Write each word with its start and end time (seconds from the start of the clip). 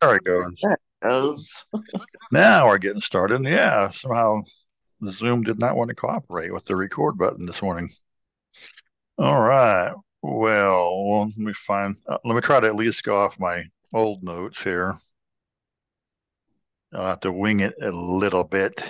There 0.00 0.12
we 0.12 0.18
go. 0.20 0.50
That 0.62 0.78
goes. 1.02 1.64
Now 2.30 2.68
we're 2.68 2.78
getting 2.78 3.02
started. 3.02 3.44
Yeah, 3.44 3.90
somehow 3.90 4.42
Zoom 5.10 5.42
did 5.42 5.58
not 5.58 5.76
want 5.76 5.88
to 5.88 5.94
cooperate 5.94 6.52
with 6.52 6.64
the 6.66 6.76
record 6.76 7.18
button 7.18 7.46
this 7.46 7.62
morning. 7.62 7.90
All 9.18 9.40
right. 9.40 9.92
Well, 10.22 11.28
let 11.28 11.36
me 11.36 11.52
find. 11.54 11.96
Uh, 12.08 12.18
let 12.24 12.34
me 12.34 12.40
try 12.40 12.60
to 12.60 12.66
at 12.66 12.76
least 12.76 13.02
go 13.04 13.18
off 13.18 13.38
my 13.38 13.64
old 13.92 14.22
notes 14.22 14.62
here. 14.62 14.98
I'll 16.92 17.06
have 17.06 17.20
to 17.20 17.32
wing 17.32 17.60
it 17.60 17.74
a 17.82 17.90
little 17.90 18.44
bit. 18.44 18.82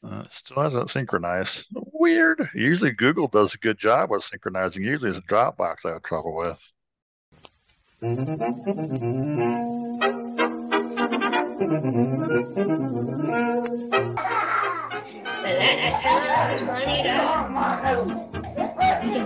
Uh, 0.05 0.25
still 0.35 0.61
hasn't 0.61 0.91
synchronized. 0.91 1.65
Weird. 1.73 2.51
Usually 2.55 2.91
Google 2.91 3.29
does 3.29 3.55
a 3.55 3.59
good 3.59 3.79
job 3.79 4.11
with 4.11 4.25
synchronizing. 4.25 4.83
Usually 4.83 5.11
it's 5.17 5.25
Dropbox 5.27 5.77
I 5.85 5.91
have 5.93 6.03
trouble 6.03 6.35
with. 6.35 6.59
You 8.03 8.09
can 8.09 8.17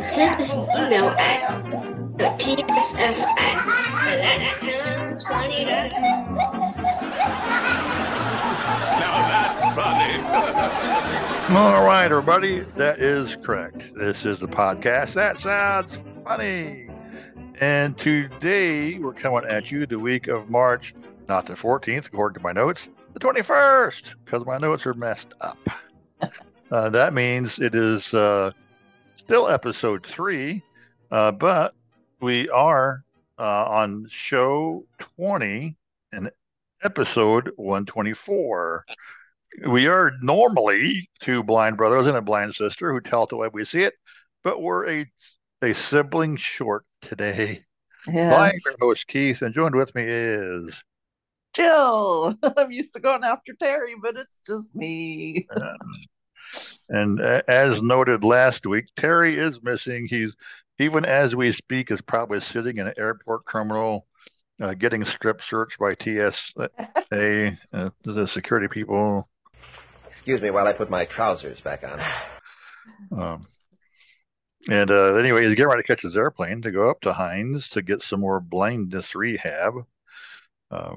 send 0.02 0.40
us 0.42 0.54
an 0.54 0.64
email 0.76 1.08
at 1.08 1.40
tsf 2.38 3.18
at. 3.18 3.66
Now 9.00 9.14
that's 9.30 9.62
funny. 9.74 10.14
All 11.56 11.82
right, 11.82 12.04
everybody. 12.10 12.60
That 12.76 13.00
is 13.00 13.34
correct. 13.42 13.94
This 13.94 14.26
is 14.26 14.38
the 14.38 14.48
podcast. 14.48 15.14
That 15.14 15.40
sounds 15.40 15.92
funny. 16.24 16.85
And 17.60 17.96
today 17.96 18.98
we're 18.98 19.14
coming 19.14 19.48
at 19.48 19.70
you 19.70 19.86
the 19.86 19.98
week 19.98 20.28
of 20.28 20.50
March, 20.50 20.94
not 21.26 21.46
the 21.46 21.54
14th, 21.54 22.06
according 22.06 22.38
to 22.38 22.42
my 22.42 22.52
notes, 22.52 22.86
the 23.14 23.20
21st, 23.20 24.02
because 24.22 24.44
my 24.44 24.58
notes 24.58 24.84
are 24.86 24.94
messed 24.94 25.32
up. 25.40 25.58
Uh, 26.68 26.90
that 26.90 27.14
means 27.14 27.60
it 27.60 27.76
is 27.76 28.12
uh, 28.12 28.50
still 29.14 29.46
episode 29.46 30.04
three, 30.10 30.60
uh, 31.12 31.30
but 31.30 31.72
we 32.20 32.48
are 32.48 33.04
uh, 33.38 33.64
on 33.66 34.04
show 34.10 34.84
20 35.16 35.76
and 36.10 36.28
episode 36.82 37.52
124. 37.54 38.84
We 39.68 39.86
are 39.86 40.14
normally 40.20 41.08
two 41.20 41.44
blind 41.44 41.76
brothers 41.76 42.08
and 42.08 42.16
a 42.16 42.20
blind 42.20 42.56
sister 42.56 42.92
who 42.92 43.00
tell 43.00 43.22
it 43.22 43.30
the 43.30 43.36
way 43.36 43.48
we 43.52 43.64
see 43.64 43.82
it, 43.82 43.94
but 44.42 44.60
we're 44.60 44.90
a, 44.90 45.06
a 45.62 45.72
sibling 45.72 46.36
short 46.36 46.84
today. 47.06 47.64
Yeah. 48.08 48.34
I'm 48.34 48.58
your 48.64 48.74
host, 48.80 49.06
Keith, 49.08 49.42
and 49.42 49.54
joined 49.54 49.74
with 49.74 49.94
me 49.94 50.04
is. 50.06 50.74
Jill. 51.54 52.36
I'm 52.56 52.70
used 52.70 52.94
to 52.94 53.00
going 53.00 53.24
after 53.24 53.54
Terry, 53.54 53.94
but 54.00 54.16
it's 54.16 54.38
just 54.46 54.74
me. 54.74 55.46
And 56.88 57.20
uh, 57.20 57.42
as 57.48 57.82
noted 57.82 58.22
last 58.22 58.66
week, 58.66 58.86
Terry 58.96 59.38
is 59.38 59.58
missing. 59.62 60.06
He's 60.08 60.32
even 60.78 61.04
as 61.04 61.34
we 61.34 61.52
speak 61.52 61.90
is 61.90 62.00
probably 62.00 62.40
sitting 62.40 62.78
in 62.78 62.86
an 62.86 62.94
airport 62.98 63.42
terminal, 63.50 64.06
uh, 64.60 64.74
getting 64.74 65.04
strip 65.04 65.42
searched 65.42 65.78
by 65.78 65.94
TSA, 65.94 67.58
uh, 67.72 67.90
the 68.04 68.28
security 68.28 68.68
people. 68.68 69.28
Excuse 70.12 70.42
me 70.42 70.50
while 70.50 70.66
I 70.66 70.72
put 70.72 70.90
my 70.90 71.06
trousers 71.06 71.58
back 71.62 71.82
on. 71.82 73.20
Um, 73.20 73.46
and 74.68 74.90
uh, 74.90 75.14
anyway, 75.14 75.44
he's 75.44 75.54
getting 75.54 75.68
ready 75.68 75.82
to 75.82 75.86
catch 75.86 76.02
his 76.02 76.16
airplane 76.16 76.62
to 76.62 76.70
go 76.72 76.90
up 76.90 77.00
to 77.02 77.12
Hines 77.12 77.68
to 77.70 77.82
get 77.82 78.02
some 78.02 78.20
more 78.20 78.40
blindness 78.40 79.14
rehab. 79.14 79.74
Uh, 80.70 80.96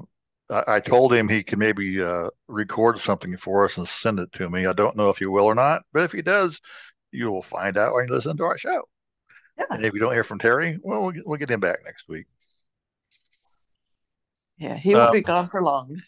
I, 0.50 0.76
I 0.76 0.80
told 0.80 1.12
him 1.12 1.28
he 1.28 1.42
could 1.42 1.58
maybe 1.58 2.02
uh, 2.02 2.28
record 2.48 3.00
something 3.00 3.36
for 3.36 3.64
us 3.66 3.76
and 3.76 3.88
send 4.02 4.18
it 4.18 4.32
to 4.32 4.50
me. 4.50 4.66
I 4.66 4.72
don't 4.72 4.96
know 4.96 5.10
if 5.10 5.18
he 5.18 5.26
will 5.26 5.44
or 5.44 5.54
not, 5.54 5.82
but 5.92 6.02
if 6.02 6.12
he 6.12 6.22
does, 6.22 6.60
you 7.12 7.30
will 7.30 7.44
find 7.44 7.76
out 7.76 7.94
when 7.94 8.08
you 8.08 8.14
listen 8.14 8.36
to 8.36 8.44
our 8.44 8.58
show. 8.58 8.82
Yeah. 9.58 9.66
And 9.70 9.84
if 9.84 9.94
you 9.94 10.00
don't 10.00 10.12
hear 10.12 10.24
from 10.24 10.38
Terry, 10.38 10.78
well, 10.82 11.02
we'll 11.02 11.10
get, 11.12 11.26
we'll 11.26 11.38
get 11.38 11.50
him 11.50 11.60
back 11.60 11.80
next 11.84 12.08
week. 12.08 12.26
Yeah, 14.58 14.76
he 14.76 14.94
won't 14.94 15.10
Uh, 15.10 15.12
be 15.12 15.22
gone 15.22 15.48
for 15.48 15.62
long. 15.62 16.00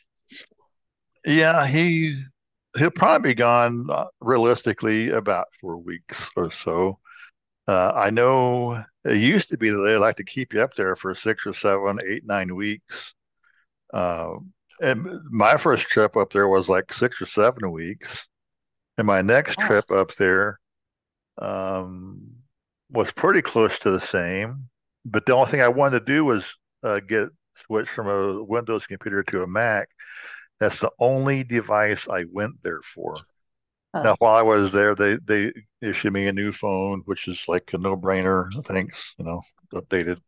Yeah, 1.25 1.66
he 1.66 2.22
he'll 2.76 2.91
probably 2.91 3.31
be 3.31 3.34
gone 3.34 3.88
uh, 3.91 4.06
realistically 4.20 5.10
about 5.10 5.47
four 5.60 5.76
weeks 5.76 6.16
or 6.37 6.50
so. 6.50 6.98
Uh, 7.69 7.93
I 7.95 8.11
know 8.11 8.84
it 9.05 9.17
used 9.19 9.49
to 9.50 9.56
be 9.56 9.71
that 9.71 9.78
they 9.78 9.97
like 9.97 10.17
to 10.17 10.25
keep 10.25 10.53
you 10.53 10.62
up 10.62 10.75
there 10.77 10.97
for 10.97 11.15
six 11.15 11.47
or 11.47 11.55
seven, 11.55 11.99
eight, 12.06 12.25
nine 12.27 12.55
weeks. 12.55 13.15
Uh, 13.93 14.34
and 14.81 15.06
my 15.31 15.56
first 15.56 15.87
trip 15.87 16.17
up 16.17 16.33
there 16.33 16.49
was 16.49 16.69
like 16.69 16.93
six 16.93 17.21
or 17.23 17.27
seven 17.27 17.71
weeks, 17.71 18.27
and 18.99 19.06
my 19.06 19.23
next 19.23 19.56
Oh. 19.59 19.67
trip 19.67 19.91
up 19.91 20.09
there 20.19 20.59
um, 21.41 22.21
was 22.91 23.11
pretty 23.12 23.43
close 23.43 23.79
to 23.81 23.91
the 23.93 24.06
same. 24.09 24.69
But 25.05 25.27
the 25.27 25.34
only 25.34 25.50
thing 25.50 25.61
I 25.61 25.69
wanted 25.69 26.00
to 26.00 26.12
do 26.12 26.25
was 26.25 26.44
uh, 26.83 27.00
get 27.00 27.29
switched 27.67 27.91
from 27.91 28.09
a 28.09 28.43
Windows 28.43 28.87
computer 28.87 29.23
to 29.25 29.43
a 29.43 29.47
Mac. 29.47 29.89
That's 30.61 30.79
the 30.81 30.91
only 30.99 31.44
device 31.44 32.06
I 32.09 32.25
went 32.31 32.62
there 32.62 32.81
for. 32.94 33.15
Now, 33.94 34.16
while 34.19 34.34
I 34.34 34.42
was 34.42 34.72
there, 34.72 34.94
they 34.94 35.16
they 35.26 35.53
issued 35.80 36.12
me 36.12 36.26
a 36.26 36.32
new 36.32 36.53
phone, 36.53 37.03
which 37.04 37.28
is 37.28 37.41
like 37.47 37.70
a 37.72 37.78
no-brainer. 37.78 38.48
Thanks, 38.66 39.14
you 39.19 39.25
know, 39.25 39.42
updated. 39.75 40.19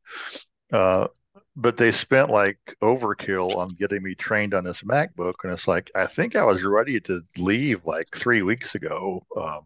Uh, 0.73 1.09
but 1.57 1.77
they 1.77 1.93
spent 1.93 2.31
like 2.31 2.59
overkill 2.83 3.57
on 3.57 3.69
getting 3.69 4.03
me 4.03 4.15
trained 4.15 4.55
on 4.55 4.65
this 4.65 4.83
MacBook, 4.83 5.35
and 5.45 5.53
it's 5.53 5.69
like 5.69 5.91
I 5.95 6.07
think 6.07 6.37
I 6.37 6.45
was 6.45 6.63
ready 6.63 7.01
to 7.01 7.23
leave 7.37 7.85
like 7.87 8.09
three 8.15 8.43
weeks 8.43 8.75
ago. 8.75 9.25
Um, 9.37 9.61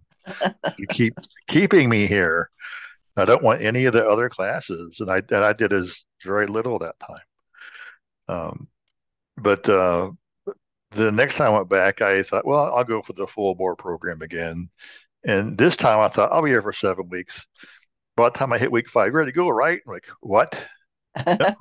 you 0.78 0.86
keep 0.90 1.14
keeping 1.48 1.88
me 1.88 2.06
here. 2.06 2.50
I 3.16 3.24
don't 3.24 3.42
want 3.42 3.62
any 3.62 3.86
of 3.86 3.94
the 3.94 4.08
other 4.08 4.28
classes, 4.28 5.00
and 5.00 5.10
I 5.10 5.18
and 5.18 5.44
I 5.44 5.52
did 5.52 5.72
as 5.72 5.94
very 6.24 6.46
little 6.46 6.78
that 6.78 6.96
time. 7.00 7.18
Um, 8.28 8.68
but 9.36 9.68
uh, 9.68 10.10
the 10.90 11.12
next 11.12 11.36
time 11.36 11.52
I 11.52 11.56
went 11.58 11.68
back, 11.68 12.00
I 12.00 12.22
thought, 12.22 12.46
well, 12.46 12.74
I'll 12.74 12.84
go 12.84 13.02
for 13.02 13.12
the 13.12 13.26
full 13.26 13.54
board 13.54 13.78
program 13.78 14.22
again. 14.22 14.68
And 15.24 15.58
this 15.58 15.76
time 15.76 16.00
I 16.00 16.08
thought, 16.08 16.32
I'll 16.32 16.42
be 16.42 16.50
here 16.50 16.62
for 16.62 16.72
seven 16.72 17.08
weeks. 17.08 17.44
By 18.16 18.30
the 18.30 18.38
time 18.38 18.52
I 18.52 18.58
hit 18.58 18.72
week 18.72 18.90
five, 18.90 19.12
ready 19.12 19.30
to 19.30 19.36
go, 19.36 19.48
right? 19.48 19.80
I'm 19.86 19.92
like, 19.92 20.06
what? 20.20 20.58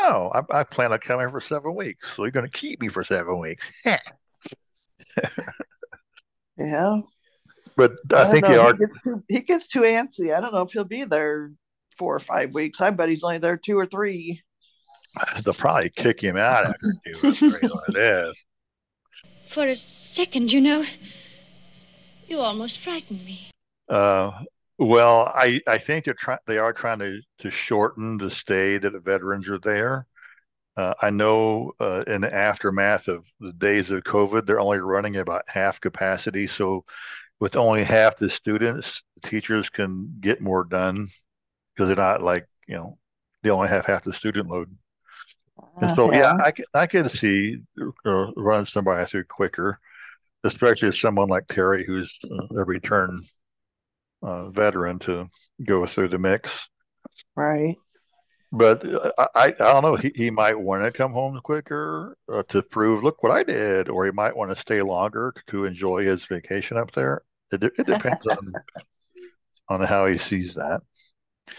No, 0.00 0.30
I, 0.32 0.60
I 0.60 0.62
plan 0.62 0.92
on 0.92 1.00
coming 1.00 1.28
for 1.30 1.40
seven 1.40 1.74
weeks. 1.74 2.06
So 2.14 2.22
you're 2.22 2.30
going 2.30 2.48
to 2.48 2.56
keep 2.56 2.80
me 2.80 2.88
for 2.88 3.04
seven 3.04 3.38
weeks. 3.40 3.64
Yeah. 6.58 7.00
But 7.76 7.92
I 8.12 8.22
don't 8.22 8.30
think 8.32 8.44
know. 8.44 8.52
you 8.52 8.60
are. 8.60 8.72
He 8.72 8.78
gets, 8.78 8.96
too, 9.02 9.24
he 9.28 9.40
gets 9.40 9.68
too 9.68 9.82
antsy. 9.82 10.36
I 10.36 10.40
don't 10.40 10.52
know 10.52 10.62
if 10.62 10.72
he'll 10.72 10.84
be 10.84 11.04
there 11.04 11.52
four 11.96 12.14
or 12.14 12.20
five 12.20 12.52
weeks. 12.52 12.80
I 12.80 12.90
bet 12.90 13.08
he's 13.08 13.22
only 13.22 13.38
there 13.38 13.56
two 13.56 13.78
or 13.78 13.86
three. 13.86 14.42
They'll 15.44 15.54
probably 15.54 15.90
kick 15.90 16.20
him 16.20 16.36
out 16.36 16.66
after 16.66 16.78
two 17.04 17.28
or 17.28 17.32
three 17.32 17.68
like 17.68 17.94
this. 17.94 18.44
For 19.54 19.68
a 19.68 19.76
second, 20.14 20.52
you 20.52 20.60
know, 20.60 20.84
you 22.26 22.40
almost 22.40 22.80
frightened 22.82 23.24
me. 23.24 23.50
Uh, 23.88 24.30
well, 24.78 25.32
I, 25.34 25.60
I 25.66 25.78
think 25.78 26.04
they're 26.04 26.14
trying 26.14 26.38
they 26.46 26.58
are 26.58 26.72
trying 26.72 27.00
to, 27.00 27.20
to 27.40 27.50
shorten 27.50 28.18
the 28.18 28.30
stay 28.30 28.78
that 28.78 28.92
the 28.92 29.00
veterans 29.00 29.48
are 29.48 29.58
there. 29.58 30.06
Uh, 30.76 30.94
I 31.02 31.10
know 31.10 31.72
uh, 31.80 32.04
in 32.06 32.20
the 32.20 32.32
aftermath 32.32 33.08
of 33.08 33.24
the 33.40 33.52
days 33.52 33.90
of 33.90 34.04
COVID, 34.04 34.46
they're 34.46 34.60
only 34.60 34.78
running 34.78 35.16
about 35.16 35.42
half 35.48 35.80
capacity. 35.80 36.46
So 36.46 36.84
with 37.40 37.56
only 37.56 37.82
half 37.82 38.16
the 38.18 38.30
students, 38.30 39.02
the 39.20 39.28
teachers 39.28 39.68
can 39.70 40.18
get 40.20 40.40
more 40.40 40.62
done 40.62 41.08
because 41.74 41.88
they're 41.88 41.96
not 41.96 42.22
like, 42.22 42.46
you 42.68 42.76
know, 42.76 42.98
they 43.42 43.50
only 43.50 43.68
have 43.68 43.86
half 43.86 44.04
the 44.04 44.12
student 44.12 44.48
load. 44.48 44.70
And 45.80 45.94
so, 45.94 46.12
yeah, 46.12 46.36
I 46.44 46.50
can, 46.50 46.64
I 46.74 46.86
can 46.86 47.08
see 47.08 47.58
uh, 48.06 48.32
running 48.36 48.66
somebody 48.66 49.06
through 49.06 49.24
quicker, 49.24 49.78
especially 50.44 50.92
someone 50.92 51.28
like 51.28 51.46
Terry, 51.48 51.84
who's 51.84 52.16
uh, 52.24 52.60
a 52.60 52.64
return 52.64 53.24
uh, 54.22 54.50
veteran 54.50 54.98
to 55.00 55.28
go 55.64 55.86
through 55.86 56.08
the 56.08 56.18
mix. 56.18 56.50
Right. 57.36 57.76
But 58.50 58.84
uh, 58.86 59.12
I, 59.34 59.46
I 59.46 59.50
don't 59.50 59.82
know. 59.82 59.96
He, 59.96 60.10
he 60.14 60.30
might 60.30 60.58
want 60.58 60.82
to 60.82 60.90
come 60.90 61.12
home 61.12 61.38
quicker 61.42 62.16
uh, 62.32 62.42
to 62.48 62.62
prove, 62.62 63.04
look 63.04 63.22
what 63.22 63.32
I 63.32 63.42
did, 63.42 63.88
or 63.88 64.06
he 64.06 64.12
might 64.12 64.36
want 64.36 64.54
to 64.54 64.60
stay 64.60 64.80
longer 64.82 65.34
to 65.48 65.64
enjoy 65.66 66.04
his 66.04 66.24
vacation 66.24 66.76
up 66.76 66.92
there. 66.92 67.22
It, 67.52 67.62
it 67.62 67.86
depends 67.86 68.26
on 68.26 68.52
on 69.68 69.86
how 69.86 70.06
he 70.06 70.18
sees 70.18 70.54
that. 70.54 70.80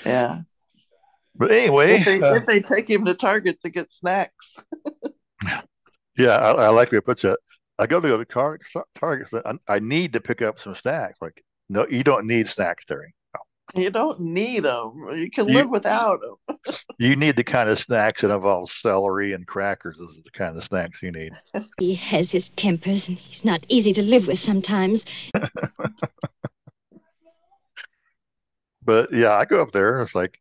Yeah. 0.06 0.40
But 1.36 1.52
anyway, 1.52 2.00
If 2.00 2.06
they, 2.06 2.22
uh, 2.22 2.34
if 2.34 2.46
they 2.46 2.60
take 2.62 2.90
him 2.90 3.06
to 3.06 3.14
Target 3.14 3.62
to 3.64 3.70
get 3.70 3.92
snacks. 3.92 4.58
yeah, 6.18 6.32
I, 6.38 6.52
I 6.52 6.70
like 6.70 6.90
the 6.90 6.96
way 6.96 7.00
it 7.00 7.06
puts 7.06 7.24
it. 7.24 7.38
I 7.78 7.88
go 7.88 8.00
to 8.02 8.08
go 8.08 8.18
to 8.18 8.26
Target. 8.26 8.68
Target. 9.00 9.28
I, 9.46 9.54
I 9.76 9.80
need 9.80 10.14
to 10.14 10.20
pick 10.20 10.42
up 10.42 10.60
some 10.60 10.76
snacks. 10.76 11.18
Like, 11.22 11.44
no, 11.70 11.88
you 11.90 12.04
don't 12.04 12.28
need 12.28 12.50
snacks, 12.50 12.84
Terry. 12.86 13.14
You 13.76 13.92
don't 13.92 14.20
need 14.20 14.64
them. 14.64 15.10
You 15.16 15.30
can 15.30 15.48
You- 15.48 15.54
live 15.54 15.70
without 15.70 16.20
them. 16.22 16.58
You 16.98 17.16
need 17.16 17.38
the 17.38 17.44
kind 17.46 17.70
of 17.70 17.80
snacks 17.80 18.22
that 18.24 18.32
involve 18.32 18.70
celery 18.72 19.32
and 19.32 19.48
crackers. 19.48 19.96
Those 19.98 20.18
are 20.18 20.22
the 20.24 20.32
kind 20.38 20.58
of 20.58 20.64
snacks 20.66 21.02
you 21.02 21.12
need. 21.14 21.32
He 21.80 21.96
has 21.96 22.30
his 22.30 22.50
tempers, 22.58 23.04
and 23.08 23.18
he's 23.18 23.46
not 23.46 23.64
easy 23.70 23.94
to 23.94 24.02
live 24.02 24.28
with 24.28 24.40
sometimes. 24.40 25.02
But 28.84 29.14
yeah, 29.14 29.34
I 29.34 29.46
go 29.46 29.62
up 29.62 29.72
there. 29.72 30.02
It's 30.02 30.16
like 30.16 30.40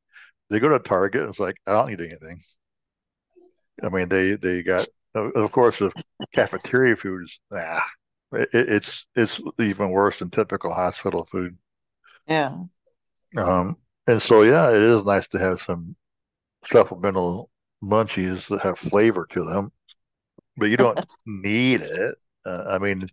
they 0.50 0.60
go 0.60 0.68
to 0.68 0.78
Target. 0.78 1.22
And 1.22 1.30
it's 1.30 1.38
like 1.38 1.56
I 1.66 1.72
don't 1.72 1.90
need 1.90 2.00
anything. 2.00 2.42
I 3.82 3.88
mean, 3.88 4.08
they 4.08 4.36
they 4.36 4.62
got 4.62 4.88
of 5.14 5.52
course 5.52 5.78
the 5.78 5.90
cafeteria 6.34 6.96
food 6.96 7.24
is 7.24 7.38
ah, 7.52 7.84
it, 8.32 8.48
it's 8.52 9.06
it's 9.14 9.40
even 9.58 9.90
worse 9.90 10.18
than 10.18 10.30
typical 10.30 10.72
hospital 10.72 11.28
food. 11.30 11.56
Yeah. 12.26 12.56
Um, 13.36 13.76
and 14.06 14.22
so 14.22 14.42
yeah, 14.42 14.70
it 14.70 14.82
is 14.82 15.04
nice 15.04 15.26
to 15.28 15.38
have 15.38 15.62
some 15.62 15.96
supplemental 16.66 17.50
munchies 17.82 18.48
that 18.48 18.60
have 18.62 18.78
flavor 18.78 19.26
to 19.30 19.44
them, 19.44 19.72
but 20.56 20.66
you 20.66 20.76
don't 20.76 21.04
need 21.26 21.82
it. 21.82 22.14
Uh, 22.44 22.64
I 22.68 22.78
mean, 22.78 23.08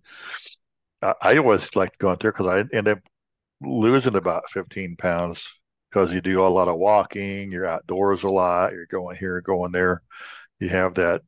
I, 1.02 1.14
I 1.22 1.38
always 1.38 1.68
like 1.76 1.98
going 1.98 2.18
there 2.22 2.32
because 2.32 2.48
I 2.48 2.76
end 2.76 2.88
up 2.88 3.00
losing 3.62 4.16
about 4.16 4.50
15 4.52 4.96
pounds 4.98 5.48
because 5.96 6.12
you 6.12 6.20
do 6.20 6.46
a 6.46 6.48
lot 6.50 6.68
of 6.68 6.78
walking, 6.78 7.50
you're 7.54 7.66
outdoors 7.66 8.24
a 8.24 8.30
lot, 8.30 8.74
you're 8.74 8.86
going 8.86 9.16
here, 9.16 9.40
going 9.40 9.72
there. 9.72 10.02
You 10.60 10.68
have 10.68 10.96
that 10.96 11.22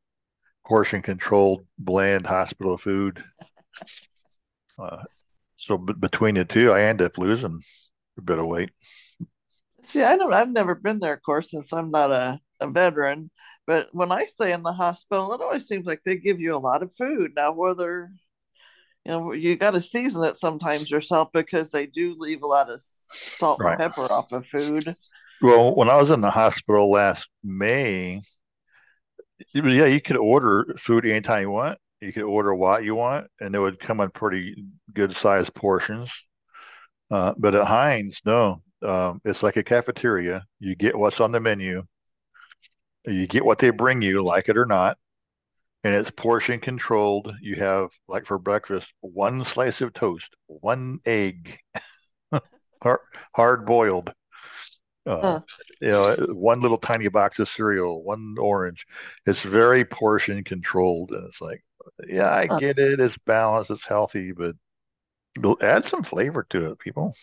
portion 0.65 1.01
controlled 1.01 1.65
bland 1.79 2.27
hospital 2.27 2.77
food. 2.77 3.23
Uh, 4.77 5.03
so 5.55 5.77
b 5.77 5.93
between 5.97 6.35
the 6.35 6.43
two, 6.43 6.73
I 6.73 6.83
end 6.83 7.01
up 7.01 7.17
losing 7.17 7.61
a 8.17 8.21
bit 8.21 8.39
of 8.39 8.45
weight. 8.45 8.71
See, 9.85 10.03
I 10.03 10.17
don't, 10.17 10.33
I've 10.33 10.51
never 10.51 10.75
been 10.75 10.99
there, 10.99 11.13
of 11.13 11.23
course, 11.23 11.49
since 11.49 11.71
I'm 11.71 11.89
not 11.89 12.11
a, 12.11 12.37
a 12.59 12.67
veteran. 12.69 13.31
But 13.65 13.87
when 13.93 14.11
I 14.11 14.25
stay 14.25 14.51
in 14.51 14.63
the 14.63 14.73
hospital, 14.73 15.31
it 15.33 15.39
always 15.39 15.65
seems 15.65 15.85
like 15.85 16.01
they 16.05 16.17
give 16.17 16.41
you 16.41 16.53
a 16.53 16.59
lot 16.59 16.83
of 16.83 16.93
food. 16.93 17.31
Now, 17.37 17.53
whether, 17.53 18.11
you 19.07 19.13
know, 19.13 19.31
you 19.31 19.56
got 19.56 19.71
to 19.71 19.81
season 19.81 20.25
it 20.25 20.36
sometimes 20.36 20.89
yourself 20.89 21.30
because 21.33 21.71
they 21.71 21.86
do 21.86 22.13
leave 22.19 22.44
a 22.44 22.48
lot 22.48 22.69
of 22.69 22.81
salt 23.38 23.62
and 23.62 23.77
pepper 23.77 24.12
off 24.12 24.33
of 24.33 24.45
food. 24.45 24.98
Well, 25.42 25.74
when 25.75 25.89
I 25.89 25.95
was 25.95 26.09
in 26.09 26.19
the 26.19 26.30
hospital 26.30 26.92
last 26.92 27.30
May, 27.42 28.21
yeah, 29.54 29.86
you 29.86 30.01
could 30.01 30.18
order 30.18 30.75
food 30.77 31.06
anytime 31.06 31.44
you 31.44 31.51
want. 31.51 31.80
You 32.01 32.12
could 32.12 32.24
order 32.24 32.54
what 32.54 32.83
you 32.83 32.95
want, 32.95 33.27
and 33.39 33.56
it 33.56 33.59
would 33.59 33.80
come 33.80 34.01
in 34.01 34.09
pretty 34.09 34.65
good 34.94 35.15
sized 35.15 35.54
portions. 35.54 36.12
Uh, 37.09 37.33
but 37.38 37.56
at 37.56 37.65
Hines, 37.65 38.19
no, 38.25 38.62
um, 38.86 39.21
it's 39.24 39.42
like 39.42 39.56
a 39.56 39.63
cafeteria. 39.63 40.44
You 40.59 40.75
get 40.75 40.98
what's 40.98 41.21
on 41.21 41.31
the 41.31 41.39
menu, 41.39 41.83
you 43.06 43.25
get 43.25 43.45
what 43.45 43.59
they 43.59 43.69
bring 43.69 44.01
you, 44.01 44.21
like 44.21 44.50
it 44.50 44.57
or 44.57 44.65
not, 44.65 44.98
and 45.87 45.95
it's 45.95 46.11
portion 46.11 46.59
controlled. 46.59 47.33
You 47.41 47.55
have, 47.57 47.89
like 48.09 48.27
for 48.27 48.37
breakfast, 48.39 48.87
one 49.01 49.45
slice 49.45 49.81
of 49.81 49.93
toast, 49.93 50.35
one 50.47 50.99
egg, 51.05 51.59
hard, 52.83 52.99
hard 53.35 53.65
boiled. 53.65 54.13
Uh, 55.05 55.39
Huh. 55.39 55.41
you 55.81 55.89
know, 55.89 56.15
one 56.31 56.61
little 56.61 56.77
tiny 56.77 57.07
box 57.07 57.39
of 57.39 57.49
cereal, 57.49 58.03
one 58.03 58.35
orange. 58.39 58.85
It's 59.25 59.41
very 59.41 59.85
portion 59.85 60.43
controlled, 60.43 61.11
and 61.11 61.25
it's 61.27 61.41
like, 61.41 61.63
yeah, 62.07 62.31
I 62.33 62.47
Huh. 62.49 62.59
get 62.59 62.79
it. 62.79 62.99
It's 62.99 63.17
balanced, 63.19 63.71
it's 63.71 63.85
healthy, 63.85 64.33
but 64.33 64.55
add 65.61 65.85
some 65.85 66.03
flavor 66.03 66.45
to 66.51 66.71
it, 66.71 66.79
people. 66.79 67.13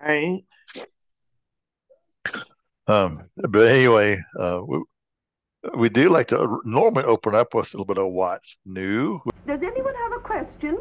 Right. 0.00 0.44
Um, 2.88 3.28
but 3.36 3.66
anyway, 3.68 4.22
uh, 4.38 4.60
we, 5.74 5.80
we 5.80 5.88
do 5.88 6.08
like 6.08 6.28
to 6.28 6.60
normally 6.64 7.04
open 7.04 7.34
up 7.34 7.54
with 7.54 7.72
a 7.72 7.76
little 7.76 7.84
bit 7.84 7.98
of 7.98 8.12
what's 8.12 8.56
new. 8.64 9.20
Does 9.46 9.60
anyone 9.62 9.94
have 9.94 10.12
a 10.18 10.20
question? 10.20 10.78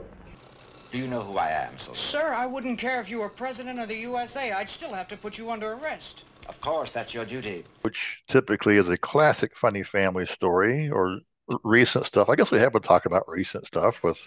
Do 0.91 0.97
you 0.97 1.07
know 1.07 1.21
who 1.21 1.37
I 1.37 1.49
am, 1.49 1.77
soldier? 1.77 1.99
Sir, 1.99 2.33
I 2.33 2.45
wouldn't 2.45 2.79
care 2.79 3.01
if 3.01 3.09
you 3.09 3.19
were 3.19 3.29
president 3.29 3.79
of 3.79 3.89
the 3.89 3.95
USA. 3.97 4.51
I'd 4.51 4.69
still 4.69 4.93
have 4.93 5.07
to 5.09 5.17
put 5.17 5.37
you 5.37 5.51
under 5.51 5.73
arrest. 5.73 6.23
Of 6.47 6.61
course, 6.61 6.91
that's 6.91 7.13
your 7.13 7.25
duty. 7.25 7.65
which 7.81 8.19
typically 8.29 8.77
is 8.77 8.87
a 8.87 8.97
classic 8.97 9.51
funny 9.57 9.83
family 9.83 10.25
story 10.25 10.89
or 10.89 11.19
recent 11.63 12.05
stuff. 12.05 12.29
I 12.29 12.35
guess 12.35 12.51
we 12.51 12.59
have 12.59 12.73
to 12.73 12.79
talk 12.79 13.05
about 13.05 13.23
recent 13.27 13.65
stuff 13.65 14.03
with 14.03 14.17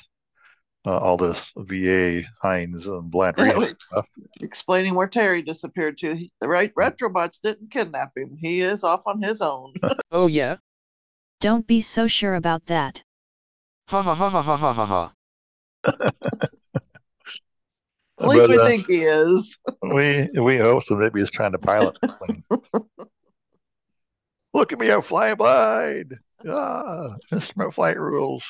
uh, 0.89 0.97
all 0.97 1.19
this 1.19 1.39
VA 1.57 2.23
Hines 2.41 2.87
and 2.87 3.11
Bland 3.11 3.37
stuff. 3.79 4.07
Explaining 4.41 4.95
where 4.95 5.07
Terry 5.07 5.43
disappeared 5.43 5.99
to. 5.99 6.15
He, 6.15 6.33
the 6.41 6.49
right 6.49 6.75
Retrobots 6.75 7.39
didn't 7.43 7.71
kidnap 7.71 8.17
him. 8.17 8.39
He 8.41 8.63
is 8.63 8.83
off 8.83 9.03
on 9.07 9.23
his 9.23 9.43
own. 9.43 9.75
Oh 10.11 10.27
yeah? 10.27 10.57
Don't 11.41 11.67
be 11.67 11.83
so 11.83 12.07
sure 12.07 12.35
about 12.35 12.67
that. 12.67 13.03
Ha 13.89 14.01
ha 14.01 14.15
ha 14.15 14.31
ha 14.31 14.43
ha 14.43 14.57
ha 14.57 14.73
ha 14.73 14.87
ha. 14.87 15.13
At 18.21 18.27
least 18.27 18.49
But, 18.49 18.49
we 18.49 18.59
uh, 18.59 18.65
think 18.65 18.87
he 18.87 19.03
is. 19.03 19.59
we 19.95 20.31
we 20.41 20.57
hope 20.57 20.85
so. 20.85 20.97
Maybe 20.97 21.21
he's 21.21 21.31
trying 21.31 21.53
to 21.53 21.59
pilot 21.59 21.97
the 22.01 22.09
plane. 22.09 22.43
Look 24.55 24.73
at 24.73 24.79
me, 24.79 24.91
I'm 24.91 25.03
flying 25.03 25.37
blind. 25.37 26.15
Ah, 26.49 27.15
instrument 27.31 27.75
flight 27.75 27.99
rules. 27.99 28.45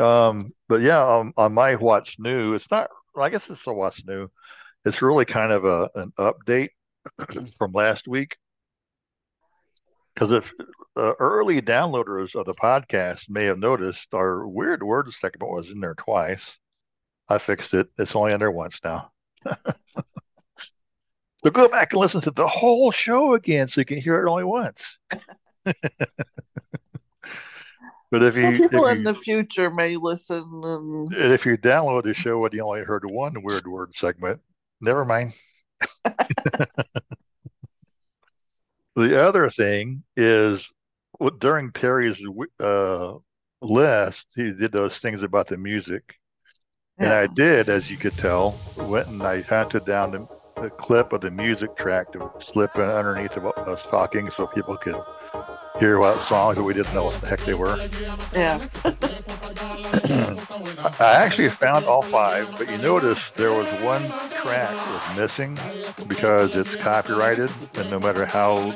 Um, 0.00 0.52
but 0.68 0.80
yeah, 0.80 1.06
um, 1.06 1.32
on 1.36 1.52
my 1.52 1.74
what's 1.76 2.18
new, 2.18 2.54
it's 2.54 2.70
not. 2.70 2.90
I 3.16 3.28
guess 3.28 3.48
it's 3.48 3.66
a 3.66 3.72
what's 3.72 4.04
new. 4.06 4.28
It's 4.84 5.02
really 5.02 5.24
kind 5.24 5.52
of 5.52 5.64
a 5.64 5.90
an 5.94 6.12
update 6.18 6.70
from 7.58 7.72
last 7.72 8.08
week. 8.08 8.36
Because 10.14 10.32
if 10.32 10.52
uh, 10.96 11.14
early 11.18 11.62
downloaders 11.62 12.34
of 12.34 12.46
the 12.46 12.54
podcast 12.54 13.28
may 13.28 13.44
have 13.44 13.58
noticed, 13.58 14.08
our 14.12 14.46
weird 14.46 14.82
word 14.82 15.12
segment 15.20 15.52
was 15.52 15.70
in 15.70 15.80
there 15.80 15.94
twice. 15.94 16.56
I 17.28 17.38
fixed 17.38 17.74
it. 17.74 17.88
It's 17.98 18.16
only 18.16 18.32
in 18.32 18.40
there 18.40 18.50
once 18.50 18.80
now. 18.82 19.12
So 21.42 21.50
go 21.50 21.68
back 21.68 21.92
and 21.92 22.00
listen 22.00 22.20
to 22.22 22.30
the 22.30 22.46
whole 22.46 22.90
show 22.90 23.34
again 23.34 23.68
so 23.68 23.80
you 23.80 23.84
can 23.86 24.00
hear 24.00 24.24
it 24.24 24.30
only 24.30 24.44
once. 24.44 24.82
But 28.10 28.22
if 28.22 28.34
you, 28.34 28.42
Well, 28.42 28.52
people 28.52 28.86
if 28.86 28.92
in 28.92 28.98
you 28.98 29.04
the 29.04 29.14
future 29.14 29.70
may 29.70 29.96
listen 29.96 30.42
and 30.64 31.12
and 31.12 31.32
if 31.32 31.46
you 31.46 31.56
download 31.56 32.04
the 32.04 32.14
show 32.14 32.44
and 32.44 32.52
you 32.52 32.62
only 32.62 32.82
heard 32.82 33.04
one 33.04 33.42
weird 33.42 33.66
word 33.66 33.92
segment, 33.96 34.40
never 34.80 35.04
mind. 35.04 35.32
The 38.96 39.22
other 39.22 39.48
thing 39.50 40.02
is 40.16 40.70
during 41.38 41.72
Terry's 41.72 42.20
uh, 42.58 43.14
list, 43.62 44.26
he 44.34 44.52
did 44.52 44.72
those 44.72 44.98
things 44.98 45.22
about 45.22 45.48
the 45.48 45.56
music. 45.56 46.02
And 46.98 47.08
I 47.08 47.28
did, 47.34 47.70
as 47.70 47.90
you 47.90 47.96
could 47.96 48.16
tell, 48.18 48.58
went 48.76 49.06
and 49.06 49.22
I 49.22 49.40
hunted 49.40 49.86
down 49.86 50.10
the, 50.10 50.28
the 50.60 50.68
clip 50.68 51.14
of 51.14 51.22
the 51.22 51.30
music 51.30 51.76
track 51.76 52.12
to 52.12 52.30
slip 52.42 52.76
in 52.76 52.82
underneath 52.82 53.36
of 53.38 53.46
us 53.46 53.82
talking 53.84 54.30
so 54.32 54.46
people 54.46 54.76
could 54.76 55.00
hear 55.80 55.98
what 55.98 56.20
songs 56.26 56.56
that 56.56 56.62
we 56.62 56.74
didn't 56.74 56.92
know 56.94 57.04
what 57.04 57.18
the 57.22 57.26
heck 57.26 57.40
they 57.40 57.54
were. 57.54 57.76
yeah. 58.34 58.60
I 61.00 61.14
actually 61.14 61.48
found 61.48 61.86
all 61.86 62.02
five, 62.02 62.54
but 62.58 62.70
you 62.70 62.76
notice 62.78 63.30
there 63.30 63.50
was 63.50 63.66
one 63.82 64.02
track 64.42 64.70
was 64.70 65.16
missing 65.16 65.58
because 66.06 66.54
it's 66.54 66.76
copyrighted, 66.76 67.50
and 67.74 67.90
no 67.90 67.98
matter 67.98 68.24
how 68.26 68.72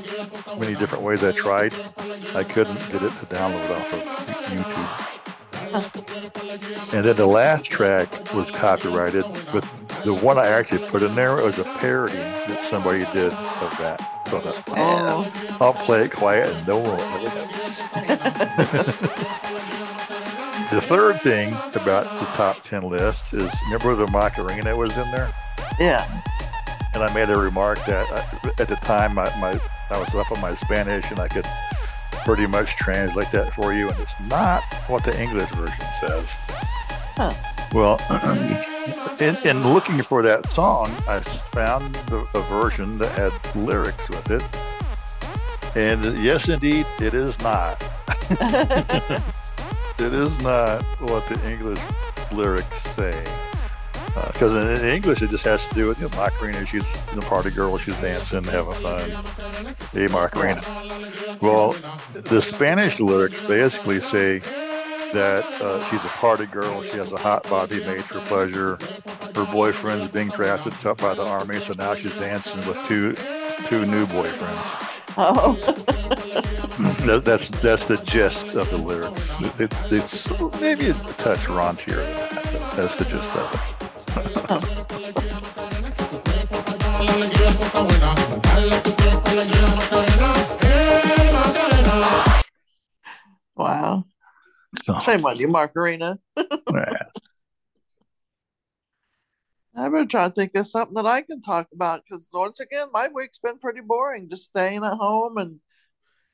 many 0.58 0.74
different 0.74 1.04
ways 1.04 1.22
I 1.22 1.30
tried, 1.32 1.74
I 2.34 2.42
couldn't 2.42 2.78
get 2.90 3.02
it 3.02 3.12
to 3.12 3.26
download 3.26 3.70
off 3.70 3.92
of 3.92 4.00
YouTube. 4.50 5.04
And 6.94 7.04
then 7.04 7.16
the 7.16 7.26
last 7.26 7.66
track 7.66 8.08
was 8.32 8.50
copyrighted, 8.50 9.24
but 9.52 9.62
the 10.04 10.14
one 10.14 10.38
I 10.38 10.46
actually 10.48 10.86
put 10.88 11.02
in 11.02 11.14
there 11.14 11.34
was 11.36 11.58
a 11.58 11.64
parody 11.64 12.14
that 12.16 12.66
somebody 12.70 13.04
did 13.12 13.32
of 13.32 13.76
that. 13.78 14.00
So 14.28 14.40
"Man, 14.74 15.04
Oh. 15.08 15.56
I'll 15.60 15.72
play 15.72 16.02
it 16.04 16.12
quiet 16.12 16.46
and 16.54 16.66
no 16.66 16.78
one 16.78 16.96
will 16.96 17.26
ever 17.26 18.92
know. 18.96 19.02
The 20.70 20.80
third 20.80 21.20
thing 21.20 21.52
about 21.74 22.04
the 22.04 22.26
top 22.34 22.64
10 22.64 22.88
list 22.88 23.32
is 23.32 23.48
remember 23.66 23.94
the 23.94 24.10
Macarena 24.10 24.76
was 24.76 24.96
in 24.96 25.08
there? 25.12 25.30
Yeah. 25.78 26.04
And 26.94 27.02
I 27.02 27.12
made 27.14 27.28
a 27.30 27.36
remark 27.36 27.78
that 27.84 28.10
I, 28.10 28.50
at 28.60 28.68
the 28.68 28.74
time 28.76 29.14
my, 29.14 29.26
my, 29.40 29.58
I 29.90 29.98
was 29.98 30.12
up 30.14 30.32
on 30.32 30.40
my 30.40 30.54
Spanish 30.56 31.08
and 31.10 31.20
I 31.20 31.28
could 31.28 31.44
pretty 32.24 32.46
much 32.48 32.74
translate 32.76 33.30
that 33.32 33.52
for 33.54 33.72
you, 33.72 33.90
and 33.90 33.98
it's 34.00 34.28
not 34.28 34.62
what 34.88 35.04
the 35.04 35.20
English 35.20 35.48
version 35.50 35.84
says. 36.00 36.24
Huh. 37.16 37.34
Well, 37.72 37.98
in, 39.20 39.36
in 39.44 39.72
looking 39.72 40.02
for 40.02 40.22
that 40.22 40.46
song, 40.50 40.86
I 41.08 41.20
found 41.20 41.94
the, 42.06 42.26
a 42.34 42.40
version 42.42 42.98
that 42.98 43.10
had 43.12 43.32
lyrics 43.56 44.08
with 44.08 44.30
it. 44.30 45.76
And 45.76 46.18
yes, 46.18 46.48
indeed, 46.48 46.86
it 47.00 47.14
is 47.14 47.38
not. 47.40 47.82
It 49.96 50.12
is 50.12 50.42
not 50.42 50.82
what 51.00 51.24
the 51.28 51.48
English 51.48 51.78
lyrics 52.32 52.82
say. 52.96 53.24
Because 54.32 54.52
uh, 54.52 54.82
in, 54.82 54.90
English, 54.90 55.22
it 55.22 55.30
just 55.30 55.44
has 55.44 55.64
to 55.68 55.74
do 55.76 55.86
with 55.86 56.00
you 56.00 56.08
know, 56.08 56.16
Macarena. 56.16 56.66
She's 56.66 56.82
know, 57.14 57.22
party 57.22 57.50
girl. 57.50 57.78
She's 57.78 57.96
dancing, 58.00 58.42
having 58.42 58.74
fun. 58.74 59.08
Hey, 59.92 60.08
Macarena. 60.08 60.62
Well, 61.40 61.76
the 62.12 62.42
Spanish 62.42 62.98
lyrics 62.98 63.46
basically 63.46 64.00
say 64.00 64.40
that 65.14 65.44
uh, 65.62 65.82
she's 65.88 66.04
a 66.04 66.08
party 66.08 66.46
girl. 66.46 66.82
She 66.82 66.96
has 66.98 67.12
a 67.12 67.16
hot 67.16 67.44
body 67.44 67.78
made 67.86 68.02
for 68.04 68.18
pleasure. 68.20 68.76
Her 69.34 69.50
boyfriend's 69.52 70.10
being 70.10 70.28
drafted 70.30 70.74
up 70.84 70.98
by 70.98 71.14
the 71.14 71.24
army, 71.24 71.60
so 71.60 71.72
now 71.74 71.94
she's 71.94 72.18
dancing 72.18 72.66
with 72.66 72.76
two 72.88 73.14
two 73.68 73.86
new 73.86 74.06
boyfriends. 74.06 74.90
Oh. 75.16 75.54
that, 77.06 77.24
that's 77.24 77.48
that's 77.60 77.86
the 77.86 77.96
gist 78.04 78.54
of 78.54 78.68
the 78.70 78.76
lyrics. 78.76 79.22
It, 79.40 79.60
it, 79.60 79.72
it's 79.92 80.60
maybe 80.60 80.90
a 80.90 80.94
touch 80.94 81.38
raunchier. 81.46 82.04
That's 82.74 82.96
the 82.96 83.04
gist 83.04 83.36
of 83.36 83.54
it. 83.54 83.60
wow. 93.56 94.04
Shame 95.02 95.24
on 95.24 95.36
you, 95.36 95.48
Macarena. 95.48 96.18
I've 99.76 99.90
been 99.90 100.06
trying 100.08 100.30
to 100.30 100.34
think 100.34 100.52
of 100.54 100.68
something 100.68 100.94
that 100.94 101.06
I 101.06 101.22
can 101.22 101.40
talk 101.40 101.66
about 101.72 102.02
because 102.04 102.28
once 102.32 102.60
again, 102.60 102.88
my 102.92 103.08
week's 103.08 103.38
been 103.38 103.58
pretty 103.58 103.80
boring. 103.80 104.28
Just 104.30 104.44
staying 104.44 104.84
at 104.84 104.94
home 104.94 105.36
and 105.36 105.58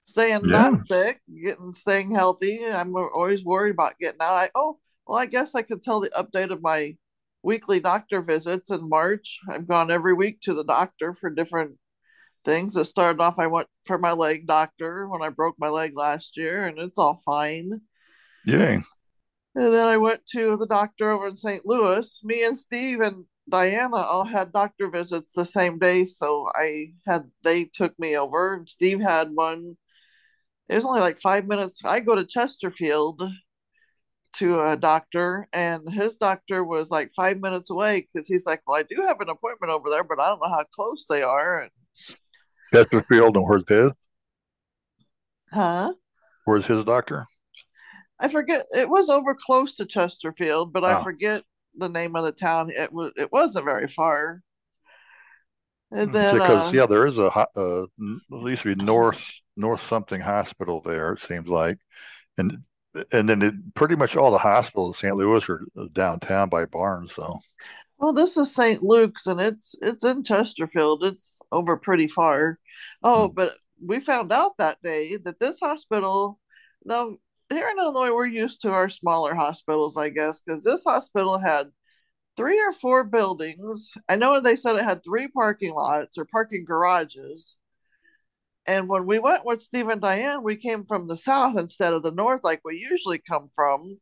staying 0.04 0.42
yeah. 0.44 0.50
not 0.50 0.80
sick, 0.80 1.20
getting 1.42 1.72
staying 1.72 2.12
healthy. 2.12 2.64
I'm 2.66 2.94
always 2.94 3.44
worried 3.44 3.70
about 3.70 3.98
getting 3.98 4.20
out. 4.20 4.34
I 4.34 4.50
oh 4.54 4.78
well, 5.06 5.18
I 5.18 5.26
guess 5.26 5.54
I 5.54 5.62
could 5.62 5.82
tell 5.82 6.00
the 6.00 6.10
update 6.10 6.50
of 6.50 6.60
my 6.60 6.96
weekly 7.42 7.80
doctor 7.80 8.20
visits 8.20 8.70
in 8.70 8.88
March. 8.88 9.38
I've 9.48 9.66
gone 9.66 9.90
every 9.90 10.12
week 10.12 10.42
to 10.42 10.54
the 10.54 10.64
doctor 10.64 11.14
for 11.14 11.30
different 11.30 11.78
things. 12.44 12.76
It 12.76 12.84
started 12.84 13.22
off 13.22 13.38
I 13.38 13.46
went 13.46 13.68
for 13.86 13.98
my 13.98 14.12
leg 14.12 14.46
doctor 14.46 15.08
when 15.08 15.22
I 15.22 15.30
broke 15.30 15.56
my 15.58 15.68
leg 15.68 15.92
last 15.94 16.36
year, 16.36 16.66
and 16.66 16.78
it's 16.78 16.98
all 16.98 17.22
fine. 17.24 17.80
Yeah. 18.46 18.80
And 19.54 19.74
then 19.74 19.88
I 19.88 19.96
went 19.96 20.24
to 20.32 20.56
the 20.56 20.66
doctor 20.66 21.10
over 21.10 21.26
in 21.28 21.36
St. 21.36 21.66
Louis. 21.66 22.20
Me 22.22 22.44
and 22.44 22.56
Steve 22.56 23.00
and 23.00 23.24
Diana 23.48 23.96
all 23.96 24.24
had 24.24 24.52
doctor 24.52 24.88
visits 24.88 25.32
the 25.32 25.44
same 25.44 25.78
day, 25.78 26.06
so 26.06 26.48
I 26.54 26.92
had 27.06 27.30
they 27.42 27.64
took 27.64 27.98
me 27.98 28.16
over. 28.16 28.64
Steve 28.68 29.00
had 29.00 29.30
one. 29.32 29.76
It 30.68 30.76
was 30.76 30.86
only 30.86 31.00
like 31.00 31.18
five 31.18 31.48
minutes. 31.48 31.80
I 31.84 31.98
go 32.00 32.14
to 32.14 32.24
Chesterfield 32.24 33.22
to 34.34 34.62
a 34.62 34.76
doctor, 34.76 35.48
and 35.52 35.92
his 35.92 36.16
doctor 36.16 36.62
was 36.62 36.90
like 36.90 37.10
five 37.16 37.40
minutes 37.40 37.70
away 37.70 38.06
because 38.12 38.28
he's 38.28 38.46
like, 38.46 38.62
"Well, 38.66 38.78
I 38.78 38.84
do 38.84 39.02
have 39.04 39.20
an 39.20 39.28
appointment 39.28 39.72
over 39.72 39.90
there, 39.90 40.04
but 40.04 40.20
I 40.20 40.28
don't 40.28 40.40
know 40.40 40.48
how 40.48 40.64
close 40.72 41.06
they 41.08 41.22
are." 41.22 41.62
And, 41.62 41.70
Chesterfield, 42.72 43.36
and 43.36 43.44
where's 43.44 43.68
his? 43.68 43.90
Huh? 45.52 45.92
Where's 46.44 46.66
his 46.66 46.84
doctor? 46.84 47.26
I 48.20 48.28
forget. 48.28 48.66
It 48.76 48.88
was 48.88 49.08
over 49.08 49.34
close 49.34 49.76
to 49.76 49.86
Chesterfield, 49.86 50.72
but 50.72 50.84
oh. 50.84 50.88
I 50.88 51.02
forget 51.02 51.42
the 51.76 51.88
name 51.88 52.14
of 52.16 52.24
the 52.24 52.32
town. 52.32 52.70
It 52.70 52.92
was. 52.92 53.12
It 53.16 53.32
wasn't 53.32 53.64
very 53.64 53.88
far. 53.88 54.42
And 55.90 56.08
hmm. 56.08 56.12
then 56.12 56.34
because 56.34 56.68
uh, 56.68 56.76
yeah, 56.76 56.86
there 56.86 57.06
is 57.06 57.18
a 57.18 57.24
uh, 57.24 57.82
at 57.82 57.88
least 58.30 58.64
be 58.64 58.74
North 58.74 59.20
North 59.56 59.80
something 59.88 60.20
hospital 60.20 60.82
there. 60.84 61.14
It 61.14 61.22
seems 61.22 61.48
like, 61.48 61.78
and 62.38 62.58
and 63.12 63.28
then 63.28 63.42
it, 63.42 63.54
pretty 63.74 63.96
much 63.96 64.16
all 64.16 64.30
the 64.30 64.38
hospitals 64.38 64.96
in 64.96 65.08
St. 65.08 65.16
Louis 65.16 65.48
are 65.48 65.62
downtown 65.92 66.48
by 66.48 66.64
Barnes. 66.66 67.12
So, 67.14 67.38
well, 67.98 68.12
this 68.12 68.36
is 68.36 68.54
St. 68.54 68.82
Luke's, 68.82 69.26
and 69.26 69.40
it's 69.40 69.74
it's 69.80 70.04
in 70.04 70.24
Chesterfield. 70.24 71.04
It's 71.04 71.40
over 71.50 71.76
pretty 71.76 72.06
far. 72.06 72.58
Oh, 73.02 73.28
hmm. 73.28 73.34
but 73.34 73.52
we 73.84 74.00
found 74.00 74.32
out 74.32 74.58
that 74.58 74.78
day 74.82 75.16
that 75.24 75.40
this 75.40 75.58
hospital, 75.58 76.38
now 76.84 77.16
here 77.50 77.68
in 77.68 77.78
Illinois, 77.78 78.12
we're 78.12 78.26
used 78.26 78.62
to 78.62 78.70
our 78.70 78.88
smaller 78.88 79.34
hospitals, 79.34 79.96
I 79.96 80.08
guess, 80.08 80.40
because 80.40 80.62
this 80.62 80.84
hospital 80.84 81.38
had 81.38 81.70
three 82.36 82.60
or 82.60 82.72
four 82.72 83.04
buildings. 83.04 83.94
I 84.08 84.16
know 84.16 84.40
they 84.40 84.56
said 84.56 84.76
it 84.76 84.84
had 84.84 85.04
three 85.04 85.28
parking 85.28 85.74
lots 85.74 86.16
or 86.16 86.24
parking 86.24 86.64
garages. 86.64 87.56
And 88.66 88.88
when 88.88 89.04
we 89.06 89.18
went 89.18 89.44
with 89.44 89.62
Steve 89.62 89.88
and 89.88 90.00
Diane, 90.00 90.42
we 90.42 90.56
came 90.56 90.84
from 90.84 91.08
the 91.08 91.16
south 91.16 91.58
instead 91.58 91.92
of 91.92 92.02
the 92.02 92.12
north, 92.12 92.42
like 92.44 92.60
we 92.64 92.76
usually 92.76 93.18
come 93.18 93.50
from. 93.54 93.98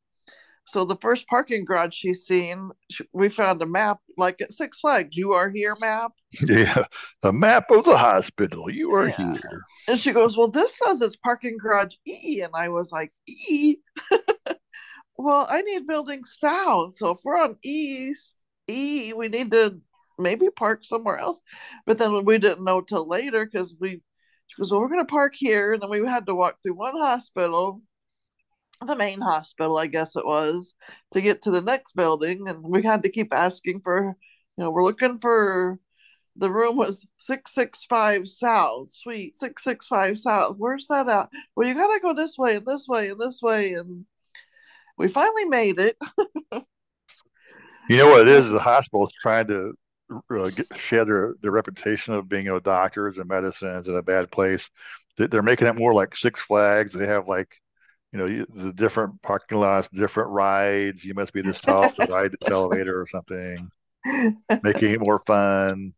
So 0.68 0.84
the 0.84 0.96
first 0.96 1.26
parking 1.28 1.64
garage 1.64 1.94
she's 1.94 2.26
seen, 2.26 2.70
we 3.14 3.30
found 3.30 3.62
a 3.62 3.66
map 3.66 4.00
like 4.18 4.42
at 4.42 4.52
Six 4.52 4.80
Flags. 4.80 5.16
You 5.16 5.32
are 5.32 5.48
here 5.48 5.74
map. 5.80 6.12
Yeah, 6.46 6.84
a 7.22 7.32
map 7.32 7.70
of 7.70 7.86
the 7.86 7.96
hospital. 7.96 8.70
You 8.70 8.90
are 8.90 9.08
yeah. 9.08 9.16
here. 9.16 9.62
And 9.88 9.98
she 9.98 10.12
goes, 10.12 10.36
"Well, 10.36 10.50
this 10.50 10.78
says 10.78 11.00
it's 11.00 11.16
parking 11.16 11.56
garage 11.56 11.94
E," 12.06 12.42
and 12.42 12.52
I 12.54 12.68
was 12.68 12.92
like, 12.92 13.14
"E." 13.26 13.76
well, 15.16 15.46
I 15.48 15.62
need 15.62 15.86
building 15.86 16.24
south, 16.26 16.98
so 16.98 17.12
if 17.12 17.18
we're 17.24 17.42
on 17.42 17.56
east 17.64 18.36
E, 18.68 19.14
we 19.14 19.28
need 19.28 19.50
to 19.52 19.80
maybe 20.18 20.50
park 20.50 20.84
somewhere 20.84 21.16
else. 21.16 21.40
But 21.86 21.96
then 21.96 22.26
we 22.26 22.36
didn't 22.36 22.64
know 22.64 22.82
till 22.82 23.08
later 23.08 23.46
because 23.46 23.74
we. 23.80 24.02
She 24.48 24.60
goes, 24.60 24.70
"Well, 24.70 24.82
we're 24.82 24.88
going 24.88 25.00
to 25.00 25.10
park 25.10 25.32
here," 25.34 25.72
and 25.72 25.82
then 25.82 25.88
we 25.88 26.06
had 26.06 26.26
to 26.26 26.34
walk 26.34 26.58
through 26.62 26.74
one 26.74 26.96
hospital 26.96 27.80
the 28.86 28.96
main 28.96 29.20
hospital, 29.20 29.76
I 29.76 29.86
guess 29.86 30.16
it 30.16 30.26
was, 30.26 30.74
to 31.12 31.20
get 31.20 31.42
to 31.42 31.50
the 31.50 31.62
next 31.62 31.96
building. 31.96 32.48
And 32.48 32.62
we 32.62 32.82
had 32.82 33.02
to 33.02 33.10
keep 33.10 33.34
asking 33.34 33.80
for, 33.80 34.16
you 34.56 34.64
know, 34.64 34.70
we're 34.70 34.84
looking 34.84 35.18
for 35.18 35.78
the 36.38 36.50
room 36.50 36.76
was 36.76 37.06
665 37.18 38.28
South, 38.28 38.90
Suite 38.90 39.36
665 39.36 40.18
South. 40.18 40.56
Where's 40.56 40.86
that 40.86 41.08
at? 41.08 41.28
Well, 41.56 41.66
you 41.66 41.74
got 41.74 41.92
to 41.92 42.00
go 42.00 42.14
this 42.14 42.38
way 42.38 42.56
and 42.56 42.66
this 42.66 42.86
way 42.86 43.08
and 43.08 43.20
this 43.20 43.42
way. 43.42 43.72
And 43.72 44.04
we 44.96 45.08
finally 45.08 45.46
made 45.46 45.78
it. 45.78 45.96
you 47.88 47.96
know 47.96 48.08
what 48.08 48.22
it 48.22 48.28
is? 48.28 48.48
The 48.48 48.60
hospital 48.60 49.08
is 49.08 49.12
trying 49.20 49.48
to 49.48 49.74
uh, 50.30 50.50
get, 50.50 50.66
shed 50.76 51.08
their, 51.08 51.34
their 51.42 51.50
reputation 51.50 52.14
of 52.14 52.28
being, 52.28 52.44
you 52.44 52.52
know, 52.52 52.60
doctors 52.60 53.18
and 53.18 53.28
medicines 53.28 53.88
in 53.88 53.96
a 53.96 54.02
bad 54.02 54.30
place. 54.30 54.62
They're 55.16 55.42
making 55.42 55.66
it 55.66 55.76
more 55.76 55.92
like 55.92 56.16
Six 56.16 56.40
Flags. 56.40 56.94
They 56.94 57.08
have 57.08 57.26
like 57.26 57.48
you 58.12 58.18
know, 58.18 58.46
the 58.54 58.72
different 58.72 59.20
parking 59.22 59.58
lots, 59.58 59.88
different 59.92 60.30
rides. 60.30 61.04
You 61.04 61.14
must 61.14 61.32
be 61.32 61.42
this 61.42 61.60
tall 61.60 61.90
to 61.90 62.06
ride 62.06 62.32
the 62.32 62.52
elevator 62.52 63.00
or 63.00 63.06
something, 63.06 63.70
making 64.62 64.92
it 64.92 65.00
more 65.00 65.22
fun. 65.26 65.92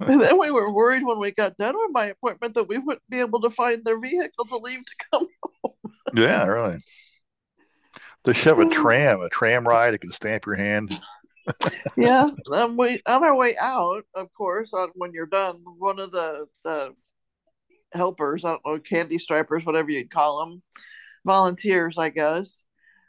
and 0.00 0.20
then 0.20 0.38
we 0.38 0.50
were 0.50 0.70
worried 0.70 1.02
when 1.02 1.18
we 1.18 1.30
got 1.30 1.56
done 1.56 1.74
with 1.76 1.90
my 1.92 2.06
appointment 2.06 2.54
that 2.54 2.68
we 2.68 2.76
wouldn't 2.76 3.08
be 3.08 3.20
able 3.20 3.40
to 3.40 3.50
find 3.50 3.84
their 3.84 3.98
vehicle 3.98 4.44
to 4.44 4.56
leave 4.58 4.84
to 4.84 4.94
come 5.10 5.26
home. 5.62 5.92
yeah, 6.14 6.44
really. 6.44 6.78
They 8.24 8.32
should 8.34 8.58
have 8.58 8.66
a 8.66 8.68
tram, 8.68 9.22
a 9.22 9.28
tram 9.30 9.66
ride. 9.66 9.94
It 9.94 10.00
can 10.00 10.12
stamp 10.12 10.44
your 10.44 10.56
hand. 10.56 10.98
yeah, 11.96 12.28
um, 12.52 12.76
we 12.76 13.00
on 13.06 13.24
our 13.24 13.36
way 13.36 13.56
out, 13.58 14.04
of 14.14 14.32
course, 14.34 14.74
on 14.74 14.90
when 14.94 15.12
you're 15.12 15.26
done, 15.26 15.62
one 15.78 16.00
of 16.00 16.10
the 16.10 16.46
the 16.64 16.92
helpers, 17.94 18.44
I 18.44 18.50
don't 18.50 18.66
know, 18.66 18.78
candy 18.80 19.18
stripers, 19.18 19.64
whatever 19.64 19.90
you'd 19.90 20.10
call 20.10 20.44
them, 20.44 20.62
volunteers, 21.26 21.98
I 21.98 22.08
guess, 22.10 22.64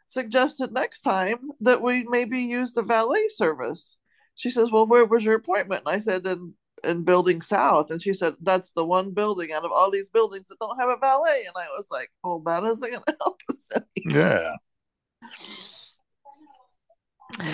suggested 0.07 0.71
next 0.73 1.01
time 1.01 1.51
that 1.61 1.81
we 1.81 2.03
maybe 2.03 2.41
use 2.41 2.73
the 2.73 2.83
valet 2.83 3.27
service. 3.29 3.97
She 4.35 4.49
says, 4.49 4.69
Well, 4.71 4.87
where 4.87 5.05
was 5.05 5.23
your 5.23 5.35
appointment? 5.35 5.83
And 5.85 5.95
I 5.95 5.99
said, 5.99 6.27
In 6.27 6.53
in 6.83 7.03
building 7.03 7.41
south. 7.41 7.89
And 7.89 8.01
she 8.01 8.13
said, 8.13 8.35
That's 8.41 8.71
the 8.71 8.85
one 8.85 9.11
building 9.13 9.51
out 9.51 9.65
of 9.65 9.71
all 9.71 9.91
these 9.91 10.09
buildings 10.09 10.47
that 10.47 10.59
don't 10.59 10.79
have 10.79 10.89
a 10.89 10.97
valet. 10.97 11.45
And 11.47 11.55
I 11.55 11.67
was 11.77 11.89
like, 11.91 12.11
Well, 12.23 12.39
that 12.45 12.63
isn't 12.63 12.91
gonna 12.91 13.17
help 13.21 13.41
us 13.49 13.69
any. 13.75 14.15
Yeah. 14.15 14.55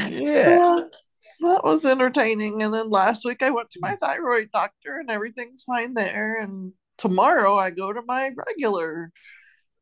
Yeah. 0.09 0.79
that 1.41 1.63
was 1.63 1.85
entertaining. 1.85 2.61
And 2.61 2.73
then 2.73 2.89
last 2.89 3.25
week 3.25 3.43
I 3.43 3.51
went 3.51 3.69
to 3.71 3.79
my 3.81 3.95
thyroid 3.95 4.49
doctor 4.53 4.99
and 4.99 5.09
everything's 5.09 5.63
fine 5.63 5.93
there. 5.93 6.39
And 6.39 6.73
tomorrow 6.97 7.57
I 7.57 7.69
go 7.69 7.91
to 7.91 8.01
my 8.05 8.31
regular 8.35 9.11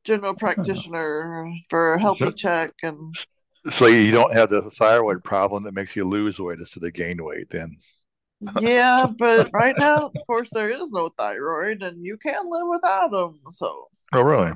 general 0.03 0.34
practitioner 0.34 1.53
for 1.70 1.93
a 1.93 2.00
healthy 2.00 2.25
so, 2.25 2.31
check 2.31 2.72
and 2.84 3.15
so 3.72 3.86
you 3.86 4.12
don't 4.12 4.34
have 4.34 4.50
the 4.50 4.70
thyroid 4.72 5.24
problem 5.24 5.63
that 5.63 5.74
makes 5.74 5.96
you 5.96 6.03
lose 6.03 6.39
weight 6.39 6.60
instead 6.60 6.84
of 6.84 6.93
gain 6.93 7.24
weight 7.24 7.48
then? 7.51 7.77
Yeah 8.60 9.05
but 9.20 9.50
right 9.53 9.75
now 9.77 9.98
of 9.98 10.13
course 10.25 10.50
there 10.51 10.72
is 10.72 10.91
no 10.91 11.10
thyroid 11.10 11.84
and 11.84 12.03
you 12.03 12.17
can't 12.17 12.48
live 12.48 12.67
without 12.70 13.12
them 13.12 13.39
so. 13.51 13.88
Oh 14.13 14.22
really? 14.22 14.53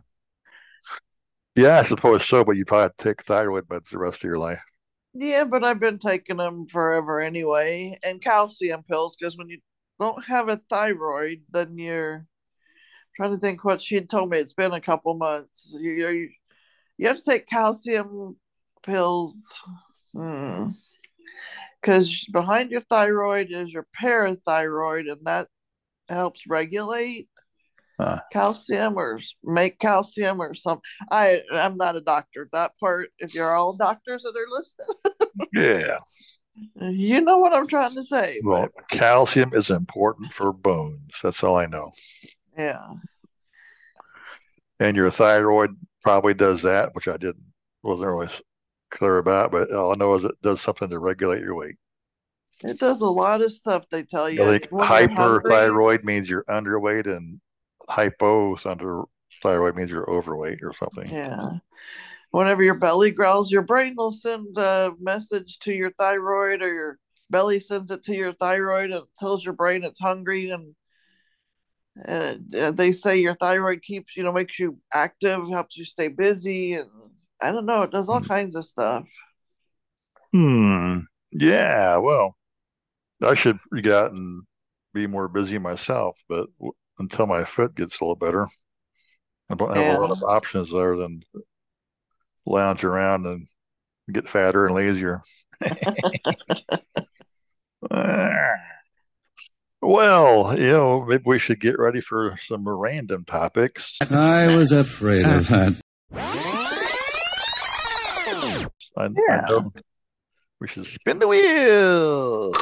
Yeah 1.56 1.80
i 1.80 1.84
suppose 1.84 2.26
so 2.26 2.44
but 2.44 2.58
you 2.58 2.66
probably 2.66 2.84
have 2.84 2.98
to 2.98 3.04
take 3.04 3.24
thyroid 3.26 3.68
meds 3.68 3.90
the 3.92 4.00
rest 4.00 4.18
of 4.18 4.24
your 4.24 4.40
life. 4.40 4.60
Yeah 5.14 5.44
but 5.44 5.64
i've 5.64 5.80
been 5.80 6.00
taking 6.00 6.38
them 6.38 6.66
forever 6.68 7.22
anyway 7.22 7.98
and 8.04 8.22
calcium 8.22 8.84
pills 8.84 9.16
because 9.16 9.38
when 9.38 9.50
you 9.50 9.60
don't 10.00 10.26
have 10.26 10.50
a 10.50 10.60
thyroid 10.70 11.44
then 11.52 11.78
you're 11.78 12.26
trying 13.16 13.32
to 13.32 13.38
think 13.38 13.64
what 13.64 13.82
she 13.82 13.96
had 13.96 14.10
told 14.10 14.30
me. 14.30 14.38
It's 14.38 14.54
been 14.54 14.74
a 14.74 14.82
couple 14.82 15.14
months. 15.16 15.76
You 15.80 15.92
you, 15.92 16.30
you 16.98 17.08
have 17.08 17.18
to 17.18 17.24
take 17.24 17.48
calcium 17.48 18.38
pills. 18.84 19.62
Hmm. 20.14 20.68
because 21.82 22.26
behind 22.32 22.72
your 22.72 22.82
thyroid 22.82 23.48
is 23.50 23.74
your 23.74 23.86
parathyroid, 24.02 25.12
and 25.12 25.20
that 25.26 25.48
helps 26.08 26.48
regulate 26.48 27.28
Huh. 28.00 28.20
calcium 28.34 28.98
or 28.98 29.20
make 29.44 29.80
calcium 29.80 30.42
or 30.42 30.54
something. 30.54 30.82
I 31.10 31.42
I'm 31.52 31.78
not 31.78 31.96
a 31.96 32.02
doctor. 32.02 32.50
That 32.52 32.78
part, 32.78 33.10
if 33.20 33.34
you're 33.34 33.54
all 33.56 33.76
doctors 33.76 34.24
that 34.24 34.36
are 34.36 34.50
listening, 34.50 35.50
Yeah. 35.54 36.00
you 36.92 37.22
know 37.22 37.38
what 37.38 37.54
I'm 37.54 37.68
trying 37.68 37.96
to 37.96 38.04
say. 38.04 38.42
Well, 38.44 38.68
calcium 38.92 39.54
is 39.54 39.70
important 39.70 40.34
for 40.34 40.52
bones. 40.52 41.12
That's 41.24 41.42
all 41.44 41.56
I 41.58 41.68
know. 41.68 41.92
Yeah, 42.58 42.94
And 44.80 44.96
your 44.96 45.12
thyroid 45.12 45.76
probably 46.04 46.34
does 46.34 46.62
that, 46.64 46.94
which 46.96 47.08
I 47.08 47.18
didn't 47.18 47.44
wasn't 47.84 48.08
really 48.10 48.30
clear 48.92 49.18
about, 49.18 49.52
but 49.52 49.72
all 49.72 49.92
I 49.92 49.96
know 49.96 50.16
is 50.16 50.24
it 50.24 50.42
does 50.42 50.62
something 50.62 50.90
to 50.90 51.00
regulate 51.00 51.42
your 51.42 51.56
weight. 51.56 51.76
it 52.64 52.80
does 52.80 53.02
a 53.02 53.06
lot 53.06 53.42
of 53.42 53.52
stuff. 53.52 53.86
They 53.92 54.04
tell 54.04 54.30
you. 54.30 54.44
I 54.44 54.60
think 54.60 54.72
when 54.72 54.88
you're 54.88 55.10
hungry- 55.10 55.52
hyperthyroid 55.52 56.04
means 56.04 56.30
you're 56.30 56.46
underweight, 56.46 57.06
and 57.06 57.40
hypothyroid 57.90 59.76
means 59.76 59.92
you're 59.92 60.10
overweight 60.10 60.60
or 60.64 60.74
something. 60.74 61.10
Yeah. 61.10 61.50
Whenever 62.32 62.64
your 62.64 62.76
belly 62.76 63.12
growls, 63.12 63.52
your 63.52 63.62
brain 63.62 63.94
will 63.96 64.12
send 64.12 64.58
a 64.58 64.94
message 65.00 65.60
to 65.60 65.74
your 65.74 65.92
thyroid, 65.92 66.62
or 66.62 66.74
your 66.74 67.00
belly 67.30 67.60
sends 67.60 67.92
it 67.92 68.04
to 68.04 68.16
your 68.16 68.34
thyroid 68.34 68.92
and 68.92 69.04
tells 69.18 69.44
your 69.46 69.54
brain 69.54 69.84
it's 69.84 70.00
hungry. 70.00 70.50
And 70.50 70.76
uh, 72.08 72.36
they 72.72 72.92
say 72.92 73.18
your 73.18 73.36
thyroid 73.36 73.82
keeps, 73.82 74.16
you 74.18 74.24
know, 74.24 74.32
makes 74.34 74.60
you 74.60 74.78
active, 74.94 75.48
helps 75.50 75.78
you 75.78 75.86
stay 75.86 76.08
busy. 76.10 76.74
And 76.74 76.90
I 77.42 77.52
don't 77.52 77.66
know, 77.66 77.84
it 77.84 77.92
does 77.92 78.10
all 78.10 78.22
kinds 78.22 78.56
of 78.56 78.66
stuff. 78.66 79.06
Hmm. 80.34 81.00
Yeah. 81.32 81.98
Well, 81.98 82.36
I 83.22 83.36
should 83.36 83.60
get 83.82 83.94
out 83.94 84.12
and 84.12 84.44
be 84.94 85.08
more 85.08 85.28
busy 85.28 85.58
myself, 85.58 86.18
but 86.30 86.48
w- 86.60 86.74
until 87.00 87.28
my 87.28 87.46
foot 87.46 87.76
gets 87.76 88.00
a 88.00 88.04
little 88.04 88.16
better, 88.16 88.48
I 89.50 89.56
don't 89.56 89.74
have 89.74 89.86
a 89.86 89.92
lot 89.92 90.12
of 90.12 90.24
options 90.24 90.74
other 90.74 90.96
than 90.96 91.24
lounge 92.46 92.84
around 92.84 93.26
and 93.26 93.48
get 94.12 94.30
fatter 94.30 94.68
and 94.68 94.76
lazier. 94.76 95.22
Well, 99.88 100.58
you 100.60 100.72
know, 100.72 101.06
maybe 101.06 101.22
we 101.28 101.38
should 101.38 101.60
get 101.60 101.78
ready 101.78 102.02
for 102.02 102.40
some 102.48 102.68
random 102.68 103.24
topics. 103.24 104.00
I 104.10 104.56
was 104.56 104.72
afraid 104.72 105.24
of 105.28 105.48
that. 105.50 105.80
I, 108.98 109.04
I 109.04 109.10
Yeah. 109.16 109.46
know 109.48 109.72
we 110.60 110.68
should 110.68 110.88
spin 110.88 111.20
the 111.20 111.28
wheel. 111.28 112.54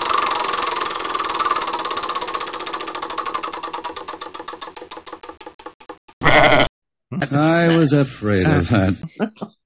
I 7.32 7.75
was 7.77 7.94
afraid 7.94 8.46
of 8.46 8.68
that. 8.70 8.98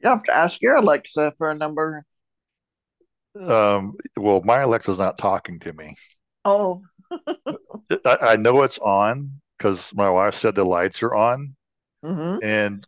You 0.00 0.08
have 0.10 0.22
to 0.22 0.32
ask 0.32 0.62
your 0.62 0.76
Alexa 0.76 1.32
for 1.38 1.50
a 1.50 1.56
number. 1.56 2.04
Um, 3.34 3.96
well, 4.16 4.40
my 4.44 4.58
Alexa's 4.60 4.96
not 4.96 5.18
talking 5.18 5.58
to 5.58 5.72
me. 5.72 5.96
Oh, 6.44 6.82
I, 8.04 8.16
I 8.32 8.36
know 8.36 8.62
it's 8.62 8.78
on 8.78 9.40
because 9.56 9.80
my 9.92 10.10
wife 10.10 10.34
said 10.36 10.54
the 10.54 10.64
lights 10.64 11.02
are 11.02 11.14
on. 11.14 11.56
hmm 12.02 12.38
And 12.42 12.86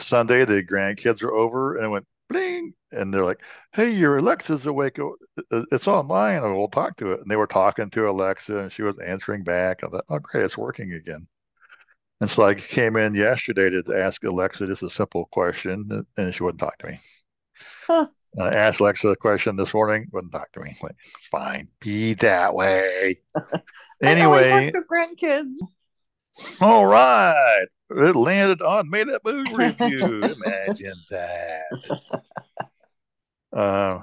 Sunday, 0.00 0.44
the 0.44 0.64
grandkids 0.64 1.22
are 1.22 1.32
over 1.32 1.76
and 1.76 1.86
it 1.86 1.90
went 1.90 2.06
bling. 2.30 2.74
And 2.92 3.12
they're 3.14 3.24
like, 3.24 3.40
hey, 3.74 3.90
your 3.90 4.18
Alexa's 4.18 4.66
awake. 4.66 4.98
Oh, 5.00 5.16
It's 5.72 5.88
online. 5.88 6.42
and 6.44 6.56
We'll 6.56 6.68
talk 6.68 6.96
to 6.98 7.12
it. 7.12 7.20
And 7.20 7.30
they 7.30 7.36
were 7.36 7.46
talking 7.48 7.90
to 7.90 8.10
Alexa 8.10 8.56
and 8.58 8.72
she 8.72 8.82
was 8.82 8.98
answering 9.00 9.44
back. 9.44 9.84
I 9.84 9.88
thought, 9.88 10.04
oh, 10.10 10.18
great, 10.20 10.44
it's 10.44 10.58
working 10.58 10.92
again. 10.94 11.26
And 12.20 12.30
so 12.30 12.44
I 12.44 12.54
came 12.54 12.96
in 12.96 13.14
yesterday 13.14 13.70
to 13.70 13.84
ask 13.96 14.22
Alexa 14.24 14.66
just 14.66 14.82
a 14.84 14.90
simple 14.90 15.26
question 15.32 16.06
and 16.16 16.34
she 16.34 16.42
wouldn't 16.42 16.60
talk 16.60 16.78
to 16.78 16.88
me. 16.88 17.00
Huh. 17.88 18.08
I 18.40 18.54
asked 18.54 18.80
Alexa 18.80 19.08
the 19.08 19.16
question 19.16 19.56
this 19.56 19.74
morning, 19.74 20.08
wouldn't 20.10 20.32
talk 20.32 20.50
to 20.52 20.60
me. 20.60 20.74
Like, 20.82 20.96
fine. 21.30 21.68
Be 21.80 22.14
that 22.14 22.54
way. 22.54 23.18
Anyway, 24.02 24.72
grandkids. 24.90 25.58
all 26.60 26.86
right. 26.86 27.66
It 27.88 28.16
landed 28.16 28.60
on 28.60 28.90
Made 28.90 29.08
Up 29.08 29.22
Movie 29.24 29.54
Review. 29.54 30.22
Imagine 30.22 30.92
that. 31.10 32.00
Uh, 33.52 34.00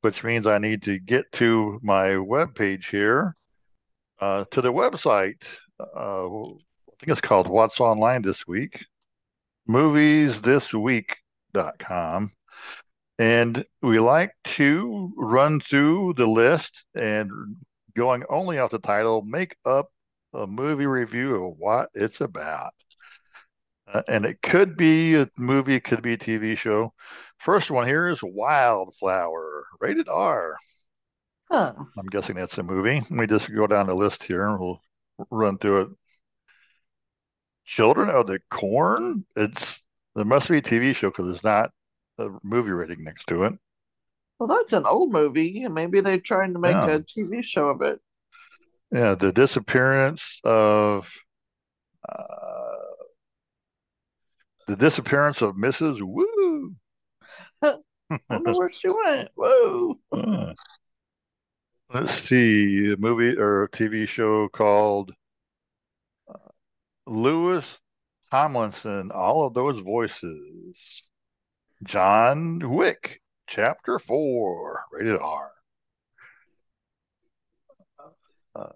which 0.00 0.24
means 0.24 0.48
I 0.48 0.58
need 0.58 0.82
to 0.82 0.98
get 0.98 1.30
to 1.34 1.78
my 1.82 2.16
web 2.18 2.56
page 2.56 2.88
here, 2.88 3.36
uh, 4.20 4.44
to 4.50 4.60
the 4.60 4.72
website. 4.72 5.36
Uh, 5.78 6.26
I 6.26 6.40
think 6.98 7.12
it's 7.12 7.20
called 7.20 7.46
What's 7.48 7.78
Online 7.80 8.20
This 8.20 8.44
Week, 8.48 8.84
moviesthisweek.com. 9.68 12.32
And 13.18 13.64
we 13.82 13.98
like 13.98 14.32
to 14.56 15.12
run 15.16 15.60
through 15.60 16.14
the 16.16 16.26
list 16.26 16.84
and 16.94 17.30
going 17.96 18.24
only 18.28 18.58
off 18.58 18.70
the 18.70 18.78
title, 18.78 19.22
make 19.22 19.56
up 19.64 19.90
a 20.34 20.46
movie 20.46 20.86
review 20.86 21.34
of 21.34 21.56
what 21.58 21.90
it's 21.94 22.20
about. 22.20 22.72
Uh, 23.92 24.02
and 24.08 24.24
it 24.24 24.40
could 24.42 24.76
be 24.76 25.14
a 25.16 25.28
movie, 25.36 25.74
it 25.74 25.84
could 25.84 26.02
be 26.02 26.14
a 26.14 26.18
TV 26.18 26.56
show. 26.56 26.92
First 27.40 27.70
one 27.70 27.86
here 27.86 28.08
is 28.08 28.20
Wildflower, 28.22 29.64
rated 29.80 30.08
R. 30.08 30.56
Huh. 31.50 31.74
I'm 31.98 32.06
guessing 32.06 32.36
that's 32.36 32.56
a 32.56 32.62
movie. 32.62 33.00
Let 33.00 33.10
me 33.10 33.26
just 33.26 33.52
go 33.54 33.66
down 33.66 33.86
the 33.86 33.94
list 33.94 34.22
here 34.22 34.48
and 34.48 34.58
we'll 34.58 34.80
run 35.30 35.58
through 35.58 35.80
it. 35.82 35.88
Children 37.66 38.08
of 38.08 38.26
the 38.26 38.40
Corn. 38.50 39.26
It's 39.36 39.62
there 40.14 40.24
must 40.24 40.48
be 40.48 40.58
a 40.58 40.62
TV 40.62 40.94
show 40.94 41.10
because 41.10 41.26
there's 41.26 41.44
not 41.44 41.70
a 42.18 42.28
movie 42.42 42.70
rating 42.70 43.04
next 43.04 43.26
to 43.28 43.44
it. 43.44 43.54
Well, 44.38 44.48
that's 44.48 44.72
an 44.72 44.86
old 44.86 45.12
movie, 45.12 45.62
and 45.62 45.74
maybe 45.74 46.00
they're 46.00 46.18
trying 46.18 46.52
to 46.54 46.58
make 46.58 46.76
Yeah. 46.76 46.96
a 46.96 47.00
TV 47.02 47.42
show 47.42 47.68
of 47.68 47.82
it. 47.82 48.00
Yeah, 48.90 49.14
the 49.14 49.32
disappearance 49.32 50.22
of 50.44 51.08
uh, 52.08 52.22
the 54.66 54.76
disappearance 54.76 55.40
of 55.42 55.56
Mrs. 55.56 56.02
Wu. 56.02 56.74
I 57.62 57.74
wonder 58.30 58.52
where 58.52 58.72
she 58.72 58.88
went. 58.88 59.30
Whoa. 59.34 59.98
Uh, 60.12 60.54
let's 61.92 62.28
see, 62.28 62.92
a 62.92 62.96
movie 62.96 63.36
or 63.38 63.64
a 63.64 63.70
TV 63.70 64.06
show 64.06 64.48
called 64.48 65.12
uh, 66.28 66.34
Louis 67.06 67.64
Tomlinson, 68.30 69.10
All 69.12 69.46
of 69.46 69.54
Those 69.54 69.80
Voices. 69.80 70.76
John 71.84 72.60
Wick, 72.74 73.20
Chapter 73.48 73.98
4, 73.98 74.80
rated 74.92 75.18
R. 75.20 75.50
Uh, 78.54 78.68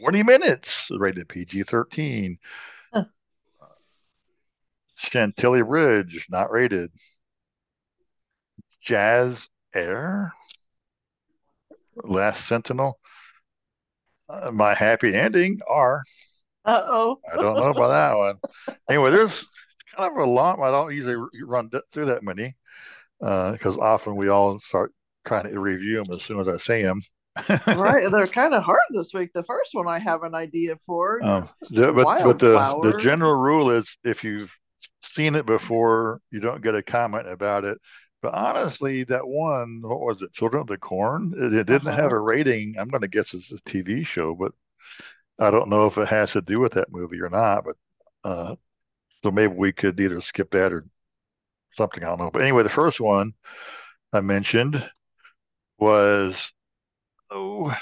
20 0.00 0.22
minutes, 0.22 0.88
rated 0.90 1.28
PG 1.28 1.64
13. 1.64 2.38
Huh. 2.92 3.04
Chantilly 4.96 5.62
Bridge, 5.62 6.26
not 6.28 6.50
rated. 6.50 6.90
Jazz 8.82 9.48
Air, 9.74 10.32
Last 12.04 12.46
Sentinel. 12.46 12.98
Uh, 14.28 14.50
my 14.52 14.74
happy 14.74 15.14
ending 15.14 15.60
R. 15.66 16.02
Uh 16.64 16.82
oh. 16.84 17.20
I 17.32 17.36
don't 17.36 17.56
know 17.56 17.70
about 17.70 17.88
that 17.88 18.16
one. 18.16 18.76
Anyway, 18.88 19.10
there's 19.10 19.44
kind 19.98 20.12
of 20.12 20.28
a 20.28 20.30
lot. 20.30 20.60
I 20.60 20.70
don't 20.70 20.94
usually 20.94 21.16
run 21.44 21.70
through 21.92 22.06
that 22.06 22.22
many 22.22 22.56
because 23.20 23.78
often 23.78 24.16
we 24.16 24.28
all 24.28 24.60
start 24.60 24.92
trying 25.26 25.50
to 25.52 25.60
review 25.60 26.04
them 26.04 26.14
as 26.16 26.24
soon 26.24 26.40
as 26.40 26.48
I 26.48 26.58
see 26.58 26.82
them. 26.82 27.02
right. 27.72 28.10
They're 28.10 28.28
kind 28.28 28.54
of 28.54 28.62
hard 28.62 28.80
this 28.90 29.12
week. 29.14 29.30
The 29.34 29.44
first 29.44 29.70
one 29.74 29.88
I 29.88 29.98
have 29.98 30.22
an 30.22 30.34
idea 30.34 30.76
for. 30.86 31.26
Um, 31.26 31.48
the, 31.70 31.92
but 31.92 32.10
but 32.22 32.38
the, 32.38 32.70
the 32.80 32.94
general 32.94 33.34
rule 33.34 33.70
is 33.70 33.86
if 34.04 34.22
you've 34.22 34.52
seen 35.14 35.34
it 35.34 35.46
before, 35.46 36.20
you 36.30 36.40
don't 36.40 36.62
get 36.62 36.74
a 36.74 36.82
comment 36.82 37.28
about 37.28 37.64
it. 37.64 37.78
But 38.22 38.34
honestly, 38.34 39.04
that 39.04 39.26
one, 39.26 39.80
what 39.82 40.00
was 40.00 40.22
it, 40.22 40.32
Children 40.32 40.62
of 40.62 40.66
the 40.68 40.76
Corn? 40.78 41.34
It, 41.36 41.52
it 41.54 41.64
didn't 41.66 41.90
Uh-huh. 41.90 41.98
have 41.98 42.12
a 42.12 42.18
rating. 42.20 42.76
I'm 42.78 42.88
going 42.88 43.02
to 43.02 43.08
guess 43.08 43.34
it's 43.34 43.52
a 43.52 43.58
TV 43.68 44.04
show, 44.04 44.34
but 44.34 44.52
I 45.38 45.50
don't 45.50 45.70
know 45.70 45.86
if 45.86 45.98
it 45.98 46.08
has 46.08 46.32
to 46.32 46.42
do 46.42 46.60
with 46.60 46.74
that 46.74 46.92
movie 46.92 47.20
or 47.20 47.30
not. 47.30 47.64
But 47.64 47.76
uh, 48.24 48.56
so 49.22 49.30
maybe 49.30 49.54
we 49.54 49.72
could 49.72 49.98
either 50.00 50.20
skip 50.20 50.50
that 50.52 50.72
or 50.72 50.86
something. 51.76 52.02
I 52.02 52.08
don't 52.08 52.18
know. 52.18 52.30
But 52.30 52.42
anyway, 52.42 52.62
the 52.62 52.70
first 52.70 53.00
one 53.00 53.32
I 54.12 54.20
mentioned 54.20 54.82
was 55.78 56.36
oh, 57.30 57.74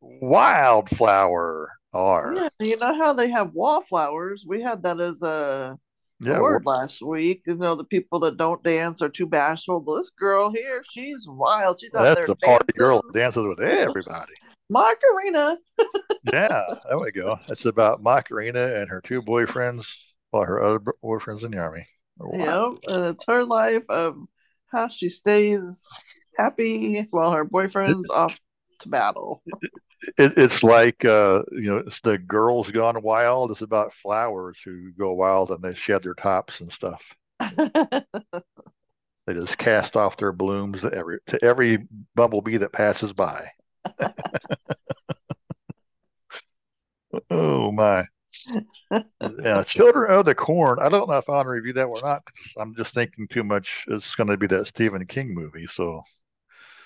Wildflower 0.00 1.70
R. 1.92 2.34
Yeah, 2.34 2.48
you 2.60 2.76
know 2.76 2.94
how 2.96 3.12
they 3.12 3.28
have 3.30 3.52
wallflowers? 3.54 4.44
We 4.46 4.60
had 4.62 4.82
that 4.82 5.00
as 5.00 5.22
a 5.22 5.78
Yeah, 6.20 6.40
word 6.40 6.64
last 6.64 7.02
week. 7.02 7.42
You 7.46 7.56
know, 7.56 7.74
the 7.74 7.84
people 7.84 8.18
that 8.20 8.36
don't 8.36 8.62
dance 8.62 9.02
are 9.02 9.08
too 9.08 9.26
bashful. 9.26 9.80
This 9.80 10.10
girl 10.10 10.50
here, 10.50 10.82
she's 10.90 11.26
wild. 11.28 11.80
She's 11.80 11.94
out 11.94 12.04
that's 12.04 12.18
there 12.18 12.26
the 12.26 12.36
party 12.36 12.64
dancing. 12.66 12.78
girl 12.78 13.02
dances 13.14 13.44
with 13.46 13.60
everybody. 13.60 14.32
Macarena. 14.70 15.58
Yeah, 16.32 16.62
there 16.88 17.00
we 17.00 17.10
go. 17.10 17.36
It's 17.48 17.64
about 17.64 18.00
Macarena 18.00 18.76
and 18.76 18.88
her 18.88 19.00
two 19.00 19.22
boyfriends, 19.22 19.84
while 20.32 20.44
her 20.44 20.60
other 20.62 20.80
boyfriend's 21.02 21.44
in 21.44 21.52
the 21.52 21.58
army. 21.58 21.86
Wow. 22.18 22.72
Yep, 22.84 22.94
and 22.94 23.04
it's 23.06 23.24
her 23.26 23.44
life 23.44 23.84
of 23.88 24.16
how 24.66 24.88
she 24.88 25.08
stays 25.08 25.84
happy 26.36 27.06
while 27.10 27.32
her 27.32 27.44
boyfriend's 27.44 28.10
off 28.10 28.38
to 28.80 28.88
battle. 28.88 29.42
It, 30.18 30.36
it's 30.36 30.62
like 30.62 31.04
uh, 31.04 31.42
you 31.52 31.70
know, 31.70 31.82
it's 31.86 32.00
the 32.00 32.18
girls 32.18 32.70
gone 32.70 33.00
wild. 33.02 33.52
It's 33.52 33.60
about 33.60 33.92
flowers 34.02 34.56
who 34.64 34.90
go 34.92 35.12
wild 35.12 35.50
and 35.50 35.62
they 35.62 35.74
shed 35.74 36.02
their 36.02 36.14
tops 36.14 36.60
and 36.60 36.72
stuff. 36.72 37.02
They 39.24 39.34
just 39.34 39.56
cast 39.56 39.94
off 39.94 40.16
their 40.16 40.32
blooms 40.32 40.80
to 40.80 40.92
every 40.92 41.18
to 41.28 41.38
every 41.44 41.86
bumblebee 42.16 42.56
that 42.56 42.72
passes 42.72 43.12
by. 43.12 43.46
oh 47.30 47.70
my. 47.70 48.04
Yeah, 48.50 49.64
Children 49.66 50.10
of 50.12 50.24
the 50.24 50.34
Corn. 50.34 50.78
I 50.80 50.88
don't 50.88 51.08
know 51.08 51.18
if 51.18 51.28
I 51.28 51.32
want 51.32 51.46
to 51.46 51.50
review 51.50 51.72
that 51.74 51.84
or 51.84 52.00
not. 52.02 52.22
I'm 52.56 52.74
just 52.74 52.94
thinking 52.94 53.28
too 53.28 53.44
much. 53.44 53.84
It's 53.88 54.14
going 54.14 54.28
to 54.28 54.36
be 54.36 54.46
that 54.48 54.66
Stephen 54.66 55.06
King 55.06 55.34
movie. 55.34 55.66
So, 55.66 56.02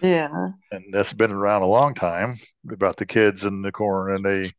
yeah. 0.00 0.48
and 0.70 0.84
that's 0.92 1.12
been 1.12 1.32
around 1.32 1.62
a 1.62 1.66
long 1.66 1.94
time 1.94 2.38
about 2.70 2.96
the 2.96 3.06
kids 3.06 3.44
in 3.44 3.62
the 3.62 3.72
corn 3.72 4.14
and 4.14 4.24
they 4.24 4.52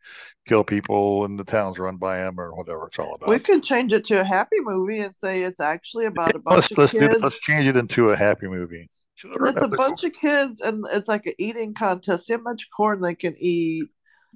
kill 0.48 0.64
people 0.64 1.26
and 1.26 1.38
the 1.38 1.44
town's 1.44 1.78
run 1.78 1.98
by 1.98 2.18
them 2.18 2.40
or 2.40 2.56
whatever 2.56 2.88
it's 2.88 3.00
all 3.00 3.16
about. 3.16 3.30
We 3.30 3.40
could 3.40 3.64
change 3.64 3.94
it 3.94 4.06
to 4.06 4.20
a 4.20 4.24
happy 4.24 4.58
movie 4.62 5.00
and 5.00 5.16
say 5.18 5.44
it's 5.44 5.60
actually 5.60 6.06
about 6.06 6.36
a 6.36 6.40
bunch 6.40 6.72
let's 6.72 6.72
of 6.72 6.78
let's 6.78 6.92
do 6.94 7.00
kids. 7.00 7.22
let's 7.22 7.40
change 7.40 7.68
it 7.68 7.78
into 7.78 8.10
a 8.10 8.16
happy 8.16 8.48
movie. 8.48 8.90
Children 9.16 9.56
It's 9.58 9.66
a 9.66 9.68
bunch 9.68 10.04
of 10.04 10.14
kids, 10.14 10.62
and 10.62 10.86
it's 10.92 11.10
like 11.10 11.26
an 11.26 11.34
eating 11.40 11.74
contest. 11.74 12.28
See 12.28 12.34
how 12.34 12.40
much 12.40 12.70
corn 12.76 13.02
they 13.02 13.16
can 13.16 13.36
eat. 13.38 13.90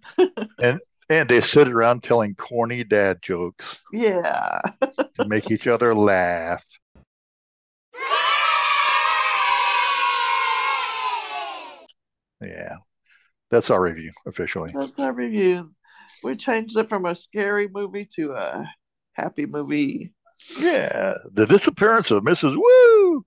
and 0.18 0.80
and 1.12 1.30
they 1.30 1.42
sit 1.42 1.68
around 1.68 2.04
telling 2.04 2.34
corny 2.36 2.86
dad 2.86 3.20
jokes 3.22 3.78
Yeah. 3.92 4.62
to 4.82 5.28
make 5.28 5.52
each 5.52 5.68
other 5.68 5.94
laugh. 5.94 6.64
Yeah, 12.42 12.76
that's 13.52 13.70
our 13.70 13.82
review 13.82 14.12
officially. 14.26 14.72
That's 14.76 14.98
our 15.00 15.12
review. 15.14 15.72
We 16.24 16.36
changed 16.36 16.78
it 16.78 16.90
from 16.90 17.06
a 17.06 17.16
scary 17.16 17.68
movie 17.68 18.08
to 18.16 18.32
a 18.34 18.66
happy 19.14 19.46
movie. 19.46 20.14
Yeah, 20.58 21.14
the 21.34 21.46
disappearance 21.46 22.10
of 22.10 22.24
Mrs. 22.24 22.56
Wu. 22.56 23.26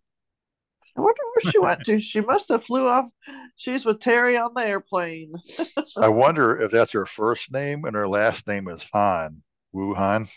I 0.96 1.00
wonder 1.00 1.20
where 1.34 1.52
she 1.52 1.58
went 1.58 1.84
to. 1.84 2.00
She 2.00 2.20
must 2.20 2.48
have 2.48 2.64
flew 2.64 2.86
off. 2.86 3.08
She's 3.56 3.84
with 3.84 4.00
Terry 4.00 4.36
on 4.36 4.54
the 4.54 4.66
airplane. 4.66 5.34
I 5.96 6.08
wonder 6.08 6.60
if 6.60 6.70
that's 6.70 6.92
her 6.92 7.06
first 7.06 7.50
name 7.52 7.84
and 7.84 7.94
her 7.96 8.06
last 8.08 8.46
name 8.46 8.68
is 8.68 8.84
Han. 8.92 9.42
Wu 9.72 9.94
Han. 9.94 10.28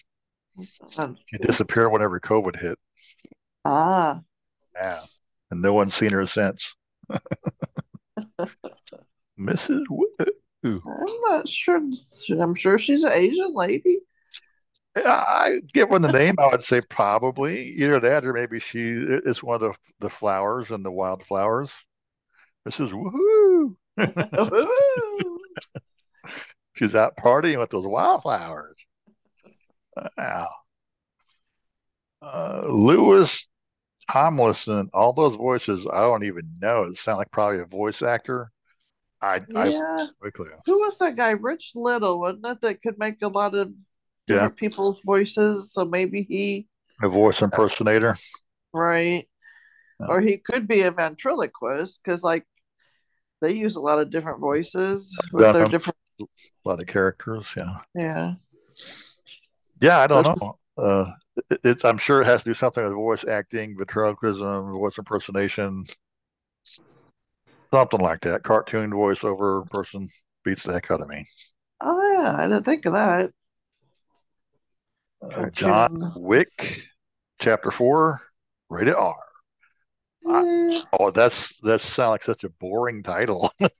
She 1.27 1.37
disappeared 1.37 1.91
whenever 1.91 2.19
COVID 2.19 2.59
hit. 2.59 2.79
Ah, 3.65 4.21
Yeah, 4.75 5.01
and 5.51 5.61
no 5.61 5.73
one's 5.73 5.93
seen 5.95 6.11
her 6.11 6.25
since. 6.25 6.73
Mrs. 9.39 9.83
Wu. 9.89 10.07
I'm 10.63 10.81
not 11.29 11.47
sure. 11.47 11.79
I'm 12.39 12.55
sure 12.55 12.79
she's 12.79 13.03
an 13.03 13.11
Asian 13.13 13.53
lady. 13.53 13.99
I 15.05 15.59
give 15.73 15.89
given 15.89 16.01
the 16.01 16.11
name, 16.11 16.35
I 16.39 16.47
would 16.47 16.63
say 16.63 16.81
probably 16.81 17.73
either 17.75 17.99
that 17.99 18.25
or 18.25 18.33
maybe 18.33 18.59
she 18.59 18.89
is 18.89 19.43
one 19.43 19.55
of 19.55 19.61
the 19.61 19.73
the 19.99 20.09
flowers 20.09 20.69
and 20.71 20.83
the 20.85 20.91
wildflowers. 20.91 21.69
Mrs. 22.67 22.91
Woohoo! 22.91 23.75
She's 26.75 26.93
out 26.95 27.17
partying 27.17 27.59
with 27.59 27.71
those 27.71 27.87
wildflowers. 27.87 28.75
Wow. 30.17 30.49
Uh, 32.21 32.63
Louis 32.69 33.47
Tomlinson, 34.11 34.89
all 34.93 35.13
those 35.13 35.35
voices, 35.35 35.87
I 35.91 36.01
don't 36.01 36.23
even 36.23 36.57
know. 36.61 36.83
It 36.83 36.97
sound 36.97 37.19
like 37.19 37.31
probably 37.31 37.59
a 37.59 37.65
voice 37.65 38.01
actor. 38.01 38.51
I, 39.21 39.41
Yeah. 39.49 40.07
I 40.07 40.07
quickly. 40.19 40.49
Who 40.65 40.79
was 40.79 40.97
that 40.99 41.15
guy? 41.15 41.31
Rich 41.31 41.71
Little, 41.75 42.19
wasn't 42.19 42.45
it? 42.45 42.61
That 42.61 42.81
could 42.81 42.99
make 42.99 43.21
a 43.21 43.27
lot 43.27 43.55
of 43.55 43.71
Yeah, 44.27 44.49
people's 44.49 44.99
voices. 45.05 45.71
So 45.73 45.85
maybe 45.85 46.23
he, 46.23 46.67
a 47.01 47.07
voice 47.09 47.41
impersonator. 47.41 48.17
right? 48.73 49.27
Or 49.99 50.21
he 50.21 50.37
could 50.37 50.67
be 50.67 50.81
a 50.81 50.91
ventriloquist 50.91 52.01
because, 52.03 52.21
like, 52.23 52.45
they 53.41 53.53
use 53.53 53.75
a 53.75 53.79
lot 53.81 53.99
of 53.99 54.09
different 54.11 54.39
voices 54.39 55.17
with 55.31 55.53
their 55.53 55.67
different. 55.67 55.97
a 56.19 56.25
lot 56.65 56.79
of 56.81 56.87
characters. 56.87 57.45
Yeah. 57.55 57.77
Yeah. 57.95 58.33
Yeah, 59.79 59.99
I 59.99 60.07
don't 60.07 60.25
So- 60.25 60.35
know. 60.41 60.57
Uh, 60.83 61.11
it, 61.49 61.59
it's 61.63 61.85
I'm 61.85 61.97
sure 61.97 62.21
it 62.21 62.25
has 62.25 62.43
to 62.43 62.49
do 62.49 62.53
something 62.53 62.83
with 62.83 62.93
voice 62.93 63.25
acting, 63.27 63.75
ventriloquism, 63.77 64.71
voice 64.73 64.97
impersonation, 64.99 65.85
something 67.73 67.99
like 67.99 68.21
that. 68.21 68.43
Cartoon 68.43 68.91
voiceover 68.91 69.67
person 69.69 70.09
beats 70.43 70.63
the 70.63 70.73
heck 70.73 70.91
out 70.91 71.01
of 71.01 71.07
me. 71.07 71.25
Oh 71.81 72.13
yeah, 72.21 72.35
I 72.37 72.47
didn't 72.47 72.63
think 72.65 72.85
of 72.85 72.93
that. 72.93 73.31
Uh, 75.21 75.49
John 75.49 75.97
Wick, 76.15 76.81
Chapter 77.39 77.71
Four, 77.71 78.21
rated 78.69 78.95
R. 78.95 79.15
Oh, 80.99 81.11
that's 81.11 81.35
that 81.63 81.81
sounds 81.81 82.11
like 82.11 82.23
such 82.23 82.43
a 82.43 82.49
boring 82.49 83.01
title, 83.03 83.51
but 83.59 83.71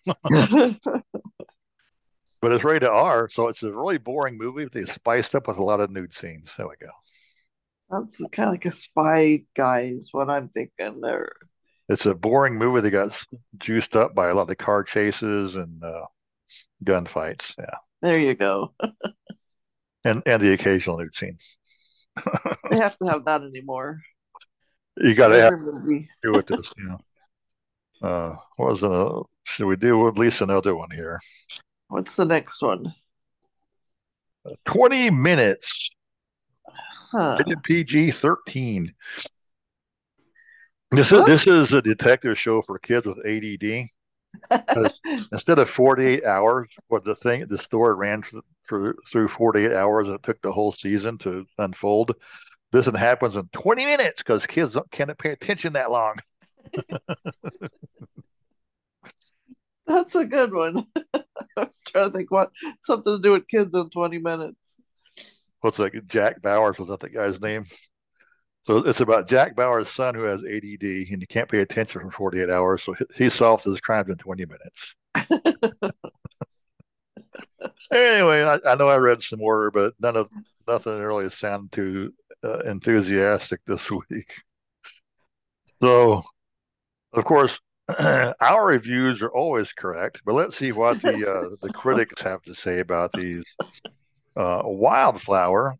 it's 2.43 2.63
rated 2.63 2.89
R, 2.89 3.29
so 3.31 3.47
it's 3.47 3.63
a 3.63 3.71
really 3.71 3.97
boring 3.97 4.37
movie. 4.37 4.63
But 4.63 4.73
they 4.73 4.85
spiced 4.85 5.35
up 5.35 5.47
with 5.47 5.57
a 5.57 5.63
lot 5.63 5.79
of 5.79 5.91
nude 5.91 6.15
scenes. 6.17 6.49
There 6.57 6.67
we 6.67 6.75
go. 6.79 6.91
That's 7.89 8.17
kind 8.31 8.49
of 8.49 8.53
like 8.53 8.65
a 8.65 8.71
spy 8.71 9.43
guy 9.55 9.91
is 9.95 10.09
what 10.11 10.29
I'm 10.29 10.49
thinking 10.49 11.01
there. 11.01 11.31
It's 11.89 12.05
a 12.05 12.13
boring 12.13 12.55
movie 12.55 12.81
that 12.81 12.91
got 12.91 13.17
juiced 13.57 13.95
up 13.95 14.13
by 14.13 14.29
a 14.29 14.33
lot 14.33 14.49
of 14.49 14.57
car 14.57 14.83
chases 14.83 15.55
and 15.55 15.81
uh, 15.83 16.05
gunfights. 16.83 17.53
Yeah, 17.57 17.77
There 18.01 18.19
you 18.19 18.35
go. 18.35 18.73
and 20.07 20.23
and 20.25 20.41
the 20.41 20.53
occasional 20.53 20.97
nude 20.97 21.15
scene. 21.15 21.37
They 22.71 22.77
have 22.77 22.97
to 22.99 23.07
have 23.09 23.25
that 23.25 23.41
anymore. 23.43 24.01
You 24.97 25.13
got 25.13 25.27
to 25.27 25.41
have 25.41 25.53
Every 25.53 25.73
movie. 25.73 26.09
to 26.23 26.31
do 26.31 26.31
with 26.37 26.47
this. 26.47 26.71
You 26.77 26.85
know, 26.89 28.07
uh, 28.07 28.35
what 28.55 28.71
was 28.71 28.81
the? 28.81 29.23
Should 29.43 29.67
we 29.67 29.75
do 29.75 30.07
at 30.07 30.17
least 30.17 30.41
another 30.41 30.75
one 30.75 30.89
here? 30.91 31.19
What's 31.89 32.15
the 32.15 32.25
next 32.25 32.61
one? 32.61 32.93
Twenty 34.65 35.09
minutes. 35.09 35.91
Huh. 37.11 37.37
PG 37.63 38.11
thirteen. 38.13 38.93
This 40.91 41.11
is 41.11 41.25
this 41.25 41.47
is 41.47 41.73
a 41.73 41.81
detective 41.81 42.37
show 42.39 42.61
for 42.61 42.79
kids 42.79 43.05
with 43.05 43.19
ADD. 43.25 43.89
instead 45.31 45.59
of 45.59 45.69
48 45.69 46.25
hours, 46.25 46.67
what 46.87 47.03
the 47.03 47.15
thing 47.15 47.45
the 47.47 47.57
story 47.57 47.95
ran 47.95 48.23
through, 48.23 48.43
through 48.67 48.95
through 49.11 49.27
48 49.29 49.73
hours, 49.73 50.07
and 50.07 50.15
it 50.15 50.23
took 50.23 50.41
the 50.41 50.51
whole 50.51 50.71
season 50.71 51.17
to 51.19 51.45
unfold. 51.57 52.13
This 52.71 52.85
happens 52.85 53.35
in 53.35 53.47
20 53.53 53.85
minutes 53.85 54.21
because 54.21 54.45
kids 54.45 54.75
can't 54.91 55.17
pay 55.17 55.31
attention 55.31 55.73
that 55.73 55.91
long. 55.91 56.15
That's 59.87 60.15
a 60.15 60.25
good 60.25 60.53
one. 60.53 60.85
I 61.13 61.23
was 61.55 61.81
trying 61.87 62.11
to 62.11 62.17
think 62.17 62.29
what 62.29 62.51
something 62.81 63.15
to 63.15 63.21
do 63.21 63.31
with 63.31 63.47
kids 63.47 63.73
in 63.73 63.89
20 63.89 64.19
minutes. 64.19 64.75
What's 65.61 65.79
like 65.79 65.95
Jack 66.07 66.41
Bauer's 66.41 66.77
was 66.77 66.89
that 66.89 66.99
the 66.99 67.09
guy's 67.09 67.39
name? 67.39 67.65
So 68.67 68.79
it's 68.79 68.99
about 68.99 69.29
Jack 69.29 69.55
Bauer's 69.55 69.89
son 69.89 70.13
who 70.13 70.23
has 70.23 70.41
ADD 70.41 70.83
and 71.09 71.21
he 71.21 71.25
can't 71.25 71.49
pay 71.49 71.59
attention 71.59 72.01
for 72.01 72.11
48 72.11 72.49
hours. 72.49 72.83
So 72.83 72.95
he, 73.15 73.29
solves 73.29 73.63
his 73.63 73.79
crimes 73.79 74.09
in 74.09 74.17
20 74.17 74.45
minutes. 74.45 74.93
anyway, 77.93 78.43
I, 78.43 78.59
I 78.65 78.75
know 78.75 78.89
I 78.89 78.97
read 78.97 79.23
some 79.23 79.39
more, 79.39 79.71
but 79.71 79.93
none 80.01 80.17
of 80.17 80.27
nothing 80.67 80.99
really 80.99 81.29
sounded 81.31 81.71
too 81.71 82.13
uh, 82.43 82.59
enthusiastic 82.59 83.61
this 83.65 83.89
week. 84.09 84.33
So, 85.79 86.23
of 87.13 87.23
course, 87.23 87.57
our 87.97 88.65
reviews 88.65 89.21
are 89.21 89.31
always 89.31 89.71
correct, 89.71 90.19
but 90.25 90.33
let's 90.33 90.57
see 90.57 90.73
what 90.73 91.01
the 91.01 91.13
uh, 91.13 91.55
the 91.61 91.69
critics 91.73 92.21
have 92.21 92.41
to 92.43 92.53
say 92.53 92.79
about 92.79 93.11
these. 93.13 93.45
Uh, 94.35 94.61
Wildflower. 94.65 95.77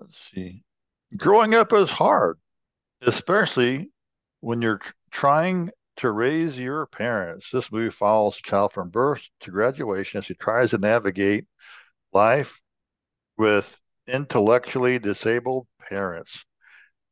Let's 0.00 0.18
see. 0.32 0.64
Growing 1.16 1.54
up 1.54 1.72
is 1.72 1.90
hard, 1.90 2.38
especially 3.02 3.90
when 4.40 4.62
you're 4.62 4.80
trying 5.10 5.70
to 5.96 6.10
raise 6.10 6.58
your 6.58 6.86
parents. 6.86 7.48
This 7.52 7.70
movie 7.70 7.94
follows 7.94 8.38
a 8.38 8.48
child 8.48 8.72
from 8.72 8.88
birth 8.88 9.20
to 9.40 9.50
graduation 9.50 10.18
as 10.18 10.26
he 10.26 10.34
tries 10.34 10.70
to 10.70 10.78
navigate 10.78 11.46
life 12.12 12.52
with 13.36 13.66
intellectually 14.06 14.98
disabled 14.98 15.66
parents. 15.88 16.44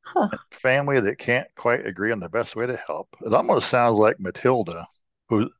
Huh. 0.03 0.29
Family 0.63 1.01
that 1.01 1.19
can't 1.19 1.49
quite 1.55 1.87
agree 1.87 2.13
on 2.13 2.21
the 2.21 2.31
best 2.31 2.57
way 2.57 2.67
to 2.67 2.77
help. 2.87 3.09
It 3.21 3.35
almost 3.35 3.69
sounds 3.69 3.99
like 3.99 4.19
Matilda, 4.19 4.87
who 5.29 5.51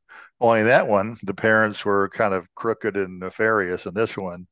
only 0.41 0.63
that 0.63 0.87
one, 0.87 1.17
the 1.21 1.35
parents 1.35 1.85
were 1.85 2.09
kind 2.09 2.33
of 2.33 2.47
crooked 2.55 2.97
and 2.97 3.19
nefarious. 3.19 3.85
And 3.85 3.95
this 3.95 4.17
one, 4.17 4.47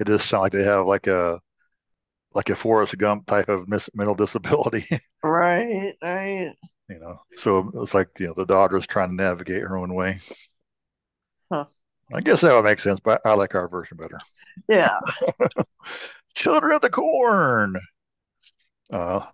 it 0.00 0.06
just 0.06 0.28
sounds 0.28 0.42
like 0.42 0.52
they 0.52 0.64
have 0.64 0.86
like 0.86 1.06
a 1.06 1.40
like 2.36 2.50
a 2.50 2.54
Forrest 2.54 2.96
Gump 2.98 3.26
type 3.26 3.48
of 3.48 3.66
mis- 3.66 3.88
mental 3.94 4.14
disability. 4.14 4.86
Right, 5.24 5.94
right. 6.04 6.54
you 6.88 7.00
know, 7.00 7.20
so 7.40 7.72
it's 7.82 7.94
like 7.94 8.08
you 8.20 8.28
know 8.28 8.34
the 8.36 8.44
daughter's 8.44 8.86
trying 8.86 9.08
to 9.08 9.14
navigate 9.16 9.62
her 9.62 9.76
own 9.76 9.92
way. 9.92 10.20
Huh. 11.50 11.64
I 12.14 12.20
guess 12.20 12.42
that 12.42 12.54
would 12.54 12.62
make 12.62 12.78
sense, 12.78 13.00
but 13.00 13.22
I 13.24 13.32
like 13.32 13.56
our 13.56 13.68
version 13.68 13.96
better. 13.96 14.20
Yeah. 14.68 15.00
Children 16.36 16.76
of 16.76 16.82
the 16.82 16.90
Corn. 16.90 17.74
Uh, 18.88 19.26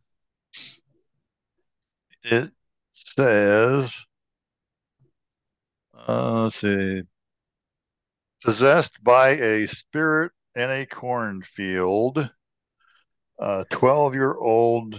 it 2.25 2.51
says, 2.95 3.93
uh, 6.09 6.45
let's 6.45 6.57
see, 6.57 7.03
possessed 8.43 8.93
by 9.03 9.31
a 9.31 9.69
spirit 9.69 10.33
in 10.55 10.71
a 10.71 10.87
cornfield. 10.87 12.31
Uh, 13.39 13.65
12 13.71 14.15
year 14.15 14.35
old 14.35 14.95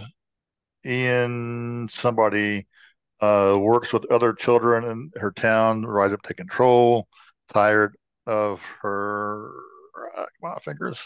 Ian, 0.86 1.88
somebody, 1.92 2.66
uh, 3.20 3.56
works 3.60 3.92
with 3.92 4.10
other 4.10 4.32
children 4.34 4.84
in 4.84 5.12
her 5.20 5.32
town, 5.32 5.86
rise 5.86 6.12
up 6.12 6.22
to 6.24 6.34
control, 6.34 7.08
tired 7.52 7.96
of 8.26 8.60
her, 8.82 9.50
uh, 10.16 10.26
come 10.40 10.52
on, 10.52 10.60
fingers. 10.60 10.98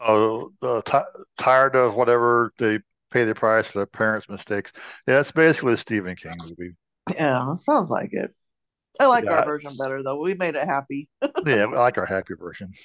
Oh, 0.00 0.52
uh, 0.62 0.80
ti 0.82 0.98
tired 1.38 1.76
of 1.76 1.94
whatever 1.94 2.52
they 2.58 2.80
pay 3.10 3.24
the 3.24 3.34
price 3.34 3.66
for 3.66 3.78
their 3.80 3.86
parents' 3.86 4.28
mistakes. 4.28 4.72
Yeah, 5.06 5.20
it's 5.20 5.30
basically 5.32 5.74
a 5.74 5.78
Stephen 5.78 6.16
King 6.16 6.38
movie. 6.38 6.76
Yeah, 7.14 7.54
sounds 7.54 7.90
like 7.90 8.10
it. 8.12 8.34
I 9.00 9.06
like 9.06 9.26
Yeah. 9.26 9.30
our 9.30 9.42
version 9.42 9.76
better 9.76 10.02
though. 10.02 10.20
We 10.22 10.34
made 10.34 10.56
it 10.56 10.66
happy. 10.66 11.08
Yeah, 11.44 11.64
I 11.66 11.78
like 11.78 11.98
our 11.98 12.06
happy 12.06 12.34
version. 12.34 12.76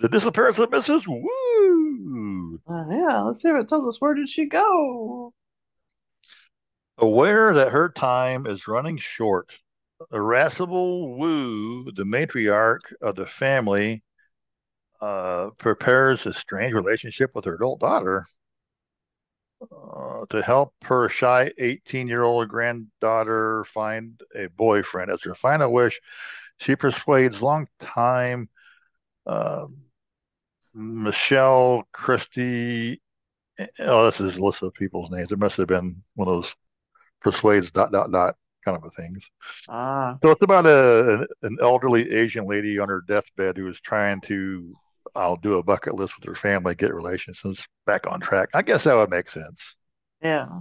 The 0.00 0.08
disappearance 0.08 0.58
of 0.58 0.70
Mrs. 0.70 1.06
Wu. 1.08 2.60
Uh, 2.68 2.84
yeah, 2.88 3.20
let's 3.22 3.42
see 3.42 3.48
if 3.48 3.56
it 3.56 3.68
tells 3.68 3.86
us 3.86 4.00
where 4.00 4.14
did 4.14 4.28
she 4.28 4.46
go. 4.46 5.32
Aware 6.98 7.54
that 7.54 7.72
her 7.72 7.88
time 7.88 8.46
is 8.46 8.68
running 8.68 8.98
short, 8.98 9.50
irascible 10.12 11.16
Wu, 11.16 11.90
the 11.92 12.04
matriarch 12.04 12.92
of 13.00 13.16
the 13.16 13.26
family, 13.26 14.02
uh, 15.00 15.50
prepares 15.58 16.26
a 16.26 16.32
strange 16.32 16.74
relationship 16.74 17.34
with 17.34 17.44
her 17.44 17.54
adult 17.54 17.80
daughter 17.80 18.26
uh, 19.62 20.26
to 20.30 20.42
help 20.42 20.74
her 20.84 21.08
shy 21.08 21.52
18 21.58 22.08
year 22.08 22.22
old 22.22 22.48
granddaughter 22.48 23.64
find 23.72 24.20
a 24.34 24.48
boyfriend. 24.48 25.10
As 25.10 25.22
her 25.22 25.34
final 25.34 25.72
wish, 25.72 26.00
she 26.58 26.76
persuades 26.76 27.42
longtime 27.42 28.48
uh, 29.26 29.66
Michelle 30.78 31.82
Christie. 31.92 33.00
Oh, 33.80 34.08
this 34.10 34.20
is 34.20 34.36
a 34.36 34.44
list 34.44 34.62
of 34.62 34.72
people's 34.74 35.10
names. 35.10 35.32
It 35.32 35.38
must 35.38 35.56
have 35.56 35.66
been 35.66 36.02
one 36.14 36.28
of 36.28 36.34
those 36.36 36.54
persuades 37.20 37.70
dot 37.72 37.90
dot 37.90 38.12
dot 38.12 38.36
kind 38.64 38.76
of 38.76 38.84
a 38.84 38.90
things. 38.90 39.18
Ah, 39.68 40.16
So 40.22 40.30
it's 40.30 40.42
about 40.42 40.66
a 40.66 41.26
an 41.42 41.58
elderly 41.60 42.12
Asian 42.12 42.46
lady 42.46 42.78
on 42.78 42.88
her 42.88 43.02
deathbed 43.08 43.56
who 43.56 43.68
is 43.68 43.80
trying 43.80 44.20
to 44.22 44.72
I'll 45.16 45.36
do 45.36 45.58
a 45.58 45.62
bucket 45.62 45.94
list 45.94 46.14
with 46.18 46.28
her 46.28 46.36
family, 46.36 46.74
get 46.76 46.94
relationships 46.94 47.60
back 47.86 48.06
on 48.06 48.20
track. 48.20 48.50
I 48.54 48.62
guess 48.62 48.84
that 48.84 48.94
would 48.94 49.10
make 49.10 49.30
sense. 49.30 49.74
yeah. 50.22 50.60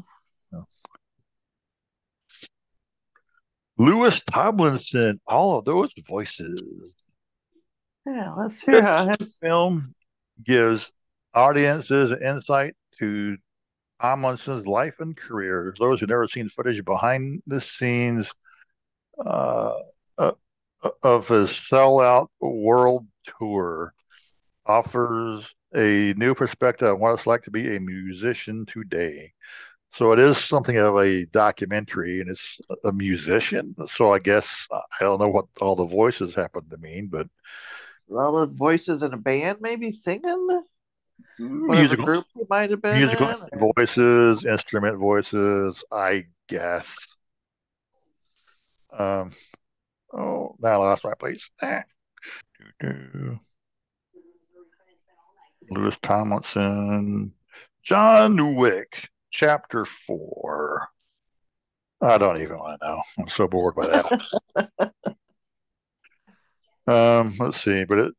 Louis 3.78 4.20
Tomlinson, 4.32 5.20
all 5.28 5.60
of 5.60 5.66
those 5.66 5.94
voices. 6.08 6.60
Yeah, 8.06 8.34
let's 8.34 8.62
hear 8.62 8.82
how 8.82 9.16
This 9.18 9.38
film 9.38 9.94
gives 10.44 10.92
audiences 11.34 12.12
insight 12.22 12.76
to 13.00 13.38
Tomlinson's 14.02 14.68
life 14.68 14.96
and 15.00 15.16
career. 15.16 15.74
Those 15.80 16.00
who've 16.00 16.10
never 16.10 16.28
seen 16.28 16.50
footage 16.50 16.84
behind 16.86 17.42
the 17.48 17.62
scenes 17.62 18.32
uh, 19.26 19.74
uh, 20.18 20.32
of 21.04 21.28
his 21.28 21.50
sellout 21.50 22.28
world 22.40 23.08
tour 23.40 23.94
offers 24.66 25.46
a 25.76 26.14
new 26.18 26.34
perspective 26.36 26.90
on 26.90 27.00
what 27.00 27.14
it's 27.16 27.28
like 27.28 27.44
to 27.44 27.52
be 27.52 27.76
a 27.76 27.80
musician 27.80 28.66
today. 28.66 29.34
So 29.94 30.12
it 30.12 30.20
is 30.20 30.38
something 30.38 30.78
of 30.78 30.98
a 30.98 31.26
documentary, 31.28 32.22
and 32.22 32.30
it's 32.30 32.60
a 32.84 32.92
musician. 32.92 33.76
So 33.90 34.14
I 34.14 34.20
guess 34.20 34.48
I 34.72 34.82
don't 35.00 35.20
know 35.20 35.30
what 35.30 35.46
all 35.60 35.76
the 35.76 35.86
voices 35.86 36.36
happen 36.36 36.70
to 36.70 36.78
mean, 36.78 37.08
but 37.08 37.28
all 38.10 38.40
the 38.40 38.48
voices 38.48 39.04
in 39.04 39.14
a 39.14 39.18
band 39.18 39.60
maybe 39.62 39.92
singing? 39.92 40.64
Whatever 41.40 41.82
musical 41.82 42.06
group 42.06 42.26
he 42.34 42.42
might 42.50 42.72
have 42.72 42.82
been 42.82 42.98
musical 42.98 43.30
in? 43.30 43.74
voices, 43.76 44.46
instrument 44.46 44.98
voices, 44.98 45.84
I 45.92 46.26
guess. 46.48 46.86
Um, 48.98 49.32
oh, 50.14 50.56
now 50.60 50.70
I 50.70 50.76
lost 50.78 51.04
my 51.04 51.14
place. 51.14 51.48
Ah. 51.62 51.84
Doo-doo. 52.82 53.40
Louis 55.70 55.96
Tomlinson, 56.02 57.34
John 57.84 58.56
Wick, 58.56 59.10
Chapter 59.32 59.86
Four. 59.86 60.88
I 62.02 62.18
don't 62.18 62.42
even 62.42 62.58
want 62.58 62.80
to 62.80 62.88
know. 62.88 63.02
I'm 63.20 63.30
so 63.30 63.48
bored 63.48 63.76
by 63.76 63.88
that. 63.88 64.84
um, 66.88 67.36
let's 67.40 67.62
see, 67.64 67.86
but 67.86 68.00
it 68.00 68.14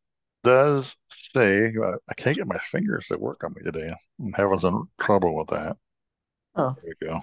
does 0.44 0.86
say 1.34 1.66
I, 1.66 1.94
I 2.08 2.14
can't 2.16 2.36
get 2.36 2.46
my 2.46 2.58
fingers 2.70 3.06
to 3.08 3.18
work 3.18 3.44
on 3.44 3.54
me 3.54 3.62
today. 3.62 3.92
I'm 4.20 4.32
having 4.32 4.60
some 4.60 4.88
trouble 5.00 5.34
with 5.36 5.48
that. 5.48 5.76
Oh. 6.56 6.76
There 6.82 6.94
we 7.00 7.06
go. 7.06 7.20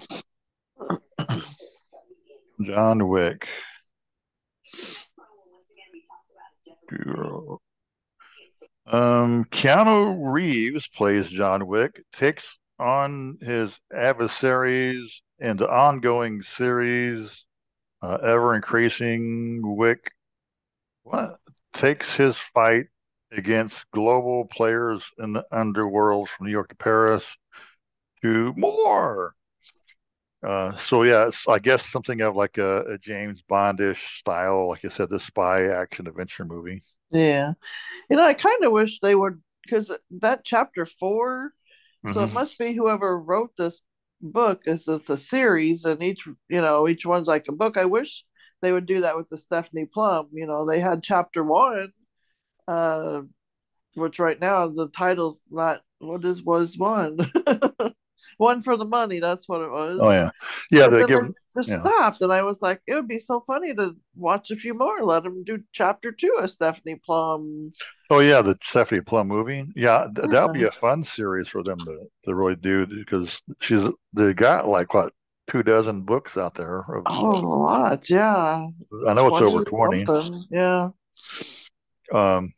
John 2.62 3.08
Wick. 3.08 3.46
Um, 8.86 9.44
Keanu 9.50 10.32
Reeves 10.32 10.88
plays 10.88 11.28
John 11.28 11.66
Wick, 11.66 12.02
takes 12.12 12.44
on 12.78 13.38
his 13.42 13.70
adversaries 13.92 15.22
in 15.40 15.56
the 15.56 15.68
ongoing 15.68 16.42
series, 16.56 17.44
uh, 18.02 18.18
ever 18.22 18.54
increasing 18.54 19.60
Wick 19.76 20.12
what 21.06 21.40
takes 21.74 22.16
his 22.16 22.36
fight 22.54 22.86
against 23.32 23.90
global 23.92 24.46
players 24.46 25.02
in 25.18 25.32
the 25.32 25.44
underworld 25.52 26.28
from 26.28 26.46
New 26.46 26.52
York 26.52 26.68
to 26.70 26.76
Paris 26.76 27.24
to 28.22 28.52
more. 28.56 29.34
Uh, 30.46 30.76
so 30.86 31.02
yeah, 31.02 31.28
it's 31.28 31.46
I 31.48 31.58
guess 31.58 31.84
something 31.90 32.20
of 32.20 32.36
like 32.36 32.58
a, 32.58 32.80
a 32.92 32.98
James 32.98 33.42
Bondish 33.50 34.18
style, 34.18 34.68
like 34.68 34.84
I 34.84 34.90
said, 34.90 35.08
the 35.10 35.18
spy 35.20 35.64
action 35.66 36.06
adventure 36.06 36.44
movie. 36.44 36.82
Yeah. 37.10 37.52
You 38.10 38.16
know, 38.16 38.24
I 38.24 38.34
kind 38.34 38.64
of 38.64 38.72
wish 38.72 39.00
they 39.00 39.14
would, 39.14 39.42
because 39.64 39.92
that 40.20 40.44
chapter 40.44 40.86
four, 40.86 41.52
so 42.08 42.22
it 42.24 42.30
Mhm. 42.30 42.34
must 42.34 42.58
be 42.58 42.74
whoever 42.74 43.18
wrote 43.20 43.52
this 43.58 43.82
book 44.22 44.62
is 44.66 44.88
it's 44.88 45.10
a 45.10 45.18
series, 45.18 45.84
and 45.86 46.02
each, 46.02 46.26
you 46.48 46.60
know, 46.62 46.88
each 46.88 47.06
one's 47.06 47.28
like 47.28 47.46
a 47.48 47.52
book. 47.52 47.76
I 47.78 47.86
wish 47.86 48.24
they 48.62 48.72
would 48.72 48.86
do 48.86 49.02
that 49.02 49.16
with 49.16 49.28
the 49.28 49.38
Stephanie 49.38 49.86
Plum. 49.86 50.28
You 50.32 50.46
know, 50.46 50.66
they 50.66 50.80
had 50.80 51.02
chapter 51.02 51.44
one, 51.44 51.92
uh, 52.68 53.22
which 53.94 54.18
right 54.18 54.40
now 54.40 54.68
the 54.68 54.88
title's 54.88 55.42
not 55.50 55.82
what 55.98 56.24
is 56.24 56.42
was 56.42 56.76
one. 56.76 57.18
one 58.38 58.62
for 58.62 58.76
the 58.76 58.84
money, 58.84 59.20
that's 59.20 59.48
what 59.48 59.62
it 59.62 59.70
was. 59.70 59.98
Oh 60.00 60.10
yeah, 60.10 60.30
yeah. 60.70 60.88
They 60.88 61.06
give 61.06 61.32
just 61.56 61.68
yeah. 61.70 61.80
stopped, 61.80 62.20
and 62.20 62.32
I 62.32 62.42
was 62.42 62.60
like, 62.60 62.82
it 62.86 62.94
would 62.94 63.08
be 63.08 63.20
so 63.20 63.40
funny 63.40 63.74
to 63.74 63.96
watch 64.14 64.50
a 64.50 64.56
few 64.56 64.74
more. 64.74 65.02
Let 65.02 65.22
them 65.22 65.42
do 65.44 65.62
chapter 65.72 66.12
two 66.12 66.36
of 66.38 66.50
Stephanie 66.50 67.00
Plum. 67.04 67.72
Oh 68.10 68.20
yeah, 68.20 68.42
the 68.42 68.58
Stephanie 68.62 69.00
Plum 69.00 69.28
movie. 69.28 69.64
Yeah, 69.74 70.06
th- 70.14 70.30
that 70.30 70.42
would 70.44 70.52
be 70.52 70.64
a 70.64 70.72
fun 70.72 71.04
series 71.04 71.48
for 71.48 71.62
them 71.62 71.78
to, 71.78 71.98
to 72.24 72.34
really 72.34 72.56
do 72.56 72.86
because 72.86 73.40
she's 73.60 73.82
they 74.12 74.34
got 74.34 74.68
like 74.68 74.92
what 74.92 75.12
two 75.48 75.62
dozen 75.62 76.02
books 76.02 76.36
out 76.36 76.54
there. 76.54 76.80
Of, 76.80 77.02
Oh, 77.06 77.36
a 77.36 77.40
lot, 77.40 78.10
yeah. 78.10 78.66
I 79.08 79.14
know 79.14 79.28
it's 79.28 79.42
over 79.42 79.64
20. 79.64 80.04
something, 80.04 80.44
Yeah. 80.50 80.90
Um, 82.12 82.52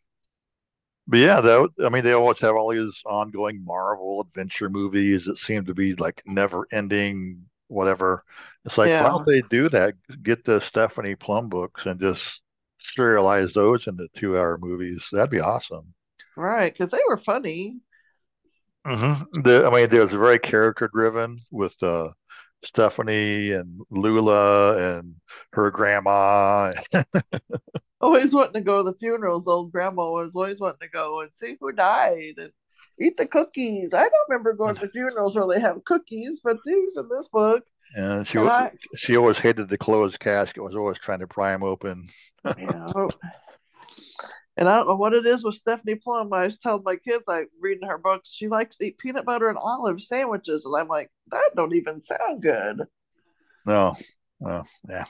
but 1.07 1.19
yeah, 1.19 1.41
that 1.41 1.69
I 1.85 1.89
mean 1.89 2.05
they 2.05 2.13
always 2.13 2.39
have 2.41 2.55
all 2.55 2.71
these 2.71 3.01
ongoing 3.07 3.65
Marvel 3.65 4.21
adventure 4.21 4.69
movies 4.69 5.25
that 5.25 5.39
seem 5.39 5.65
to 5.67 5.75
be 5.75 5.95
like 5.95 6.23
never 6.27 6.67
ending, 6.73 7.47
whatever. 7.69 8.25
It's 8.65 8.77
like 8.77 8.89
why 8.89 8.93
Yeah. 8.93 9.03
don't 9.03 9.27
they 9.27 9.41
do 9.49 9.69
that? 9.71 9.95
Get 10.23 10.45
the 10.45 10.61
Stephanie 10.61 11.15
Plum 11.15 11.49
books 11.49 11.87
and 11.87 11.99
just 11.99 12.41
serialize 12.97 13.55
those 13.55 13.87
into 13.87 14.07
two-hour 14.17 14.59
movies. 14.59 15.07
That'd 15.13 15.31
be 15.31 15.41
awesome. 15.41 15.95
Right, 16.37 16.73
because 16.73 16.91
they 16.91 17.01
were 17.09 17.17
funny. 17.19 17.81
Mm-hmm. 18.87 19.43
The, 19.43 19.67
I 19.67 19.71
mean, 19.75 19.89
there's 19.91 20.13
very 20.13 20.39
character-driven 20.39 21.41
with 21.51 21.75
uh, 21.83 22.09
Stephanie 22.69 23.53
and 23.53 23.81
Lula 23.91 24.99
and 24.99 25.15
her 25.55 25.71
grandma. 25.71 26.75
always 28.01 28.35
wanting 28.35 28.53
to 28.53 28.61
go 28.61 28.85
to 28.85 28.91
the 28.91 28.99
funerals. 28.99 29.49
Old 29.49 29.73
grandma 29.73 30.11
was 30.11 30.35
always 30.37 30.61
wanting 30.61 30.81
to 30.83 30.89
go 30.89 31.23
and 31.23 31.31
see 31.35 31.57
who 31.59 31.73
died 31.73 32.35
and 32.37 32.53
eat 33.01 33.17
the 33.17 33.25
cookies. 33.27 33.95
I 33.95 34.03
don't 34.03 34.13
remember 34.29 34.53
going 34.53 34.75
to 34.77 34.89
funerals 34.91 35.35
where 35.35 35.47
they 35.49 35.61
have 35.61 35.83
cookies, 35.85 36.41
but 36.45 36.59
these 36.67 36.99
in 36.99 37.09
this 37.09 37.29
book. 37.29 37.65
And 37.97 38.29
she 38.29 38.37
And 38.37 38.45
was, 38.47 38.53
I- 38.55 38.73
she 38.97 39.17
always 39.17 39.39
hated 39.39 39.71
the 39.71 39.79
closed 39.79 40.21
casket. 40.21 40.63
Was 40.63 40.77
always 40.77 40.99
trying 40.99 41.21
to 41.21 41.27
pry 41.27 41.53
them 41.53 41.63
open. 41.63 42.09
know. 42.45 43.09
And 44.59 44.69
I 44.69 44.77
don't 44.77 44.89
know 44.89 44.97
what 44.97 45.15
it 45.15 45.25
is 45.25 45.45
with 45.45 45.55
Stephanie 45.55 45.95
Plum. 45.95 46.33
I 46.33 46.47
was 46.47 46.59
telling 46.59 46.83
my 46.85 46.97
kids, 46.97 47.23
I 47.29 47.45
reading 47.61 47.89
her 47.89 47.97
books, 47.97 48.33
she 48.35 48.49
likes 48.49 48.77
to 48.77 48.87
eat 48.87 48.99
peanut 48.99 49.25
butter 49.25 49.49
and 49.49 49.57
olive 49.57 50.03
sandwiches, 50.03 50.67
and 50.67 50.75
I'm 50.77 50.89
like, 50.89 51.11
that 51.31 51.51
don't 51.55 51.75
even 51.77 52.03
sound 52.03 52.43
good. 52.43 52.83
No, 53.65 53.97
well, 54.41 54.67
yeah, 54.89 55.05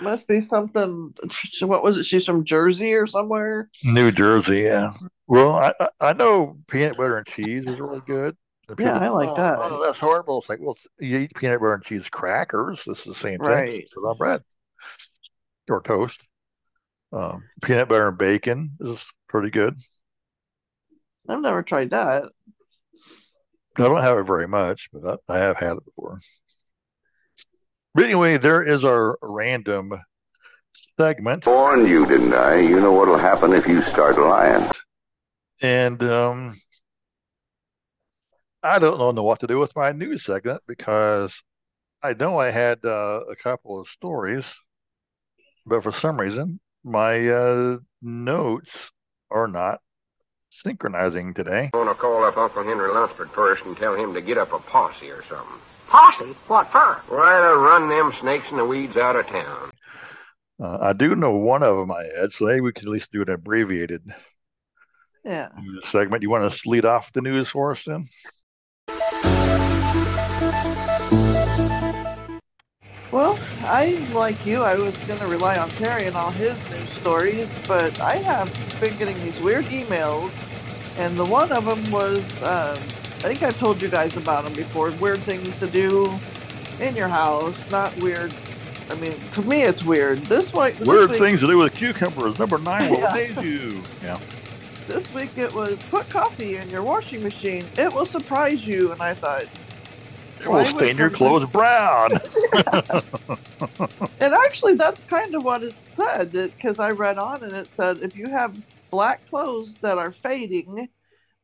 Must 0.00 0.28
be 0.28 0.40
something. 0.42 1.12
What 1.60 1.82
was 1.82 1.96
it? 1.98 2.04
She's 2.04 2.24
from 2.24 2.44
Jersey 2.44 2.94
or 2.94 3.08
somewhere. 3.08 3.68
New 3.82 4.12
Jersey. 4.12 4.60
Yeah. 4.60 4.92
Well, 5.26 5.52
I 5.54 5.74
I- 6.00 6.12
know 6.12 6.58
peanut 6.68 6.96
butter 6.96 7.18
and 7.18 7.26
cheese 7.26 7.66
is 7.66 7.80
really 7.80 8.00
good. 8.06 8.36
Yeah, 8.78 8.98
I 8.98 9.08
like 9.08 9.30
"Oh, 9.30 9.36
that. 9.36 9.58
Oh, 9.58 9.82
that's 9.82 9.98
horrible. 9.98 10.40
It's 10.40 10.48
like, 10.48 10.60
well, 10.60 10.76
you 11.00 11.18
eat 11.18 11.34
peanut 11.34 11.58
butter 11.58 11.74
and 11.74 11.84
cheese 11.84 12.08
crackers. 12.10 12.78
This 12.86 12.98
is 12.98 13.04
the 13.06 13.14
same 13.14 13.38
thing. 13.38 13.48
Right. 13.48 13.88
Put 13.92 14.08
on 14.08 14.16
bread 14.18 14.42
or 15.68 15.82
toast. 15.82 16.20
Um, 17.12 17.44
peanut 17.62 17.88
butter 17.88 18.08
and 18.08 18.18
bacon 18.18 18.76
is 18.80 19.02
pretty 19.28 19.50
good. 19.50 19.74
I've 21.28 21.40
never 21.40 21.62
tried 21.62 21.90
that. 21.90 22.24
I 23.76 23.82
don't 23.82 24.00
have 24.00 24.18
it 24.18 24.24
very 24.24 24.48
much, 24.48 24.88
but 24.92 25.20
I, 25.28 25.34
I 25.34 25.38
have 25.38 25.56
had 25.56 25.76
it 25.76 25.84
before. 25.84 26.20
But 27.94 28.04
anyway, 28.04 28.38
there 28.38 28.62
is 28.62 28.84
our 28.84 29.18
random 29.22 29.92
segment. 30.98 31.46
Warned 31.46 31.88
you, 31.88 32.06
didn't 32.06 32.34
I? 32.34 32.60
You 32.60 32.80
know 32.80 32.92
what'll 32.92 33.16
happen 33.16 33.52
if 33.52 33.66
you 33.66 33.82
start 33.82 34.18
lying. 34.18 34.68
And 35.62 36.02
um, 36.02 36.60
I 38.62 38.78
don't 38.78 39.14
know 39.14 39.22
what 39.22 39.40
to 39.40 39.46
do 39.46 39.58
with 39.58 39.74
my 39.74 39.92
news 39.92 40.24
segment 40.24 40.62
because 40.66 41.32
I 42.02 42.12
know 42.14 42.38
I 42.38 42.50
had 42.50 42.84
uh, 42.84 43.20
a 43.30 43.36
couple 43.36 43.80
of 43.80 43.88
stories, 43.88 44.44
but 45.66 45.82
for 45.82 45.92
some 45.92 46.20
reason 46.20 46.60
my 46.88 47.28
uh, 47.28 47.76
notes 48.02 48.70
are 49.30 49.46
not 49.46 49.80
synchronizing 50.50 51.34
today. 51.34 51.70
I'm 51.74 51.84
gonna 51.84 51.94
call 51.94 52.24
up 52.24 52.36
Uncle 52.36 52.64
Henry 52.64 52.92
Lunsford 52.92 53.30
first 53.30 53.64
and 53.64 53.76
tell 53.76 53.94
him 53.94 54.14
to 54.14 54.20
get 54.20 54.38
up 54.38 54.52
a 54.52 54.58
posse 54.58 55.10
or 55.10 55.22
something. 55.28 55.60
Posse? 55.88 56.36
What 56.48 56.70
for? 56.72 57.02
Why 57.08 57.40
to 57.40 57.56
run 57.56 57.88
them 57.88 58.12
snakes 58.20 58.48
and 58.50 58.58
the 58.58 58.64
weeds 58.64 58.96
out 58.96 59.16
of 59.16 59.26
town. 59.26 59.70
Uh, 60.62 60.78
I 60.80 60.92
do 60.92 61.14
know 61.14 61.32
one 61.32 61.62
of 61.62 61.76
them 61.76 61.90
I 61.92 62.02
had, 62.20 62.32
so 62.32 62.46
maybe 62.46 62.60
we 62.60 62.72
could 62.72 62.84
at 62.84 62.88
least 62.90 63.12
do 63.12 63.22
an 63.22 63.28
abbreviated 63.30 64.02
Yeah. 65.24 65.50
segment. 65.90 66.22
You 66.22 66.30
want 66.30 66.52
to 66.52 66.68
lead 66.68 66.84
off 66.84 67.12
the 67.12 67.20
news 67.20 67.48
for 67.50 67.72
us 67.72 67.84
then? 67.86 68.04
I, 73.68 73.98
like 74.14 74.44
you, 74.46 74.62
I 74.62 74.76
was 74.76 74.96
going 75.06 75.20
to 75.20 75.26
rely 75.26 75.56
on 75.58 75.68
Terry 75.70 76.06
and 76.06 76.16
all 76.16 76.30
his 76.30 76.56
news 76.70 76.88
stories, 76.90 77.66
but 77.68 78.00
I 78.00 78.14
have 78.16 78.48
been 78.80 78.96
getting 78.96 79.14
these 79.22 79.38
weird 79.40 79.64
emails, 79.66 80.30
and 80.98 81.16
the 81.16 81.24
one 81.26 81.52
of 81.52 81.64
them 81.66 81.92
was, 81.92 82.18
um, 82.42 82.74
I 82.76 83.28
think 83.28 83.42
I've 83.42 83.58
told 83.58 83.82
you 83.82 83.88
guys 83.88 84.16
about 84.16 84.44
them 84.44 84.54
before, 84.54 84.90
weird 84.92 85.18
things 85.18 85.58
to 85.60 85.66
do 85.66 86.10
in 86.80 86.96
your 86.96 87.08
house, 87.08 87.70
not 87.70 87.94
weird. 88.00 88.32
I 88.90 88.94
mean, 88.94 89.12
to 89.34 89.42
me, 89.42 89.62
it's 89.62 89.84
weird. 89.84 90.18
This 90.20 90.52
way, 90.54 90.70
this 90.70 90.88
Weird 90.88 91.10
week- 91.10 91.18
things 91.18 91.40
to 91.40 91.46
do 91.46 91.58
with 91.58 91.74
cucumbers. 91.74 92.38
Number 92.38 92.56
nine 92.58 92.90
will 92.90 93.00
Yeah. 93.00 93.10
amaze 93.12 93.36
you. 93.44 93.82
Yeah. 94.02 94.16
This 94.86 95.12
week 95.12 95.36
it 95.36 95.52
was 95.54 95.82
put 95.90 96.08
coffee 96.08 96.56
in 96.56 96.70
your 96.70 96.82
washing 96.82 97.22
machine. 97.22 97.66
It 97.76 97.92
will 97.92 98.06
surprise 98.06 98.66
you, 98.66 98.92
and 98.92 99.02
I 99.02 99.12
thought, 99.12 99.44
It 100.40 100.48
will 100.48 100.64
stain 100.64 100.96
your 100.96 101.10
clothes 101.10 101.48
brown. 101.50 102.10
And 104.20 104.34
actually, 104.34 104.74
that's 104.74 105.04
kind 105.04 105.34
of 105.34 105.44
what 105.44 105.62
it 105.62 105.72
said 105.72 106.32
because 106.32 106.78
I 106.78 106.90
read 106.90 107.18
on 107.18 107.42
and 107.44 107.52
it 107.52 107.70
said 107.70 107.98
if 107.98 108.16
you 108.16 108.26
have 108.28 108.58
black 108.90 109.26
clothes 109.28 109.74
that 109.76 109.98
are 109.98 110.12
fading, 110.12 110.88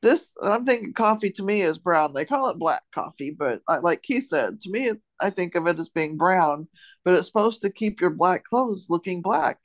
this 0.02 0.32
I'm 0.42 0.66
thinking 0.66 0.92
coffee 0.92 1.30
to 1.30 1.42
me 1.42 1.62
is 1.62 1.78
brown. 1.78 2.12
They 2.12 2.24
call 2.24 2.50
it 2.50 2.58
black 2.58 2.82
coffee, 2.92 3.30
but 3.30 3.62
I, 3.68 3.78
like 3.78 4.00
he 4.02 4.20
said, 4.20 4.60
to 4.62 4.70
me, 4.70 4.88
it, 4.88 5.00
I 5.20 5.30
think 5.30 5.54
of 5.54 5.66
it 5.66 5.78
as 5.78 5.88
being 5.88 6.16
brown. 6.16 6.68
But 7.04 7.14
it's 7.14 7.28
supposed 7.28 7.62
to 7.62 7.70
keep 7.70 8.00
your 8.00 8.10
black 8.10 8.44
clothes 8.44 8.86
looking 8.90 9.22
black. 9.22 9.58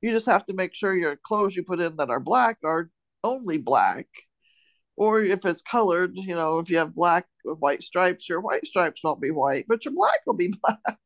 You 0.00 0.10
just 0.10 0.26
have 0.26 0.46
to 0.46 0.54
make 0.54 0.74
sure 0.74 0.96
your 0.96 1.16
clothes 1.16 1.54
you 1.54 1.64
put 1.64 1.80
in 1.80 1.96
that 1.96 2.10
are 2.10 2.20
black 2.20 2.58
are 2.64 2.90
only 3.22 3.58
black. 3.58 4.06
Or 4.96 5.22
if 5.22 5.44
it's 5.44 5.62
colored, 5.62 6.12
you 6.14 6.34
know, 6.34 6.58
if 6.60 6.70
you 6.70 6.78
have 6.78 6.94
black 6.94 7.26
with 7.44 7.58
white 7.58 7.82
stripes, 7.82 8.28
your 8.28 8.40
white 8.40 8.66
stripes 8.66 9.00
won't 9.02 9.20
be 9.20 9.30
white, 9.30 9.66
but 9.68 9.84
your 9.84 9.94
black 9.94 10.20
will 10.26 10.34
be 10.34 10.52
black. 10.62 10.98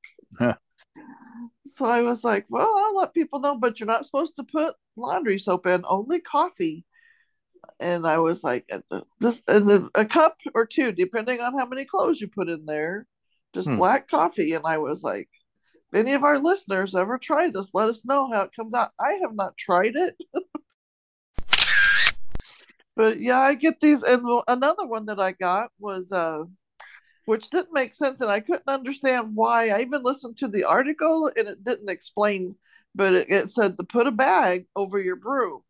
So 1.70 1.86
I 1.86 2.00
was 2.02 2.24
like, 2.24 2.46
well, 2.48 2.72
I'll 2.76 2.96
let 2.96 3.14
people 3.14 3.40
know, 3.40 3.56
but 3.56 3.78
you're 3.78 3.86
not 3.86 4.06
supposed 4.06 4.36
to 4.36 4.44
put 4.44 4.74
laundry 4.96 5.38
soap 5.38 5.66
in, 5.66 5.84
only 5.86 6.20
coffee. 6.20 6.84
And 7.80 8.06
I 8.06 8.18
was 8.18 8.42
like, 8.42 8.68
this, 9.20 9.42
and 9.46 9.68
then 9.68 9.88
a 9.94 10.04
cup 10.04 10.36
or 10.54 10.66
two, 10.66 10.92
depending 10.92 11.40
on 11.40 11.56
how 11.56 11.66
many 11.66 11.84
clothes 11.84 12.20
you 12.20 12.28
put 12.28 12.48
in 12.48 12.66
there, 12.66 13.06
just 13.54 13.68
Hmm. 13.68 13.76
black 13.76 14.08
coffee. 14.08 14.54
And 14.54 14.64
I 14.66 14.78
was 14.78 15.02
like, 15.02 15.28
if 15.92 15.98
any 15.98 16.12
of 16.12 16.24
our 16.24 16.38
listeners 16.38 16.94
ever 16.94 17.18
try 17.18 17.50
this, 17.50 17.70
let 17.74 17.88
us 17.88 18.04
know 18.04 18.30
how 18.30 18.42
it 18.42 18.54
comes 18.54 18.74
out. 18.74 18.90
I 19.00 19.18
have 19.22 19.34
not 19.34 19.56
tried 19.56 19.96
it. 19.96 20.16
but 22.98 23.20
yeah, 23.20 23.38
I 23.38 23.54
get 23.54 23.80
these. 23.80 24.02
And 24.02 24.42
another 24.48 24.84
one 24.84 25.06
that 25.06 25.20
I 25.20 25.30
got 25.30 25.70
was, 25.78 26.10
uh, 26.10 26.42
which 27.26 27.48
didn't 27.48 27.72
make 27.72 27.94
sense 27.94 28.20
and 28.20 28.30
I 28.30 28.40
couldn't 28.40 28.66
understand 28.66 29.36
why. 29.36 29.68
I 29.68 29.82
even 29.82 30.02
listened 30.02 30.36
to 30.38 30.48
the 30.48 30.64
article 30.64 31.30
and 31.36 31.46
it 31.46 31.62
didn't 31.62 31.90
explain, 31.90 32.56
but 32.96 33.14
it, 33.14 33.30
it 33.30 33.50
said 33.50 33.78
to 33.78 33.84
put 33.84 34.08
a 34.08 34.10
bag 34.10 34.66
over 34.74 34.98
your 34.98 35.14
broom, 35.14 35.60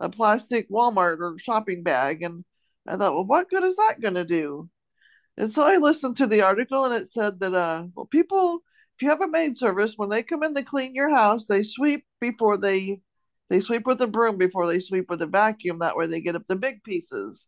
a 0.00 0.08
plastic 0.08 0.70
Walmart 0.70 1.18
or 1.18 1.36
shopping 1.40 1.82
bag. 1.82 2.22
And 2.22 2.44
I 2.86 2.96
thought, 2.96 3.14
well, 3.14 3.24
what 3.24 3.50
good 3.50 3.64
is 3.64 3.74
that 3.74 4.00
going 4.00 4.14
to 4.14 4.24
do? 4.24 4.70
And 5.36 5.52
so 5.52 5.64
I 5.64 5.78
listened 5.78 6.16
to 6.18 6.28
the 6.28 6.42
article 6.42 6.84
and 6.84 6.94
it 6.94 7.08
said 7.08 7.40
that, 7.40 7.54
uh, 7.54 7.86
well, 7.96 8.06
people, 8.06 8.60
if 8.94 9.02
you 9.02 9.08
have 9.08 9.20
a 9.20 9.26
maid 9.26 9.58
service, 9.58 9.94
when 9.96 10.10
they 10.10 10.22
come 10.22 10.44
in 10.44 10.54
to 10.54 10.62
clean 10.62 10.94
your 10.94 11.10
house, 11.10 11.46
they 11.46 11.64
sweep 11.64 12.04
before 12.20 12.56
they, 12.56 13.00
they 13.48 13.60
sweep 13.60 13.86
with 13.86 14.00
a 14.02 14.06
broom 14.06 14.38
before 14.38 14.66
they 14.66 14.80
sweep 14.80 15.08
with 15.08 15.22
a 15.22 15.26
vacuum. 15.26 15.78
That 15.78 15.96
way 15.96 16.06
they 16.06 16.20
get 16.20 16.36
up 16.36 16.46
the 16.48 16.56
big 16.56 16.82
pieces. 16.82 17.46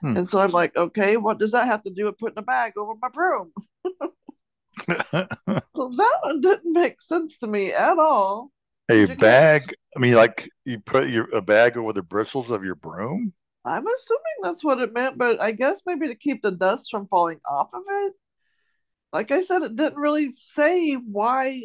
Hmm. 0.00 0.16
And 0.16 0.30
so 0.30 0.40
I'm 0.40 0.50
like, 0.50 0.76
okay, 0.76 1.16
what 1.16 1.38
does 1.38 1.52
that 1.52 1.66
have 1.66 1.82
to 1.84 1.90
do 1.90 2.04
with 2.04 2.18
putting 2.18 2.38
a 2.38 2.42
bag 2.42 2.74
over 2.76 2.92
my 3.00 3.08
broom? 3.08 3.52
So 5.74 5.90
that 5.96 6.18
one 6.22 6.40
didn't 6.40 6.72
make 6.72 7.00
sense 7.00 7.38
to 7.38 7.46
me 7.46 7.72
at 7.72 7.98
all. 7.98 8.50
a 8.90 9.06
bag. 9.06 9.74
I 9.96 10.00
mean, 10.00 10.14
like 10.14 10.48
you 10.64 10.78
put 10.78 11.08
your 11.08 11.28
a 11.34 11.40
bag 11.40 11.76
over 11.76 11.92
the 11.92 12.02
bristles 12.02 12.50
of 12.50 12.64
your 12.64 12.74
broom. 12.74 13.32
I'm 13.64 13.86
assuming 13.86 14.22
that's 14.42 14.62
what 14.62 14.80
it 14.80 14.92
meant, 14.92 15.18
but 15.18 15.40
I 15.40 15.52
guess 15.52 15.82
maybe 15.86 16.06
to 16.08 16.14
keep 16.14 16.42
the 16.42 16.52
dust 16.52 16.90
from 16.90 17.08
falling 17.08 17.40
off 17.50 17.70
of 17.74 17.82
it. 17.88 18.12
Like 19.12 19.32
I 19.32 19.42
said, 19.42 19.62
it 19.62 19.76
didn't 19.76 19.98
really 19.98 20.32
say 20.34 20.94
why 20.94 21.62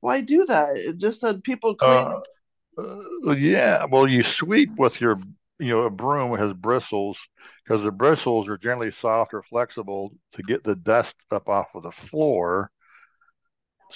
why 0.00 0.20
do 0.20 0.44
that. 0.46 0.76
It 0.76 0.98
just 0.98 1.20
said 1.20 1.44
people 1.44 1.74
clean. 1.76 2.20
Uh, 2.78 2.82
uh, 3.26 3.32
yeah. 3.32 3.84
Well, 3.84 4.08
you 4.08 4.22
sweep 4.22 4.70
with 4.78 5.00
your, 5.00 5.18
you 5.58 5.68
know, 5.68 5.82
a 5.82 5.90
broom 5.90 6.36
has 6.38 6.52
bristles 6.54 7.18
because 7.64 7.82
the 7.82 7.90
bristles 7.90 8.48
are 8.48 8.58
generally 8.58 8.92
soft 8.92 9.34
or 9.34 9.42
flexible 9.42 10.12
to 10.32 10.42
get 10.42 10.64
the 10.64 10.76
dust 10.76 11.14
up 11.30 11.48
off 11.48 11.68
of 11.74 11.82
the 11.82 11.92
floor. 11.92 12.70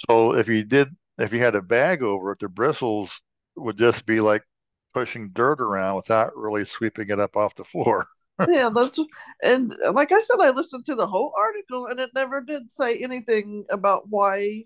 So 0.07 0.35
if 0.35 0.47
you 0.47 0.63
did, 0.63 0.89
if 1.17 1.33
you 1.33 1.39
had 1.39 1.55
a 1.55 1.61
bag 1.61 2.03
over 2.03 2.33
it, 2.33 2.39
the 2.39 2.49
bristles 2.49 3.09
would 3.55 3.77
just 3.77 4.05
be 4.05 4.19
like 4.19 4.43
pushing 4.93 5.31
dirt 5.33 5.59
around 5.61 5.95
without 5.95 6.35
really 6.35 6.65
sweeping 6.65 7.09
it 7.09 7.19
up 7.19 7.35
off 7.35 7.55
the 7.55 7.63
floor. 7.63 8.07
yeah, 8.49 8.69
that's 8.69 8.99
and 9.43 9.73
like 9.93 10.11
I 10.11 10.21
said, 10.21 10.41
I 10.41 10.49
listened 10.49 10.85
to 10.85 10.95
the 10.95 11.07
whole 11.07 11.33
article 11.37 11.87
and 11.87 11.99
it 11.99 12.09
never 12.13 12.41
did 12.41 12.69
say 12.69 12.99
anything 12.99 13.65
about 13.71 14.09
why 14.09 14.65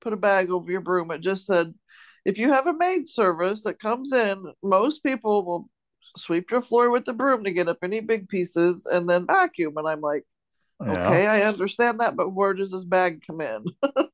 put 0.00 0.12
a 0.12 0.16
bag 0.16 0.50
over 0.50 0.70
your 0.70 0.80
broom. 0.80 1.10
It 1.10 1.20
just 1.20 1.46
said 1.46 1.74
if 2.24 2.38
you 2.38 2.52
have 2.52 2.66
a 2.66 2.72
maid 2.72 3.08
service 3.08 3.64
that 3.64 3.80
comes 3.80 4.12
in, 4.12 4.52
most 4.62 5.02
people 5.02 5.44
will 5.44 5.68
sweep 6.16 6.50
your 6.50 6.62
floor 6.62 6.90
with 6.90 7.04
the 7.04 7.12
broom 7.12 7.44
to 7.44 7.52
get 7.52 7.68
up 7.68 7.78
any 7.82 8.00
big 8.00 8.28
pieces 8.28 8.86
and 8.86 9.08
then 9.08 9.26
vacuum. 9.26 9.76
And 9.76 9.88
I'm 9.88 10.00
like, 10.00 10.24
Yeah. 10.84 11.08
okay, 11.08 11.26
I 11.26 11.42
understand 11.42 12.00
that, 12.00 12.16
but 12.16 12.30
where 12.30 12.54
does 12.54 12.72
this 12.72 12.84
bag 12.84 13.22
come 13.26 13.40
in? 13.40 13.64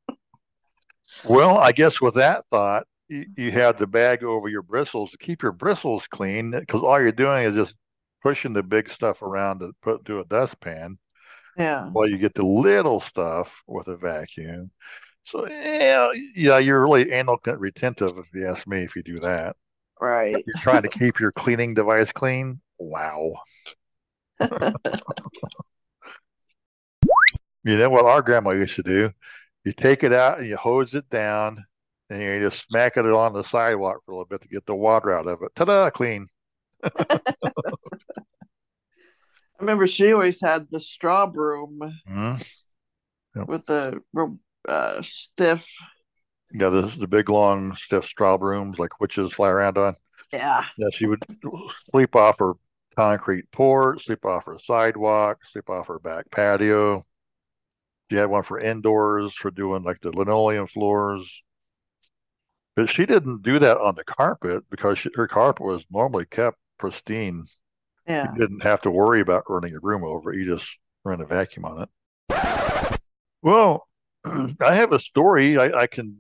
Well, 1.25 1.59
I 1.59 1.73
guess 1.73 2.01
with 2.01 2.15
that 2.15 2.45
thought, 2.51 2.87
you, 3.09 3.27
you 3.37 3.51
have 3.53 3.79
the 3.79 3.87
bag 3.87 4.25
over 4.25 4.49
your 4.49 4.63
bristles 4.63 5.13
to 5.13 5.19
keep 5.19 5.43
your 5.43 5.53
bristles 5.53 6.07
clean 6.09 6.51
because 6.51 6.83
all 6.83 7.01
you're 7.01 7.13
doing 7.13 7.45
is 7.45 7.55
just 7.55 7.75
pushing 8.23 8.53
the 8.53 8.63
big 8.63 8.91
stuff 8.91 9.23
around 9.23 9.61
to 9.61 9.73
put 9.83 10.01
into 10.01 10.21
a 10.21 10.25
dustpan. 10.25 10.99
Yeah. 11.57 11.89
While 11.91 12.09
you 12.09 12.19
get 12.19 12.35
the 12.35 12.45
little 12.45 13.01
stuff 13.01 13.51
with 13.67 13.89
a 13.89 13.97
vacuum. 13.97 14.71
So 15.27 15.49
yeah, 15.49 16.09
yeah, 16.35 16.59
you're 16.59 16.81
really 16.83 17.11
anal 17.11 17.39
retentive 17.45 18.17
if 18.19 18.27
you 18.33 18.47
ask 18.49 18.67
me. 18.67 18.85
If 18.85 18.95
you 18.95 19.03
do 19.03 19.19
that, 19.21 19.57
right? 20.01 20.45
You're 20.47 20.63
trying 20.63 20.83
to 20.83 20.89
keep 20.89 21.19
your 21.19 21.33
cleaning 21.33 21.75
device 21.75 22.13
clean. 22.13 22.61
Wow. 22.79 23.35
you 24.41 24.57
know 27.65 27.91
what 27.91 28.05
our 28.05 28.23
grandma 28.23 28.51
used 28.51 28.77
to 28.77 28.85
do? 28.85 29.11
You 29.65 29.73
take 29.73 30.05
it 30.05 30.13
out 30.13 30.39
and 30.39 30.47
you 30.47 30.57
hose 30.57 30.95
it 30.95 31.11
down, 31.11 31.65
and 32.09 32.23
you 32.23 32.49
just 32.49 32.69
smack 32.69 32.97
it 32.97 33.05
on 33.05 33.33
the 33.33 33.43
sidewalk 33.45 34.03
for 34.05 34.13
a 34.13 34.15
little 34.15 34.27
bit 34.27 34.43
to 34.43 34.49
get 34.49 34.65
the 34.67 34.77
water 34.77 35.11
out 35.13 35.27
of 35.27 35.43
it. 35.43 35.51
Ta-da! 35.57 35.91
Clean. 35.91 36.29
I 36.85 37.19
remember 39.59 39.89
she 39.89 40.13
always 40.13 40.41
had 40.41 40.69
the 40.71 40.81
straw 40.81 41.27
broom 41.27 41.81
Mhm. 42.09 42.47
Yep. 43.35 43.49
with 43.49 43.67
the 43.67 44.01
uh, 44.69 45.03
stiff. 45.03 45.67
Yeah, 46.53 46.69
the 46.69 46.93
the 46.99 47.09
big 47.09 47.29
long 47.29 47.75
stiff 47.77 48.05
straw 48.05 48.39
brooms 48.39 48.79
like 48.79 49.01
witches 49.01 49.33
fly 49.33 49.49
around 49.49 49.79
on. 49.79 49.97
Yeah. 50.33 50.65
Yeah, 50.79 50.89
she 50.93 51.07
would 51.07 51.23
sleep 51.91 52.15
off 52.15 52.39
her 52.39 52.55
concrete 52.97 53.51
porch, 53.53 54.07
sleep 54.07 54.25
off 54.25 54.45
her 54.47 54.59
sidewalk, 54.59 55.39
sleep 55.53 55.69
off 55.69 55.89
her 55.89 55.99
back 55.99 56.31
patio. 56.31 57.05
She 58.11 58.17
had 58.17 58.31
one 58.31 58.45
for 58.45 58.61
indoors 58.61 59.35
for 59.35 59.51
doing 59.51 59.83
like 59.83 60.01
the 60.01 60.11
linoleum 60.11 60.67
floors. 60.69 61.43
But 62.77 62.91
she 62.91 63.07
didn't 63.07 63.43
do 63.43 63.59
that 63.59 63.79
on 63.79 63.95
the 63.95 64.05
carpet 64.05 64.65
because 64.71 64.99
she, 64.99 65.11
her 65.15 65.27
carpet 65.27 65.65
was 65.65 65.85
normally 65.91 66.27
kept 66.27 66.59
pristine. 66.79 67.45
Yeah. 68.07 68.33
You 68.33 68.39
didn't 68.39 68.63
have 68.63 68.83
to 68.83 68.91
worry 68.91 69.21
about 69.21 69.45
running 69.49 69.75
a 69.75 69.81
broom 69.81 70.05
over. 70.05 70.33
You 70.33 70.55
just 70.55 70.69
ran 71.05 71.21
a 71.21 71.27
vacuum 71.27 71.65
on 71.65 71.83
it. 71.83 72.99
Well, 73.43 73.89
I 74.61 74.75
have 74.75 74.93
a 74.93 74.99
story. 74.99 75.59
I, 75.59 75.83
I 75.83 75.87
can 75.87 76.17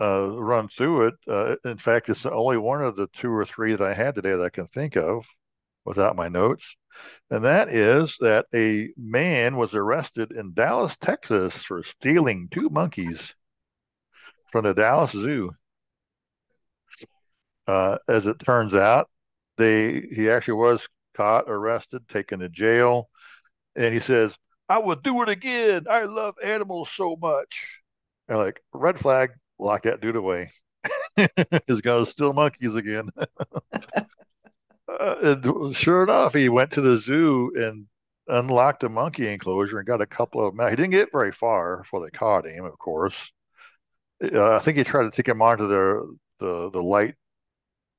uh, 0.00 0.30
run 0.30 0.68
through 0.68 1.08
it. 1.08 1.14
Uh, 1.28 1.56
in 1.64 1.78
fact, 1.78 2.08
it's 2.08 2.22
the 2.22 2.32
only 2.32 2.56
one 2.56 2.82
of 2.82 2.96
the 2.96 3.08
two 3.14 3.32
or 3.32 3.44
three 3.44 3.72
that 3.72 3.82
I 3.82 3.94
had 3.94 4.14
today 4.14 4.30
that 4.30 4.42
I 4.42 4.50
can 4.50 4.66
think 4.68 4.96
of 4.96 5.24
without 5.84 6.16
my 6.16 6.28
notes. 6.28 6.64
And 7.30 7.44
that 7.44 7.72
is 7.72 8.16
that 8.20 8.46
a 8.54 8.90
man 8.96 9.56
was 9.56 9.74
arrested 9.74 10.32
in 10.32 10.54
Dallas, 10.54 10.96
Texas 11.02 11.54
for 11.62 11.82
stealing 11.84 12.48
two 12.50 12.68
monkeys 12.70 13.34
from 14.50 14.64
the 14.64 14.74
Dallas 14.74 15.12
Zoo. 15.12 15.52
Uh, 17.66 17.98
as 18.08 18.26
it 18.26 18.38
turns 18.38 18.74
out, 18.74 19.10
they 19.58 20.00
he 20.00 20.30
actually 20.30 20.54
was 20.54 20.80
caught, 21.14 21.44
arrested, 21.48 22.08
taken 22.08 22.40
to 22.40 22.48
jail, 22.48 23.10
and 23.76 23.92
he 23.92 24.00
says, 24.00 24.34
"I 24.68 24.78
will 24.78 24.96
do 24.96 25.22
it 25.22 25.28
again. 25.28 25.86
I 25.90 26.04
love 26.04 26.36
animals 26.42 26.90
so 26.94 27.16
much." 27.16 27.66
And 28.28 28.38
like 28.38 28.60
red 28.72 28.98
flag, 28.98 29.30
lock 29.58 29.82
that 29.84 30.00
dude 30.00 30.16
away. 30.16 30.52
He's 31.66 31.80
gonna 31.80 32.06
steal 32.06 32.32
monkeys 32.32 32.74
again. 32.74 33.10
uh, 34.88 35.72
sure 35.72 36.02
enough, 36.04 36.34
he 36.34 36.48
went 36.48 36.72
to 36.72 36.80
the 36.80 36.98
zoo 36.98 37.52
and 37.56 37.86
unlocked 38.28 38.84
a 38.84 38.88
monkey 38.88 39.28
enclosure 39.28 39.78
and 39.78 39.86
got 39.86 40.00
a 40.00 40.06
couple 40.06 40.46
of 40.46 40.54
them. 40.56 40.68
He 40.68 40.76
didn't 40.76 40.90
get 40.90 41.12
very 41.12 41.32
far 41.32 41.78
before 41.78 42.04
they 42.04 42.10
caught 42.10 42.46
him, 42.46 42.64
of 42.64 42.78
course. 42.78 43.16
Uh, 44.22 44.56
I 44.56 44.60
think 44.60 44.78
he 44.78 44.84
tried 44.84 45.04
to 45.04 45.10
take 45.10 45.28
him 45.28 45.42
onto 45.42 45.68
their 45.68 46.02
the 46.40 46.70
the 46.70 46.82
light 46.82 47.14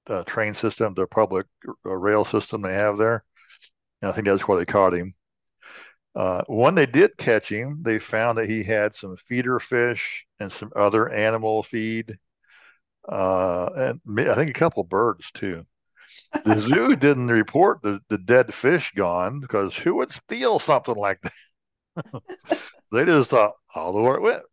uh, 0.07 0.23
train 0.23 0.55
system, 0.55 0.93
their 0.93 1.07
public 1.07 1.47
uh, 1.85 1.95
rail 1.95 2.25
system 2.25 2.61
they 2.61 2.73
have 2.73 2.97
there. 2.97 3.23
And 4.01 4.11
I 4.11 4.15
think 4.15 4.27
that's 4.27 4.47
where 4.47 4.57
they 4.57 4.65
caught 4.65 4.93
him. 4.93 5.13
Uh, 6.15 6.43
when 6.47 6.75
they 6.75 6.85
did 6.85 7.17
catch 7.17 7.49
him, 7.49 7.81
they 7.83 7.99
found 7.99 8.37
that 8.37 8.49
he 8.49 8.63
had 8.63 8.95
some 8.95 9.15
feeder 9.17 9.59
fish 9.59 10.25
and 10.39 10.51
some 10.51 10.71
other 10.75 11.09
animal 11.09 11.63
feed, 11.63 12.17
uh, 13.11 13.69
and 13.75 14.01
I 14.29 14.35
think 14.35 14.49
a 14.51 14.59
couple 14.59 14.83
birds 14.83 15.31
too. 15.33 15.65
The 16.45 16.61
zoo 16.61 16.95
didn't 16.95 17.27
report 17.29 17.81
the, 17.83 18.01
the 18.09 18.17
dead 18.19 18.53
fish 18.53 18.93
gone 18.95 19.41
because 19.41 19.75
who 19.75 19.95
would 19.97 20.11
steal 20.13 20.59
something 20.59 20.95
like 20.95 21.21
that? 21.21 21.33
they 22.91 23.05
just 23.05 23.29
thought, 23.29 23.53
all 23.75 23.93
the 23.93 24.01
way 24.01 24.15
it 24.15 24.21
went, 24.21 24.43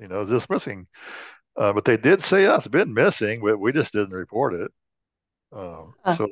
you 0.00 0.08
know, 0.08 0.26
just 0.26 0.50
missing. 0.50 0.86
Uh, 1.56 1.72
but 1.72 1.84
they 1.84 1.96
did 1.96 2.22
say, 2.22 2.46
oh, 2.46 2.56
it's 2.56 2.68
been 2.68 2.94
missing, 2.94 3.42
but 3.42 3.58
we 3.58 3.72
just 3.72 3.92
didn't 3.92 4.14
report 4.14 4.54
it. 4.54 4.70
Um, 5.52 5.94
So 6.06 6.28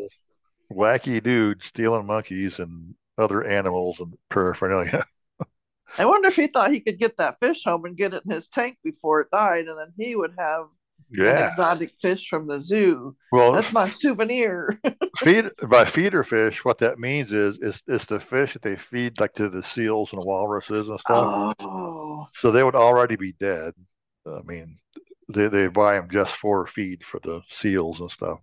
wacky 0.73 1.23
dude 1.23 1.63
stealing 1.65 2.07
monkeys 2.07 2.59
and 2.59 2.95
other 3.19 3.45
animals 3.45 4.01
and 4.01 4.15
paraphernalia. 4.31 5.05
I 5.99 6.07
wonder 6.07 6.29
if 6.29 6.37
he 6.37 6.49
thought 6.49 6.73
he 6.73 6.81
could 6.81 6.99
get 6.99 7.17
that 7.19 7.39
fish 7.39 7.65
home 7.65 7.85
and 7.85 7.97
get 7.97 8.15
it 8.15 8.25
in 8.25 8.33
his 8.33 8.49
tank 8.49 8.79
before 8.83 9.21
it 9.21 9.31
died, 9.31 9.67
and 9.67 9.79
then 9.79 9.93
he 9.97 10.17
would 10.17 10.35
have 10.39 10.67
an 11.13 11.49
exotic 11.49 11.93
fish 12.03 12.29
from 12.29 12.49
the 12.49 12.61
zoo. 12.61 13.15
Well, 13.31 13.53
That's 13.53 13.73
my 13.73 13.91
souvenir. 13.91 14.81
feed 15.19 15.51
by 15.69 15.85
feeder 15.85 16.25
fish, 16.25 16.65
what 16.65 16.79
that 16.79 16.99
means 16.99 17.33
is 17.33 17.59
is 17.61 17.81
it's 17.87 18.07
the 18.07 18.19
fish 18.21 18.55
that 18.55 18.63
they 18.63 18.77
feed 18.77 19.21
like 19.21 19.35
to 19.35 19.49
the 19.49 19.63
seals 19.63 20.13
and 20.13 20.25
walruses 20.25 20.89
and 20.89 20.99
stuff. 20.99 21.55
oh, 21.61 22.29
So 22.37 22.51
they 22.51 22.65
would 22.65 22.75
already 22.75 23.17
be 23.17 23.33
dead. 23.33 23.75
I 24.27 24.43
mean, 24.43 24.79
they 25.29 25.49
they 25.49 25.69
buy 25.69 25.95
them 25.95 26.09
just 26.11 26.35
for 26.37 26.67
feed 26.67 27.05
for 27.05 27.21
the 27.21 27.43
seals 27.53 28.01
and 28.01 28.11
stuff. 28.11 28.41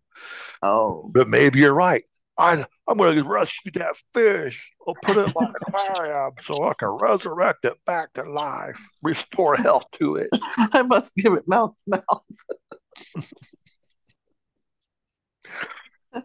oh, 0.61 1.11
But 1.13 1.27
maybe 1.27 1.59
you're 1.59 1.73
right. 1.73 2.05
I 2.41 2.65
I'm 2.87 2.97
gonna 2.97 3.23
rescue 3.23 3.71
that 3.75 3.95
fish. 4.13 4.71
I'll 4.87 4.95
put 4.95 5.17
it 5.17 5.27
in 5.27 5.33
my 5.35 5.45
aquarium 5.67 6.31
so 6.45 6.63
I 6.63 6.73
can 6.73 6.89
resurrect 6.89 7.65
it 7.65 7.73
back 7.85 8.13
to 8.13 8.23
life, 8.23 8.79
restore 9.03 9.55
health 9.55 9.85
to 9.99 10.15
it. 10.15 10.29
I 10.57 10.81
must 10.81 11.13
give 11.15 11.33
it 11.33 11.47
mouth 11.47 11.75
to 11.89 12.01
mouth. 12.07 12.23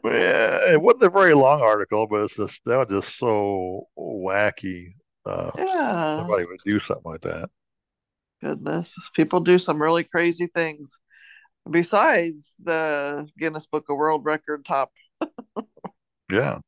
Yeah, 0.04 0.72
it 0.72 0.82
wasn't 0.82 1.04
a 1.04 1.10
very 1.10 1.34
long 1.34 1.60
article, 1.62 2.08
but 2.08 2.22
it's 2.22 2.34
just 2.34 2.58
that 2.66 2.88
was 2.90 3.02
just 3.04 3.18
so 3.18 3.86
wacky. 3.96 4.94
Uh, 5.24 5.52
Yeah. 5.56 6.18
somebody 6.18 6.44
would 6.44 6.58
do 6.64 6.80
something 6.80 7.04
like 7.12 7.20
that. 7.22 7.50
Goodness, 8.42 8.92
people 9.14 9.38
do 9.40 9.58
some 9.60 9.80
really 9.80 10.02
crazy 10.02 10.48
things. 10.48 10.98
Besides 11.70 12.52
the 12.62 13.28
Guinness 13.38 13.66
Book 13.66 13.88
of 13.88 13.96
World 13.96 14.24
Record 14.24 14.64
top. 14.64 14.90
Yeah. 16.30 16.58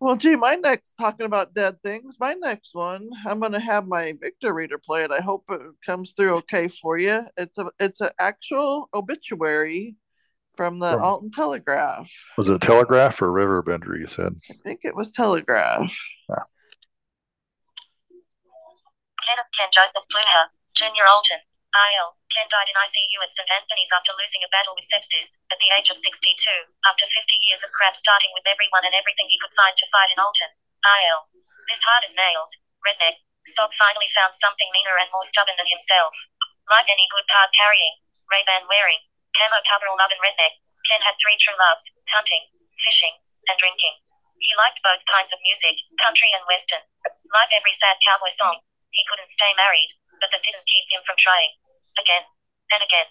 Well, 0.00 0.16
gee, 0.16 0.34
my 0.34 0.56
next 0.56 0.94
talking 0.98 1.26
about 1.26 1.54
dead 1.54 1.76
things. 1.84 2.16
My 2.18 2.34
next 2.34 2.74
one, 2.74 3.08
I'm 3.24 3.38
gonna 3.38 3.60
have 3.60 3.86
my 3.86 4.14
Victor 4.20 4.52
reader 4.52 4.76
play 4.78 5.04
it. 5.04 5.12
I 5.12 5.20
hope 5.20 5.44
it 5.48 5.60
comes 5.86 6.12
through 6.12 6.38
okay 6.38 6.66
for 6.66 6.98
you. 6.98 7.22
It's 7.36 7.56
a 7.58 7.70
it's 7.78 8.00
an 8.00 8.10
actual 8.18 8.88
obituary 8.92 9.94
from 10.56 10.80
the 10.80 10.92
From- 10.94 11.02
Alton 11.02 11.30
Telegraph. 11.30 12.10
Was 12.36 12.48
it 12.48 12.60
Telegraph 12.62 13.22
or 13.22 13.28
Riverbender? 13.28 13.96
You 13.96 14.08
said. 14.08 14.34
I 14.50 14.54
think 14.64 14.80
it 14.82 14.96
was 14.96 15.12
Telegraph. 15.12 15.96
Yeah. 16.28 16.42
Kenneth 19.24 19.46
Ken 19.56 19.68
Joseph 19.72 20.02
Bluehair, 20.10 20.46
Junior 20.74 21.04
Alton, 21.08 21.38
IL. 21.72 22.20
Ken 22.28 22.48
died 22.52 22.68
in 22.68 22.76
ICU 22.76 23.18
at 23.24 23.32
St. 23.32 23.48
Anthony's 23.48 23.92
after 23.92 24.12
losing 24.16 24.44
a 24.44 24.52
battle 24.52 24.76
with 24.76 24.88
sepsis, 24.88 25.32
at 25.48 25.56
the 25.56 25.72
age 25.72 25.88
of 25.88 25.96
62, 25.96 26.36
after 26.84 27.08
50 27.08 27.48
years 27.48 27.64
of 27.64 27.72
crap 27.72 27.96
starting 27.96 28.28
with 28.36 28.44
everyone 28.44 28.84
and 28.84 28.92
everything 28.92 29.28
he 29.28 29.40
could 29.40 29.56
find 29.56 29.72
to 29.80 29.88
fight 29.88 30.12
in 30.12 30.20
Alton, 30.20 30.52
IL. 30.84 31.20
This 31.68 31.80
hard 31.84 32.04
as 32.04 32.12
nails, 32.12 32.52
redneck, 32.84 33.24
Sob 33.56 33.72
finally 33.74 34.12
found 34.14 34.36
something 34.38 34.70
meaner 34.70 35.00
and 35.00 35.10
more 35.10 35.26
stubborn 35.26 35.56
than 35.56 35.66
himself. 35.66 36.14
Like 36.70 36.86
any 36.92 37.08
good 37.10 37.26
card 37.26 37.50
carrying, 37.56 37.98
Ray-Ban 38.30 38.68
wearing, 38.68 39.02
camo 39.34 39.58
coverall 39.66 39.98
and 39.98 40.22
redneck, 40.22 40.60
Ken 40.86 41.02
had 41.02 41.16
three 41.18 41.40
true 41.40 41.56
loves, 41.56 41.88
hunting, 42.12 42.46
fishing, 42.84 43.16
and 43.48 43.58
drinking. 43.58 43.96
He 44.38 44.54
liked 44.58 44.82
both 44.82 45.02
kinds 45.06 45.32
of 45.32 45.42
music, 45.42 45.78
country 45.98 46.30
and 46.34 46.44
western. 46.46 46.82
Like 47.32 47.50
every 47.54 47.74
sad 47.78 47.96
cowboy 48.02 48.30
song, 48.34 48.62
he 48.90 49.06
couldn't 49.08 49.30
stay 49.30 49.54
married, 49.54 49.94
but 50.22 50.30
that 50.30 50.46
didn't 50.46 50.70
keep 50.70 50.86
him 50.94 51.02
from 51.02 51.18
trying. 51.18 51.58
Again, 51.98 52.22
and 52.70 52.80
again. 52.86 53.10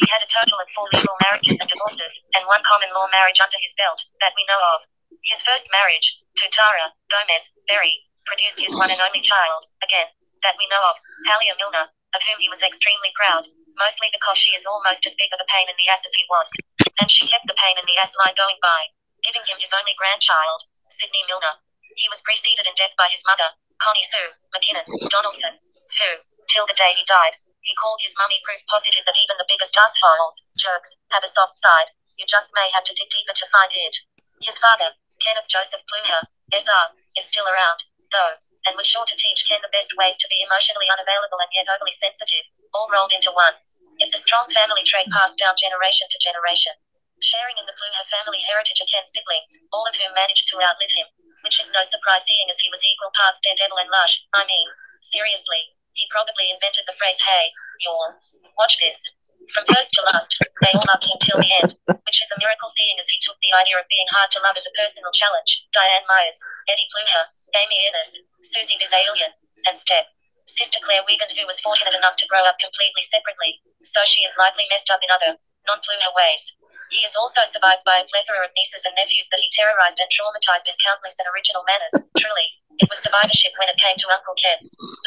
He 0.00 0.08
had 0.08 0.24
a 0.24 0.30
total 0.30 0.56
of 0.56 0.70
four 0.72 0.88
legal 0.94 1.18
marriages 1.28 1.58
and 1.58 1.68
divorces, 1.68 2.14
and 2.32 2.48
one 2.48 2.64
common 2.64 2.94
law 2.96 3.10
marriage 3.10 3.42
under 3.42 3.58
his 3.60 3.76
belt, 3.76 4.00
that 4.24 4.32
we 4.38 4.46
know 4.48 4.62
of. 4.72 4.86
His 5.26 5.44
first 5.44 5.68
marriage, 5.68 6.16
to 6.40 6.48
Tara 6.48 6.96
Gomez 7.12 7.52
Berry, 7.68 8.08
produced 8.24 8.56
his 8.56 8.72
one 8.72 8.88
and 8.88 9.02
only 9.02 9.20
child, 9.20 9.68
again, 9.84 10.08
that 10.40 10.56
we 10.56 10.70
know 10.72 10.80
of, 10.80 10.96
Halia 11.28 11.58
Milner, 11.60 11.92
of 12.16 12.24
whom 12.24 12.40
he 12.40 12.48
was 12.48 12.64
extremely 12.64 13.12
proud, 13.12 13.44
mostly 13.76 14.08
because 14.16 14.40
she 14.40 14.56
is 14.56 14.64
almost 14.64 15.04
as 15.04 15.18
big 15.20 15.28
of 15.36 15.42
a 15.42 15.50
pain 15.52 15.68
in 15.68 15.76
the 15.76 15.88
ass 15.92 16.06
as 16.08 16.16
he 16.16 16.24
was. 16.30 16.48
And 17.04 17.12
she 17.12 17.28
kept 17.28 17.44
the 17.44 17.58
pain 17.60 17.76
in 17.76 17.84
the 17.84 18.00
ass 18.00 18.16
line 18.16 18.36
going 18.36 18.56
by, 18.64 18.96
giving 19.20 19.44
him 19.44 19.60
his 19.60 19.76
only 19.76 19.92
grandchild, 20.00 20.64
Sidney 20.88 21.24
Milner. 21.28 21.60
He 22.00 22.08
was 22.08 22.24
preceded 22.24 22.64
in 22.64 22.74
death 22.80 22.96
by 22.96 23.12
his 23.12 23.22
mother, 23.28 23.52
Connie 23.76 24.06
Sue 24.08 24.32
McKinnon 24.56 24.88
Donaldson, 25.12 25.60
who, 26.00 26.10
till 26.48 26.66
the 26.66 26.78
day 26.78 26.94
he 26.96 27.04
died, 27.06 27.36
he 27.62 27.78
called 27.78 28.02
his 28.02 28.14
mummy 28.18 28.42
proof 28.42 28.58
positive 28.66 29.06
that 29.06 29.18
even 29.22 29.38
the 29.38 29.46
biggest 29.46 29.78
assholes, 29.78 30.42
jerks, 30.58 30.90
have 31.14 31.22
a 31.22 31.30
soft 31.30 31.58
side. 31.62 31.94
You 32.18 32.26
just 32.26 32.50
may 32.54 32.70
have 32.74 32.82
to 32.84 32.94
dig 32.94 33.10
deeper 33.10 33.34
to 33.34 33.52
find 33.54 33.70
it. 33.70 33.94
His 34.42 34.58
father, 34.58 34.98
Kenneth 35.22 35.46
Joseph 35.46 35.86
Pluher, 35.86 36.26
SR, 36.50 36.86
is 37.14 37.30
still 37.30 37.46
around, 37.46 37.86
though, 38.10 38.34
and 38.66 38.74
was 38.74 38.86
sure 38.86 39.06
to 39.06 39.14
teach 39.14 39.46
Ken 39.46 39.62
the 39.62 39.70
best 39.70 39.94
ways 39.94 40.18
to 40.18 40.26
be 40.26 40.42
emotionally 40.42 40.90
unavailable 40.90 41.38
and 41.38 41.54
yet 41.54 41.70
overly 41.70 41.94
sensitive, 41.94 42.46
all 42.74 42.90
rolled 42.90 43.14
into 43.14 43.30
one. 43.30 43.54
It's 44.02 44.14
a 44.14 44.22
strong 44.26 44.50
family 44.50 44.82
trait 44.82 45.06
passed 45.14 45.38
down 45.38 45.54
generation 45.54 46.10
to 46.10 46.18
generation. 46.18 46.74
Sharing 47.22 47.54
in 47.54 47.66
the 47.70 47.78
Pluher 47.78 48.06
family 48.10 48.42
heritage 48.42 48.82
are 48.82 48.90
Ken's 48.90 49.14
siblings, 49.14 49.54
all 49.70 49.86
of 49.86 49.94
whom 49.94 50.10
managed 50.18 50.50
to 50.50 50.58
outlive 50.58 50.90
him, 50.90 51.06
which 51.46 51.62
is 51.62 51.70
no 51.70 51.86
surprise 51.86 52.26
seeing 52.26 52.50
as 52.50 52.58
he 52.58 52.70
was 52.70 52.82
equal 52.82 53.14
parts 53.14 53.38
daredevil 53.38 53.78
and 53.78 53.90
lush. 53.94 54.26
I 54.34 54.42
mean, 54.42 54.66
seriously, 55.06 55.78
he 55.94 56.08
probably 56.08 56.48
invented 56.48 56.84
the 56.88 56.96
phrase, 56.96 57.20
hey, 57.20 57.52
yawn. 57.84 58.16
Watch 58.56 58.76
this. 58.80 58.96
From 59.52 59.66
first 59.74 59.90
to 59.98 60.00
last, 60.12 60.30
they 60.62 60.72
all 60.72 60.86
loved 60.86 61.04
him 61.04 61.18
till 61.20 61.40
the 61.40 61.52
end, 61.60 61.74
which 61.84 62.20
is 62.22 62.30
a 62.32 62.40
miracle 62.40 62.70
seeing 62.72 62.96
as 62.96 63.10
he 63.10 63.18
took 63.20 63.36
the 63.42 63.52
idea 63.52 63.76
of 63.76 63.90
being 63.90 64.06
hard 64.14 64.30
to 64.32 64.42
love 64.44 64.56
as 64.56 64.64
a 64.64 64.72
personal 64.78 65.10
challenge. 65.12 65.66
Diane 65.74 66.06
Myers, 66.06 66.38
Eddie 66.70 66.88
Pluher, 66.94 67.24
Amy 67.58 67.78
Ennis, 67.90 68.16
Susie 68.46 68.78
Vizalian, 68.78 69.34
and 69.66 69.76
Step. 69.76 70.08
Sister 70.46 70.78
Claire 70.84 71.04
Wiegand, 71.08 71.32
who 71.34 71.48
was 71.48 71.60
fortunate 71.60 71.96
enough 71.96 72.16
to 72.20 72.28
grow 72.28 72.44
up 72.44 72.58
completely 72.60 73.02
separately, 73.08 73.60
so 73.82 74.04
she 74.04 74.22
is 74.22 74.36
likely 74.38 74.68
messed 74.70 74.90
up 74.90 75.00
in 75.02 75.10
other, 75.10 75.38
non 75.66 75.80
Pluher 75.82 76.12
ways. 76.14 76.42
He 76.92 77.08
is 77.08 77.16
also 77.16 77.40
survived 77.48 77.88
by 77.88 78.04
a 78.04 78.08
plethora 78.12 78.44
of 78.44 78.52
nieces 78.52 78.84
and 78.84 78.92
nephews 78.92 79.24
that 79.32 79.40
he 79.40 79.48
terrorized 79.48 79.96
and 79.96 80.12
traumatized 80.12 80.68
in 80.68 80.76
countless 80.84 81.16
and 81.16 81.24
original 81.32 81.64
manners. 81.64 81.96
Truly, 82.20 82.48
it 82.76 82.88
was 82.92 83.00
survivorship 83.00 83.56
when 83.56 83.72
it 83.72 83.80
came 83.80 83.96
to 83.96 84.12
Uncle 84.12 84.36
Ken. 84.36 84.60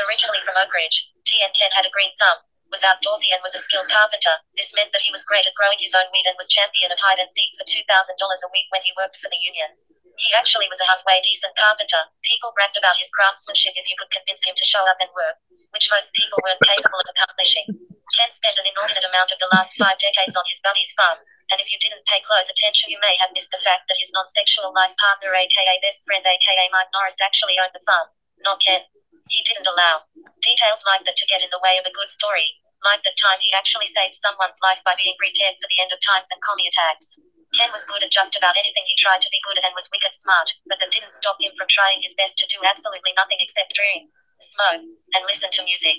Originally 0.09 0.41
from 0.41 0.57
Oak 0.57 0.73
Ridge, 0.73 0.97
T 1.29 1.37
and 1.45 1.53
Ken 1.53 1.69
had 1.77 1.85
a 1.85 1.93
green 1.93 2.09
thumb, 2.17 2.41
was 2.73 2.81
outdoorsy 2.81 3.29
and 3.29 3.45
was 3.45 3.53
a 3.53 3.61
skilled 3.61 3.85
carpenter. 3.85 4.33
This 4.57 4.73
meant 4.73 4.97
that 4.97 5.05
he 5.05 5.13
was 5.13 5.21
great 5.29 5.45
at 5.45 5.53
growing 5.53 5.77
his 5.77 5.93
own 5.93 6.09
weed 6.09 6.25
and 6.25 6.33
was 6.41 6.49
champion 6.49 6.89
of 6.89 6.97
hide 6.97 7.21
and 7.21 7.29
seek 7.29 7.53
for 7.53 7.69
$2,000 7.69 7.85
a 7.85 8.49
week 8.49 8.65
when 8.73 8.81
he 8.81 8.97
worked 8.97 9.21
for 9.21 9.29
the 9.29 9.37
union. 9.37 9.77
He 10.17 10.33
actually 10.33 10.65
was 10.73 10.81
a 10.81 10.89
halfway 10.89 11.21
decent 11.21 11.53
carpenter. 11.53 12.01
People 12.25 12.49
bragged 12.57 12.81
about 12.81 12.97
his 12.97 13.13
craftsmanship 13.13 13.77
if 13.77 13.85
you 13.85 13.99
could 13.99 14.09
convince 14.09 14.41
him 14.41 14.57
to 14.57 14.65
show 14.65 14.81
up 14.89 14.97
and 14.97 15.13
work, 15.13 15.37
which 15.69 15.91
most 15.93 16.09
people 16.17 16.41
weren't 16.41 16.65
capable 16.65 16.97
of 16.97 17.13
accomplishing. 17.13 17.67
Ken 18.15 18.31
spent 18.33 18.57
an 18.57 18.65
inordinate 18.73 19.05
amount 19.05 19.29
of 19.29 19.37
the 19.43 19.51
last 19.53 19.75
five 19.77 19.99
decades 19.99 20.33
on 20.33 20.47
his 20.47 20.63
buddy's 20.63 20.89
farm, 20.95 21.19
and 21.53 21.61
if 21.61 21.69
you 21.69 21.77
didn't 21.77 22.05
pay 22.09 22.21
close 22.25 22.49
attention, 22.49 22.89
you 22.89 22.97
may 23.01 23.13
have 23.21 23.33
missed 23.33 23.53
the 23.53 23.61
fact 23.61 23.85
that 23.85 24.01
his 24.01 24.09
non 24.13 24.25
sexual 24.33 24.73
life 24.73 24.93
partner, 24.97 25.33
aka 25.33 25.75
best 25.85 26.01
friend, 26.05 26.25
aka 26.25 26.65
Mike 26.73 26.89
Norris, 26.93 27.19
actually 27.21 27.57
owned 27.61 27.73
the 27.75 27.85
farm, 27.85 28.09
not 28.41 28.61
Ken. 28.61 28.81
He 29.29 29.41
didn't 29.45 29.69
allow 29.69 30.05
details 30.41 30.81
like 30.85 31.05
that 31.05 31.17
to 31.17 31.29
get 31.29 31.41
in 31.41 31.49
the 31.53 31.61
way 31.61 31.77
of 31.77 31.85
a 31.85 31.93
good 31.93 32.09
story, 32.09 32.61
like 32.85 33.01
the 33.05 33.13
time 33.17 33.41
he 33.41 33.53
actually 33.53 33.89
saved 33.89 34.17
someone's 34.17 34.61
life 34.61 34.81
by 34.85 34.97
being 34.97 35.17
prepared 35.17 35.57
for 35.61 35.69
the 35.69 35.81
end 35.81 35.93
of 35.93 36.01
times 36.01 36.29
and 36.29 36.41
commie 36.41 36.69
attacks. 36.69 37.13
Ken 37.53 37.71
was 37.71 37.87
good 37.87 38.03
at 38.03 38.11
just 38.11 38.35
about 38.35 38.57
anything 38.59 38.83
he 38.83 38.97
tried 38.99 39.21
to 39.23 39.31
be 39.31 39.39
good 39.45 39.57
at 39.57 39.63
and 39.63 39.77
was 39.77 39.87
wicked 39.93 40.11
smart, 40.11 40.51
but 40.67 40.75
that 40.81 40.91
didn't 40.91 41.15
stop 41.15 41.39
him 41.39 41.55
from 41.55 41.69
trying 41.71 42.03
his 42.03 42.17
best 42.19 42.35
to 42.41 42.49
do 42.51 42.59
absolutely 42.67 43.15
nothing 43.15 43.39
except 43.39 43.71
dream, 43.71 44.11
smoke, 44.51 44.83
and 45.15 45.23
listen 45.23 45.49
to 45.55 45.63
music. 45.63 45.95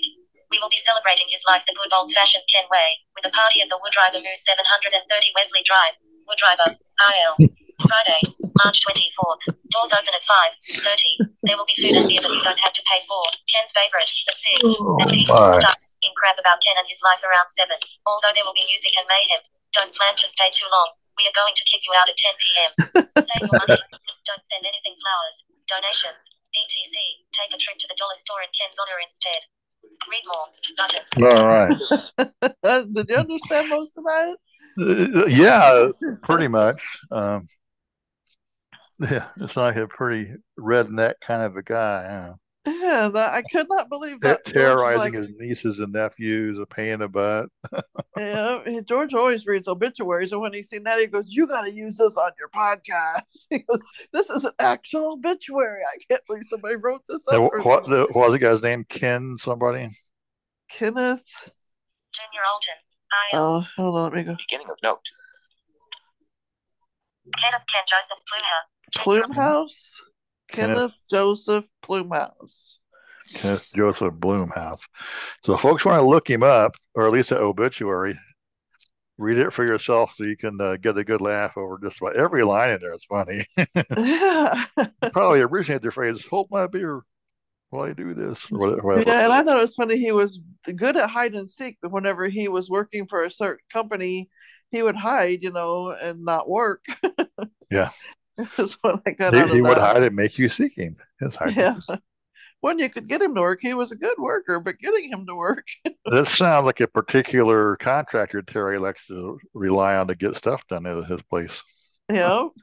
We 0.47 0.59
will 0.63 0.71
be 0.71 0.79
celebrating 0.79 1.27
his 1.27 1.43
life 1.43 1.63
the 1.67 1.75
good 1.75 1.91
old 1.91 2.11
fashioned 2.15 2.47
Ken 2.47 2.63
way, 2.71 3.03
with 3.15 3.27
a 3.27 3.33
party 3.35 3.59
at 3.59 3.67
the 3.67 3.79
Woodriver 3.83 4.23
Moose 4.23 4.43
730 4.47 5.03
Wesley 5.35 5.63
Drive, 5.67 5.99
Woodriver, 6.23 6.75
IL. 6.75 7.35
Friday, 7.85 8.21
March 8.57 8.81
24th. 8.81 9.53
Doors 9.69 9.93
open 9.93 10.09
at 10.09 10.25
5.30. 10.25 11.29
There 11.45 11.53
will 11.53 11.69
be 11.69 11.77
food 11.77 11.93
and 11.93 12.09
beer 12.09 12.25
that 12.25 12.33
you 12.33 12.41
don't 12.41 12.57
have 12.57 12.73
to 12.73 12.83
pay 12.89 13.05
for. 13.05 13.21
Ken's 13.53 13.69
favorite, 13.69 14.09
at 14.09 14.33
6. 14.33 14.65
and 14.65 15.09
people 15.13 15.37
will 15.37 15.61
start 15.61 15.77
talking 15.77 16.15
crap 16.17 16.41
about 16.41 16.57
Ken 16.65 16.73
and 16.73 16.89
his 16.89 16.97
life 17.05 17.21
around 17.21 17.53
7. 17.53 17.69
Although 18.09 18.33
there 18.33 18.41
will 18.41 18.57
be 18.57 18.65
music 18.65 18.97
and 18.97 19.05
mayhem. 19.05 19.45
Don't 19.77 19.93
plan 19.93 20.17
to 20.17 20.25
stay 20.25 20.49
too 20.49 20.65
long. 20.73 20.89
We 21.21 21.29
are 21.29 21.37
going 21.37 21.53
to 21.53 21.63
kick 21.69 21.85
you 21.85 21.93
out 21.93 22.09
at 22.09 22.17
10 22.17 22.33
p.m. 22.41 22.71
Save 23.13 23.45
your 23.45 23.57
money. 23.61 23.77
Don't 24.25 24.45
send 24.49 24.65
anything 24.65 24.97
flowers, 24.97 25.37
donations, 25.69 26.25
etc. 26.57 26.81
Take 27.29 27.53
a 27.53 27.59
trip 27.61 27.77
to 27.77 27.87
the 27.89 27.97
dollar 27.97 28.17
store 28.17 28.41
in 28.41 28.49
Ken's 28.57 28.77
honor 28.81 28.97
instead. 28.97 29.45
Read 30.09 30.23
more. 30.27 30.47
Button. 30.77 31.37
All 31.37 31.45
right. 31.47 32.93
Did 32.93 33.09
you 33.09 33.15
understand 33.15 33.69
most 33.69 33.97
of 33.97 34.03
that? 34.03 34.35
Uh, 34.79 35.25
yeah, 35.27 35.89
pretty 36.23 36.47
much. 36.47 36.81
Um, 37.11 37.47
yeah, 38.99 39.27
it's 39.37 39.57
like 39.57 39.75
a 39.75 39.87
pretty 39.87 40.33
redneck 40.59 41.13
kind 41.25 41.43
of 41.43 41.57
a 41.57 41.63
guy. 41.63 42.33
Yeah, 42.67 43.09
that, 43.13 43.33
I 43.33 43.43
could 43.43 43.67
not 43.69 43.87
believe 43.87 44.19
that. 44.21 44.43
Te- 44.45 44.51
terrorizing 44.51 44.99
like, 44.99 45.13
his 45.13 45.33
nieces 45.37 45.79
and 45.79 45.93
nephews, 45.93 46.59
a 46.59 46.65
pain 46.65 46.89
in 46.89 46.99
the 46.99 47.07
butt. 47.07 47.47
yeah, 48.17 48.81
George 48.83 49.13
always 49.13 49.45
reads 49.45 49.69
obituaries, 49.69 50.33
and 50.33 50.41
when 50.41 50.53
he's 50.53 50.69
seen 50.69 50.83
that, 50.83 50.99
he 50.99 51.07
goes, 51.07 51.27
"You 51.29 51.47
got 51.47 51.61
to 51.61 51.71
use 51.71 51.97
this 51.97 52.17
on 52.17 52.31
your 52.37 52.49
podcast." 52.49 53.47
He 53.49 53.59
goes, 53.59 53.79
"This 54.11 54.29
is 54.29 54.43
an 54.43 54.51
actual 54.59 55.13
obituary. 55.13 55.81
I 55.81 55.97
can't 56.09 56.21
believe 56.27 56.43
somebody 56.45 56.75
wrote 56.75 57.03
this 57.07 57.23
up." 57.31 57.41
what, 57.41 57.65
what, 57.65 57.89
the, 57.89 58.07
what 58.11 58.29
was 58.29 58.33
the 58.33 58.39
guy's 58.39 58.61
name? 58.61 58.85
Ken 58.89 59.37
somebody? 59.39 59.89
Kenneth. 60.69 61.23
Junior 62.13 62.43
Alton. 62.51 62.77
Oh, 63.33 63.65
hold 63.77 63.95
on, 63.95 64.03
let 64.03 64.13
me 64.13 64.23
go. 64.23 64.35
Beginning 64.49 64.69
of 64.69 64.77
note. 64.83 64.99
Kenneth 67.41 67.63
Ken 67.71 67.83
Joseph 67.87 68.21
Plumer. 68.27 69.31
Plumehouse. 69.33 70.01
Kenneth, 70.47 70.77
Kenneth. 70.77 70.93
Joseph 71.09 71.65
Plumehouse. 71.83 72.77
Kenneth 73.33 73.65
Joseph 73.75 74.13
Bloomhouse. 74.13 74.81
So, 75.43 75.57
folks 75.57 75.85
want 75.85 76.01
to 76.01 76.07
look 76.07 76.29
him 76.29 76.43
up, 76.43 76.73
or 76.95 77.05
at 77.05 77.13
least 77.13 77.29
the 77.29 77.37
obituary, 77.37 78.17
read 79.17 79.37
it 79.37 79.53
for 79.53 79.65
yourself 79.65 80.13
so 80.15 80.23
you 80.23 80.37
can 80.37 80.59
uh, 80.61 80.77
get 80.77 80.97
a 80.97 81.03
good 81.03 81.21
laugh 81.21 81.57
over 81.57 81.79
just 81.83 81.99
about 81.99 82.15
every 82.15 82.43
line 82.43 82.69
in 82.69 82.79
there. 82.79 82.93
It's 82.93 83.05
funny. 83.05 83.45
Probably 85.11 85.41
originated 85.41 85.83
the 85.83 85.91
phrase 85.91 86.23
"Hold 86.29 86.47
my 86.51 86.67
beer 86.67 87.01
while 87.69 87.89
I 87.89 87.93
do 87.93 88.13
this," 88.13 88.37
or 88.51 88.59
whatever. 88.59 89.09
Yeah, 89.09 89.23
and 89.25 89.33
I 89.33 89.43
thought 89.43 89.57
it 89.57 89.61
was 89.61 89.75
funny. 89.75 89.97
He 89.97 90.11
was 90.11 90.39
good 90.75 90.95
at 90.95 91.09
hide 91.09 91.35
and 91.35 91.49
seek, 91.49 91.77
but 91.81 91.91
whenever 91.91 92.27
he 92.27 92.47
was 92.47 92.69
working 92.69 93.07
for 93.07 93.23
a 93.23 93.31
certain 93.31 93.65
company, 93.71 94.29
he 94.71 94.83
would 94.83 94.95
hide, 94.95 95.43
you 95.43 95.51
know, 95.51 95.91
and 95.91 96.23
not 96.23 96.49
work. 96.49 96.85
Yeah. 97.69 97.89
That's 98.57 98.73
what 98.81 99.01
I 99.05 99.11
got 99.11 99.33
He, 99.33 99.39
out 99.39 99.49
of 99.49 99.55
he 99.55 99.61
would 99.61 99.77
hide 99.77 100.03
and 100.03 100.15
make 100.15 100.37
you 100.37 100.49
seek 100.49 100.75
him. 100.75 100.97
Yeah. 101.55 101.79
When 102.59 102.79
you 102.79 102.89
could 102.89 103.07
get 103.07 103.21
him 103.21 103.35
to 103.35 103.41
work, 103.41 103.59
he 103.61 103.75
was 103.75 103.91
a 103.91 103.95
good 103.95 104.17
worker, 104.17 104.59
but 104.59 104.79
getting 104.79 105.11
him 105.11 105.27
to 105.27 105.35
work, 105.35 105.67
This 106.11 106.35
sounds 106.35 106.65
like 106.65 106.79
a 106.79 106.87
particular 106.87 107.75
contractor 107.75 108.41
Terry 108.41 108.79
likes 108.79 109.05
to 109.07 109.39
rely 109.53 109.95
on 109.95 110.07
to 110.07 110.15
get 110.15 110.35
stuff 110.35 110.63
done 110.67 110.87
at 110.87 111.05
his 111.05 111.21
place. 111.29 111.51
know, 112.09 112.53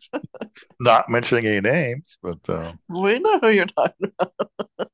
Not 0.81 1.09
mentioning 1.09 1.47
any 1.47 1.61
names, 1.61 2.05
but 2.22 2.39
uh, 2.49 2.72
we 2.89 3.18
know 3.20 3.39
who 3.39 3.51
you're 3.51 3.66
talking 3.66 4.11
about. 4.18 4.91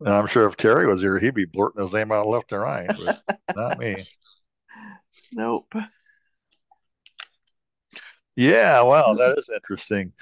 and 0.00 0.08
I'm 0.08 0.26
sure 0.26 0.48
if 0.48 0.56
Terry 0.56 0.86
was 0.86 1.02
here, 1.02 1.18
he'd 1.18 1.34
be 1.34 1.44
blurting 1.44 1.82
his 1.82 1.92
name 1.92 2.12
out 2.12 2.26
left 2.26 2.52
and 2.52 2.60
right, 2.62 2.90
but 2.96 3.22
not 3.54 3.78
me. 3.78 4.06
Nope. 5.32 5.74
Yeah, 8.36 8.82
wow, 8.82 9.14
that 9.14 9.38
is 9.38 9.48
interesting. 9.54 10.12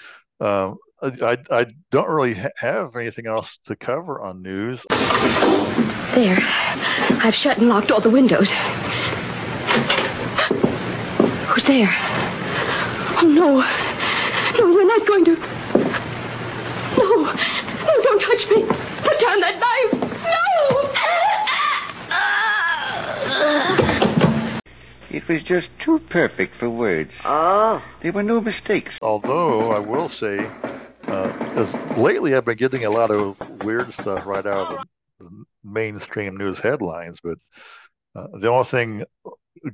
Um, 0.40 0.78
I, 1.02 1.38
I 1.50 1.66
don't 1.90 2.08
really 2.08 2.34
ha- 2.34 2.50
have 2.56 2.94
anything 2.94 3.26
else 3.26 3.58
to 3.66 3.74
cover 3.74 4.20
on 4.20 4.42
news. 4.42 4.80
There. 4.90 6.38
I've 6.38 7.34
shut 7.34 7.58
and 7.58 7.68
locked 7.68 7.90
all 7.90 8.00
the 8.00 8.10
windows. 8.10 8.48
Who's 11.48 11.64
there? 11.66 11.90
Oh, 13.18 13.26
no. 13.26 13.62
No, 14.58 14.70
you're 14.70 14.86
not 14.86 15.06
going 15.08 15.24
to. 15.24 15.34
No. 16.98 17.32
No, 17.82 18.02
don't 18.02 18.20
touch 18.20 18.46
me. 18.50 18.62
Put 19.02 19.20
down 19.20 19.40
that 19.40 19.58
knife. 19.58 20.11
It 25.28 25.32
was 25.32 25.42
just 25.42 25.68
too 25.84 26.00
perfect 26.10 26.54
for 26.58 26.68
words. 26.68 27.10
Oh. 27.24 27.80
There 28.02 28.12
were 28.12 28.22
no 28.22 28.40
mistakes. 28.40 28.90
Although 29.00 29.70
I 29.72 29.78
will 29.78 30.08
say, 30.08 30.36
because 31.00 31.74
lately 31.96 32.34
I've 32.34 32.44
been 32.44 32.56
getting 32.56 32.84
a 32.84 32.90
lot 32.90 33.10
of 33.10 33.36
weird 33.64 33.92
stuff 33.94 34.26
right 34.26 34.46
out 34.46 34.72
of 34.72 34.86
the, 35.18 35.24
the 35.24 35.44
mainstream 35.64 36.36
news 36.36 36.58
headlines, 36.58 37.18
but 37.22 37.38
uh, 38.14 38.26
the 38.40 38.48
only 38.48 38.68
thing 38.68 39.04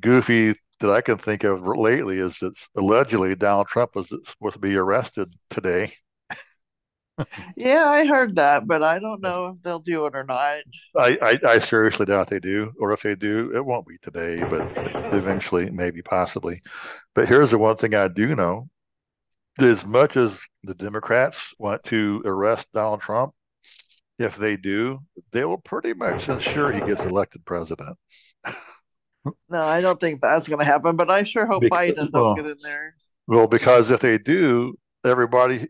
goofy 0.01 0.55
that 0.81 0.91
I 0.91 1.01
can 1.01 1.19
think 1.19 1.45
of 1.45 1.67
lately 1.67 2.19
is 2.19 2.39
that 2.41 2.55
allegedly 2.77 3.35
Donald 3.35 3.69
Trump 3.69 3.95
was 3.95 4.07
supposed 4.09 4.55
to 4.55 4.61
be 4.61 4.77
arrested 4.77 5.33
today. 5.51 5.93
Yeah, 7.57 7.85
I 7.87 8.07
heard 8.07 8.37
that, 8.37 8.67
but 8.67 8.83
I 8.83 8.99
don't 8.99 9.21
know 9.21 9.47
if 9.47 9.63
they'll 9.63 9.79
do 9.79 10.07
it 10.07 10.15
or 10.15 10.25
not. 10.25 10.63
I, 10.97 11.19
I, 11.21 11.39
I 11.47 11.59
seriously 11.59 12.07
doubt 12.07 12.31
they 12.31 12.39
do, 12.39 12.73
or 12.79 12.93
if 12.93 13.03
they 13.03 13.15
do, 13.15 13.51
it 13.55 13.65
won't 13.65 13.87
be 13.87 13.99
today, 14.03 14.41
but 14.49 14.63
eventually, 15.15 15.71
maybe, 15.71 16.03
possibly. 16.03 16.63
But 17.15 17.29
here's 17.29 17.51
the 17.51 17.59
one 17.59 17.77
thing 17.77 17.95
I 17.95 18.09
do 18.09 18.35
know: 18.37 18.69
as 19.59 19.85
much 19.85 20.17
as 20.17 20.39
the 20.63 20.75
Democrats 20.75 21.53
want 21.59 21.83
to 21.85 22.23
arrest 22.25 22.67
Donald 22.73 23.01
Trump, 23.01 23.35
if 24.19 24.37
they 24.37 24.57
do, 24.57 25.01
they 25.33 25.45
will 25.45 25.59
pretty 25.59 25.95
much 25.95 26.29
ensure 26.29 26.71
he 26.73 26.81
gets 26.81 27.01
elected 27.03 27.45
president. 27.45 27.97
No, 29.51 29.61
I 29.61 29.81
don't 29.81 30.01
think 30.01 30.21
that's 30.23 30.49
going 30.49 30.61
to 30.61 30.65
happen, 30.65 30.97
but 30.97 31.11
I 31.11 31.25
sure 31.25 31.47
hope 31.47 31.63
Because- 31.63 31.91
Biden 31.91 32.11
well, 32.13 32.35
get 32.35 32.47
in 32.47 32.57
there. 32.63 32.95
Well, 33.27 33.47
because 33.47 33.91
if 33.91 34.01
they 34.01 34.17
do, 34.17 34.79
everybody 35.05 35.69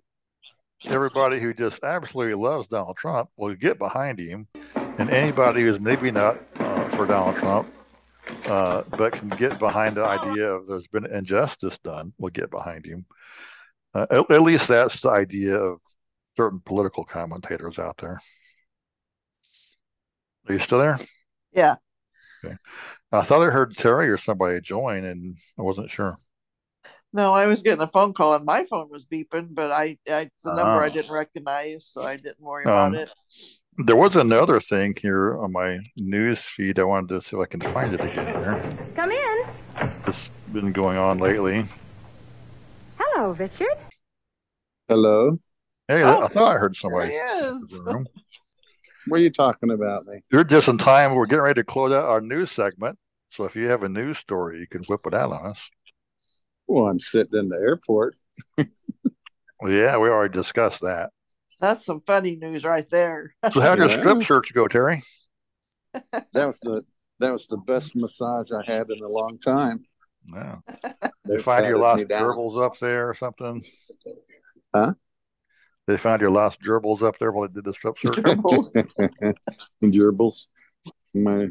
everybody 0.85 1.41
who 1.41 1.53
just 1.53 1.83
absolutely 1.83 2.35
loves 2.35 2.69
Donald 2.69 2.97
Trump 2.97 3.31
will 3.37 3.55
get 3.55 3.79
behind 3.79 4.19
him, 4.19 4.47
and 4.75 5.11
anybody 5.11 5.63
who's 5.63 5.81
maybe 5.81 6.11
not 6.11 6.39
uh, 6.57 6.89
for 6.97 7.07
Donald 7.07 7.37
Trump, 7.37 7.69
uh, 8.47 8.83
but 8.97 9.13
can 9.13 9.29
get 9.31 9.59
behind 9.59 9.97
the 9.97 10.05
idea 10.05 10.47
of 10.47 10.67
there's 10.67 10.87
been 10.89 11.07
injustice 11.07 11.79
done, 11.83 12.13
will 12.19 12.31
get 12.31 12.51
behind 12.51 12.85
him. 12.85 13.07
Uh, 13.95 14.07
at, 14.11 14.31
at 14.31 14.43
least 14.43 14.69
that's 14.69 15.01
the 15.01 15.11
idea 15.11 15.55
of 15.55 15.79
certain 16.37 16.61
political 16.65 17.05
commentators 17.05 17.79
out 17.79 17.97
there. 17.99 18.21
Are 20.49 20.55
you 20.55 20.61
still 20.61 20.79
there? 20.79 20.99
Yeah. 21.53 21.77
Okay. 22.45 22.57
I 23.11 23.25
thought 23.25 23.43
I 23.43 23.51
heard 23.51 23.77
Terry 23.77 24.09
or 24.09 24.19
somebody 24.19 24.61
join, 24.61 25.05
and 25.05 25.37
I 25.59 25.63
wasn't 25.63 25.91
sure. 25.91 26.19
No, 27.13 27.33
I 27.33 27.47
was 27.47 27.63
getting 27.63 27.83
a 27.83 27.89
phone 27.89 28.13
call 28.13 28.35
and 28.35 28.45
my 28.45 28.65
phone 28.65 28.91
was 28.91 29.05
beeping, 29.07 29.49
but 29.55 29.71
I, 29.71 29.97
I 30.09 30.21
it's 30.23 30.45
a 30.45 30.55
number 30.55 30.83
I 30.83 30.87
Ah. 30.87 30.91
didn't 30.91 31.13
recognize, 31.13 31.87
so 31.87 32.03
I 32.03 32.17
didn't 32.17 32.41
worry 32.41 32.65
about 32.65 32.89
Um, 32.89 32.95
it. 32.97 33.11
There 33.87 33.97
was 33.97 34.17
another 34.17 34.61
thing 34.61 34.95
here 35.01 35.39
on 35.39 35.53
my 35.53 35.79
news 35.97 36.41
feed. 36.41 36.79
I 36.79 36.83
wanted 36.85 37.09
to 37.21 37.23
see 37.29 37.37
if 37.37 37.43
I 37.43 37.47
can 37.47 37.61
find 37.73 37.95
it 37.95 38.01
again 38.01 38.27
here. 38.27 38.79
Come 38.97 39.13
in. 39.13 39.47
It's 40.07 40.29
been 40.53 40.73
going 40.73 40.99
on 40.99 41.19
lately. 41.19 41.65
Hello, 42.99 43.31
Richard. 43.33 43.69
Hello. 44.89 45.39
Hey, 45.87 46.03
Oh, 46.03 46.23
I 46.25 46.29
thought 46.29 46.57
I 46.57 46.59
heard 46.59 46.77
somebody. 46.77 47.11
There 47.11 47.41
he 47.41 47.47
is. 47.47 47.71
the. 47.71 48.05
What 49.07 49.21
are 49.21 49.23
you 49.23 49.31
talking 49.31 49.71
about 49.71 50.05
me? 50.07 50.21
You're 50.31 50.45
just 50.45 50.69
in 50.69 50.77
time. 50.77 51.15
We're 51.15 51.27
getting 51.27 51.45
ready 51.45 51.61
to 51.61 51.65
close 51.65 51.93
out 51.93 52.05
our 52.05 52.21
news 52.21 52.51
segment. 52.51 52.99
So 53.31 53.45
if 53.45 53.55
you 53.57 53.69
have 53.69 53.83
a 53.83 53.89
news 53.89 54.19
story, 54.19 54.59
you 54.61 54.67
can 54.67 54.83
whip 54.85 55.07
it 55.07 55.15
out 55.15 55.33
on 55.33 55.47
us. 55.47 55.71
Well, 56.69 56.89
I'm 56.89 57.01
sitting 57.01 57.39
in 57.39 57.49
the 57.49 57.57
airport. 57.57 58.15
Well, 58.57 59.73
yeah, 59.73 59.97
we 59.99 60.09
already 60.09 60.33
discussed 60.35 60.83
that. 60.83 61.11
That's 61.61 61.85
some 61.87 62.03
funny 62.07 62.37
news 62.37 62.65
right 62.65 62.89
there. 62.91 63.35
So 63.53 63.61
how'd 63.61 63.79
your 63.79 63.89
Yeah. 63.89 63.99
strip 63.99 64.23
search 64.25 64.55
go, 64.55 64.69
Terry? 64.69 65.03
That 66.13 66.47
was 66.47 66.61
the 66.61 66.85
that 67.19 67.33
was 67.33 67.49
the 67.49 67.57
best 67.57 67.97
massage 67.97 68.53
I 68.53 68.63
had 68.65 68.89
in 68.91 69.03
a 69.03 69.09
long 69.09 69.39
time. 69.41 69.85
Yeah. 70.33 70.59
They 70.85 71.37
They 71.37 71.43
find 71.43 71.67
your 71.67 71.79
patted 71.83 72.09
lost 72.11 72.23
gerbils 72.23 72.65
up 72.65 72.75
there 72.81 73.09
or 73.11 73.15
something? 73.15 73.65
Huh? 74.73 74.93
They 75.89 75.97
found 75.97 76.21
your 76.21 76.31
lost 76.31 76.61
gerbils 76.63 77.03
up 77.03 77.19
there 77.19 77.33
while 77.33 77.49
they 77.49 77.55
did 77.55 77.65
the 77.65 77.73
strip 77.73 77.97
search. 77.99 78.17
Gerbils. 79.83 80.47
My 81.15 81.49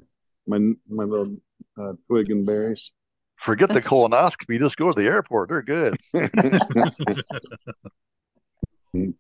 my 0.48 0.60
my 0.88 1.04
little 1.04 1.36
uh, 1.78 1.94
twig 2.08 2.32
and 2.32 2.46
berries. 2.46 2.92
Forget 3.38 3.70
the 3.70 3.82
colonoscopy. 3.82 4.60
Just 4.60 4.78
go 4.78 4.92
to 4.92 5.00
the 5.00 5.08
airport. 5.08 5.50
They're 5.50 5.62
good. 5.62 5.96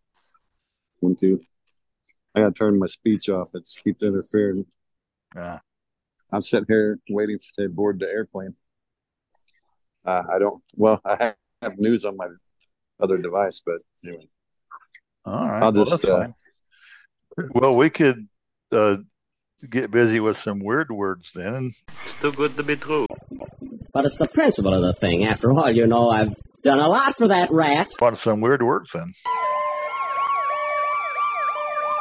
One, 0.99 1.15
two. 1.15 1.41
I 2.35 2.41
gotta 2.41 2.53
turn 2.53 2.79
my 2.79 2.87
speech 2.87 3.29
off. 3.29 3.51
It's 3.53 3.75
keeps 3.75 4.03
interfering. 4.03 4.65
Yeah. 5.35 5.59
I'm 6.31 6.43
sitting 6.43 6.65
here 6.67 6.99
waiting 7.09 7.39
to 7.57 7.69
board 7.69 7.99
the 7.99 8.09
airplane. 8.09 8.55
Uh, 10.05 10.23
I 10.33 10.39
don't. 10.39 10.61
Well, 10.77 11.01
I 11.05 11.15
have, 11.19 11.35
have 11.61 11.77
news 11.77 12.05
on 12.05 12.17
my 12.17 12.27
other 12.99 13.17
device, 13.17 13.61
but 13.65 13.75
anyway, 14.05 14.23
All 15.25 15.47
right. 15.47 15.63
I'll 15.63 15.73
well, 15.73 15.85
just. 15.85 16.03
that's 16.03 16.05
Uh, 16.05 16.27
fine. 17.37 17.49
Well, 17.53 17.75
we 17.75 17.89
could 17.89 18.27
uh, 18.71 18.97
get 19.69 19.91
busy 19.91 20.19
with 20.19 20.37
some 20.39 20.59
weird 20.59 20.91
words 20.91 21.29
then. 21.35 21.73
It's 21.87 22.21
Too 22.21 22.31
good 22.31 22.55
to 22.57 22.63
be 22.63 22.75
true. 22.75 23.05
But 23.97 24.05
it's 24.05 24.17
the 24.19 24.27
principle 24.27 24.75
of 24.75 24.83
the 24.83 24.93
thing. 24.99 25.25
After 25.25 25.51
all, 25.51 25.75
you 25.75 25.87
know, 25.87 26.11
I've 26.11 26.31
done 26.63 26.77
a 26.77 26.87
lot 26.87 27.15
for 27.17 27.29
that 27.29 27.47
rat. 27.51 27.87
On 27.99 28.15
some 28.15 28.41
weird 28.41 28.61
words 28.61 28.91
then. 28.93 29.11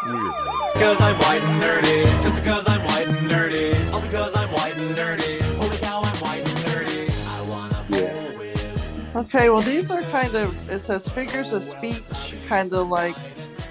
Weird. 0.05 0.35
Because 0.75 1.01
I'm 1.01 1.17
white 1.21 1.41
and 1.41 1.63
nerdy. 1.63 2.03
Just 2.23 2.35
because 2.35 2.69
I'm 2.69 2.85
white 2.85 3.09
and 3.09 3.31
nerdy. 3.31 3.93
All 3.95 4.03
because 4.03 4.37
I'm 4.37 4.51
white 4.51 4.77
and 4.77 4.95
nerdy. 4.95 5.39
Oh, 5.41 5.55
Holy 5.55 5.77
cow, 5.79 6.03
I'm 6.03 6.17
white 6.17 6.47
and 6.47 6.59
nerdy. 6.67 7.09
I 7.31 7.41
wanna 7.49 9.15
bowl. 9.15 9.23
Okay, 9.23 9.49
well, 9.49 9.63
these 9.63 9.91
are 9.91 10.03
kind 10.11 10.35
of, 10.35 10.71
it 10.71 10.83
says 10.83 11.09
figures 11.09 11.55
of 11.55 11.65
speech, 11.65 12.05
kind 12.47 12.71
of 12.75 12.89
like, 12.89 13.17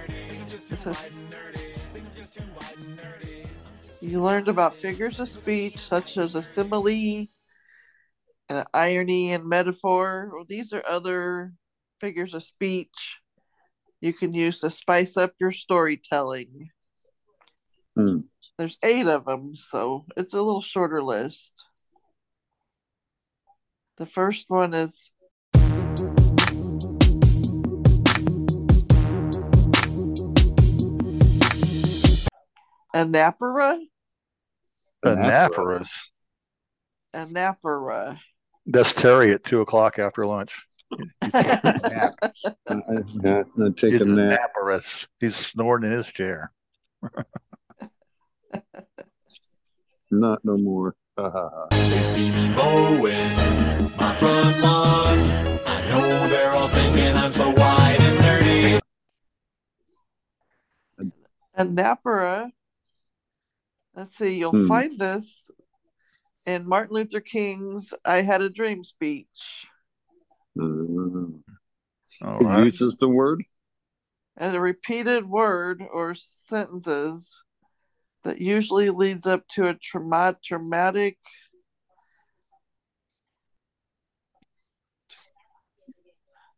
it 0.07 0.67
says, 0.67 1.11
you 4.01 4.19
learned 4.19 4.47
about 4.47 4.73
figures 4.73 5.19
of 5.19 5.30
speech 5.30 5.78
such 5.78 6.17
as 6.17 6.34
a 6.34 6.41
simile 6.41 7.28
and 8.50 8.66
irony 8.74 9.34
and 9.34 9.46
metaphor. 9.46 10.32
Well, 10.34 10.46
these 10.48 10.74
are 10.74 10.84
other 10.88 11.54
figures 12.00 12.34
of 12.34 12.43
speech 12.43 13.18
you 14.02 14.14
can 14.14 14.34
use 14.34 14.60
to 14.60 14.70
spice 14.70 15.18
up 15.18 15.34
your 15.39 15.52
storytelling. 15.52 16.70
Hmm. 17.96 18.18
There's 18.58 18.78
eight 18.84 19.08
of 19.08 19.26
them, 19.26 19.56
so 19.56 20.06
it's 20.16 20.34
a 20.34 20.41
little 20.41 20.62
shorter 20.62 21.02
list. 21.02 21.66
The 23.98 24.06
first 24.06 24.50
one 24.50 24.74
is 24.74 25.10
Anapora? 32.93 33.80
Annapolis. 35.04 35.89
Anapora. 37.14 38.20
That's 38.68 38.93
Terry 38.93 39.32
at 39.32 39.43
two 39.43 39.61
o'clock 39.61 39.99
after 39.99 40.26
lunch. 40.26 40.66
I, 41.34 42.09
I, 42.68 42.70
I 42.70 43.43
take 43.78 43.93
He's 43.93 44.01
a 44.01 44.05
nap. 44.05 44.39
Annapolis. 44.55 45.05
He's 45.20 45.36
snoring 45.36 45.84
in 45.84 45.97
his 45.97 46.07
chair. 46.07 46.51
Not 50.11 50.43
no 50.43 50.57
more. 50.57 50.95
They 51.72 52.01
see 52.03 52.30
me 52.30 52.49
mowing 52.49 53.95
my 53.97 54.11
front 54.11 54.59
lawn. 54.59 55.18
I 55.66 55.88
know 55.89 56.28
they're 56.28 56.51
all 56.51 56.68
thinking 56.68 57.16
I'm 57.16 57.32
so 57.32 57.51
white 57.51 57.97
and 58.01 58.18
nerdy. 58.20 58.82
Anapora. 61.57 62.51
Let's 63.95 64.18
see, 64.18 64.38
you'll 64.38 64.51
Hmm. 64.51 64.68
find 64.68 64.99
this 64.99 65.49
in 66.46 66.68
Martin 66.68 66.96
Luther 66.96 67.22
King's 67.22 67.93
I 68.04 68.22
Had 68.22 68.41
a 68.41 68.50
Dream 68.50 68.84
speech. 68.84 69.66
Mm-hmm. 70.58 72.28
All 72.28 72.38
it 72.39 72.43
right. 72.43 72.64
uses 72.64 72.96
the 72.98 73.10
word. 73.10 73.43
And 74.38 74.56
a 74.56 74.60
repeated 74.60 75.28
word 75.28 75.84
or 75.91 76.14
sentences 76.14 77.41
that 78.24 78.41
usually 78.41 78.89
leads 78.89 79.26
up 79.26 79.48
to 79.50 79.70
a 79.70 79.74
trauma- 79.76 80.38
traumatic 80.43 81.18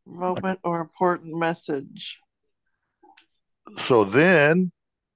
moment 0.06 0.60
or 0.64 0.80
important 0.82 1.38
message. 1.38 2.18
So 3.88 4.06
then, 4.06 4.72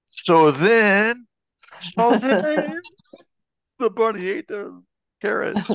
so 0.09 0.51
then, 0.51 1.25
so 1.95 2.11
then, 2.11 2.81
the 3.81 3.89
bunny 3.89 4.27
ate 4.27 4.47
the 4.47 4.81
carrot. 5.21 5.57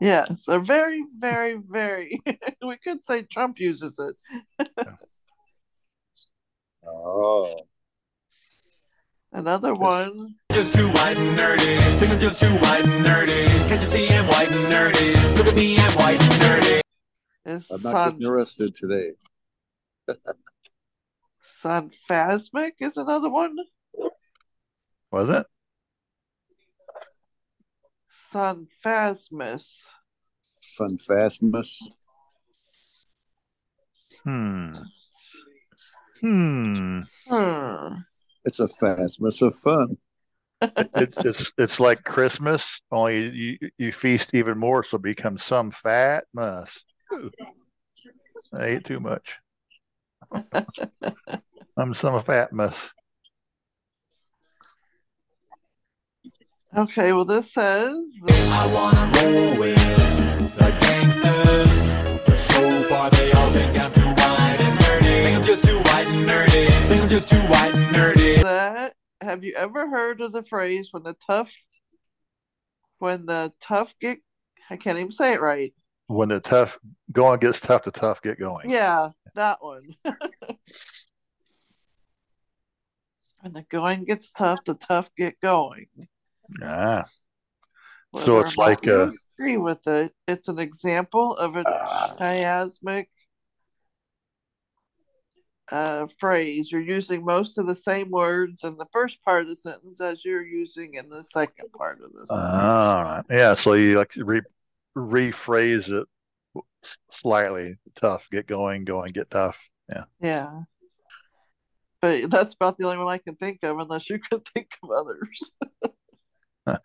Yeah, 0.00 0.26
so 0.36 0.60
very, 0.60 1.02
very, 1.18 1.56
very. 1.56 2.22
we 2.64 2.76
could 2.76 3.04
say 3.04 3.22
Trump 3.22 3.58
uses 3.58 3.98
it. 3.98 4.68
Oh. 6.86 7.52
Another 9.32 9.74
one. 9.74 10.36
Just 10.52 10.72
too 10.72 10.86
white 10.90 11.16
and 11.16 11.36
nerdy. 11.36 11.98
Think 11.98 12.12
I'm 12.12 12.20
just 12.20 12.38
too 12.38 12.46
white 12.46 12.84
and 12.84 13.04
nerdy. 13.04 13.48
Can't 13.66 13.80
you 13.80 13.86
see 13.88 14.08
I'm 14.08 14.28
white 14.28 14.52
and 14.52 14.72
nerdy? 14.72 15.36
Look 15.36 15.48
at 15.48 15.56
me, 15.56 15.78
I'm 15.78 15.98
white 15.98 16.20
and 16.20 16.42
nerdy. 16.42 16.80
Is 17.46 17.68
I'm 17.68 17.82
not 17.82 17.92
son, 17.92 18.12
getting 18.12 18.26
arrested 18.28 18.76
today. 18.76 19.10
Sunphasmic 21.60 22.72
is 22.78 22.96
another 22.96 23.30
one. 23.30 23.56
Was 25.10 25.28
it? 25.28 25.46
Sunphasmus. 28.32 29.88
Fun 30.62 30.96
Fastmas. 30.96 31.78
Hmm. 34.24 34.72
Hmm. 36.20 37.00
Hmm. 37.28 37.94
It's 38.44 38.60
a 38.60 38.64
Fastmas 38.64 39.42
of 39.42 39.54
fun. 39.54 39.96
It's 40.94 41.18
it's 41.24 41.52
it's 41.58 41.78
like 41.80 42.02
Christmas, 42.04 42.64
only 42.90 43.28
you 43.28 43.58
you 43.78 43.92
feast 43.92 44.30
even 44.34 44.58
more, 44.58 44.82
so 44.84 44.96
become 44.98 45.38
some 45.38 45.70
fat 45.82 46.24
mess. 46.32 46.70
I 48.54 48.64
ate 48.64 48.84
too 48.84 49.00
much. 49.00 49.36
I'm 51.76 51.94
some 51.94 52.24
fat 52.24 52.52
mess. 52.52 52.76
Okay, 56.76 57.14
well, 57.14 57.24
this 57.24 57.54
says. 57.54 58.12
I 58.28 58.70
wanna 58.74 59.10
roll 59.16 59.58
with 59.58 60.56
the 60.56 60.76
gangsters. 60.78 61.94
But 62.26 62.38
so 62.38 62.82
far 62.82 63.08
they 63.08 63.32
all 63.32 63.50
think 63.50 63.78
I'm 63.78 63.90
too 63.94 64.02
white 64.02 64.58
and 64.60 64.78
nerdy. 64.80 65.22
Think 65.22 65.36
I'm 65.38 65.42
just 65.42 65.64
too 65.64 65.78
white 65.78 66.06
and 66.06 66.28
nerdy. 66.28 66.68
Think 66.88 67.02
I'm 67.04 67.08
just 67.08 67.30
too 67.30 67.40
white 67.48 67.74
and 67.74 67.96
nerdy. 67.96 68.42
That 68.42 68.92
have 69.22 69.42
you 69.42 69.54
ever 69.54 69.88
heard 69.88 70.20
of 70.20 70.34
the 70.34 70.42
phrase 70.42 70.88
when 70.90 71.02
the 71.02 71.14
tough 71.14 71.50
when 72.98 73.24
the 73.24 73.50
tough 73.58 73.94
get 73.98 74.18
I 74.68 74.76
can't 74.76 74.98
even 74.98 75.12
say 75.12 75.32
it 75.32 75.40
right. 75.40 75.72
When 76.08 76.28
the 76.28 76.40
tough 76.40 76.78
going 77.10 77.40
gets 77.40 77.58
tough, 77.58 77.84
the 77.84 77.90
tough 77.90 78.20
get 78.20 78.38
going. 78.38 78.68
Yeah, 78.68 79.08
that 79.34 79.64
one. 79.64 79.80
when 83.40 83.54
the 83.54 83.62
going 83.70 84.04
gets 84.04 84.30
tough, 84.30 84.58
the 84.66 84.74
tough 84.74 85.08
get 85.16 85.40
going. 85.40 85.86
Ah. 86.62 87.04
Whether 88.10 88.26
So 88.26 88.40
it's 88.40 88.56
like 88.56 88.84
you 88.84 88.94
uh, 88.94 89.10
agree 89.38 89.56
with 89.56 89.86
it. 89.86 90.12
It's 90.26 90.48
an 90.48 90.58
example 90.58 91.36
of 91.36 91.56
a 91.56 91.64
chiasmic 92.18 93.06
uh, 95.70 96.06
phrase. 96.18 96.70
You're 96.70 96.80
using 96.80 97.24
most 97.24 97.58
of 97.58 97.66
the 97.66 97.74
same 97.74 98.10
words 98.10 98.64
in 98.64 98.76
the 98.76 98.86
first 98.92 99.22
part 99.22 99.42
of 99.42 99.48
the 99.48 99.56
sentence 99.56 100.00
as 100.00 100.24
you're 100.24 100.46
using 100.46 100.94
in 100.94 101.08
the 101.08 101.24
second 101.24 101.72
part 101.76 102.00
of 102.02 102.12
the 102.12 102.26
sentence. 102.26 102.48
ah, 102.48 103.22
yeah. 103.30 103.54
So 103.54 103.74
you 103.74 103.98
like 103.98 104.12
re, 104.16 104.40
rephrase 104.96 105.88
it 105.88 106.06
slightly. 107.10 107.76
Tough, 107.96 108.22
get 108.30 108.46
going, 108.46 108.84
going, 108.84 109.12
get 109.12 109.30
tough. 109.30 109.56
Yeah. 109.88 110.04
Yeah. 110.20 110.60
But 112.00 112.30
that's 112.30 112.54
about 112.54 112.78
the 112.78 112.84
only 112.84 112.98
one 112.98 113.08
I 113.08 113.18
can 113.18 113.36
think 113.36 113.60
of, 113.62 113.78
unless 113.78 114.08
you 114.10 114.20
could 114.30 114.46
think 114.54 114.68
of 114.82 114.90
others. 114.90 115.52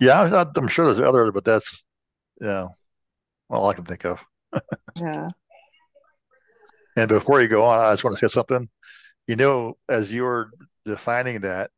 Yeah, 0.00 0.20
I'm, 0.20 0.30
not- 0.30 0.56
I'm 0.56 0.68
sure 0.68 0.94
there's 0.94 1.06
others, 1.06 1.30
but 1.34 1.44
that's 1.44 1.82
yeah, 2.40 2.68
all 3.50 3.68
I 3.68 3.74
can 3.74 3.84
think 3.84 4.04
of. 4.04 4.18
yeah. 4.96 5.30
And 6.96 7.08
before 7.08 7.42
you 7.42 7.48
go 7.48 7.64
on, 7.64 7.80
I 7.80 7.92
just 7.92 8.04
want 8.04 8.16
to 8.16 8.28
say 8.28 8.32
something. 8.32 8.68
You 9.26 9.36
know, 9.36 9.76
as 9.88 10.12
you 10.12 10.22
were 10.22 10.50
defining 10.86 11.40
that, 11.40 11.70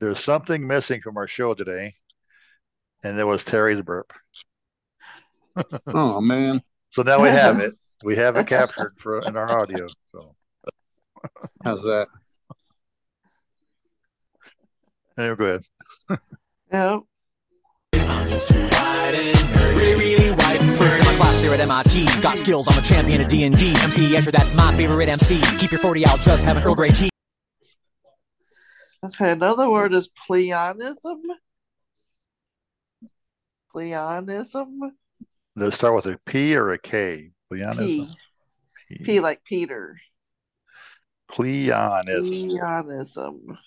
there's 0.00 0.22
something 0.22 0.66
missing 0.66 1.00
from 1.02 1.16
our 1.16 1.26
show 1.26 1.54
today, 1.54 1.94
and 3.02 3.18
it 3.18 3.24
was 3.24 3.44
Terry's 3.44 3.82
burp. 3.82 4.12
Oh 5.86 6.20
man, 6.20 6.60
So 6.90 7.02
now 7.02 7.22
we 7.22 7.30
have 7.30 7.60
it. 7.60 7.74
We 8.04 8.14
have 8.16 8.36
it 8.36 8.46
captured 8.46 8.92
for 8.98 9.20
in 9.20 9.36
our 9.36 9.58
audio. 9.58 9.86
So 10.12 10.36
how's 11.64 11.82
that? 11.82 12.08
Anyway, 15.18 15.36
go 15.36 15.44
ahead. 15.44 15.64
Yep. 16.72 17.02
I'm 18.08 18.28
just 18.28 18.48
too 18.48 18.62
white 18.62 19.14
and. 19.14 19.76
Really, 19.76 19.94
really 19.94 20.30
white 20.30 20.60
and 20.60 20.74
First 20.74 20.98
in 20.98 21.04
my 21.04 21.14
class 21.14 21.40
there 21.42 21.52
at 21.52 21.60
MIT. 21.60 22.06
Got 22.22 22.38
skills, 22.38 22.66
I'm 22.68 22.78
a 22.78 22.82
champion 22.82 23.20
of 23.20 23.28
D&D. 23.28 23.74
MC 23.82 24.14
Escher, 24.14 24.32
that's 24.32 24.54
my 24.54 24.74
favorite 24.74 25.08
MC. 25.08 25.40
Keep 25.58 25.70
your 25.70 25.80
40 25.80 26.06
out, 26.06 26.20
just 26.20 26.42
have 26.44 26.56
an 26.56 26.62
Earl 26.62 26.74
Grey 26.74 26.90
tea. 26.90 27.10
Okay, 29.04 29.32
another 29.32 29.68
word 29.70 29.92
is 29.94 30.08
pleonism. 30.26 31.22
Pleonism. 33.70 34.80
Does 35.56 35.74
it 35.74 35.76
start 35.76 35.94
with 35.94 36.06
a 36.06 36.18
P 36.24 36.56
or 36.56 36.72
a 36.72 36.78
K? 36.78 37.30
Pleonism. 37.50 38.16
P. 38.88 39.04
P 39.04 39.20
like 39.20 39.44
Peter. 39.44 40.00
Pleonism. 41.30 42.48
Pleonism. 42.48 43.58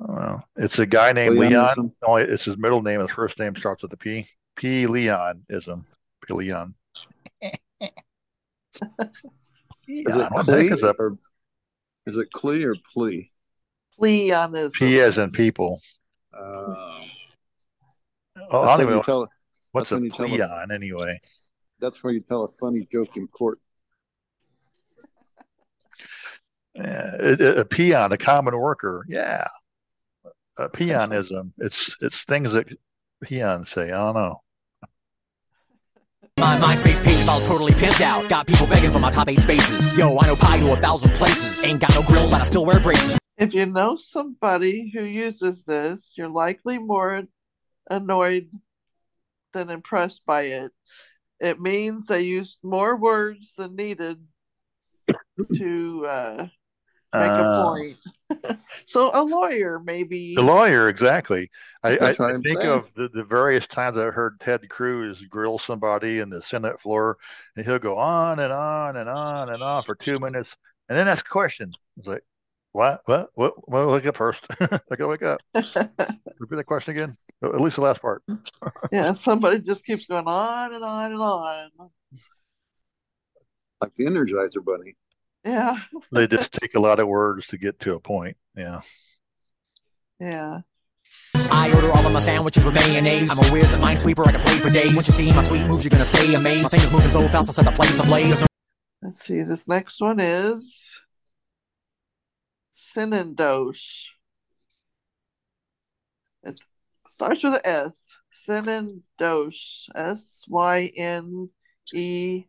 Well, 0.00 0.44
it's 0.56 0.78
a 0.78 0.86
guy 0.86 1.12
named 1.12 1.36
Leon. 1.36 1.50
Pleonism. 1.52 1.92
Only 2.02 2.22
it's 2.24 2.44
his 2.44 2.56
middle 2.56 2.82
name. 2.82 3.00
His 3.00 3.10
first 3.10 3.38
name 3.38 3.54
starts 3.56 3.82
with 3.82 3.92
a 3.92 3.96
P. 3.96 4.26
P. 4.56 4.86
Leonism. 4.86 5.84
P. 6.26 6.34
Leon. 6.34 6.74
Is 9.88 10.16
Leon. 10.16 10.20
it 10.26 10.32
What 10.32 10.46
the 10.46 10.52
Clee 10.52 10.68
is 10.68 10.82
or 10.84 11.18
is 12.06 12.16
it 12.16 12.30
Clee 12.32 12.64
or 12.64 12.74
Plea? 12.92 13.30
Pleonism. 13.98 14.70
P 14.78 15.00
as 15.00 15.18
in 15.18 15.30
people. 15.30 15.80
Uh, 16.36 16.74
Oh, 18.50 18.62
I 18.62 18.76
don't 18.76 18.86
even 18.88 19.02
tell. 19.02 19.28
what's 19.72 19.92
a 19.92 19.96
when 19.96 20.04
you 20.04 20.10
tell 20.10 20.26
a- 20.26 20.28
pleon 20.28 20.72
anyway. 20.72 21.20
That's 21.80 22.02
where 22.02 22.12
you 22.12 22.20
tell 22.20 22.44
a 22.44 22.48
funny 22.48 22.88
joke 22.90 23.16
in 23.16 23.28
court. 23.28 23.58
Yeah, 26.74 27.14
it, 27.20 27.40
it- 27.40 27.58
a 27.58 27.64
peon, 27.64 28.12
a 28.12 28.18
common 28.18 28.56
worker. 28.56 29.04
Yeah, 29.08 29.46
a 30.58 30.68
peonism. 30.68 31.52
It's 31.58 31.96
it's 32.00 32.24
things 32.24 32.52
that 32.52 32.66
peons 33.22 33.70
say. 33.70 33.92
I 33.92 34.04
don't 34.04 34.14
know. 34.14 34.42
My 36.38 36.58
MySpace 36.58 37.02
page 37.04 37.20
is 37.20 37.28
all 37.28 37.40
totally 37.42 37.72
pimped 37.72 38.00
out. 38.00 38.28
Got 38.28 38.46
people 38.46 38.66
begging 38.66 38.90
for 38.90 38.98
my 38.98 39.10
top 39.10 39.28
eight 39.28 39.40
spaces. 39.40 39.96
Yo, 39.96 40.18
I 40.18 40.26
know 40.26 40.36
pie 40.36 40.58
to 40.58 40.72
a 40.72 40.76
thousand 40.76 41.14
places. 41.14 41.64
Ain't 41.64 41.80
got 41.80 41.94
no 41.94 42.02
grills, 42.02 42.30
but 42.30 42.40
I 42.40 42.44
still 42.44 42.64
wear 42.64 42.80
braces. 42.80 43.18
If 43.38 43.54
you 43.54 43.66
know 43.66 43.96
somebody 43.96 44.90
who 44.94 45.04
uses 45.04 45.64
this, 45.64 46.14
you're 46.16 46.30
likely 46.30 46.78
more 46.78 47.24
annoyed 47.90 48.50
than 49.52 49.70
impressed 49.70 50.24
by 50.26 50.42
it. 50.42 50.72
It 51.40 51.60
means 51.60 52.06
they 52.06 52.22
used 52.22 52.58
more 52.62 52.96
words 52.96 53.54
than 53.56 53.76
needed 53.76 54.24
to 55.56 56.06
uh, 56.06 56.46
make 57.14 57.22
a 57.22 57.44
Uh, 57.44 57.64
point. 57.68 58.58
so 58.86 59.10
a 59.14 59.22
lawyer 59.22 59.78
maybe. 59.84 60.34
The 60.34 60.42
lawyer, 60.42 60.88
exactly. 60.88 61.50
I, 61.82 61.96
I, 61.98 62.08
I 62.08 62.12
think 62.12 62.46
saying. 62.46 62.58
of 62.60 62.88
the, 62.96 63.08
the 63.12 63.24
various 63.24 63.66
times 63.66 63.98
I've 63.98 64.14
heard 64.14 64.40
Ted 64.40 64.68
Cruz 64.70 65.20
grill 65.28 65.58
somebody 65.58 66.20
in 66.20 66.30
the 66.30 66.42
Senate 66.42 66.80
floor, 66.80 67.18
and 67.56 67.64
he'll 67.66 67.78
go 67.78 67.98
on 67.98 68.38
and 68.38 68.52
on 68.52 68.96
and 68.96 69.08
on 69.08 69.48
and 69.50 69.62
on 69.62 69.82
for 69.82 69.94
two 69.94 70.18
minutes, 70.18 70.50
and 70.88 70.96
then 70.96 71.08
ask 71.08 71.26
a 71.26 71.28
question. 71.30 71.70
It's 71.98 72.06
like, 72.06 72.22
what? 72.72 73.02
What? 73.04 73.30
What? 73.34 73.68
Well, 73.68 73.90
wake 73.92 74.06
up 74.06 74.16
first. 74.16 74.46
I 74.60 74.78
gotta 74.90 75.08
wake 75.08 75.22
up. 75.22 75.40
Repeat 75.54 76.56
the 76.56 76.64
question 76.64 76.96
again. 76.96 77.14
At 77.44 77.60
least 77.60 77.76
the 77.76 77.82
last 77.82 78.00
part. 78.00 78.22
yeah, 78.90 79.12
somebody 79.12 79.58
just 79.58 79.84
keeps 79.84 80.06
going 80.06 80.26
on 80.26 80.72
and 80.72 80.82
on 80.82 81.12
and 81.12 81.20
on. 81.20 81.70
Like 83.80 83.94
the 83.96 84.04
Energizer 84.04 84.64
Bunny. 84.64 84.94
Yeah, 85.44 85.76
They 86.12 86.28
just 86.28 86.52
take 86.52 86.76
a 86.76 86.80
lot 86.80 87.00
of 87.00 87.08
words 87.08 87.48
to 87.48 87.58
get 87.58 87.80
to 87.80 87.94
a 87.94 88.00
point. 88.00 88.36
Yeah. 88.56 88.80
yeah. 90.20 90.60
I 91.50 91.72
order 91.74 91.90
all 91.90 92.06
of 92.06 92.12
my 92.12 92.20
sandwiches 92.20 92.64
with 92.64 92.74
mayonnaise. 92.74 93.30
I'm 93.30 93.44
a 93.44 93.48
whiz 93.48 93.74
at 93.74 93.80
Minesweeper, 93.80 94.26
I 94.26 94.32
can 94.32 94.40
play 94.40 94.58
for 94.58 94.70
days. 94.70 94.94
Once 94.94 95.08
you 95.08 95.14
see 95.14 95.32
my 95.32 95.42
sweet 95.42 95.66
moves, 95.66 95.84
you're 95.84 95.90
gonna 95.90 96.04
stay 96.04 96.32
amazed. 96.34 96.62
My 96.64 96.68
fingers 96.68 96.92
moving 96.92 97.10
so 97.10 97.28
fast, 97.28 97.48
I'll 97.48 97.54
set 97.54 97.64
the 97.64 97.72
place 97.72 97.98
ablaze. 97.98 98.46
Let's 99.02 99.24
see. 99.24 99.42
This 99.42 99.66
next 99.66 100.00
one 100.00 100.20
is 100.20 100.94
Synendoche. 102.72 104.06
It 106.44 106.60
starts 107.06 107.42
with 107.42 107.54
an 107.54 107.60
S. 107.64 108.16
Synendoche. 108.32 109.88
S 109.94 110.44
Y 110.48 110.92
N 110.96 111.50
E 111.92 112.44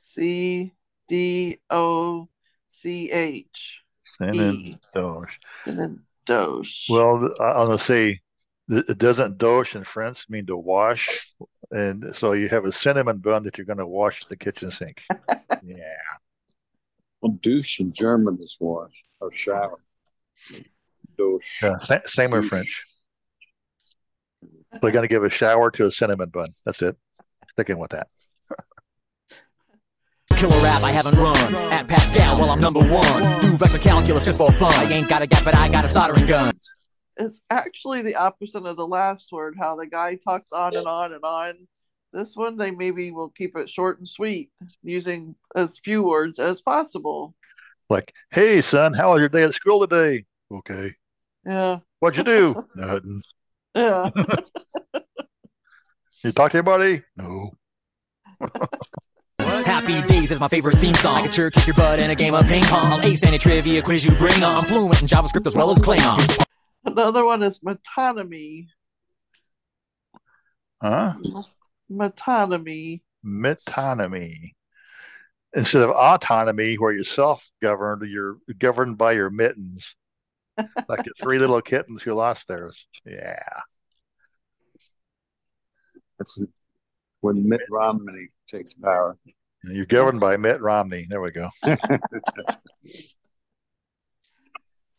C 0.00 0.72
D 1.08 1.58
O 1.70 2.28
C 2.74 3.10
H. 3.10 3.80
And 4.18 4.34
then 4.34 4.78
doge. 4.94 5.38
And 5.66 5.78
then 5.78 6.00
th- 6.26 6.86
Well, 6.88 7.26
I'm 7.38 7.66
gonna 7.66 7.78
say 7.78 8.20
it 8.68 8.98
doesn't 8.98 9.36
doge 9.36 9.74
in 9.74 9.84
French 9.84 10.24
mean 10.30 10.46
to 10.46 10.56
wash, 10.56 11.34
and 11.70 12.14
so 12.16 12.32
you 12.32 12.48
have 12.48 12.64
a 12.64 12.72
cinnamon 12.72 13.18
bun 13.18 13.44
that 13.44 13.58
you're 13.58 13.66
gonna 13.66 13.86
wash 13.86 14.24
the 14.24 14.36
kitchen 14.36 14.70
sink. 14.78 15.02
Yeah. 15.62 15.76
Well, 17.20 17.32
douche 17.40 17.80
in 17.80 17.92
German 17.92 18.38
is 18.40 18.56
wash 18.58 19.04
or 19.20 19.30
shower. 19.30 19.78
Douche. 21.18 21.62
Yeah, 21.62 21.78
sa- 21.80 21.98
same 22.06 22.32
in 22.32 22.48
French. 22.48 22.84
They're 24.80 24.92
gonna 24.92 25.08
give 25.08 25.24
a 25.24 25.30
shower 25.30 25.70
to 25.72 25.86
a 25.86 25.92
cinnamon 25.92 26.30
bun. 26.30 26.54
That's 26.64 26.80
it. 26.80 26.96
Sticking 27.50 27.78
with 27.78 27.90
that. 27.90 28.08
Killer 30.42 30.60
rap, 30.64 30.82
I 30.82 30.90
haven't 30.90 31.14
run. 31.20 31.54
At 31.72 31.86
Pascal, 31.86 32.36
well, 32.36 32.50
I'm 32.50 32.60
number 32.60 32.80
one. 32.80 33.40
Do 33.40 33.56
vector 33.56 33.78
calculus 33.78 34.24
just 34.24 34.38
for 34.38 34.50
fun. 34.50 34.72
I 34.74 34.92
ain't 34.92 35.08
got 35.08 35.22
a 35.22 35.26
gap, 35.28 35.44
but 35.44 35.54
I 35.54 35.68
got 35.68 35.84
a 35.84 35.88
soldering 35.88 36.26
gun. 36.26 36.52
It's 37.16 37.40
actually 37.48 38.02
the 38.02 38.16
opposite 38.16 38.64
of 38.64 38.76
the 38.76 38.84
last 38.84 39.30
word, 39.30 39.54
how 39.56 39.76
the 39.76 39.86
guy 39.86 40.16
talks 40.16 40.50
on 40.50 40.74
and 40.74 40.88
on 40.88 41.12
and 41.12 41.22
on. 41.22 41.68
This 42.12 42.34
one, 42.34 42.56
they 42.56 42.72
maybe 42.72 43.12
will 43.12 43.30
keep 43.30 43.56
it 43.56 43.70
short 43.70 43.98
and 43.98 44.08
sweet, 44.08 44.50
using 44.82 45.36
as 45.54 45.78
few 45.78 46.02
words 46.02 46.40
as 46.40 46.60
possible. 46.60 47.36
Like, 47.88 48.12
hey 48.32 48.62
son, 48.62 48.94
how 48.94 49.12
was 49.12 49.20
your 49.20 49.28
day 49.28 49.44
at 49.44 49.54
school 49.54 49.86
today? 49.86 50.24
Okay. 50.50 50.96
Yeah, 51.46 51.78
What'd 52.00 52.18
you 52.18 52.24
do? 52.24 52.66
Nothing. 52.74 53.22
yeah. 53.76 54.10
You 56.24 56.32
talk 56.32 56.50
to 56.50 56.58
anybody? 56.58 57.04
No. 57.16 57.52
Happy 59.82 60.06
Days 60.06 60.30
is 60.30 60.38
my 60.38 60.46
favorite 60.46 60.78
theme 60.78 60.94
song. 60.94 61.16
I 61.16 61.22
can 61.22 61.32
sure 61.32 61.50
kick 61.50 61.66
your 61.66 61.74
butt 61.74 61.98
in 61.98 62.08
a 62.08 62.14
game 62.14 62.34
of 62.34 62.46
ping 62.46 62.62
pong. 62.62 62.92
I'll 62.92 63.02
ace 63.02 63.24
any 63.24 63.36
trivia 63.36 63.82
quiz 63.82 64.04
you 64.04 64.14
bring 64.14 64.40
on. 64.44 64.52
I'm 64.52 64.64
fluent 64.64 65.02
in 65.02 65.08
JavaScript 65.08 65.44
as 65.44 65.56
well 65.56 65.72
as 65.72 65.78
Klingon. 65.78 66.44
Another 66.84 67.24
one 67.24 67.42
is 67.42 67.58
metonymy. 67.58 68.68
Huh? 70.80 71.14
Metonymy. 71.90 73.00
Metonymy. 73.26 74.52
Instead 75.56 75.82
of 75.82 75.90
autonomy, 75.90 76.76
where 76.76 76.92
you're 76.92 77.02
self-governed, 77.02 78.08
you're 78.08 78.36
governed 78.60 78.96
by 78.96 79.12
your 79.12 79.30
mittens, 79.30 79.96
like 80.88 81.02
the 81.02 81.12
three 81.20 81.40
little 81.40 81.60
kittens 81.60 82.02
who 82.02 82.14
lost 82.14 82.46
theirs. 82.46 82.76
Yeah. 83.04 83.42
That's 86.20 86.40
when 87.20 87.48
Mitt 87.48 87.62
Romney 87.68 88.28
takes 88.46 88.74
power. 88.74 89.18
You're 89.64 89.86
governed 89.86 90.20
by 90.20 90.36
Mitt 90.36 90.60
Romney. 90.60 91.06
There 91.08 91.20
we 91.20 91.30
go. 91.30 91.48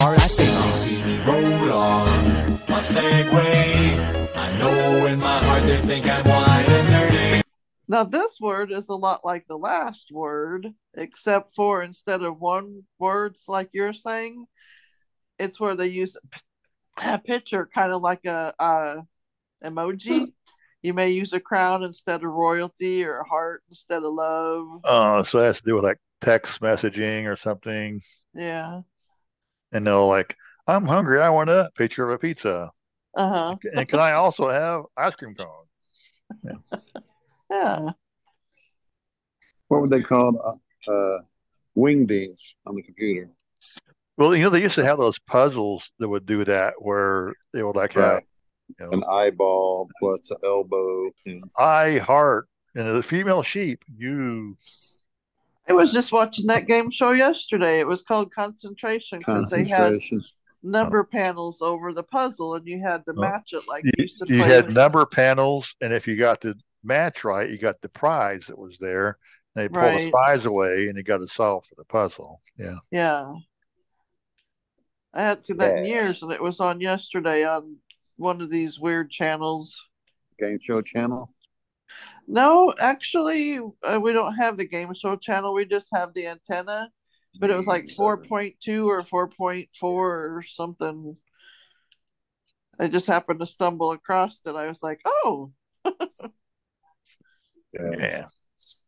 Or 0.01 0.09
I 0.09 0.17
say, 0.17 0.45
you 0.45 0.71
see 0.71 1.03
me 1.05 1.23
roll 1.23 1.71
on 1.71 2.59
my 2.67 2.79
Segway. 2.81 4.35
I 4.35 4.57
know 4.57 5.05
in 5.05 5.19
my 5.19 5.37
heart 5.37 5.63
they 5.63 5.77
think 5.77 6.07
I'm 6.09 6.25
wide 6.25 6.65
and 6.67 6.87
nerdy. 6.89 7.41
Now, 7.87 8.03
this 8.03 8.37
word 8.41 8.71
is 8.71 8.89
a 8.89 8.95
lot 8.95 9.23
like 9.23 9.45
the 9.47 9.57
last 9.57 10.11
word, 10.11 10.73
except 10.95 11.53
for 11.53 11.83
instead 11.83 12.23
of 12.23 12.41
one 12.41 12.83
words 12.97 13.45
like 13.47 13.69
you're 13.71 13.93
saying, 13.93 14.45
it's 15.37 15.59
where 15.59 15.75
they 15.75 15.87
use 15.87 16.17
a 16.97 17.19
picture, 17.19 17.69
kind 17.73 17.93
of 17.93 18.01
like 18.01 18.25
a, 18.25 18.53
a 18.57 19.03
emoji. 19.63 20.33
You 20.83 20.93
may 20.93 21.09
use 21.09 21.31
a 21.31 21.39
crown 21.39 21.81
instead 21.83 22.23
of 22.23 22.29
royalty, 22.29 23.05
or 23.05 23.19
a 23.19 23.27
heart 23.27 23.63
instead 23.69 24.03
of 24.03 24.13
love. 24.13 24.81
Oh, 24.83 25.23
so 25.23 25.39
it 25.39 25.45
has 25.45 25.57
to 25.57 25.63
do 25.65 25.75
with 25.75 25.85
like 25.85 25.97
text 26.21 26.59
messaging 26.59 27.25
or 27.25 27.37
something. 27.37 28.01
Yeah. 28.33 28.81
And 29.71 29.87
they'll 29.87 30.07
like, 30.07 30.35
I'm 30.67 30.85
hungry. 30.85 31.21
I 31.21 31.29
want 31.29 31.49
a 31.49 31.71
picture 31.75 32.03
of 32.03 32.13
a 32.13 32.19
pizza. 32.19 32.69
Uh 33.15 33.29
huh. 33.29 33.55
And 33.73 33.87
can 33.87 33.99
I 33.99 34.11
also 34.11 34.49
have 34.49 34.83
ice 34.97 35.15
cream 35.15 35.35
cone? 35.35 35.47
Yeah. 36.43 36.79
Yeah. 37.49 37.89
What 39.69 39.81
were 39.81 39.87
they 39.87 40.01
called? 40.01 40.37
Uh, 40.43 40.91
uh, 40.91 41.19
wingdings 41.77 42.55
on 42.65 42.75
the 42.75 42.81
computer. 42.81 43.29
Well, 44.17 44.35
you 44.35 44.43
know, 44.43 44.49
they 44.49 44.61
used 44.61 44.75
to 44.75 44.85
have 44.85 44.97
those 44.97 45.17
puzzles 45.19 45.89
that 45.99 46.07
would 46.07 46.25
do 46.25 46.45
that 46.45 46.73
where 46.77 47.33
they 47.53 47.63
would 47.63 47.75
like 47.75 47.93
have 47.93 48.15
Right. 48.15 48.27
You 48.69 48.75
know, 48.85 48.91
An 48.91 49.03
eyeball 49.09 49.89
plus 49.99 50.31
an 50.31 50.37
elbow. 50.43 51.09
And 51.25 51.43
I 51.57 51.97
heart 51.99 52.47
and 52.75 52.95
the 52.95 53.03
female 53.03 53.43
sheep. 53.43 53.83
You 53.97 54.57
I 55.67 55.73
was 55.73 55.93
just 55.93 56.11
watching 56.11 56.47
that 56.47 56.67
game 56.67 56.91
show 56.91 57.11
yesterday. 57.11 57.79
It 57.79 57.87
was 57.87 58.01
called 58.03 58.33
Concentration 58.33 59.19
because 59.19 59.49
they 59.49 59.59
had 59.59 59.69
concentration. 59.93 60.21
number 60.61 61.03
panels 61.05 61.61
over 61.61 61.93
the 61.93 62.03
puzzle, 62.03 62.55
and 62.55 62.67
you 62.67 62.81
had 62.81 63.05
to 63.05 63.13
Oh. 63.15 63.21
match 63.21 63.53
it 63.53 63.63
like 63.67 63.85
you, 63.85 63.91
you 63.97 64.01
used 64.03 64.17
to 64.19 64.25
you 64.33 64.39
play. 64.41 64.47
had 64.49 64.65
with- 64.67 64.75
number 64.75 65.05
panels, 65.05 65.73
and 65.81 65.93
if 65.93 66.05
you 66.07 66.17
got 66.17 66.41
the 66.41 66.55
match 66.83 67.23
right, 67.23 67.49
you 67.49 67.57
got 67.57 67.79
the 67.81 67.87
prize 67.89 68.43
that 68.47 68.57
was 68.57 68.75
there. 68.79 69.17
And 69.55 69.63
they 69.63 69.69
pull 69.69 69.81
the 69.83 69.87
Right. 69.87 70.11
prize 70.11 70.45
away, 70.45 70.87
and 70.89 70.97
you 70.97 71.03
got 71.03 71.19
to 71.19 71.27
solve 71.29 71.63
for 71.69 71.75
the 71.75 71.85
puzzle. 71.85 72.41
Yeah. 72.57 72.79
Yeah. 72.91 73.31
I 75.13 75.21
hadn't 75.21 75.45
seen 75.45 75.57
that 75.57 75.77
in 75.77 75.85
years, 75.85 76.23
and 76.23 76.31
it 76.31 76.41
was 76.41 76.59
on 76.59 76.81
yesterday 76.81 77.45
on 77.45 77.77
one 78.23 78.41
of 78.41 78.49
these 78.49 78.79
weird 78.79 79.11
channels. 79.11 79.83
Game 80.39 80.59
show 80.61 80.81
channel. 80.81 81.33
No, 82.27 82.73
actually, 82.79 83.59
uh, 83.83 83.99
we 84.01 84.13
don't 84.13 84.33
have 84.35 84.57
the 84.57 84.67
game 84.67 84.93
show 84.93 85.15
channel. 85.17 85.53
We 85.53 85.65
just 85.65 85.89
have 85.93 86.13
the 86.13 86.27
antenna, 86.27 86.89
but 87.39 87.51
it 87.51 87.55
was 87.57 87.67
like 87.67 87.85
4.2 87.85 88.87
or 88.87 88.99
4.4 89.01 89.67
or 89.83 90.41
something. 90.47 91.17
I 92.79 92.87
just 92.87 93.05
happened 93.07 93.39
to 93.41 93.45
stumble 93.45 93.91
across 93.91 94.39
it. 94.45 94.55
I 94.55 94.67
was 94.67 94.81
like, 94.81 95.01
oh, 95.05 95.51
Yeah. 97.73 98.25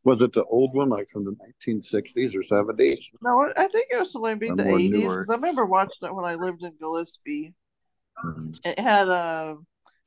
Was 0.03 0.21
it 0.21 0.31
the 0.31 0.45
old 0.45 0.73
one, 0.73 0.89
like 0.89 1.07
from 1.09 1.25
the 1.25 1.31
1960s 1.67 2.35
or 2.35 2.41
70s? 2.41 3.01
no, 3.21 3.51
I 3.57 3.67
think 3.67 3.87
it 3.91 3.99
was 3.99 4.15
maybe 4.15 4.49
Or 4.49 4.55
the 4.55 4.63
80s 4.63 4.91
newer. 4.91 5.09
because 5.15 5.29
I 5.29 5.35
remember 5.35 5.65
watching 5.65 6.07
it 6.07 6.15
when 6.15 6.25
I 6.25 6.35
lived 6.35 6.63
in 6.63 6.73
Gillespie. 6.81 7.53
Mhm. 8.23 8.59
It 8.65 8.79
had 8.79 9.09
uh, 9.09 9.55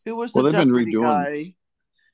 who 0.05 0.17
was 0.17 0.33
Well, 0.35 0.45
the 0.45 0.51
they've 0.51 0.61
been 0.61 0.75
redoing- 0.75 1.03
guy? 1.03 1.55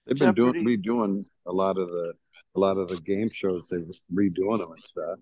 They've 0.07 0.19
been 0.19 0.35
doing 0.35 0.65
redoing 0.65 1.25
a 1.47 1.53
lot 1.53 1.79
of 1.79 1.89
the 1.89 2.15
a 2.57 2.61
lot 2.61 2.77
of 2.79 2.89
the 2.89 3.01
game 3.01 3.31
shows. 3.33 3.69
They're 3.69 3.81
redoing 4.13 4.59
them 4.59 4.73
and 4.73 4.85
stuff. 4.85 5.19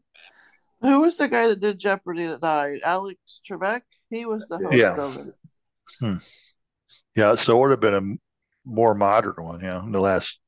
Who 0.81 1.01
was 1.01 1.17
the 1.17 1.29
guy 1.29 1.47
that 1.49 1.61
did 1.61 1.79
Jeopardy 1.79 2.27
that 2.27 2.41
died? 2.41 2.81
Alex 2.85 3.41
Trebek? 3.49 3.83
He 4.11 4.27
was 4.27 4.49
the 4.49 4.59
host 4.59 4.77
Yeah. 4.77 4.97
of 4.97 5.17
it. 5.17 5.35
Hmm. 6.01 6.17
Yeah. 7.15 7.37
So 7.37 7.57
it 7.57 7.61
would 7.61 7.71
have 7.71 7.81
been 7.81 7.95
a 7.95 8.69
more 8.69 8.95
modern 8.95 9.35
one, 9.39 9.61
yeah, 9.61 9.83
in 9.83 9.93
the 9.93 10.01
last 10.01 10.39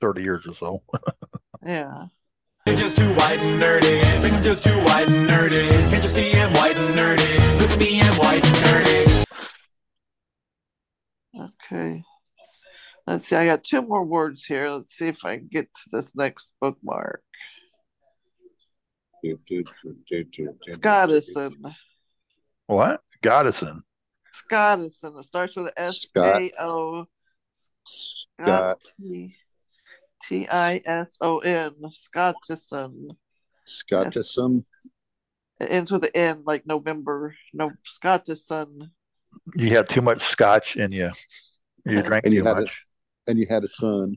30 0.00 0.22
years 0.22 0.46
or 0.46 0.54
so. 0.54 0.82
Yeah. 1.64 2.06
I'm 2.66 2.76
just 2.76 2.96
too 2.96 3.14
white 3.14 3.38
and 3.40 3.60
nerdy. 3.62 4.00
Think 4.20 4.34
I'm 4.34 4.42
just 4.42 4.64
too 4.64 4.70
white 4.84 5.06
and 5.08 5.28
nerdy. 5.30 5.68
Can't 5.90 6.02
you 6.02 6.08
see 6.08 6.32
I'm 6.32 6.52
white 6.54 6.76
and 6.76 6.92
nerdy? 6.96 7.60
Look 7.60 7.70
at 7.70 7.78
me, 7.78 8.00
I'm 8.00 8.14
white 8.14 8.44
and 8.44 8.56
nerdy. 8.56 9.24
Okay. 11.38 12.02
Let's 13.06 13.26
see. 13.26 13.36
I 13.36 13.46
got 13.46 13.64
two 13.64 13.82
more 13.82 14.04
words 14.04 14.44
here. 14.44 14.68
Let's 14.70 14.92
see 14.94 15.08
if 15.08 15.24
I 15.24 15.38
can 15.38 15.48
get 15.50 15.66
to 15.66 15.90
this 15.90 16.14
next 16.14 16.52
bookmark. 16.60 17.22
Scottison. 20.70 21.74
What? 22.66 23.00
Goddison. 23.22 23.82
Scottison. 24.32 25.18
It 25.18 25.24
starts 25.24 25.56
with 25.56 25.72
S 25.76 26.02
Scott. 26.02 26.38
K 26.38 26.52
O 26.58 27.06
Scott 27.84 28.82
T 30.22 30.48
I 30.48 30.80
S 30.84 31.16
O 31.20 31.38
N. 31.38 31.74
Scottison. 31.90 33.16
Scottism. 33.66 34.64
It 35.60 35.70
ends 35.70 35.92
with 35.92 36.04
an 36.04 36.10
N, 36.14 36.42
like 36.44 36.66
November. 36.66 37.36
No, 37.52 37.72
Scottison. 37.86 38.90
You 39.56 39.70
had 39.76 39.88
too 39.88 40.00
much 40.02 40.22
scotch 40.28 40.76
in 40.76 40.92
you. 40.92 41.10
You 41.84 42.02
drank 42.02 42.24
And 42.26 42.34
you 42.34 42.42
too 42.42 42.46
had 42.48 42.58
a- 42.58 42.60
much. 42.62 42.84
and 43.26 43.38
you 43.38 43.46
had 43.48 43.64
a 43.64 43.68
son. 43.68 44.16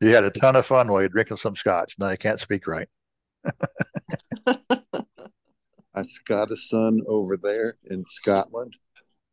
You 0.00 0.08
had 0.14 0.24
a 0.24 0.30
ton 0.30 0.56
of 0.56 0.66
fun 0.66 0.88
while 0.90 1.00
you're 1.00 1.08
drinking 1.08 1.36
some 1.36 1.54
scotch. 1.56 1.94
Now 1.98 2.10
you 2.10 2.18
can't 2.18 2.40
speak 2.40 2.66
right. 2.66 2.88
I 5.94 6.04
got 6.26 6.50
a 6.50 6.56
son 6.56 7.00
over 7.06 7.36
there 7.36 7.76
in 7.90 8.04
Scotland. 8.06 8.74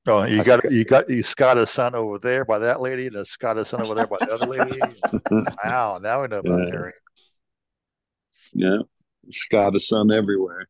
Oh, 0.07 0.23
you 0.23 0.41
I 0.41 0.43
got 0.43 0.59
sc- 0.63 0.71
you 0.71 0.83
got 0.85 1.09
you 1.09 1.23
got 1.35 1.57
a 1.57 1.67
son 1.67 1.95
over 1.95 2.19
there 2.19 2.43
by 2.45 2.59
that 2.59 2.81
lady, 2.81 3.07
and 3.07 3.15
a 3.15 3.25
got 3.39 3.57
a 3.57 3.65
son 3.65 3.81
over 3.81 3.95
there 3.95 4.07
by 4.07 4.17
the 4.21 4.31
other 4.33 4.45
lady. 4.47 4.79
Wow, 5.63 5.99
now 6.01 6.21
we 6.21 6.27
know 6.27 6.39
about 6.39 6.59
Yeah. 6.59 6.71
Terry. 6.71 6.93
Yeah, 8.53 8.77
got 9.51 9.75
a 9.75 9.79
son 9.79 10.11
everywhere. 10.11 10.67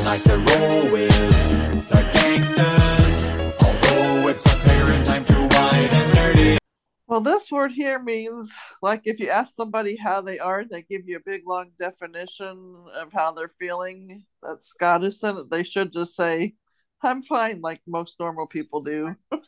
I 0.00 0.04
like 0.04 0.22
to 0.24 0.36
roll 0.36 0.92
with 0.92 1.88
the 1.88 2.02
gangsters. 2.12 3.30
Although 3.60 4.28
it's 4.28 4.46
apparent 4.46 5.08
I'm 5.08 5.24
too 5.24 5.34
white 5.34 5.88
and 5.92 6.16
nerdy. 6.16 6.58
Well, 7.06 7.20
this 7.20 7.50
word 7.50 7.72
here 7.72 7.98
means 8.02 8.50
like 8.82 9.02
if 9.04 9.20
you 9.20 9.28
ask 9.28 9.54
somebody 9.54 9.96
how 9.96 10.20
they 10.22 10.38
are, 10.38 10.64
they 10.64 10.82
give 10.82 11.06
you 11.06 11.16
a 11.18 11.20
big 11.30 11.42
long 11.46 11.72
definition 11.78 12.76
of 12.94 13.12
how 13.12 13.32
they're 13.32 13.48
feeling. 13.58 14.24
That's 14.42 14.72
Scottison. 14.74 15.48
They 15.50 15.64
should 15.64 15.92
just 15.92 16.14
say, 16.16 16.54
I'm 17.02 17.22
fine, 17.22 17.60
like 17.60 17.80
most 17.86 18.18
normal 18.18 18.46
people 18.52 18.80
do. 18.80 19.14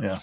Yeah. 0.00 0.20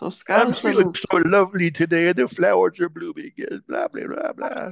So 0.00 0.10
I'm 0.30 0.50
feeling 0.52 0.92
so 0.94 1.18
lovely 1.18 1.70
today. 1.70 2.12
The 2.12 2.26
flowers 2.26 2.80
are 2.80 2.88
blooming. 2.88 3.30
and 3.38 3.64
Blah 3.68 3.86
blah 3.88 4.06
blah 4.06 4.32
blah. 4.32 4.66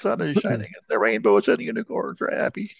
Sun 0.00 0.20
is 0.20 0.36
shining. 0.42 0.60
and 0.66 0.74
The 0.88 0.98
rainbows 1.00 1.48
and 1.48 1.58
the 1.58 1.64
unicorns 1.64 2.20
are 2.20 2.30
happy. 2.30 2.70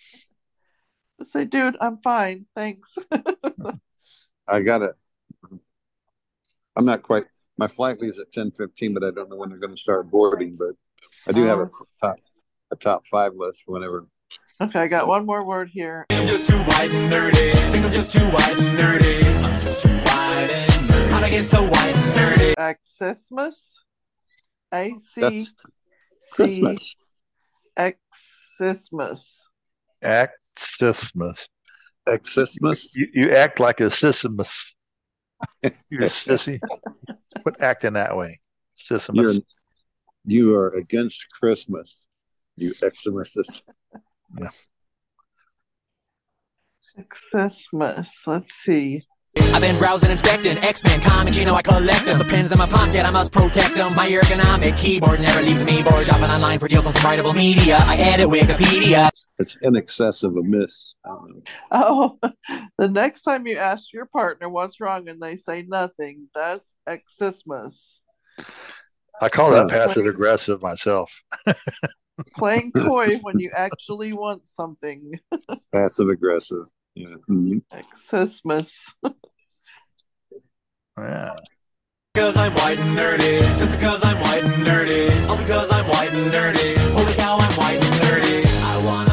Say, 1.24 1.44
dude, 1.44 1.76
I'm 1.80 1.98
fine, 1.98 2.46
thanks. 2.54 2.96
I 4.48 4.60
got 4.60 4.82
it. 4.82 4.94
I'm 6.76 6.86
not 6.86 7.02
quite. 7.02 7.24
My 7.56 7.66
flight 7.66 8.00
leaves 8.00 8.18
at 8.18 8.32
ten 8.32 8.52
fifteen, 8.52 8.94
but 8.94 9.02
I 9.02 9.10
don't 9.10 9.28
know 9.28 9.36
when 9.36 9.50
they're 9.50 9.58
going 9.58 9.74
to 9.74 9.80
start 9.80 10.10
boarding. 10.10 10.54
But 10.58 10.76
I 11.26 11.32
do 11.32 11.44
have 11.44 11.58
a 11.58 11.62
uh-huh. 11.62 11.84
top 12.00 12.16
a 12.70 12.76
top 12.76 13.06
five 13.06 13.32
list 13.34 13.64
whenever. 13.66 14.06
Okay, 14.60 14.80
I 14.80 14.86
got 14.88 15.06
one 15.06 15.26
more 15.26 15.44
word 15.44 15.70
here. 15.72 16.06
I'm 16.10 16.26
just 16.26 16.46
too 16.46 16.58
white 16.58 16.90
and 16.92 17.12
nerdy. 17.12 17.52
Think 17.70 17.84
I'm 17.84 17.92
just 17.92 18.12
too 18.12 18.24
white 18.30 18.58
and 18.58 18.78
nerdy. 18.78 19.42
I'm 19.42 19.60
just 19.60 19.80
too 19.80 19.88
white 19.88 20.50
and 20.50 20.88
nerdy. 20.88 21.10
How'd 21.10 21.24
I 21.24 21.30
get 21.30 21.44
so 21.46 21.62
white 21.62 21.94
and 21.94 22.56
nerdy? 22.56 22.76
Xmas. 22.84 23.84
A 24.72 24.94
C 25.00 25.20
That's 25.20 25.50
C 25.50 26.34
Christmas. 26.34 26.96
Xmas. 28.60 29.48
Act 30.02 30.44
Sismus. 30.58 31.38
Xmas. 32.08 32.96
You, 32.96 33.06
you 33.12 33.30
act 33.32 33.60
like 33.60 33.80
a 33.80 33.90
Sisymus. 33.90 34.48
You're 35.62 36.04
a 36.04 36.10
sissy. 36.10 36.58
Quit 37.42 37.60
acting 37.60 37.92
that 37.92 38.16
way. 38.16 38.34
You're 39.12 39.34
you 40.24 40.54
are 40.54 40.70
against 40.70 41.26
Christmas. 41.32 42.08
You 42.56 42.74
Xmas. 42.74 43.66
Yeah. 44.38 44.50
Xmas. 47.12 48.22
Let's 48.26 48.54
see. 48.54 49.02
I've 49.36 49.60
been 49.60 49.78
browsing, 49.78 50.10
inspecting 50.10 50.56
X-Men 50.58 51.00
comics, 51.02 51.38
you 51.38 51.44
know 51.44 51.54
I 51.54 51.62
collect 51.62 52.06
them. 52.06 52.18
The 52.18 52.24
pins 52.24 52.50
in 52.50 52.58
my 52.58 52.66
pocket, 52.66 53.04
I 53.04 53.10
must 53.10 53.30
protect 53.30 53.74
them. 53.74 53.94
My 53.94 54.08
ergonomic 54.08 54.76
keyboard 54.76 55.20
never 55.20 55.42
leaves 55.42 55.62
me 55.64 55.82
bored. 55.82 56.04
Shopping 56.06 56.30
online 56.30 56.58
for 56.58 56.66
deals 56.66 56.86
on 56.86 56.94
some 56.94 57.02
writable 57.02 57.34
media. 57.34 57.78
I 57.82 57.96
edit 57.96 58.26
Wikipedia. 58.26 59.10
It's 59.38 59.56
in 59.62 59.76
excess 59.76 60.22
of 60.24 60.36
a 60.36 60.42
miss. 60.42 60.94
I 61.04 61.08
don't 61.08 61.30
know. 61.36 61.42
Oh, 61.70 62.18
the 62.78 62.88
next 62.88 63.22
time 63.22 63.46
you 63.46 63.56
ask 63.56 63.92
your 63.92 64.06
partner 64.06 64.48
what's 64.48 64.80
wrong 64.80 65.08
and 65.08 65.20
they 65.20 65.36
say 65.36 65.62
nothing, 65.62 66.28
that's 66.34 66.74
Xmas. 67.22 68.00
I 69.20 69.28
call 69.28 69.50
that 69.52 69.66
Yeah. 69.68 69.86
passive 69.86 70.06
aggressive 70.06 70.60
myself. 70.62 71.10
Playing 72.36 72.72
coy 72.72 73.16
when 73.22 73.38
you 73.38 73.50
actually 73.54 74.12
want 74.12 74.48
something. 74.48 75.12
Passive 75.72 76.08
aggressive. 76.08 76.64
Yeah. 76.96 77.14
Mm-hmm. 77.30 77.58
Xmas. 78.28 78.94
Yeah. 80.98 81.36
Because 82.12 82.36
I'm 82.36 82.52
white 82.54 82.78
and 82.80 82.96
nerdy. 82.98 83.38
Just 83.58 83.70
because 83.70 84.04
I'm 84.04 84.20
white 84.20 84.42
and 84.42 84.66
nerdy. 84.66 85.28
All 85.28 85.36
because 85.36 85.70
I'm 85.70 85.86
white 85.86 86.12
and 86.12 86.32
nerdy. 86.32 86.74
Oh, 86.76 86.92
Holy 87.04 87.12
cow, 87.14 87.36
I'm 87.38 87.52
white 87.56 87.76
and 87.84 87.94
nerdy. 88.02 88.44
I 88.64 88.84
wanna 88.84 89.07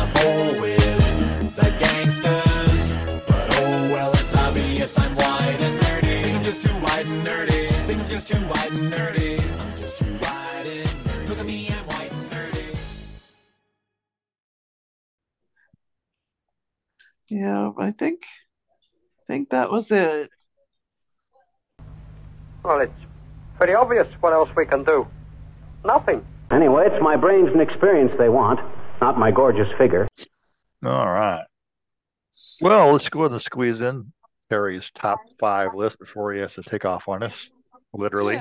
obvious 4.86 5.00
I'm 5.00 5.16
white 5.16 5.62
and 5.62 5.80
nerdy. 5.82 6.22
Think 6.22 6.38
I'm 6.38 6.44
just 6.44 6.62
too 6.62 6.70
white 6.70 7.06
and 7.08 7.26
nerdy. 7.26 7.70
Think 7.86 8.02
I'm 8.02 8.08
just 8.08 8.28
too 8.28 8.38
white 8.38 8.72
and 8.72 8.94
nerdy. 8.94 9.60
I'm 9.60 9.76
just 9.78 9.98
too 9.98 10.14
white 10.18 10.68
and 10.68 10.90
nerdy. 10.90 11.30
Look 11.30 11.40
at 11.40 11.46
me, 11.46 11.70
I'm 11.70 11.86
white 11.88 12.12
and 12.12 12.30
nerdy. 12.30 13.22
Yeah, 17.30 17.72
I 17.80 17.92
think 17.92 18.26
I 18.26 19.24
think 19.28 19.50
that 19.50 19.72
was 19.72 19.92
it. 19.92 20.30
Well, 22.64 22.82
it's 22.82 22.94
pretty 23.58 23.74
obvious 23.74 24.08
what 24.20 24.34
else 24.34 24.50
we 24.56 24.66
can 24.66 24.84
do. 24.84 25.08
Nothing. 25.84 26.24
Anyway, 26.52 26.86
it's 26.86 27.02
my 27.02 27.16
brains 27.16 27.50
and 27.52 27.62
experience 27.62 28.12
they 28.20 28.30
want, 28.30 28.60
not 29.02 29.18
my 29.18 29.32
gorgeous 29.32 29.68
figure. 29.80 30.08
All 30.84 31.12
right. 31.12 31.44
Well, 32.62 32.92
let's 32.92 33.10
go 33.10 33.22
ahead 33.22 33.32
and 33.32 33.42
squeeze 33.42 33.82
in 33.82 34.12
Harry's 34.50 34.92
top 34.94 35.20
five 35.40 35.70
list 35.76 35.98
before 36.00 36.34
he 36.34 36.40
has 36.40 36.54
to 36.54 36.62
take 36.62 36.86
off 36.86 37.08
on 37.08 37.24
us. 37.24 37.50
Literally. 37.94 38.36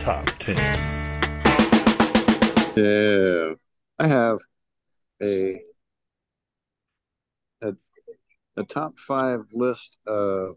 Top 0.00 0.26
ten. 0.40 0.56
Yeah. 2.76 3.54
I 3.98 4.08
have 4.08 4.38
a 5.22 5.60
a 7.62 7.74
a 8.56 8.64
top 8.64 8.98
five 8.98 9.40
list 9.52 9.98
of 10.06 10.56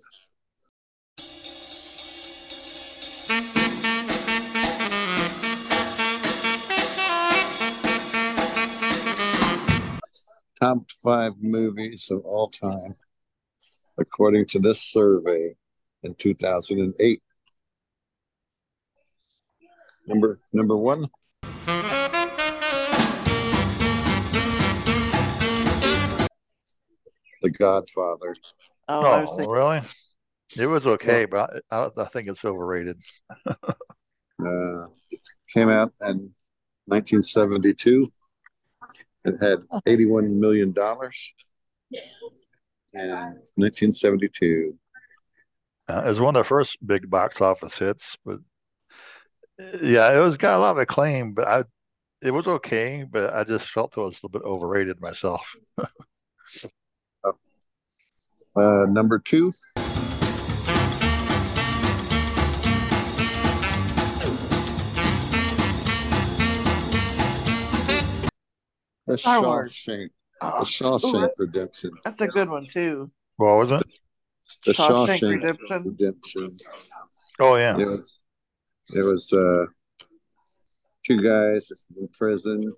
top 10.61 10.89
five 11.03 11.33
movies 11.41 12.09
of 12.09 12.21
all 12.25 12.49
time, 12.49 12.95
according 13.97 14.45
to 14.47 14.59
this 14.59 14.81
survey 14.81 15.55
in 16.03 16.15
2008. 16.15 17.21
Number 20.07 20.39
number 20.53 20.77
one, 20.77 21.07
The 27.41 27.51
Godfather. 27.51 28.35
Oh, 28.87 29.05
Oh, 29.05 29.25
thinking, 29.37 29.49
really? 29.49 29.81
It 30.57 30.67
was 30.67 30.85
okay, 30.85 31.25
but 31.25 31.63
I, 31.71 31.89
I 31.97 32.05
think 32.05 32.29
it's 32.29 32.45
overrated. 32.45 32.97
Uh, 34.37 34.87
came 35.53 35.69
out 35.69 35.93
in 36.01 36.29
1972. 36.87 38.11
It 39.23 39.41
had 39.41 39.59
81 39.85 40.37
million 40.37 40.73
dollars. 40.73 41.33
And 42.95 43.11
1972. 43.55 44.73
Uh, 45.89 46.03
it 46.05 46.09
was 46.09 46.19
one 46.21 46.35
of 46.35 46.45
the 46.45 46.47
first 46.47 46.77
big 46.85 47.09
box 47.09 47.41
office 47.41 47.77
hits, 47.77 48.15
but 48.25 48.39
yeah, 49.83 50.15
it 50.15 50.19
was 50.19 50.37
got 50.37 50.57
a 50.57 50.61
lot 50.61 50.71
of 50.71 50.77
acclaim, 50.77 51.33
but 51.33 51.47
I 51.47 51.63
it 52.21 52.31
was 52.31 52.47
okay, 52.47 53.03
but 53.09 53.33
I 53.33 53.43
just 53.43 53.69
felt 53.69 53.97
it 53.97 53.99
was 53.99 54.13
a 54.13 54.25
little 54.25 54.29
bit 54.29 54.43
overrated 54.43 55.01
myself. 55.01 55.45
Uh, 58.57 58.85
number 58.87 59.19
two, 59.19 59.51
The 69.07 69.17
Star 69.17 69.41
Wars. 69.43 69.73
Shawshank. 69.73 70.09
Oh, 70.41 70.59
The 70.59 70.65
Shawshank 70.65 71.21
that- 71.21 71.33
Redemption. 71.39 71.91
that's 72.03 72.21
a 72.21 72.27
good 72.27 72.49
one 72.49 72.65
too. 72.65 73.09
What 73.37 73.57
was 73.57 73.71
it? 73.71 73.83
The 74.65 74.73
Shawshank 74.73 75.19
Shawshank, 75.19 75.33
Redemption. 75.43 75.83
Redemption. 75.83 76.57
Oh 77.39 77.55
yeah. 77.55 77.77
It 77.77 77.85
was. 77.87 78.23
It 78.93 79.01
was 79.01 79.33
uh, 79.33 79.65
two 81.05 81.21
guys 81.23 81.71
in 81.97 82.07
prison, 82.09 82.71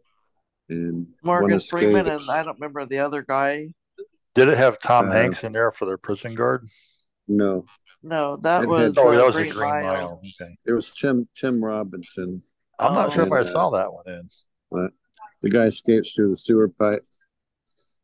and 0.69 1.07
one 1.21 1.41
Morgan 1.41 1.59
Freeman 1.59 2.07
and 2.07 2.21
I 2.29 2.43
don't 2.43 2.55
remember 2.59 2.85
the 2.85 2.99
other 2.99 3.21
guy. 3.23 3.67
Did 4.35 4.47
it 4.49 4.57
have 4.57 4.79
Tom 4.79 5.09
Uh, 5.09 5.11
Hanks 5.11 5.43
in 5.43 5.51
there 5.51 5.71
for 5.71 5.85
their 5.85 5.97
prison 5.97 6.33
guard? 6.35 6.67
No, 7.27 7.65
No, 8.03 8.37
that 8.37 8.63
It 8.63 8.69
was 8.69 8.95
had- 8.95 9.03
Oh, 9.03 9.09
uh, 9.09 9.15
that 9.17 9.25
was 9.25 9.35
the 9.35 9.41
Green, 9.41 9.51
Green 9.53 9.69
Mile. 9.69 9.83
Mile. 9.83 10.21
Okay. 10.41 10.57
it 10.65 10.71
was 10.73 10.93
Tim 10.93 11.27
Tim 11.35 11.61
Robinson. 11.63 12.41
I'm 12.79 12.93
not 12.93 13.11
sure 13.13 13.25
if 13.25 13.31
I 13.31 13.39
uh, 13.39 13.51
saw 13.51 13.71
that 13.71 13.91
one 13.91 14.07
in. 14.07 14.29
But 14.71 14.91
the 15.41 15.49
guy 15.49 15.63
escapes 15.65 16.13
through 16.15 16.29
the 16.29 16.37
sewer 16.37 16.69
pipe. 16.69 17.01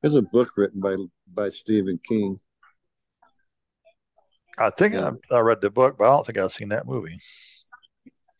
There's 0.03 0.15
a 0.15 0.21
book 0.21 0.49
written 0.57 0.81
by 0.81 0.97
by 1.33 1.47
Stephen 1.47 1.97
King. 2.03 2.37
I 4.59 4.69
think 4.69 4.95
Yeah. 4.95 5.11
I, 5.31 5.35
I 5.35 5.39
read 5.39 5.61
the 5.61 5.69
book, 5.69 5.95
but 5.97 6.03
I 6.03 6.07
don't 6.09 6.25
think 6.25 6.37
I've 6.37 6.53
seen 6.53 6.69
that 6.69 6.85
movie. 6.85 7.17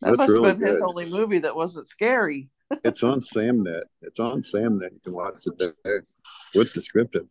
That 0.01 0.09
That's 0.09 0.17
must 0.17 0.29
really 0.29 0.49
have 0.49 0.59
been 0.59 0.67
his 0.67 0.81
only 0.81 1.09
movie 1.09 1.39
that 1.39 1.55
wasn't 1.55 1.87
scary. 1.87 2.49
It's 2.83 3.03
on 3.03 3.21
Samnet. 3.21 3.83
It's 4.01 4.19
on 4.19 4.41
Samnet. 4.41 4.91
You 4.93 4.99
can 5.03 5.13
watch 5.13 5.45
it 5.45 5.57
there 5.83 6.05
with 6.55 6.73
descriptive. 6.73 7.29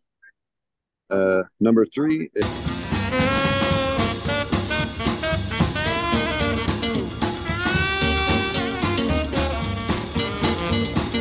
Uh, 1.10 1.42
number 1.58 1.84
three 1.84 2.30
is 2.34 2.46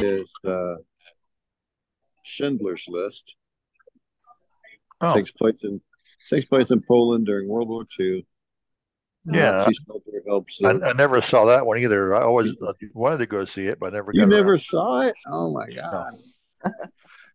is 0.04 0.34
uh, 0.48 0.76
Schindler's 2.32 2.86
List. 2.88 3.36
Oh, 5.02 5.14
Takes 5.14 5.32
place 5.32 5.64
in 5.64 5.82
takes 6.30 6.46
place 6.46 6.72
in 6.72 6.82
Poland 6.88 7.26
during 7.26 7.48
World 7.48 7.68
War 7.70 7.86
II. 8.00 8.26
yeah. 9.26 9.52
Nazi 9.54 9.74
soldier 9.88 10.22
helps. 10.28 10.64
I, 10.64 10.70
uh, 10.70 10.80
I 10.90 10.94
never 10.94 11.22
saw 11.22 11.46
that 11.46 11.66
one 11.66 11.80
either. 11.80 12.16
I 12.16 12.22
always 12.22 12.54
wanted 12.94 13.18
to 13.20 13.26
go 13.26 13.46
see 13.46 13.66
it, 13.68 13.80
but 13.80 13.88
I 13.88 13.98
never 13.98 14.12
you 14.14 14.22
got 14.22 14.30
never 14.30 14.52
around. 14.52 14.60
saw 14.60 15.02
it? 15.02 15.16
Oh 15.28 15.52
my 15.54 15.68
god! 15.70 16.14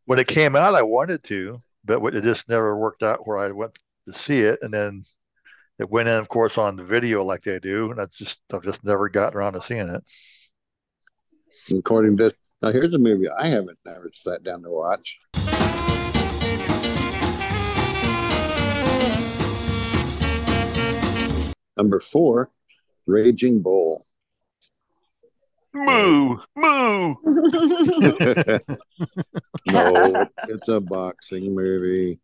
When 0.07 0.21
it 0.21 0.29
came 0.29 0.55
out, 0.55 0.77
I 0.77 0.83
wanted 0.83 1.25
to, 1.25 1.61
but 1.85 2.01
it 2.15 2.23
just 2.23 2.49
never 2.49 2.77
worked 2.79 3.03
out 3.03 3.27
where 3.27 3.39
I 3.39 3.51
went 3.51 3.73
to 4.09 4.17
see 4.21 4.39
it, 4.39 4.61
and 4.63 4.73
then 4.73 5.05
it 5.81 5.91
went 5.91 6.09
in, 6.09 6.15
of 6.15 6.29
course, 6.29 6.57
on 6.59 6.77
the 6.77 6.85
video 6.85 7.25
like 7.25 7.43
they 7.43 7.59
do, 7.59 7.91
and 7.91 8.01
I 8.01 8.07
just 8.17 8.37
I've 8.53 8.63
just 8.63 8.85
never 8.85 9.09
gotten 9.09 9.37
around 9.37 9.55
to 9.55 9.63
seeing 9.67 9.89
it. 9.89 10.05
According 11.77 12.17
to 12.17 12.23
this, 12.25 12.35
now 12.63 12.71
here's 12.73 12.95
a 12.95 12.99
movie 12.99 13.29
I 13.29 13.49
haven't 13.49 13.79
never 13.85 14.11
sat 14.15 14.43
down 14.43 14.63
to 14.63 14.71
watch. 14.71 15.21
Number 21.77 22.01
four, 22.01 22.51
Raging 23.07 23.61
Bull. 23.61 24.07
Moo, 25.75 26.39
moo. 26.57 27.15
no, 27.25 28.63
it's, 29.67 30.35
it's 30.49 30.69
a 30.69 30.81
boxing 30.81 31.55
movie. 31.55 32.19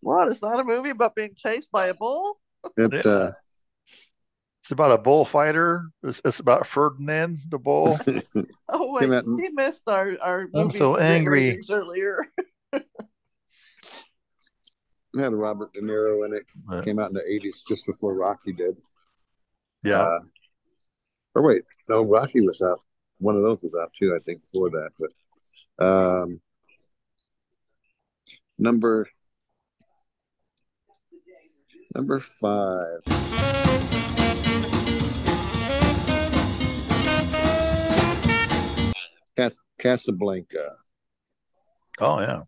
What? 0.00 0.28
It's 0.28 0.40
not 0.40 0.60
a 0.60 0.64
movie 0.64 0.90
about 0.90 1.16
being 1.16 1.34
chased 1.36 1.72
by 1.72 1.88
a 1.88 1.94
bull? 1.94 2.38
It 2.76 3.04
Yeah. 3.04 3.10
uh, 3.10 3.32
It's 4.64 4.72
about 4.72 4.92
a 4.92 4.98
bullfighter. 4.98 5.84
It's, 6.02 6.20
it's 6.24 6.38
about 6.40 6.66
Ferdinand 6.66 7.38
the 7.50 7.58
bull. 7.58 7.96
Oh 8.70 8.92
wait, 8.94 9.00
Came 9.02 9.12
out 9.12 9.24
in- 9.24 9.38
he 9.38 9.50
missed 9.50 9.86
our 9.88 10.12
our 10.22 10.48
I'm 10.54 10.68
movie 10.68 10.78
so 10.78 10.96
angry. 10.96 11.48
ratings 11.50 11.68
earlier. 11.70 12.16
had 12.72 12.82
Robert 15.34 15.72
De 15.74 15.80
Niro 15.82 16.24
in 16.26 16.32
it. 16.34 16.42
But, 16.66 16.82
Came 16.84 16.98
out 16.98 17.10
in 17.10 17.14
the 17.14 17.22
eighties, 17.30 17.62
just 17.68 17.84
before 17.86 18.14
Rocky 18.14 18.52
did. 18.54 18.76
yeah, 19.84 20.00
Uh, 20.00 20.18
or 21.34 21.42
wait, 21.46 21.62
no, 21.90 22.04
Rocky 22.06 22.40
was 22.40 22.62
out. 22.62 22.80
One 23.18 23.36
of 23.36 23.42
those 23.42 23.62
was 23.62 23.74
out 23.80 23.92
too, 23.92 24.16
I 24.16 24.18
think, 24.24 24.40
for 24.46 24.70
that. 24.70 24.90
But 25.78 25.86
um, 25.86 26.40
number 28.58 29.06
number 31.94 32.18
five. 32.18 33.02
Cas- 39.36 39.60
Casablanca. 39.78 40.76
Oh 42.00 42.20
yeah, 42.20 42.42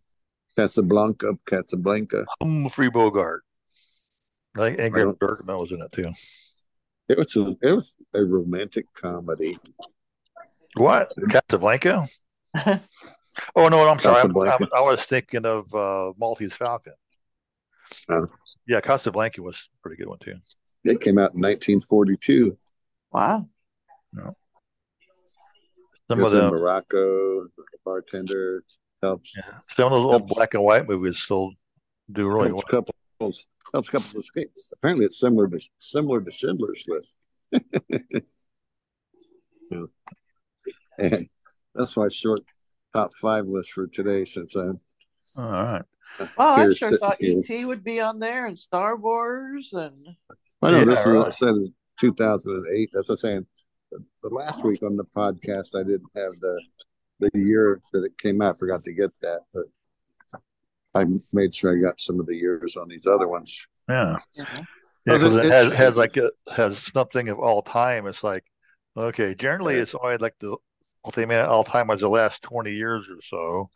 Casablanca, 0.57 1.37
Casablanca. 1.45 2.25
Humphrey 2.41 2.89
Bogart. 2.89 3.43
I 4.55 4.69
think 4.69 4.79
I 4.79 4.89
Ingrid 4.89 5.03
don't- 5.03 5.19
Bergman 5.19 5.57
was 5.57 5.71
in 5.71 5.81
it 5.81 5.91
too. 5.91 6.11
It 7.09 7.17
was 7.17 7.35
a, 7.37 7.55
it 7.61 7.71
was 7.71 7.95
a 8.13 8.23
romantic 8.23 8.85
comedy. 8.93 9.57
What 10.75 11.11
Casablanca? 11.29 12.07
oh 13.55 13.67
no, 13.69 13.87
I'm 13.87 13.99
sorry. 13.99 14.19
I'm, 14.21 14.35
I'm, 14.37 14.67
I 14.75 14.81
was 14.81 15.01
thinking 15.03 15.45
of 15.45 15.73
uh, 15.73 16.11
Maltese 16.19 16.53
Falcon. 16.53 16.93
Oh. 18.09 18.27
Yeah, 18.67 18.81
Casablanca 18.81 19.41
was 19.41 19.55
a 19.55 19.77
pretty 19.81 19.97
good 19.97 20.09
one 20.09 20.19
too. 20.19 20.35
It 20.83 20.99
came 20.99 21.17
out 21.17 21.33
in 21.33 21.39
1942. 21.41 22.57
Wow. 23.11 23.47
No. 24.11 24.35
Some 26.09 26.19
Some 26.19 26.25
of 26.25 26.33
in 26.33 26.39
them, 26.39 26.49
Morocco, 26.51 27.43
the 27.43 27.63
bartender 27.83 28.63
helps 29.03 29.33
some 29.75 29.85
of 29.87 29.91
those 29.91 30.13
old 30.13 30.27
black 30.27 30.53
and 30.53 30.63
white 30.63 30.87
movies 30.87 31.17
still 31.19 31.51
do 32.11 32.27
really 32.27 32.51
well. 32.51 32.63
helps 32.71 32.71
couples 33.19 33.47
helps 33.73 33.89
couples 33.89 34.15
escape. 34.23 34.49
Apparently, 34.77 35.05
it's 35.05 35.19
similar 35.19 35.47
to 35.49 35.59
similar 35.79 36.21
to 36.21 36.31
Schindler's 36.31 36.85
List. 36.87 37.17
Yeah. 39.69 39.83
And 40.97 41.27
that's 41.75 41.97
my 41.97 42.07
short 42.07 42.39
top 42.93 43.09
five 43.21 43.45
list 43.47 43.71
for 43.73 43.87
today. 43.87 44.23
Since 44.23 44.55
I'm 44.55 44.79
All 45.37 45.43
right. 45.51 45.81
Well, 46.37 46.69
I 46.69 46.73
sure 46.73 46.97
thought 46.97 47.17
here. 47.19 47.41
ET 47.47 47.65
would 47.67 47.83
be 47.83 47.99
on 47.99 48.19
there 48.19 48.45
and 48.47 48.57
Star 48.57 48.95
Wars 48.95 49.73
and 49.73 50.07
I 50.61 50.71
know 50.71 50.79
Yeah, 50.79 50.85
this 50.85 51.05
really. 51.05 51.27
is 51.27 51.37
said 51.37 51.55
is 51.61 51.69
2008. 51.99 52.89
That's 52.93 53.09
what 53.09 53.13
I'm 53.13 53.17
saying. 53.17 53.45
The, 53.91 54.03
the 54.23 54.29
last 54.29 54.63
week 54.65 54.83
on 54.83 54.97
the 54.97 55.05
podcast, 55.05 55.75
I 55.79 55.83
didn't 55.83 56.09
have 56.15 56.33
the 56.41 56.61
the 57.19 57.29
year 57.33 57.81
that 57.93 58.03
it 58.03 58.17
came 58.17 58.41
out. 58.41 58.55
I 58.55 58.57
forgot 58.59 58.83
to 58.83 58.93
get 58.93 59.11
that, 59.21 59.39
but 59.53 60.41
I 60.93 61.05
made 61.33 61.53
sure 61.53 61.75
I 61.75 61.81
got 61.81 61.99
some 61.99 62.19
of 62.19 62.25
the 62.27 62.35
years 62.35 62.75
on 62.77 62.87
these 62.87 63.07
other 63.07 63.27
ones. 63.27 63.65
Yeah. 63.89 64.17
you 64.35 64.43
know. 64.43 64.61
Yeah, 65.05 65.15
it- 65.15 65.45
it 65.45 65.51
has, 65.51 65.71
has 65.73 65.95
like 65.95 66.17
a, 66.17 66.29
has 66.53 66.77
something 66.93 67.29
of 67.29 67.39
all 67.39 67.61
time. 67.63 68.05
It's 68.07 68.23
like, 68.23 68.43
okay, 68.95 69.33
generally 69.35 69.75
Right. 69.75 69.83
it's 69.83 69.95
only 69.95 70.17
like 70.17 70.35
the 70.39 70.57
ultimate 71.05 71.45
all 71.47 71.63
time 71.63 71.87
was 71.87 72.01
the 72.01 72.09
last 72.09 72.41
20 72.43 72.71
years 72.73 73.05
or 73.09 73.17
so. 73.27 73.69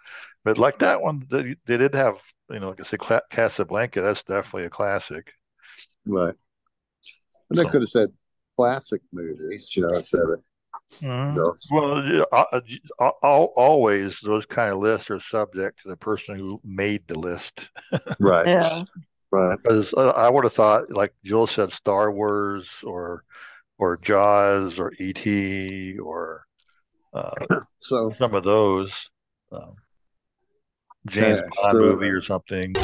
But 0.43 0.57
like 0.57 0.79
that 0.79 1.01
one, 1.01 1.25
they, 1.31 1.55
they 1.65 1.77
did 1.77 1.95
have, 1.95 2.15
you 2.49 2.59
know, 2.59 2.69
like 2.69 2.81
I 2.81 2.83
said, 2.83 2.99
Cla- 2.99 3.21
Casablanca, 3.31 4.01
that's 4.01 4.23
definitely 4.23 4.65
a 4.65 4.69
classic. 4.69 5.31
Right. 6.05 6.35
And 7.49 7.57
they 7.57 7.63
So- 7.63 7.69
could 7.69 7.81
have 7.81 7.89
said 7.89 8.09
classic 8.61 9.01
movies, 9.11 9.75
you 9.75 9.83
know, 9.83 9.95
instead 9.97 10.21
of 10.21 10.41
Mhm. 11.01 11.35
No. 11.35 11.55
Well, 11.71 12.05
yeah, 12.05 12.23
uh, 12.31 12.45
uh, 12.51 12.61
al- 12.99 13.17
al- 13.23 13.53
always 13.55 14.19
those 14.23 14.45
kind 14.45 14.73
of 14.73 14.79
lists 14.79 15.09
are 15.09 15.21
subject 15.21 15.81
to 15.81 15.89
the 15.89 15.97
person 15.97 16.37
who 16.37 16.59
made 16.63 17.07
the 17.07 17.17
list. 17.17 17.69
right, 18.19 18.45
Yeah. 18.45 18.83
right. 19.31 19.57
Because 19.57 19.93
uh, 19.93 20.09
I 20.09 20.29
would 20.29 20.43
have 20.43 20.53
thought, 20.53 20.91
like 20.91 21.13
Jill 21.23 21.47
said, 21.47 21.71
Star 21.71 22.11
Wars 22.11 22.67
or 22.83 23.23
or 23.77 23.97
Jaws 24.03 24.77
or 24.77 24.93
E.T. 24.99 25.97
or 25.99 26.45
uh, 27.13 27.31
So 27.79 28.11
some 28.11 28.35
of 28.35 28.43
those 28.43 28.91
um, 29.51 29.75
James 31.07 31.41
Bond 31.63 31.79
movie 31.79 32.09
or 32.09 32.21
something. 32.21 32.75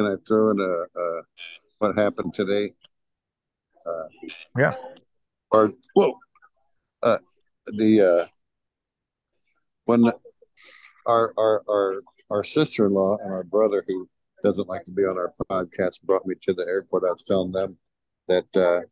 Can 0.00 0.12
I 0.12 0.16
throw 0.26 0.50
in 0.50 0.60
a, 0.60 1.00
a 1.00 1.22
what 1.78 1.96
happened 1.98 2.34
today? 2.34 2.72
Uh, 3.86 4.04
Yeah. 4.56 4.74
Or 5.50 5.70
whoa, 5.94 6.16
uh, 7.02 7.18
the 7.66 8.00
uh, 8.00 8.26
when 9.84 10.04
our 11.06 11.34
our 11.36 11.62
our 11.68 12.02
our 12.30 12.44
sister 12.44 12.86
in 12.86 12.94
law 12.94 13.18
and 13.22 13.32
our 13.32 13.42
brother 13.42 13.84
who 13.86 14.08
doesn't 14.44 14.68
like 14.68 14.84
to 14.84 14.92
be 14.92 15.02
on 15.02 15.18
our 15.18 15.32
podcast 15.50 16.02
brought 16.02 16.24
me 16.24 16.34
to 16.42 16.54
the 16.54 16.62
airport. 16.62 17.02
I 17.04 17.10
was 17.10 17.24
telling 17.24 17.52
them 17.52 17.76
that 18.28 18.46
uh, 18.56 18.82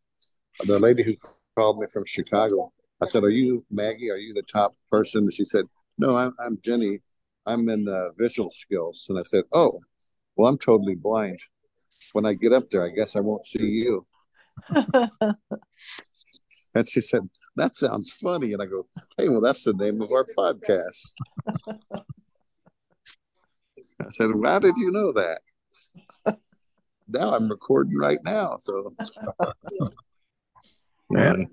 the 0.66 0.78
lady 0.78 1.04
who 1.04 1.14
called 1.56 1.78
me 1.78 1.86
from 1.92 2.04
Chicago. 2.06 2.72
I 3.00 3.06
said, 3.06 3.22
"Are 3.22 3.30
you 3.30 3.64
Maggie? 3.70 4.10
Are 4.10 4.16
you 4.16 4.34
the 4.34 4.42
top 4.42 4.74
person?" 4.90 5.22
And 5.22 5.32
she 5.32 5.44
said, 5.44 5.64
"No, 5.96 6.16
I'm 6.16 6.34
I'm 6.44 6.58
Jenny. 6.62 6.98
I'm 7.46 7.68
in 7.68 7.84
the 7.84 8.12
visual 8.18 8.50
skills." 8.50 9.06
And 9.08 9.16
I 9.16 9.22
said, 9.22 9.44
"Oh, 9.52 9.80
well, 10.38 10.48
I'm 10.48 10.58
totally 10.58 10.94
blind. 10.94 11.38
When 12.12 12.24
I 12.24 12.32
get 12.32 12.54
up 12.54 12.70
there, 12.70 12.84
I 12.84 12.88
guess 12.88 13.16
I 13.16 13.20
won't 13.20 13.44
see 13.44 13.66
you." 13.66 14.06
And 16.74 16.86
she 16.86 17.00
said, 17.00 17.28
That 17.56 17.76
sounds 17.76 18.10
funny. 18.10 18.52
And 18.52 18.62
I 18.62 18.66
go, 18.66 18.84
Hey, 19.16 19.28
well, 19.28 19.40
that's 19.40 19.64
the 19.64 19.72
name 19.72 20.00
of 20.00 20.12
our 20.12 20.24
podcast. 20.24 21.14
I 24.00 24.10
said, 24.10 24.28
well, 24.34 24.52
How 24.52 24.58
did 24.58 24.76
you 24.76 24.90
know 24.90 25.12
that? 25.12 25.40
now 27.08 27.34
I'm 27.34 27.50
recording 27.50 27.98
right 27.98 28.18
now. 28.24 28.56
So, 28.58 28.94
man, 31.10 31.48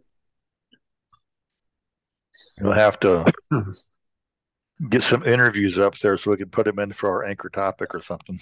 You'll 2.59 2.73
have 2.73 2.99
to 2.99 3.31
get 4.89 5.03
some 5.03 5.23
interviews 5.23 5.79
up 5.79 5.97
there 5.99 6.17
so 6.17 6.31
we 6.31 6.37
can 6.37 6.49
put 6.49 6.65
them 6.65 6.79
in 6.79 6.91
for 6.93 7.09
our 7.09 7.23
anchor 7.23 7.49
topic 7.49 7.95
or 7.95 8.03
something. 8.03 8.39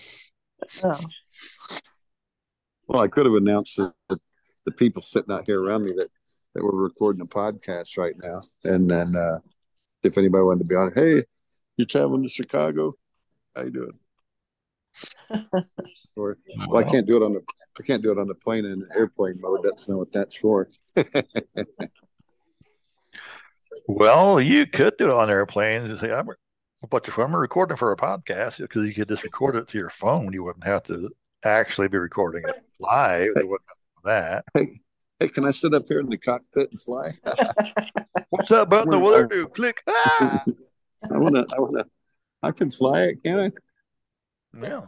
Oh. 0.84 1.00
Well, 2.88 3.02
I 3.02 3.08
could 3.08 3.26
have 3.26 3.36
announced 3.36 3.76
to 3.76 3.94
the, 4.10 4.20
the 4.66 4.72
people 4.72 5.02
sitting 5.02 5.34
out 5.34 5.46
here 5.46 5.64
around 5.64 5.86
me 5.86 5.94
that, 5.98 6.10
that 6.54 6.64
we're 6.64 6.84
recording 6.84 7.22
a 7.22 7.26
podcast 7.26 7.98
right 7.98 8.16
now. 8.22 8.44
And 8.64 8.90
then 8.90 9.16
uh, 9.16 9.40
if 10.04 10.18
anybody 10.18 10.44
wanted 10.44 10.60
to 10.60 10.66
be 10.66 10.76
on, 10.76 10.92
hey, 10.96 11.24
you're 11.78 11.86
traveling 11.86 12.24
to 12.24 12.30
Chicago? 12.30 12.96
How 13.56 13.64
you 13.64 13.72
doing? 13.72 14.00
or 16.16 16.38
well, 16.68 16.78
I 16.78 16.84
can't 16.84 17.08
do 17.08 17.18
it 17.18 17.24
on 17.24 17.34
the 17.34 17.42
I 17.80 17.84
can't 17.84 18.04
do 18.04 18.12
it 18.12 18.20
on 18.20 18.28
the 18.28 18.36
plane 18.36 18.66
in 18.66 18.88
airplane 18.96 19.40
mode. 19.42 19.62
That's 19.64 19.90
not 19.90 19.98
what 19.98 20.14
that's 20.14 20.38
for. 20.38 20.68
Well, 23.88 24.40
you 24.40 24.66
could 24.66 24.96
do 24.98 25.06
it 25.06 25.14
on 25.14 25.30
airplanes 25.30 25.90
and 25.90 26.00
say, 26.00 26.12
I'm, 26.12 26.30
but 26.90 27.08
if 27.08 27.18
I'm 27.18 27.36
recording 27.36 27.78
for 27.78 27.92
a 27.92 27.98
podcast, 27.98 28.58
because 28.58 28.84
you 28.84 28.94
could 28.94 29.08
just 29.08 29.24
record 29.24 29.56
it 29.56 29.68
to 29.70 29.78
your 29.78 29.92
phone, 29.92 30.34
you 30.34 30.44
wouldn't 30.44 30.66
have 30.66 30.84
to 30.84 31.10
actually 31.44 31.88
be 31.88 31.98
recording 31.98 32.44
it 32.48 32.64
live. 32.80 33.32
Wouldn't 33.36 33.62
that. 34.04 34.46
Hey, 34.54 34.80
hey, 35.20 35.28
can 35.30 35.46
I 35.46 35.52
sit 35.52 35.74
up 35.74 35.84
here 35.88 36.00
in 36.00 36.10
the 36.10 36.18
cockpit 36.18 36.70
and 36.72 36.80
fly? 36.80 37.12
What's 38.30 38.50
that 38.50 38.70
button 38.70 38.92
the 38.92 39.00
weather 39.00 39.28
do? 39.28 39.48
Click. 39.48 39.82
Ah! 39.88 40.44
I 41.12 41.18
wanna 41.18 41.46
I 41.56 41.60
wanna 41.60 41.86
I 42.42 42.52
can 42.52 42.72
fly 42.72 43.04
it, 43.04 43.24
can 43.24 43.40
I? 43.40 43.52
Yeah. 44.62 44.82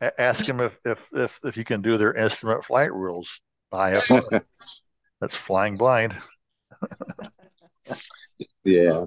A- 0.00 0.20
ask 0.20 0.44
them 0.44 0.60
if, 0.60 0.76
if 0.84 0.98
if 1.12 1.38
if 1.44 1.56
you 1.56 1.64
can 1.64 1.82
do 1.82 1.98
their 1.98 2.14
instrument 2.14 2.64
flight 2.64 2.92
rules. 2.92 3.28
IFR. 3.72 4.42
That's 5.20 5.34
flying 5.34 5.76
blind. 5.76 6.16
Yeah. 8.64 9.06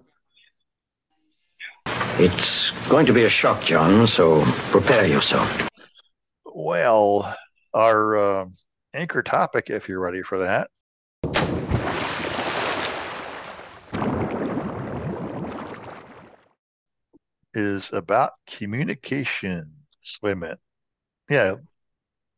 It's 2.22 2.72
going 2.90 3.06
to 3.06 3.14
be 3.14 3.24
a 3.24 3.30
shock, 3.30 3.66
John, 3.66 4.06
so 4.06 4.44
prepare 4.72 5.08
yourself. 5.08 5.48
Well, 6.44 7.34
our 7.74 8.18
uh, 8.42 8.46
anchor 8.94 9.24
topic, 9.24 9.70
if 9.70 9.88
you're 9.88 10.02
ready 10.02 10.22
for 10.22 10.40
that, 10.40 10.70
is 17.54 17.90
about 17.94 18.34
communications. 18.50 19.70
Wait 20.22 20.34
a 20.34 20.36
minute. 20.36 20.60
Yeah. 21.30 21.54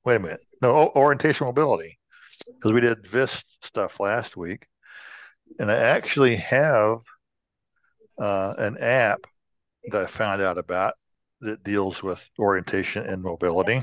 Wait 0.06 0.18
a 0.18 0.20
minute. 0.20 0.42
No, 0.62 0.92
orientation 0.96 1.48
mobility. 1.48 1.98
Because 2.46 2.72
we 2.72 2.82
did 2.82 3.08
VIS 3.08 3.44
stuff 3.64 4.00
last 4.00 4.38
week. 4.38 4.68
And 5.58 5.72
I 5.72 5.78
actually 5.78 6.36
have 6.36 7.00
uh, 8.22 8.54
an 8.60 8.78
app 8.78 9.22
that 9.90 10.02
I 10.02 10.06
found 10.08 10.42
out 10.42 10.58
about 10.58 10.94
that 11.42 11.64
deals 11.64 12.04
with 12.04 12.20
orientation 12.38 13.06
and 13.06 13.22
mobility. 13.22 13.82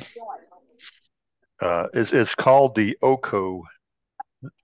Uh, 1.60 1.86
it's, 1.92 2.12
it's 2.12 2.34
called 2.34 2.74
the 2.76 2.96
OCO, 3.02 3.62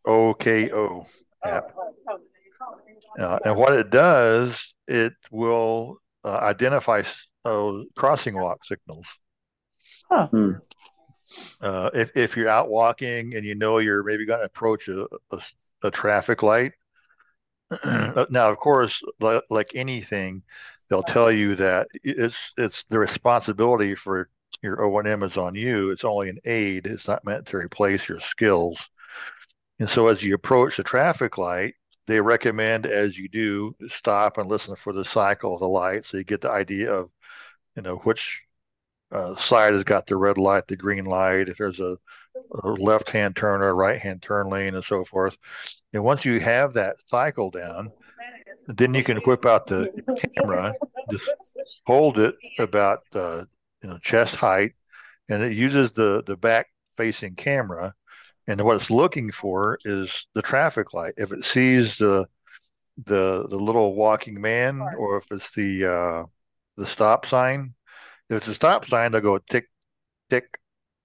OKO 0.06 1.06
app. 1.44 1.74
Uh, 3.18 3.38
and 3.44 3.56
what 3.56 3.72
it 3.72 3.90
does, 3.90 4.56
it 4.86 5.12
will 5.30 5.98
uh, 6.24 6.38
identify 6.38 7.02
uh, 7.44 7.72
crossing 7.96 8.34
walk 8.34 8.64
signals. 8.64 9.06
Huh. 10.10 10.28
Uh, 11.60 11.90
if 11.94 12.10
if 12.14 12.36
you're 12.36 12.48
out 12.48 12.68
walking 12.68 13.34
and 13.34 13.44
you 13.44 13.54
know 13.54 13.78
you're 13.78 14.02
maybe 14.02 14.26
going 14.26 14.40
to 14.40 14.44
approach 14.44 14.88
a, 14.88 15.06
a, 15.30 15.38
a 15.82 15.90
traffic 15.90 16.42
light, 16.42 16.72
Uh, 17.70 18.26
now 18.30 18.50
of 18.50 18.58
course, 18.58 19.00
like 19.20 19.72
anything, 19.74 20.42
they'll 20.88 21.02
tell 21.02 21.32
you 21.32 21.56
that 21.56 21.88
it's 22.02 22.36
it's 22.56 22.84
the 22.88 22.98
responsibility 22.98 23.94
for 23.94 24.28
your 24.62 24.82
O 24.82 24.98
and 24.98 25.08
M 25.08 25.22
is 25.22 25.36
on 25.36 25.54
you. 25.54 25.90
It's 25.90 26.04
only 26.04 26.28
an 26.28 26.38
aid. 26.44 26.86
It's 26.86 27.08
not 27.08 27.24
meant 27.24 27.46
to 27.46 27.56
replace 27.56 28.08
your 28.08 28.20
skills. 28.20 28.78
And 29.78 29.88
so 29.88 30.08
as 30.08 30.22
you 30.22 30.34
approach 30.34 30.76
the 30.76 30.82
traffic 30.82 31.38
light, 31.38 31.74
they 32.06 32.20
recommend 32.20 32.86
as 32.86 33.16
you 33.18 33.28
do 33.28 33.74
stop 33.88 34.38
and 34.38 34.48
listen 34.48 34.76
for 34.76 34.92
the 34.92 35.04
cycle 35.04 35.54
of 35.54 35.60
the 35.60 35.68
light, 35.68 36.06
so 36.06 36.16
you 36.18 36.24
get 36.24 36.40
the 36.42 36.50
idea 36.50 36.92
of 36.92 37.10
you 37.76 37.82
know 37.82 37.96
which 37.98 38.42
uh, 39.12 39.36
side 39.40 39.74
has 39.74 39.84
got 39.84 40.06
the 40.06 40.16
red 40.16 40.38
light, 40.38 40.66
the 40.68 40.76
green 40.76 41.04
light, 41.04 41.48
if 41.48 41.56
there's 41.56 41.80
a, 41.80 41.96
a 42.62 42.68
left 42.68 43.10
hand 43.10 43.36
turn 43.36 43.62
or 43.62 43.74
right 43.74 44.00
hand 44.00 44.22
turn 44.22 44.48
lane, 44.48 44.74
and 44.74 44.84
so 44.84 45.04
forth. 45.04 45.36
And 45.92 46.02
once 46.02 46.24
you 46.24 46.40
have 46.40 46.74
that 46.74 46.96
cycle 47.06 47.50
down, 47.50 47.92
then 48.66 48.94
you 48.94 49.04
can 49.04 49.18
whip 49.18 49.46
out 49.46 49.66
the 49.66 49.90
camera, 50.34 50.74
just 51.10 51.30
hold 51.86 52.18
it 52.18 52.34
about 52.58 53.00
uh, 53.14 53.44
you 53.82 53.90
know 53.90 53.98
chest 53.98 54.34
height, 54.34 54.72
and 55.28 55.42
it 55.42 55.52
uses 55.52 55.90
the 55.92 56.22
the 56.26 56.36
back 56.36 56.68
facing 56.96 57.34
camera. 57.34 57.94
And 58.46 58.60
what 58.62 58.76
it's 58.76 58.90
looking 58.90 59.32
for 59.32 59.78
is 59.84 60.10
the 60.34 60.42
traffic 60.42 60.92
light. 60.92 61.14
If 61.16 61.32
it 61.32 61.46
sees 61.46 61.96
the 61.96 62.26
the 63.06 63.46
the 63.48 63.56
little 63.56 63.94
walking 63.94 64.40
man, 64.40 64.80
or 64.98 65.18
if 65.18 65.24
it's 65.30 65.50
the 65.54 65.86
uh, 65.86 66.24
the 66.76 66.86
stop 66.86 67.26
sign, 67.26 67.74
if 68.30 68.38
it's 68.38 68.48
a 68.48 68.54
stop 68.54 68.86
sign, 68.86 69.12
they'll 69.12 69.20
go 69.20 69.38
tick, 69.38 69.68
tick, 70.30 70.58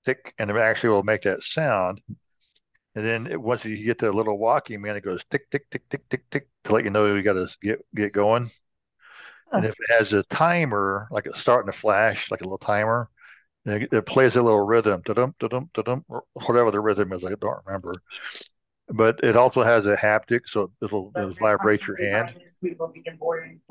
tick, 0.05 0.33
and 0.37 0.49
it 0.49 0.57
actually 0.57 0.89
will 0.89 1.03
make 1.03 1.23
that 1.23 1.43
sound. 1.43 2.01
And 2.95 3.05
then 3.05 3.27
it, 3.27 3.39
once 3.39 3.65
you 3.65 3.83
get 3.83 3.99
to 3.99 4.09
a 4.09 4.11
little 4.11 4.37
walking 4.37 4.81
man, 4.81 4.95
it 4.95 5.03
goes 5.03 5.23
tick, 5.29 5.49
tick, 5.51 5.69
tick, 5.69 5.83
tick, 5.89 6.09
tick, 6.09 6.23
tick 6.31 6.47
to 6.65 6.73
let 6.73 6.83
you 6.83 6.89
know 6.89 7.13
you 7.13 7.21
got 7.21 7.33
to 7.33 7.47
get 7.61 7.79
get 7.95 8.13
going. 8.13 8.51
And 9.51 9.65
if 9.65 9.71
it 9.71 9.97
has 9.97 10.13
a 10.13 10.23
timer, 10.23 11.07
like 11.11 11.25
it's 11.25 11.39
starting 11.39 11.71
to 11.71 11.77
flash, 11.77 12.29
like 12.29 12.41
a 12.41 12.43
little 12.43 12.57
timer, 12.59 13.09
it, 13.65 13.91
it 13.91 14.05
plays 14.05 14.35
a 14.35 14.41
little 14.41 14.61
rhythm, 14.61 15.01
da-dum, 15.05 15.35
da-dum, 15.39 15.69
da-dum, 15.73 16.05
or 16.07 16.23
whatever 16.33 16.71
the 16.71 16.79
rhythm 16.79 17.13
is, 17.13 17.23
I 17.23 17.29
don't 17.39 17.65
remember. 17.65 18.01
But 18.89 19.19
it 19.23 19.35
also 19.35 19.63
has 19.63 19.85
a 19.85 19.95
haptic, 19.95 20.41
so 20.47 20.71
it'll, 20.81 21.13
it'll 21.15 21.35
vibrate 21.35 21.87
your 21.87 21.97
hand 21.97 22.33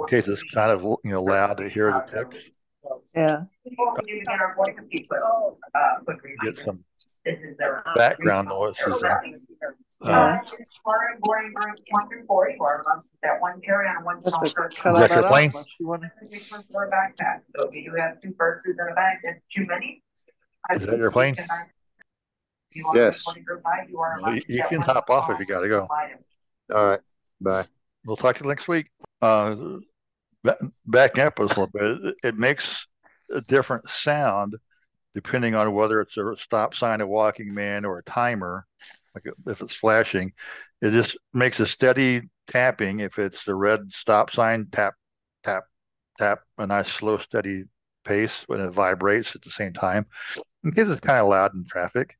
in 0.00 0.06
case 0.06 0.26
it's 0.28 0.42
kind 0.44 0.70
of 0.70 0.82
you 0.82 1.10
know 1.10 1.22
loud 1.22 1.58
to 1.58 1.68
hear 1.68 1.92
the 1.92 2.00
ticks. 2.00 2.36
Yeah. 3.14 3.42
Get 6.44 6.58
some 6.64 6.84
background 7.94 8.46
noises. 8.48 8.78
Uh, 10.00 10.38
Uh, 14.24 14.40
cut 14.76 14.94
all 14.94 15.00
that 15.00 15.10
your 15.10 15.22
that 15.22 15.28
plane? 15.28 15.48
out. 15.50 15.54
unless 15.56 15.80
you 15.80 15.88
wanna- 15.88 16.12
So 17.56 17.68
if 17.68 17.74
you 17.74 17.94
have 17.96 18.20
two 18.20 18.32
purses 18.32 18.76
in 18.78 18.88
a 18.92 18.94
bag, 18.94 19.18
that's 19.24 19.40
too 19.54 19.66
many. 19.66 20.02
is 20.76 20.86
that 20.86 20.98
your 20.98 21.10
plane? 21.10 21.34
Yes. 22.94 23.24
You, 24.36 24.42
you 24.48 24.62
can 24.68 24.82
hop 24.82 25.10
off 25.10 25.30
if 25.30 25.40
you 25.40 25.46
got 25.46 25.60
to 25.60 25.68
go. 25.68 25.86
All 26.74 26.86
right. 26.90 27.00
Bye. 27.40 27.66
We'll 28.04 28.16
talk 28.16 28.36
to 28.36 28.44
you 28.44 28.48
next 28.48 28.68
week. 28.68 28.90
Uh, 29.22 29.54
ba- 29.54 29.80
backing 30.86 31.24
up 31.24 31.38
a 31.38 31.42
little 31.42 31.68
bit, 31.72 32.14
it, 32.22 32.36
makes 32.36 32.86
a 33.34 33.40
different 33.42 33.88
sound 33.90 34.54
depending 35.14 35.54
on 35.54 35.74
whether 35.74 36.00
it's 36.00 36.16
a 36.16 36.34
stop 36.38 36.74
sign, 36.74 37.00
a 37.00 37.06
walking 37.06 37.52
man, 37.52 37.84
or 37.84 37.98
a 37.98 38.04
timer. 38.04 38.66
Like 39.14 39.24
if 39.46 39.60
it's 39.60 39.74
flashing, 39.74 40.32
it 40.80 40.92
just 40.92 41.16
makes 41.32 41.58
a 41.60 41.66
steady 41.66 42.22
tapping. 42.48 43.00
If 43.00 43.18
it's 43.18 43.44
the 43.44 43.54
red 43.54 43.90
stop 43.92 44.30
sign, 44.30 44.68
tap, 44.70 44.94
tap, 45.44 45.64
tap, 46.18 46.40
a 46.58 46.66
nice 46.66 46.90
slow, 46.92 47.18
steady 47.18 47.64
pace 48.04 48.32
when 48.46 48.60
it 48.60 48.70
vibrates 48.70 49.34
at 49.34 49.42
the 49.42 49.50
same 49.50 49.72
time. 49.72 50.06
In 50.64 50.72
case 50.72 50.88
it's 50.88 51.00
kind 51.00 51.20
of 51.20 51.28
loud 51.28 51.54
in 51.54 51.64
traffic. 51.64 52.16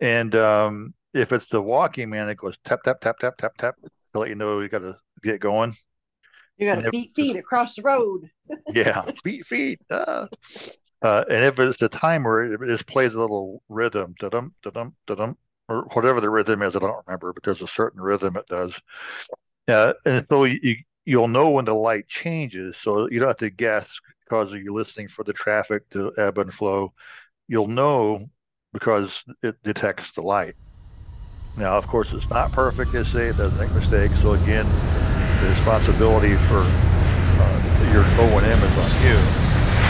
And 0.00 0.34
um, 0.34 0.94
if 1.14 1.32
it's 1.32 1.48
the 1.48 1.62
walking 1.62 2.10
man, 2.10 2.28
it 2.28 2.36
goes 2.36 2.56
tap, 2.64 2.82
tap, 2.84 3.00
tap, 3.00 3.18
tap, 3.18 3.36
tap, 3.38 3.56
tap 3.56 3.76
to 4.12 4.18
let 4.18 4.28
you 4.28 4.34
know 4.34 4.60
you 4.60 4.68
got 4.68 4.80
to 4.80 4.96
get 5.22 5.40
going. 5.40 5.74
You 6.58 6.72
got 6.72 6.82
to 6.82 6.90
beat 6.90 7.12
feet 7.14 7.36
across 7.36 7.74
the 7.74 7.82
road. 7.82 8.30
yeah, 8.74 9.04
beat 9.22 9.46
feet. 9.46 9.78
Uh, 9.90 10.26
uh, 11.02 11.24
and 11.30 11.44
if 11.44 11.58
it's 11.58 11.82
a 11.82 11.88
timer, 11.88 12.54
it 12.54 12.60
just 12.66 12.86
plays 12.86 13.14
a 13.14 13.20
little 13.20 13.62
rhythm, 13.68 14.14
da-dum, 14.18 14.54
da-dum, 14.62 14.94
da-dum, 15.06 15.36
or 15.68 15.82
whatever 15.92 16.20
the 16.20 16.30
rhythm 16.30 16.62
is. 16.62 16.74
I 16.74 16.78
don't 16.78 17.04
remember, 17.06 17.32
but 17.32 17.42
there's 17.44 17.62
a 17.62 17.68
certain 17.68 18.00
rhythm 18.00 18.36
it 18.36 18.46
does. 18.46 18.80
Uh, 19.68 19.92
and 20.04 20.26
so 20.28 20.44
you, 20.44 20.76
you'll 21.04 21.28
know 21.28 21.50
when 21.50 21.64
the 21.66 21.74
light 21.74 22.08
changes. 22.08 22.76
So 22.80 23.08
you 23.10 23.18
don't 23.18 23.28
have 23.28 23.36
to 23.38 23.50
guess 23.50 23.90
because 24.24 24.52
you're 24.52 24.72
listening 24.72 25.08
for 25.08 25.24
the 25.24 25.32
traffic 25.32 25.88
to 25.90 26.12
ebb 26.16 26.38
and 26.38 26.52
flow. 26.52 26.92
You'll 27.48 27.68
know 27.68 28.28
because 28.72 29.22
it 29.42 29.62
detects 29.62 30.12
the 30.12 30.22
light. 30.22 30.54
Now, 31.56 31.78
of 31.78 31.86
course, 31.86 32.12
it's 32.12 32.28
not 32.30 32.52
perfect, 32.52 32.92
they 32.92 33.04
say, 33.04 33.28
it 33.28 33.36
doesn't 33.36 33.58
make 33.58 33.72
mistakes. 33.74 34.20
So 34.20 34.34
again, 34.34 34.74
the 35.46 35.52
responsibility 35.52 36.34
for 36.48 36.58
uh, 36.58 37.92
your 37.92 38.02
O&M 38.02 38.44
is 38.44 38.78
on 38.78 38.90
you. 39.04 39.14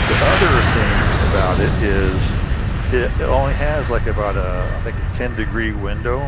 The 0.05 0.17
other 0.21 0.53
thing 0.77 0.93
about 1.29 1.59
it 1.59 1.73
is 1.83 2.93
it, 2.93 3.21
it 3.21 3.25
only 3.25 3.53
has 3.53 3.89
like 3.89 4.05
about 4.05 4.35
a, 4.35 4.77
I 4.77 4.83
think, 4.83 4.95
a 4.97 5.17
10 5.17 5.35
degree 5.35 5.73
window. 5.73 6.19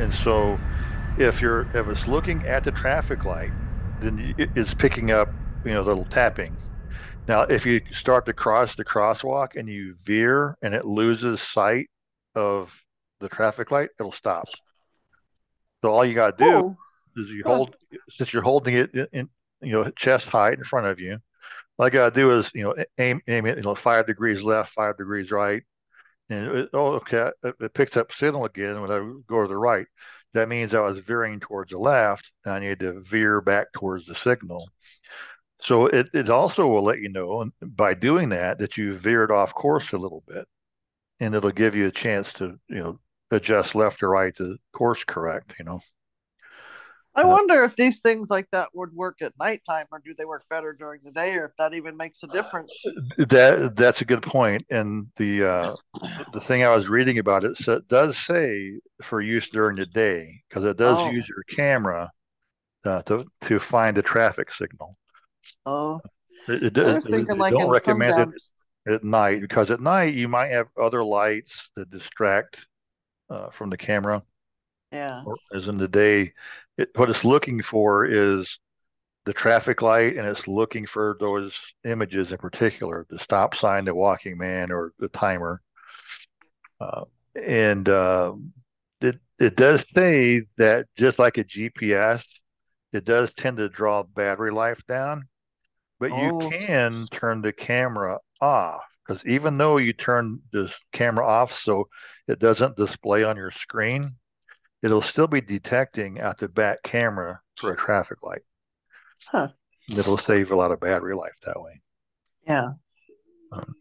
And 0.00 0.14
so 0.14 0.58
if 1.18 1.42
you're, 1.42 1.62
if 1.76 1.88
it's 1.88 2.06
looking 2.08 2.46
at 2.46 2.64
the 2.64 2.72
traffic 2.72 3.24
light, 3.24 3.52
then 4.00 4.34
it's 4.38 4.72
picking 4.72 5.10
up, 5.10 5.28
you 5.64 5.72
know, 5.72 5.82
little 5.82 6.06
tapping. 6.06 6.56
Now, 7.28 7.42
if 7.42 7.66
you 7.66 7.82
start 7.92 8.24
to 8.26 8.32
cross 8.32 8.74
the 8.76 8.84
crosswalk 8.84 9.56
and 9.56 9.68
you 9.68 9.96
veer 10.06 10.56
and 10.62 10.74
it 10.74 10.86
loses 10.86 11.40
sight 11.40 11.88
of 12.34 12.70
the 13.20 13.28
traffic 13.28 13.70
light, 13.70 13.90
it'll 14.00 14.12
stop. 14.12 14.46
So 15.82 15.90
all 15.90 16.04
you 16.04 16.14
got 16.14 16.38
to 16.38 16.44
do 16.44 16.50
Oh, 16.50 16.76
is 17.16 17.30
you 17.30 17.42
hold 17.44 17.76
since 18.10 18.32
you're 18.32 18.42
holding 18.42 18.74
it 18.74 18.94
in, 18.94 19.08
in 19.12 19.28
you 19.62 19.72
know 19.72 19.90
chest 19.90 20.26
height 20.26 20.58
in 20.58 20.64
front 20.64 20.86
of 20.86 21.00
you. 21.00 21.18
All 21.78 21.86
I 21.86 21.90
gotta 21.90 22.14
do 22.14 22.38
is 22.38 22.50
you 22.54 22.64
know 22.64 22.74
aim 22.98 23.20
aim 23.28 23.46
it 23.46 23.58
you 23.58 23.64
know 23.64 23.74
five 23.74 24.06
degrees 24.06 24.42
left, 24.42 24.72
five 24.72 24.96
degrees 24.96 25.30
right, 25.30 25.62
and 26.30 26.46
it, 26.46 26.70
oh 26.72 26.94
okay 26.94 27.30
it, 27.42 27.54
it 27.60 27.74
picks 27.74 27.96
up 27.96 28.12
signal 28.12 28.44
again 28.44 28.80
when 28.80 28.90
I 28.90 28.98
go 29.26 29.42
to 29.42 29.48
the 29.48 29.56
right. 29.56 29.86
That 30.34 30.48
means 30.48 30.74
I 30.74 30.80
was 30.80 30.98
veering 30.98 31.38
towards 31.40 31.70
the 31.70 31.78
left, 31.78 32.30
and 32.44 32.54
I 32.54 32.58
need 32.58 32.80
to 32.80 33.00
veer 33.02 33.40
back 33.40 33.72
towards 33.72 34.06
the 34.06 34.16
signal. 34.16 34.68
So 35.62 35.86
it, 35.86 36.08
it 36.12 36.28
also 36.28 36.66
will 36.66 36.82
let 36.82 37.00
you 37.00 37.08
know 37.08 37.50
by 37.62 37.94
doing 37.94 38.28
that 38.30 38.58
that 38.58 38.76
you 38.76 38.98
veered 38.98 39.30
off 39.30 39.54
course 39.54 39.92
a 39.92 39.98
little 39.98 40.22
bit, 40.26 40.46
and 41.20 41.34
it'll 41.34 41.52
give 41.52 41.74
you 41.76 41.86
a 41.86 41.92
chance 41.92 42.32
to 42.34 42.58
you 42.68 42.76
know 42.76 43.00
adjust 43.30 43.74
left 43.74 44.02
or 44.02 44.10
right 44.10 44.34
to 44.36 44.58
course 44.72 45.04
correct. 45.04 45.54
You 45.58 45.64
know. 45.66 45.80
I 47.16 47.24
wonder 47.24 47.62
if 47.64 47.76
these 47.76 48.00
things 48.00 48.28
like 48.30 48.48
that 48.50 48.68
would 48.74 48.92
work 48.92 49.22
at 49.22 49.32
nighttime 49.38 49.86
or 49.92 50.00
do 50.04 50.14
they 50.18 50.24
work 50.24 50.44
better 50.50 50.72
during 50.72 51.00
the 51.04 51.12
day 51.12 51.36
or 51.36 51.44
if 51.44 51.52
that 51.58 51.72
even 51.74 51.96
makes 51.96 52.22
a 52.24 52.26
difference. 52.26 52.72
That 53.18 53.74
that's 53.76 54.00
a 54.00 54.04
good 54.04 54.22
point. 54.22 54.66
and 54.70 55.06
the 55.16 55.44
uh, 55.44 55.74
the 56.32 56.40
thing 56.40 56.64
I 56.64 56.74
was 56.74 56.88
reading 56.88 57.18
about 57.18 57.44
it 57.44 57.56
sa 57.56 57.78
does 57.88 58.18
say 58.18 58.80
for 59.04 59.20
use 59.20 59.48
during 59.48 59.76
the 59.76 59.86
day 59.86 60.42
because 60.48 60.64
it 60.64 60.76
does 60.76 60.98
Oh. 61.00 61.10
use 61.10 61.28
your 61.28 61.44
camera 61.56 62.10
uh, 62.84 63.02
to 63.02 63.24
to 63.42 63.60
find 63.60 63.96
a 63.98 64.02
traffic 64.02 64.48
signal. 64.52 64.96
Oh, 65.66 66.00
It, 66.48 66.62
it, 66.64 66.66
I 66.66 66.68
does- 66.82 66.94
was 66.96 67.06
it- 67.06 67.10
thinking 67.12 67.36
it 67.36 67.38
like 67.38 67.52
don't 67.54 67.70
recommend 67.70 68.12
sundown. 68.12 68.34
it 68.86 68.92
at 68.94 69.04
night 69.04 69.40
because 69.40 69.70
at 69.70 69.80
night 69.80 70.14
you 70.14 70.28
might 70.28 70.50
have 70.50 70.66
other 70.80 71.02
lights 71.04 71.70
that 71.76 71.90
distract 71.90 72.58
uh, 73.30 73.50
from 73.50 73.70
the 73.70 73.76
camera. 73.78 74.22
Yeah. 74.94 75.26
As 75.54 75.68
in 75.68 75.78
the 75.78 75.88
day, 75.88 76.32
it, 76.76 76.90
what 76.96 77.08
it's 77.10 77.24
looking 77.24 77.62
for 77.62 78.04
is 78.04 78.58
the 79.26 79.32
traffic 79.34 79.82
light, 79.82 80.16
and 80.16 80.26
it's 80.26 80.48
looking 80.48 80.86
for 80.86 81.16
those 81.20 81.54
images 81.84 82.32
in 82.32 82.38
particular, 82.38 83.06
the 83.10 83.18
stop 83.20 83.54
sign, 83.56 83.84
the 83.86 83.94
walking 83.94 84.38
man, 84.38 84.72
or 84.72 84.92
the 84.98 85.08
timer. 85.08 85.62
Uh, 86.80 87.04
and 87.34 87.88
uh, 87.88 88.34
it 89.00 89.18
it 89.38 89.56
does 89.56 89.88
say 89.90 90.42
that 90.58 90.86
just 90.96 91.18
like 91.18 91.38
a 91.38 91.44
GPS, 91.44 92.24
it 92.92 93.04
does 93.04 93.32
tend 93.34 93.56
to 93.58 93.68
draw 93.68 94.02
battery 94.02 94.52
life 94.52 94.80
down, 94.88 95.28
but 96.00 96.14
you 96.14 96.32
Oh. 96.32 96.54
can 96.58 97.08
turn 97.12 97.42
the 97.42 97.52
camera 97.52 98.18
off 98.40 98.82
because 99.06 99.24
even 99.26 99.58
though 99.58 99.78
you 99.78 99.92
turn 99.92 100.40
this 100.52 100.72
camera 100.92 101.26
off 101.26 101.58
so 101.60 101.88
it 102.28 102.38
doesn't 102.40 102.76
display 102.76 103.24
on 103.24 103.36
your 103.36 103.52
screen, 103.52 104.16
it'll 104.84 105.02
still 105.02 105.26
be 105.26 105.40
detecting 105.40 106.18
at 106.18 106.38
the 106.38 106.46
back 106.46 106.82
camera 106.82 107.40
for 107.56 107.72
a 107.72 107.76
traffic 107.76 108.22
light. 108.22 108.42
Huh. 109.26 109.48
It'll 109.88 110.18
save 110.18 110.50
a 110.50 110.56
lot 110.56 110.72
of 110.72 110.80
battery 110.80 111.16
life 111.16 111.32
that 111.46 111.60
way. 111.60 111.80
Yeah. 112.46 112.72
Um, 113.50 113.74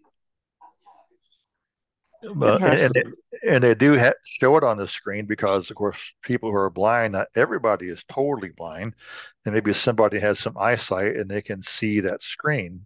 but, 2.35 2.63
and, 2.63 2.81
and, 2.81 2.93
they, 2.93 3.03
and 3.49 3.63
they 3.63 3.75
do 3.75 3.99
ha- 3.99 4.13
show 4.23 4.55
it 4.55 4.63
on 4.63 4.77
the 4.77 4.87
screen 4.87 5.25
because, 5.25 5.69
of 5.69 5.75
course, 5.75 5.97
people 6.21 6.49
who 6.49 6.55
are 6.55 6.69
blind, 6.69 7.11
not 7.11 7.27
everybody 7.35 7.89
is 7.89 8.01
totally 8.09 8.51
blind, 8.55 8.93
and 9.43 9.53
maybe 9.53 9.73
somebody 9.73 10.19
has 10.19 10.39
some 10.39 10.57
eyesight 10.57 11.17
and 11.17 11.29
they 11.29 11.41
can 11.41 11.63
see 11.63 11.99
that 11.99 12.23
screen, 12.23 12.85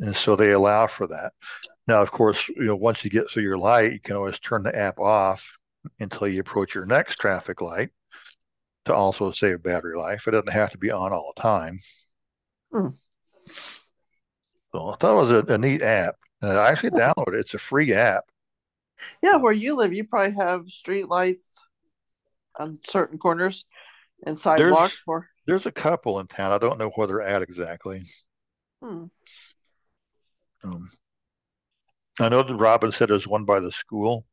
and 0.00 0.16
so 0.16 0.34
they 0.34 0.50
allow 0.50 0.88
for 0.88 1.06
that. 1.06 1.32
Now, 1.86 2.02
of 2.02 2.10
course, 2.10 2.48
you 2.48 2.64
know, 2.64 2.74
once 2.74 3.04
you 3.04 3.10
get 3.10 3.30
through 3.30 3.44
your 3.44 3.58
light, 3.58 3.92
you 3.92 4.00
can 4.00 4.16
always 4.16 4.40
turn 4.40 4.64
the 4.64 4.74
app 4.76 4.98
off 4.98 5.44
until 6.00 6.28
you 6.28 6.40
approach 6.40 6.74
your 6.74 6.86
next 6.86 7.16
traffic 7.16 7.60
light 7.60 7.90
to 8.86 8.94
also 8.94 9.30
save 9.30 9.62
battery 9.62 9.96
life. 9.96 10.26
It 10.26 10.32
doesn't 10.32 10.52
have 10.52 10.70
to 10.70 10.78
be 10.78 10.90
on 10.90 11.12
all 11.12 11.32
the 11.34 11.42
time. 11.42 11.80
Hmm. 12.72 12.88
So 14.72 14.90
I 14.90 14.96
thought 14.96 15.18
it 15.18 15.28
was 15.28 15.30
a, 15.48 15.52
a 15.54 15.58
neat 15.58 15.82
app. 15.82 16.16
Uh, 16.42 16.48
I 16.48 16.70
actually 16.70 16.90
downloaded 16.90 17.34
it. 17.34 17.40
It's 17.40 17.54
a 17.54 17.58
free 17.58 17.94
app. 17.94 18.24
Yeah, 19.22 19.36
where 19.36 19.52
you 19.52 19.74
live, 19.74 19.92
you 19.92 20.04
probably 20.04 20.36
have 20.36 20.68
street 20.68 21.08
lights 21.08 21.58
on 22.58 22.78
certain 22.86 23.18
corners 23.18 23.64
and 24.26 24.38
sidewalks 24.38 24.92
There's, 24.92 25.00
for. 25.04 25.26
there's 25.46 25.66
a 25.66 25.72
couple 25.72 26.20
in 26.20 26.26
town. 26.26 26.52
I 26.52 26.58
don't 26.58 26.78
know 26.78 26.90
where 26.90 27.06
they're 27.06 27.22
at 27.22 27.42
exactly. 27.42 28.02
Hmm. 28.82 29.04
Um, 30.62 30.90
I 32.18 32.28
know 32.28 32.42
that 32.42 32.54
Robin 32.54 32.92
said 32.92 33.08
there's 33.08 33.26
one 33.26 33.44
by 33.44 33.60
the 33.60 33.72
school, 33.72 34.24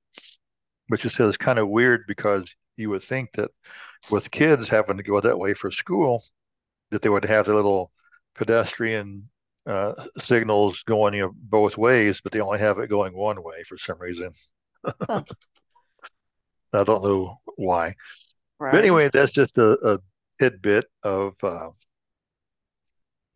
which 0.91 1.05
is 1.05 1.13
says 1.13 1.29
it's 1.29 1.37
kind 1.37 1.57
of 1.57 1.69
weird 1.69 2.03
because 2.05 2.53
you 2.75 2.89
would 2.89 3.05
think 3.05 3.29
that 3.35 3.49
with 4.09 4.29
kids 4.29 4.67
having 4.67 4.97
to 4.97 5.03
go 5.03 5.21
that 5.21 5.39
way 5.39 5.53
for 5.53 5.71
school, 5.71 6.21
that 6.89 7.01
they 7.01 7.07
would 7.07 7.23
have 7.23 7.45
the 7.45 7.55
little 7.55 7.93
pedestrian 8.35 9.29
uh, 9.65 9.93
signals 10.19 10.83
going 10.85 11.13
you 11.13 11.21
know 11.21 11.31
both 11.33 11.77
ways, 11.77 12.19
but 12.21 12.33
they 12.33 12.41
only 12.41 12.59
have 12.59 12.77
it 12.79 12.89
going 12.89 13.15
one 13.15 13.41
way 13.41 13.63
for 13.69 13.77
some 13.77 13.97
reason. 13.99 14.33
I 15.07 15.23
don't 16.83 17.05
know 17.05 17.39
why. 17.55 17.95
Right. 18.59 18.73
But 18.73 18.79
anyway, 18.79 19.09
that's 19.13 19.31
just 19.31 19.57
a, 19.57 19.93
a 19.93 19.99
tidbit 20.41 20.87
of 21.03 21.35
uh, 21.41 21.69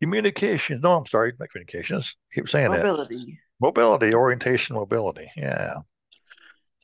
communication. 0.02 0.82
No, 0.82 0.92
I'm 0.92 1.06
sorry, 1.06 1.32
not 1.40 1.48
communications. 1.50 2.14
keep 2.34 2.50
saying 2.50 2.70
that. 2.70 2.84
Mobility. 2.84 3.38
Mobility, 3.62 4.14
orientation, 4.14 4.76
mobility. 4.76 5.30
Yeah. 5.38 5.76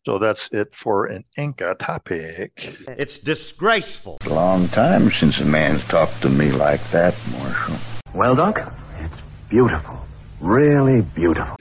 So 0.05 0.19
that's 0.19 0.49
it 0.51 0.75
for 0.75 1.07
an 1.07 1.25
anchor 1.37 1.75
topic. 1.75 2.77
It's 2.99 3.19
disgraceful. 3.19 4.19
A 4.27 4.29
long 4.31 4.67
time 4.69 5.13
since 5.13 5.39
a 5.39 5.45
man's 5.45 5.87
talked 5.87 6.21
to 6.23 6.29
me 6.29 6.51
like 6.51 6.83
that, 6.91 7.15
Marshal. 7.31 7.77
Well, 8.13 8.35
Doc, 8.35 8.73
it's 8.99 9.15
beautiful. 9.49 10.05
Really 10.41 11.03
beautiful. 11.03 11.57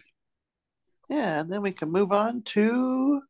Yeah, 1.07 1.41
and 1.41 1.53
then 1.53 1.61
we 1.61 1.71
can 1.71 1.91
move 1.91 2.11
on 2.11 2.41
to 2.55 3.21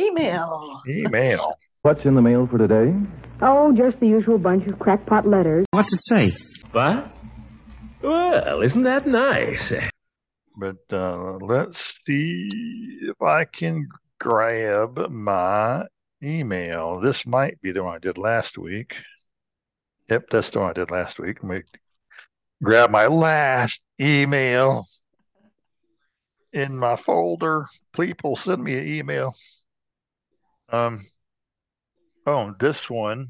email. 0.00 0.80
Email. 0.88 1.58
What's 1.82 2.06
in 2.06 2.14
the 2.14 2.22
mail 2.22 2.46
for 2.46 2.56
today? 2.56 2.94
Oh, 3.42 3.74
just 3.76 4.00
the 4.00 4.06
usual 4.06 4.38
bunch 4.38 4.66
of 4.68 4.78
crackpot 4.78 5.28
letters. 5.28 5.66
What's 5.72 5.92
it 5.92 6.02
say? 6.02 6.30
What? 6.72 7.14
Well, 8.02 8.62
isn't 8.62 8.84
that 8.84 9.06
nice? 9.06 9.70
But 10.56 10.76
uh, 10.90 11.36
let's 11.42 11.78
see 12.06 12.48
if 13.02 13.20
I 13.20 13.44
can 13.44 13.86
grab 14.18 15.10
my 15.10 15.84
email. 16.22 17.00
This 17.00 17.26
might 17.26 17.60
be 17.60 17.72
the 17.72 17.82
one 17.82 17.96
I 17.96 17.98
did 17.98 18.18
last 18.18 18.58
week. 18.58 18.96
Yep, 20.08 20.26
that's 20.30 20.50
the 20.50 20.60
one 20.60 20.70
I 20.70 20.72
did 20.72 20.90
last 20.90 21.18
week. 21.18 21.42
Let 21.42 21.50
me 21.50 21.62
grab 22.62 22.90
my 22.90 23.06
last 23.06 23.80
email 24.00 24.86
in 26.52 26.76
my 26.76 26.96
folder. 26.96 27.66
People 27.92 28.36
send 28.36 28.62
me 28.62 28.78
an 28.78 28.86
email. 28.86 29.34
Um, 30.70 31.06
oh, 32.26 32.54
this 32.58 32.88
one 32.88 33.28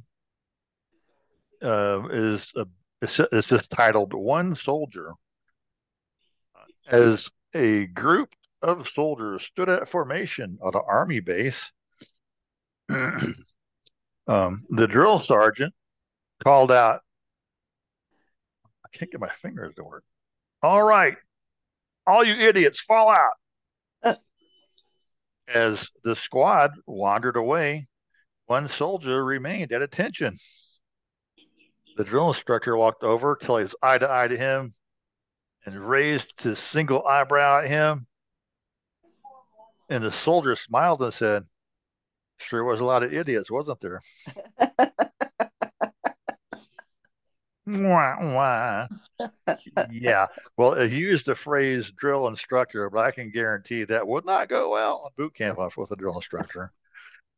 uh, 1.62 2.02
is 2.10 2.46
a, 2.56 2.66
it's, 3.02 3.20
it's 3.32 3.48
just 3.48 3.70
titled 3.70 4.14
"One 4.14 4.56
Soldier." 4.56 5.12
As 6.86 7.28
a 7.54 7.86
group 7.86 8.28
of 8.64 8.88
soldiers 8.88 9.42
stood 9.44 9.68
at 9.68 9.88
formation 9.88 10.58
on 10.62 10.74
an 10.74 10.80
army 10.88 11.20
base, 11.20 11.72
um, 12.88 13.34
the 14.26 14.86
drill 14.88 15.20
sergeant 15.20 15.74
called 16.42 16.72
out, 16.72 17.02
I 18.84 18.88
can't 18.96 19.10
get 19.10 19.20
my 19.20 19.30
fingers 19.42 19.74
to 19.76 19.84
work. 19.84 20.04
All 20.62 20.82
right, 20.82 21.16
all 22.06 22.24
you 22.24 22.34
idiots, 22.34 22.80
fall 22.80 23.10
out. 23.10 24.18
As 25.46 25.90
the 26.02 26.16
squad 26.16 26.72
wandered 26.86 27.36
away, 27.36 27.86
one 28.46 28.68
soldier 28.70 29.22
remained 29.22 29.72
at 29.72 29.82
attention. 29.82 30.38
The 31.98 32.04
drill 32.04 32.32
instructor 32.32 32.76
walked 32.76 33.04
over 33.04 33.36
till 33.36 33.58
he 33.58 33.64
was 33.64 33.74
eye 33.82 33.98
to 33.98 34.10
eye 34.10 34.28
to 34.28 34.38
him 34.38 34.74
and 35.66 35.88
raised 35.88 36.40
his 36.40 36.58
single 36.72 37.06
eyebrow 37.06 37.60
at 37.60 37.68
him. 37.68 38.06
And 39.88 40.02
the 40.04 40.12
soldier 40.12 40.56
smiled 40.56 41.02
and 41.02 41.12
said, 41.14 41.44
Sure 42.38 42.64
was 42.64 42.80
a 42.80 42.84
lot 42.84 43.02
of 43.02 43.12
idiots, 43.12 43.50
wasn't 43.50 43.80
there? 43.80 44.00
wah, 47.66 48.16
wah. 48.20 48.86
yeah. 49.90 50.26
Well, 50.56 50.74
he 50.80 50.96
used 50.96 51.26
the 51.26 51.36
phrase 51.36 51.90
drill 51.96 52.28
instructor, 52.28 52.90
but 52.90 53.04
I 53.04 53.10
can 53.10 53.30
guarantee 53.30 53.84
that 53.84 54.06
would 54.06 54.24
not 54.24 54.48
go 54.48 54.70
well 54.70 55.02
on 55.04 55.10
boot 55.16 55.34
camp 55.34 55.58
with 55.76 55.90
a 55.90 55.96
drill 55.96 56.16
instructor. 56.16 56.72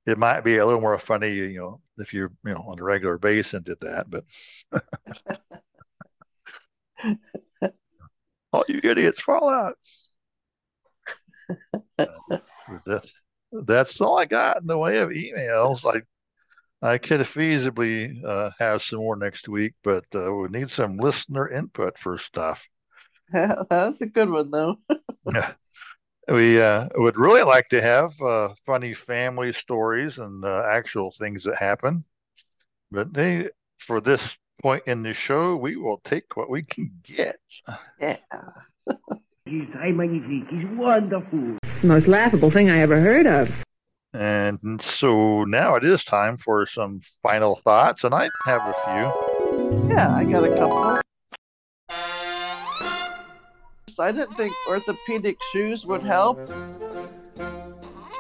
It 0.07 0.19
might 0.19 0.43
be 0.43 0.57
a 0.59 0.67
little 0.67 0.81
more 0.81 0.99
funny, 0.99 1.33
you 1.35 1.59
know, 1.59 1.81
if 1.99 2.15
you're, 2.15 2.31
you 2.45 2.55
know, 2.55 2.65
on 2.69 2.79
a 2.79 2.83
regular 2.83 3.19
base 3.19 3.53
and 3.55 3.65
did 3.65 3.79
that, 3.81 4.07
but 4.09 4.25
all 8.53 8.65
you 8.69 8.81
idiots 8.85 9.21
fall 9.21 9.49
out. 9.49 9.77
That's, 12.87 13.13
that's 13.53 14.01
all 14.01 14.19
I 14.19 14.25
got 14.27 14.61
in 14.61 14.67
the 14.67 14.79
way 14.79 14.99
of 14.99 15.11
emails. 15.11 15.85
I 15.85 16.03
I 16.83 16.99
could 16.99 17.21
feasibly 17.23 18.23
uh, 18.25 18.51
have 18.59 18.83
some 18.83 18.99
more 18.99 19.17
next 19.17 19.49
week, 19.49 19.75
but 19.83 20.05
uh, 20.15 20.31
we 20.33 20.49
need 20.49 20.71
some 20.71 20.99
listener 20.99 21.49
input 21.49 21.99
for 21.99 22.19
stuff. 22.19 22.63
Yeah, 23.33 23.57
That's 23.71 24.01
a 24.03 24.07
good 24.07 24.31
one, 24.31 24.51
though. 24.51 24.77
Yeah. 25.33 25.53
We 26.29 26.61
uh, 26.61 26.89
would 26.97 27.17
really 27.17 27.45
like 27.45 27.69
to 27.69 27.81
have 27.81 28.21
uh, 28.21 28.49
funny 28.67 28.95
family 28.95 29.53
stories 29.53 30.19
and 30.19 30.45
uh, 30.45 30.65
actual 30.69 31.15
things 31.19 31.45
that 31.45 31.57
happen, 31.57 32.05
but 32.91 33.15
they 33.15 33.51
for 33.79 34.01
this 34.01 34.23
point 34.61 34.83
in 34.87 35.03
the 35.03 35.15
show, 35.15 35.57
we 35.57 35.77
will 35.77 36.01
take 36.05 36.37
what 36.37 36.51
we 36.51 36.65
can 36.65 36.91
get. 37.05 37.39
Yeah. 38.01 38.17
He's 39.47 39.63
très 39.69 39.95
magnifique. 39.95 40.49
He's 40.51 40.67
wonderful. 40.77 41.59
Most 41.85 42.09
laughable 42.09 42.51
thing 42.51 42.69
I 42.69 42.81
ever 42.81 43.01
heard 43.01 43.27
of. 43.27 43.65
And 44.13 44.83
so 44.83 45.45
now 45.45 45.77
it 45.77 45.85
is 45.85 46.03
time 46.03 46.37
for 46.37 46.67
some 46.67 47.01
final 47.23 47.61
thoughts, 47.63 48.03
and 48.03 48.13
I 48.13 48.29
have 48.45 48.63
a 48.63 48.75
few. 48.85 49.89
Yeah, 49.91 50.13
I 50.13 50.25
got 50.25 50.45
a 50.45 50.49
couple. 50.49 51.01
I 53.99 54.13
didn't 54.13 54.35
think 54.35 54.53
orthopedic 54.69 55.37
shoes 55.53 55.87
would 55.87 56.03
help, 56.03 56.39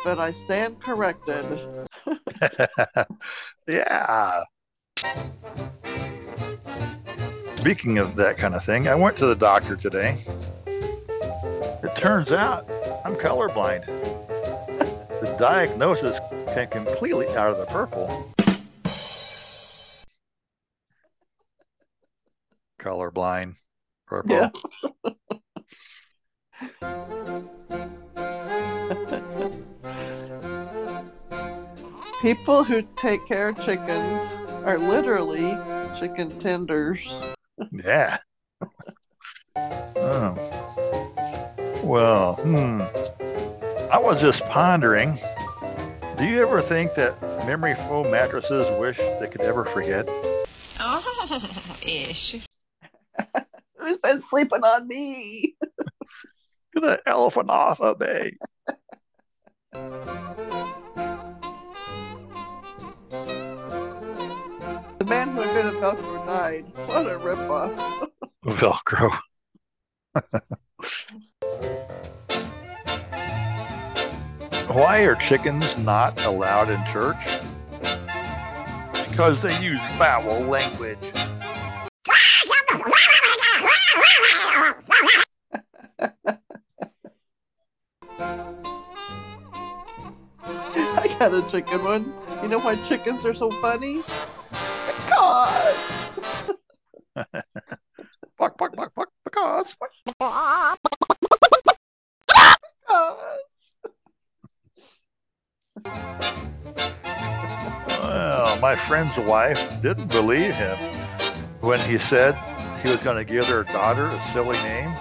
but 0.04 0.18
I 0.18 0.32
stand 0.32 0.80
corrected. 0.80 1.44
yeah. 3.66 4.42
Speaking 7.58 7.98
of 7.98 8.14
that 8.16 8.38
kind 8.38 8.54
of 8.54 8.64
thing, 8.64 8.86
I 8.86 8.94
went 8.94 9.18
to 9.18 9.26
the 9.26 9.34
doctor 9.34 9.76
today. 9.76 10.24
It 11.82 11.94
turns 11.96 12.32
out 12.32 12.68
I'm 13.04 13.16
colorblind. 13.16 13.84
The 15.16 15.34
diagnosis 15.38 16.18
came 16.52 16.68
completely 16.68 17.26
out 17.28 17.48
of 17.50 17.56
the 17.56 17.64
purple. 17.64 18.34
Colorblind, 22.78 23.54
purple. 24.06 24.36
Yeah. 24.36 24.50
People 32.20 32.62
who 32.64 32.82
take 32.96 33.26
care 33.26 33.48
of 33.48 33.56
chickens 33.56 34.20
are 34.66 34.78
literally 34.78 35.56
chicken 35.98 36.38
tenders. 36.38 37.20
Yeah. 37.72 38.18
oh. 39.56 40.55
Well, 41.86 42.34
hmm. 42.34 42.80
I 43.92 43.98
was 43.98 44.20
just 44.20 44.40
pondering. 44.46 45.20
Do 46.18 46.24
you 46.24 46.42
ever 46.42 46.60
think 46.60 46.96
that 46.96 47.22
memory 47.46 47.76
foam 47.76 48.10
mattresses 48.10 48.66
wish 48.80 48.98
they 48.98 49.28
could 49.30 49.42
ever 49.42 49.66
forget? 49.66 50.04
Oh, 50.80 51.40
ish. 51.86 52.38
Who's 53.78 53.98
been 53.98 54.20
sleeping 54.22 54.64
on 54.64 54.88
me? 54.88 55.54
Get 56.74 56.82
that 56.82 57.02
elephant 57.06 57.50
off 57.50 57.80
of 57.80 58.00
me. 58.00 58.32
The 64.98 65.04
man 65.06 65.36
who 65.36 65.42
invented 65.42 65.74
Velcro 65.74 66.26
died. 66.26 66.64
What 66.74 67.06
a 67.06 67.16
ripoff. 67.16 68.10
Velcro. 68.44 69.20
Why 74.68 74.98
are 75.00 75.14
chickens 75.14 75.76
not 75.78 76.24
allowed 76.26 76.70
in 76.70 76.84
church? 76.92 77.38
Because 79.08 79.40
they 79.40 79.58
use 79.62 79.80
foul 79.96 80.40
language. 80.40 80.98
I 90.48 91.16
got 91.18 91.32
a 91.32 91.42
chicken 91.48 91.84
one. 91.84 92.12
You 92.42 92.48
know 92.48 92.58
why 92.58 92.76
chickens 92.86 93.24
are 93.24 93.34
so 93.34 93.50
funny? 93.62 94.02
Because. 95.06 95.76
Buck, 98.36 98.58
buck, 98.58 98.76
buck, 98.76 98.94
buck, 98.94 99.05
because. 99.64 100.76
Well, 107.88 108.58
my 108.60 108.76
friend's 108.86 109.16
wife 109.18 109.62
didn't 109.82 110.08
believe 110.08 110.54
him 110.54 110.78
when 111.60 111.78
he 111.80 111.98
said 111.98 112.34
he 112.82 112.90
was 112.90 112.98
going 112.98 113.16
to 113.16 113.24
give 113.30 113.46
their 113.48 113.64
daughter 113.64 114.06
a 114.06 114.32
silly 114.32 114.56
name. 114.62 114.94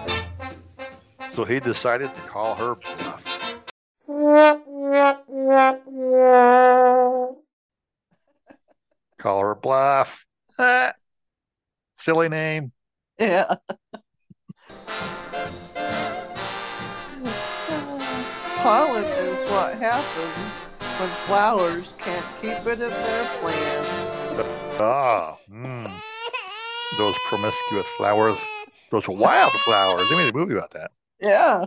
So 1.34 1.44
he 1.46 1.60
decided 1.60 2.14
to 2.16 2.22
call 2.22 2.56
her 2.56 2.76
Bluff. 2.76 3.22
Call 9.18 9.40
her 9.40 9.56
Bluff. 9.56 10.10
Silly 12.00 12.30
name. 12.30 12.72
Yeah. 13.20 13.56
Pollen 18.66 19.04
is 19.04 19.38
what 19.52 19.78
happens 19.78 20.52
when 21.00 21.10
flowers 21.28 21.94
can't 22.00 22.26
keep 22.42 22.66
it 22.66 22.82
in 22.82 22.90
their 22.90 23.40
plants. 23.40 24.16
Ah, 24.80 25.38
mm. 25.48 25.88
those 26.98 27.14
promiscuous 27.28 27.86
flowers, 27.96 28.36
those 28.90 29.08
wildflowers. 29.08 30.10
They 30.10 30.16
made 30.16 30.34
a 30.34 30.36
movie 30.36 30.56
about 30.56 30.72
that. 30.72 30.90
Yeah. 31.22 31.66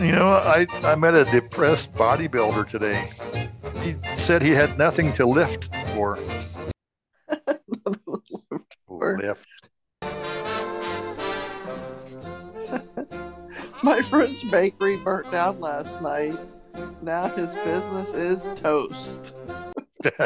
You 0.00 0.10
know, 0.10 0.30
I, 0.30 0.66
I 0.82 0.96
met 0.96 1.14
a 1.14 1.26
depressed 1.26 1.92
bodybuilder 1.92 2.68
today. 2.68 3.08
He 3.84 3.94
said 4.24 4.42
he 4.42 4.50
had 4.50 4.76
nothing 4.78 5.12
to 5.12 5.26
lift 5.26 5.68
for. 5.94 6.18
lift. 8.88 9.46
My 13.84 14.00
friend's 14.00 14.42
bakery 14.44 14.96
burnt 14.96 15.30
down 15.30 15.60
last 15.60 16.00
night. 16.00 16.38
Now 17.02 17.28
his 17.28 17.54
business 17.56 18.14
is 18.14 18.50
toast. 18.58 19.36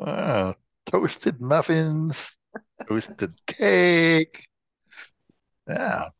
Ah, 0.00 0.54
toasted 0.86 1.40
muffins, 1.40 2.16
toasted 2.88 3.34
cake. 3.48 4.46
Yeah. 5.68 6.10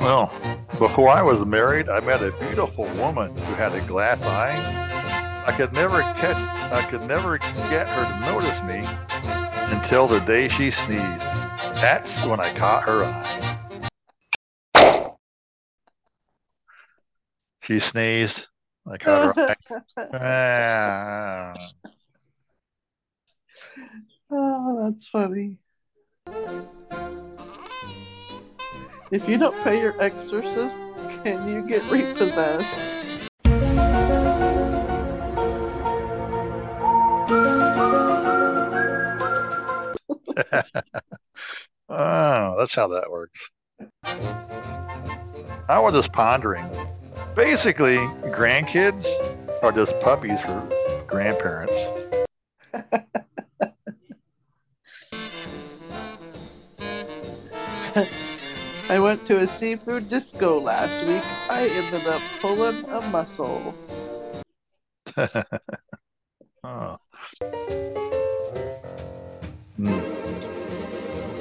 Well, 0.00 0.32
before 0.80 1.08
I 1.08 1.22
was 1.22 1.46
married, 1.46 1.88
I 1.88 2.00
met 2.00 2.20
a 2.20 2.32
beautiful 2.32 2.84
woman 2.96 3.34
who 3.36 3.54
had 3.54 3.74
a 3.74 3.86
glass 3.86 4.20
eye. 4.22 5.44
I 5.46 5.56
could 5.56 5.72
never 5.72 6.00
catch, 6.00 6.36
I 6.72 6.84
could 6.90 7.02
never 7.02 7.38
get 7.38 7.88
her 7.88 8.04
to 8.04 8.32
notice 8.32 8.60
me 8.64 8.84
until 9.72 10.08
the 10.08 10.18
day 10.20 10.48
she 10.48 10.72
sneezed. 10.72 11.47
That's 11.80 12.26
when 12.26 12.40
I 12.40 12.52
caught 12.58 12.82
her 12.88 13.04
eye. 13.04 13.48
She 17.62 17.78
sneezed. 17.78 18.48
I 18.84 18.96
caught 18.96 19.36
her 19.36 19.44
eye. 19.48 19.54
Ah. 20.12 21.54
Oh, 24.28 24.90
that's 24.90 25.06
funny. 25.06 25.58
If 29.12 29.28
you 29.28 29.38
don't 29.38 29.54
pay 29.62 29.80
your 29.80 30.00
exorcist, 30.02 30.80
can 31.22 31.48
you 31.48 31.62
get 31.62 31.88
repossessed? 31.92 32.96
oh, 41.88 42.56
that's 42.58 42.74
how 42.74 42.88
that 42.88 43.10
works. 43.10 43.48
I 45.68 45.78
was 45.78 45.94
just 45.94 46.12
pondering. 46.12 46.68
Basically, 47.34 47.96
grandkids 48.32 49.06
are 49.62 49.72
just 49.72 49.98
puppies 50.00 50.38
for 50.40 50.68
grandparents. 51.06 51.72
I 58.90 58.98
went 58.98 59.26
to 59.26 59.40
a 59.40 59.48
seafood 59.48 60.08
disco 60.08 60.58
last 60.58 61.06
week. 61.06 61.22
I 61.50 61.68
ended 61.68 62.06
up 62.06 62.22
pulling 62.40 62.86
a 62.86 63.02
muscle. 63.10 63.74
oh. 66.64 66.96
Hmm. 69.76 70.17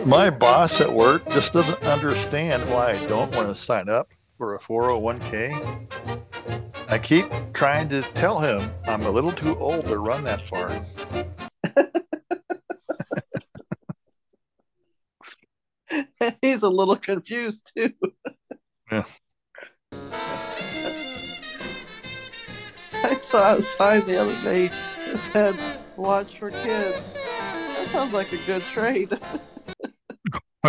My 0.07 0.29
boss 0.29 0.79
at 0.79 0.93
work 0.93 1.27
just 1.31 1.51
doesn't 1.51 1.84
understand 1.84 2.69
why 2.69 2.91
I 2.93 3.05
don't 3.07 3.35
want 3.35 3.53
to 3.53 3.61
sign 3.61 3.89
up 3.89 4.07
for 4.38 4.55
a 4.55 4.59
401k. 4.59 5.85
I 6.88 6.97
keep 6.97 7.25
trying 7.53 7.89
to 7.89 8.01
tell 8.13 8.39
him 8.39 8.71
I'm 8.85 9.05
a 9.05 9.09
little 9.11 9.34
too 9.34 9.57
old 9.59 9.84
to 9.88 9.97
run 9.97 10.23
that 10.23 10.47
far. 10.47 10.81
He's 16.41 16.63
a 16.63 16.69
little 16.69 16.95
confused 16.95 17.73
too. 17.75 17.91
Yeah. 18.89 19.03
I 22.93 23.19
saw 23.21 23.55
a 23.55 23.61
sign 23.61 24.07
the 24.07 24.21
other 24.21 24.41
day 24.41 24.69
that 24.69 25.19
said, 25.34 25.59
Watch 25.97 26.39
for 26.39 26.49
kids. 26.49 27.13
That 27.13 27.89
sounds 27.91 28.13
like 28.13 28.31
a 28.31 28.38
good 28.45 28.61
trade. 28.61 29.19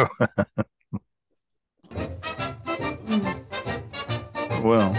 well, 4.63 4.95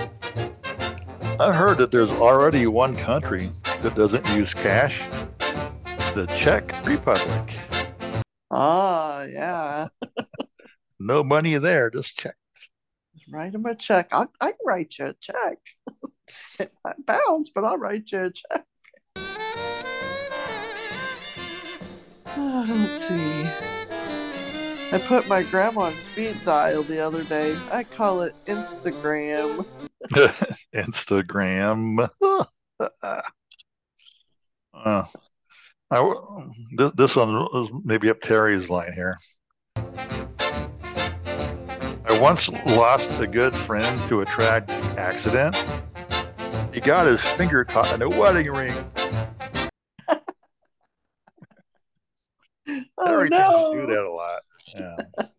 I 1.40 1.54
heard 1.54 1.78
that 1.78 1.92
there's 1.92 2.10
already 2.10 2.68
one 2.68 2.98
country 2.98 3.50
that 3.82 3.96
doesn't 3.96 4.28
use 4.36 4.54
cash 4.54 5.02
the 6.16 6.26
Czech 6.38 6.86
Republic. 6.86 7.56
Ah, 8.52 9.24
yeah. 9.24 9.88
No 11.02 11.24
money 11.24 11.58
there, 11.58 11.90
just 11.90 12.18
check. 12.18 12.36
Write 13.32 13.56
him 13.56 13.66
a 13.66 13.74
check. 13.74 14.10
I, 14.12 14.26
I 14.42 14.48
can 14.48 14.58
write 14.66 14.96
you 15.00 15.06
a 15.06 15.14
check. 15.14 15.58
Five 16.84 17.06
bounce, 17.06 17.52
but 17.56 17.64
I'll 17.64 17.78
write 17.78 18.12
you 18.12 18.26
a 18.26 18.32
check. 18.32 18.66
Let's 22.38 23.08
see. 23.08 23.50
I 24.92 24.98
put 24.98 25.28
my 25.28 25.44
grandma 25.44 25.82
on 25.82 25.96
speed 26.00 26.36
dial 26.44 26.82
the 26.82 27.00
other 27.00 27.24
day. 27.24 27.56
I 27.72 27.84
call 27.84 28.24
it 28.24 28.34
Instagram. 28.48 29.64
Instagram. 30.74 32.10
uh, 34.74 35.04
I, 35.92 36.14
this, 36.76 36.92
this 36.96 37.16
one 37.16 37.48
is 37.54 37.70
maybe 37.84 38.10
up 38.10 38.20
Terry's 38.22 38.68
line 38.68 38.92
here. 38.94 39.16
I 39.76 40.28
once 42.20 42.50
lost 42.50 43.20
a 43.20 43.28
good 43.28 43.56
friend 43.56 44.10
to 44.10 44.22
a 44.22 44.26
tragic 44.26 44.72
accident. 44.98 45.56
He 46.74 46.80
got 46.80 47.06
his 47.06 47.22
finger 47.34 47.64
caught 47.64 47.94
in 47.94 48.02
a 48.02 48.10
wedding 48.10 48.52
ring. 48.52 48.74
Oh, 53.00 53.08
Terry 53.08 53.30
no. 53.30 53.38
tends 53.38 53.72
to 53.72 53.82
do 53.82 53.88
that 53.88 54.04
a 54.04 54.12
lot. 54.12 54.40
Yeah. 54.76 54.96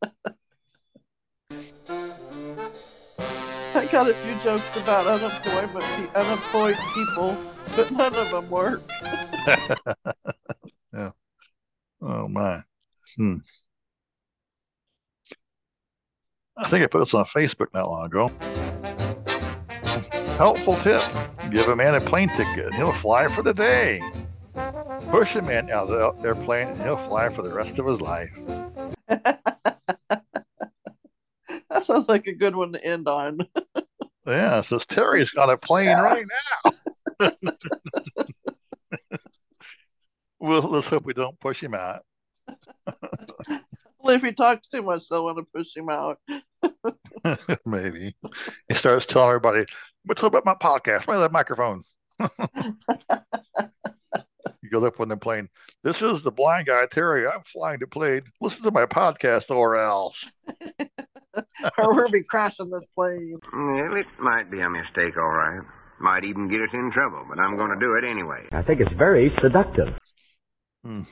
I 3.73 3.86
got 3.86 4.11
a 4.11 4.15
few 4.15 4.35
jokes 4.43 4.77
about 4.77 5.07
unemployment, 5.07 5.85
pe- 5.85 6.12
unemployed 6.20 6.77
people, 6.94 7.36
but 7.77 7.90
none 7.93 8.15
of 8.15 8.31
them 8.31 8.51
work. 8.51 8.82
Yeah. 10.93 11.11
Oh 12.02 12.27
my. 12.28 12.62
Hmm. 13.16 13.36
I 16.57 16.69
think 16.69 16.82
I 16.82 16.89
put 16.89 17.05
this 17.05 17.15
on 17.15 17.24
Facebook 17.27 17.69
not 17.73 17.89
long 17.89 18.07
ago. 18.07 18.28
Helpful 20.36 20.77
tip. 20.78 21.01
Give 21.51 21.69
a 21.69 21.77
man 21.77 21.94
a 21.94 22.01
plane 22.01 22.28
ticket 22.31 22.66
and 22.66 22.74
he'll 22.74 22.93
fly 22.94 23.28
for 23.35 23.43
the 23.43 23.55
day. 23.55 24.02
Push 25.11 25.36
a 25.36 25.43
man 25.43 25.70
out 25.70 25.89
of 25.89 26.20
the 26.20 26.28
airplane 26.28 26.69
and 26.69 26.82
he'll 26.82 27.09
fly 27.09 27.28
for 27.32 27.43
the 27.43 27.52
rest 27.52 27.78
of 27.78 27.86
his 27.86 28.01
life. 28.01 28.31
That 31.69 31.85
sounds 31.85 32.09
like 32.09 32.27
a 32.27 32.32
good 32.32 32.57
one 32.57 32.73
to 32.73 32.85
end 32.85 33.09
on. 33.09 33.39
Yeah, 34.27 34.61
says 34.61 34.85
Terry's 34.87 35.31
got 35.31 35.51
a 35.51 35.57
plane 35.57 35.89
right 35.89 36.27
now. 36.62 36.73
well, 40.39 40.61
let's 40.61 40.87
hope 40.87 41.05
we 41.05 41.15
don't 41.15 41.41
push 41.41 41.61
him 41.61 41.74
out. 41.74 42.03
Well, 43.99 44.15
if 44.15 44.23
he 44.23 44.32
talks 44.32 44.69
too 44.69 44.82
much, 44.82 45.09
they'll 45.09 45.24
want 45.24 45.39
to 45.39 45.47
push 45.55 45.74
him 45.74 45.89
out. 45.89 46.19
Maybe. 47.65 48.15
He 48.69 48.74
starts 48.74 49.07
telling 49.07 49.28
everybody, 49.28 49.65
what's 50.05 50.23
up 50.23 50.35
about 50.35 50.45
my 50.45 50.55
podcast? 50.55 51.07
Where's 51.07 51.20
that 51.20 51.32
microphone? 51.32 51.82
You 54.71 54.81
go 54.81 54.87
up 54.87 55.01
on 55.01 55.09
the 55.09 55.17
plane. 55.17 55.49
This 55.83 56.03
is 56.03 56.23
the 56.23 56.31
blind 56.31 56.67
guy, 56.67 56.87
Terry. 56.87 57.27
I'm 57.27 57.43
flying 57.53 57.81
the 57.81 57.87
plane. 57.87 58.23
Listen 58.41 58.63
to 58.63 58.71
my 58.71 58.87
podcast 58.87 59.51
or 59.51 59.77
else. 59.77 60.17
or 61.79 61.95
we'll 61.95 62.11
be 62.11 62.23
crashing 62.23 62.71
this 62.71 62.87
plane. 62.95 63.39
Well, 63.53 63.97
it 63.97 64.07
might 64.21 64.51
be 64.51 64.61
a 64.61 64.71
mistake, 64.71 65.17
all 65.17 65.29
right. 65.29 65.61
Might 66.01 66.25
even 66.25 66.49
get 66.49 66.63
us 66.63 66.71
in 66.73 66.91
trouble, 66.93 67.25
but 67.29 67.39
I'm 67.39 67.57
going 67.57 67.71
to 67.71 67.79
do 67.79 67.95
it 67.95 68.05
anyway. 68.05 68.47
I 68.53 68.63
think 68.63 68.81
it's 68.81 68.93
very 68.97 69.33
seductive. 69.43 69.89
Hmm. 70.83 71.03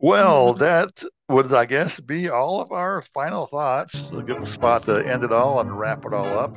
Well, 0.00 0.54
that 0.54 1.00
would, 1.28 1.54
I 1.54 1.64
guess, 1.64 2.00
be 2.00 2.28
all 2.28 2.60
of 2.60 2.72
our 2.72 3.04
final 3.14 3.46
thoughts. 3.46 3.94
A 4.12 4.20
good 4.20 4.48
spot 4.48 4.84
to 4.86 4.98
end 4.98 5.22
it 5.22 5.30
all 5.30 5.60
and 5.60 5.78
wrap 5.78 6.04
it 6.04 6.12
all 6.12 6.38
up. 6.38 6.56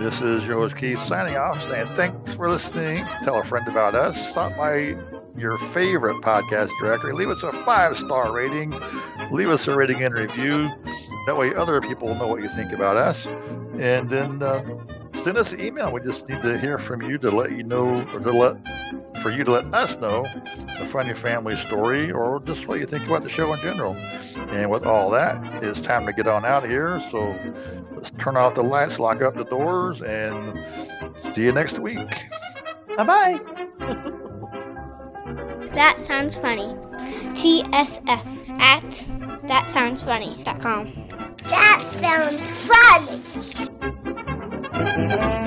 This 0.00 0.18
is 0.22 0.46
your 0.46 0.70
Keith 0.70 0.98
signing 1.06 1.36
off, 1.36 1.60
saying 1.70 1.94
thanks 1.94 2.32
for 2.32 2.48
listening. 2.48 3.04
Tell 3.22 3.38
a 3.38 3.44
friend 3.44 3.68
about 3.68 3.94
us. 3.94 4.16
Stop 4.30 4.56
by 4.56 4.96
your 5.36 5.58
favorite 5.74 6.22
podcast 6.22 6.70
directory. 6.80 7.12
Leave 7.12 7.28
us 7.28 7.42
a 7.42 7.52
five 7.66 7.98
star 7.98 8.32
rating. 8.32 8.70
Leave 9.30 9.50
us 9.50 9.68
a 9.68 9.76
rating 9.76 10.02
and 10.02 10.14
review. 10.14 10.70
That 11.26 11.36
way, 11.36 11.54
other 11.54 11.82
people 11.82 12.08
will 12.08 12.14
know 12.14 12.28
what 12.28 12.40
you 12.40 12.48
think 12.56 12.72
about 12.72 12.96
us. 12.96 13.26
And 13.78 14.08
then 14.08 14.42
uh, 14.42 14.64
send 15.22 15.36
us 15.36 15.52
an 15.52 15.60
email. 15.60 15.92
We 15.92 16.00
just 16.00 16.26
need 16.26 16.40
to 16.44 16.58
hear 16.58 16.78
from 16.78 17.02
you 17.02 17.18
to 17.18 17.30
let 17.30 17.52
you 17.52 17.62
know, 17.62 18.00
or 18.14 18.20
to 18.20 18.32
let 18.32 18.56
for 19.22 19.30
you 19.30 19.44
to 19.44 19.50
let 19.50 19.66
us 19.74 20.00
know 20.00 20.24
a 20.78 20.88
funny 20.88 21.12
family 21.12 21.56
story 21.66 22.10
or 22.10 22.40
just 22.46 22.66
what 22.66 22.78
you 22.78 22.86
think 22.86 23.04
about 23.04 23.22
the 23.22 23.28
show 23.28 23.52
in 23.52 23.60
general. 23.60 23.94
And 23.94 24.70
with 24.70 24.84
all 24.84 25.10
that, 25.10 25.62
it's 25.62 25.78
time 25.80 26.06
to 26.06 26.12
get 26.14 26.26
on 26.26 26.46
out 26.46 26.64
of 26.64 26.70
here. 26.70 27.02
So 27.10 27.36
let's 28.02 28.14
turn 28.18 28.36
off 28.36 28.54
the 28.54 28.62
lights, 28.62 28.98
lock 28.98 29.22
up 29.22 29.34
the 29.34 29.44
doors, 29.44 30.00
and 30.02 31.34
see 31.34 31.42
you 31.42 31.52
next 31.52 31.78
week. 31.78 31.98
Bye 32.96 33.04
bye. 33.04 33.40
That 35.72 36.00
sounds 36.00 36.36
funny. 36.36 36.74
TSF 37.34 38.60
at 38.60 38.82
thatsoundsfunny.com. 39.46 41.08
That 41.44 41.80
sounds 41.92 42.40
funny. 45.36 45.46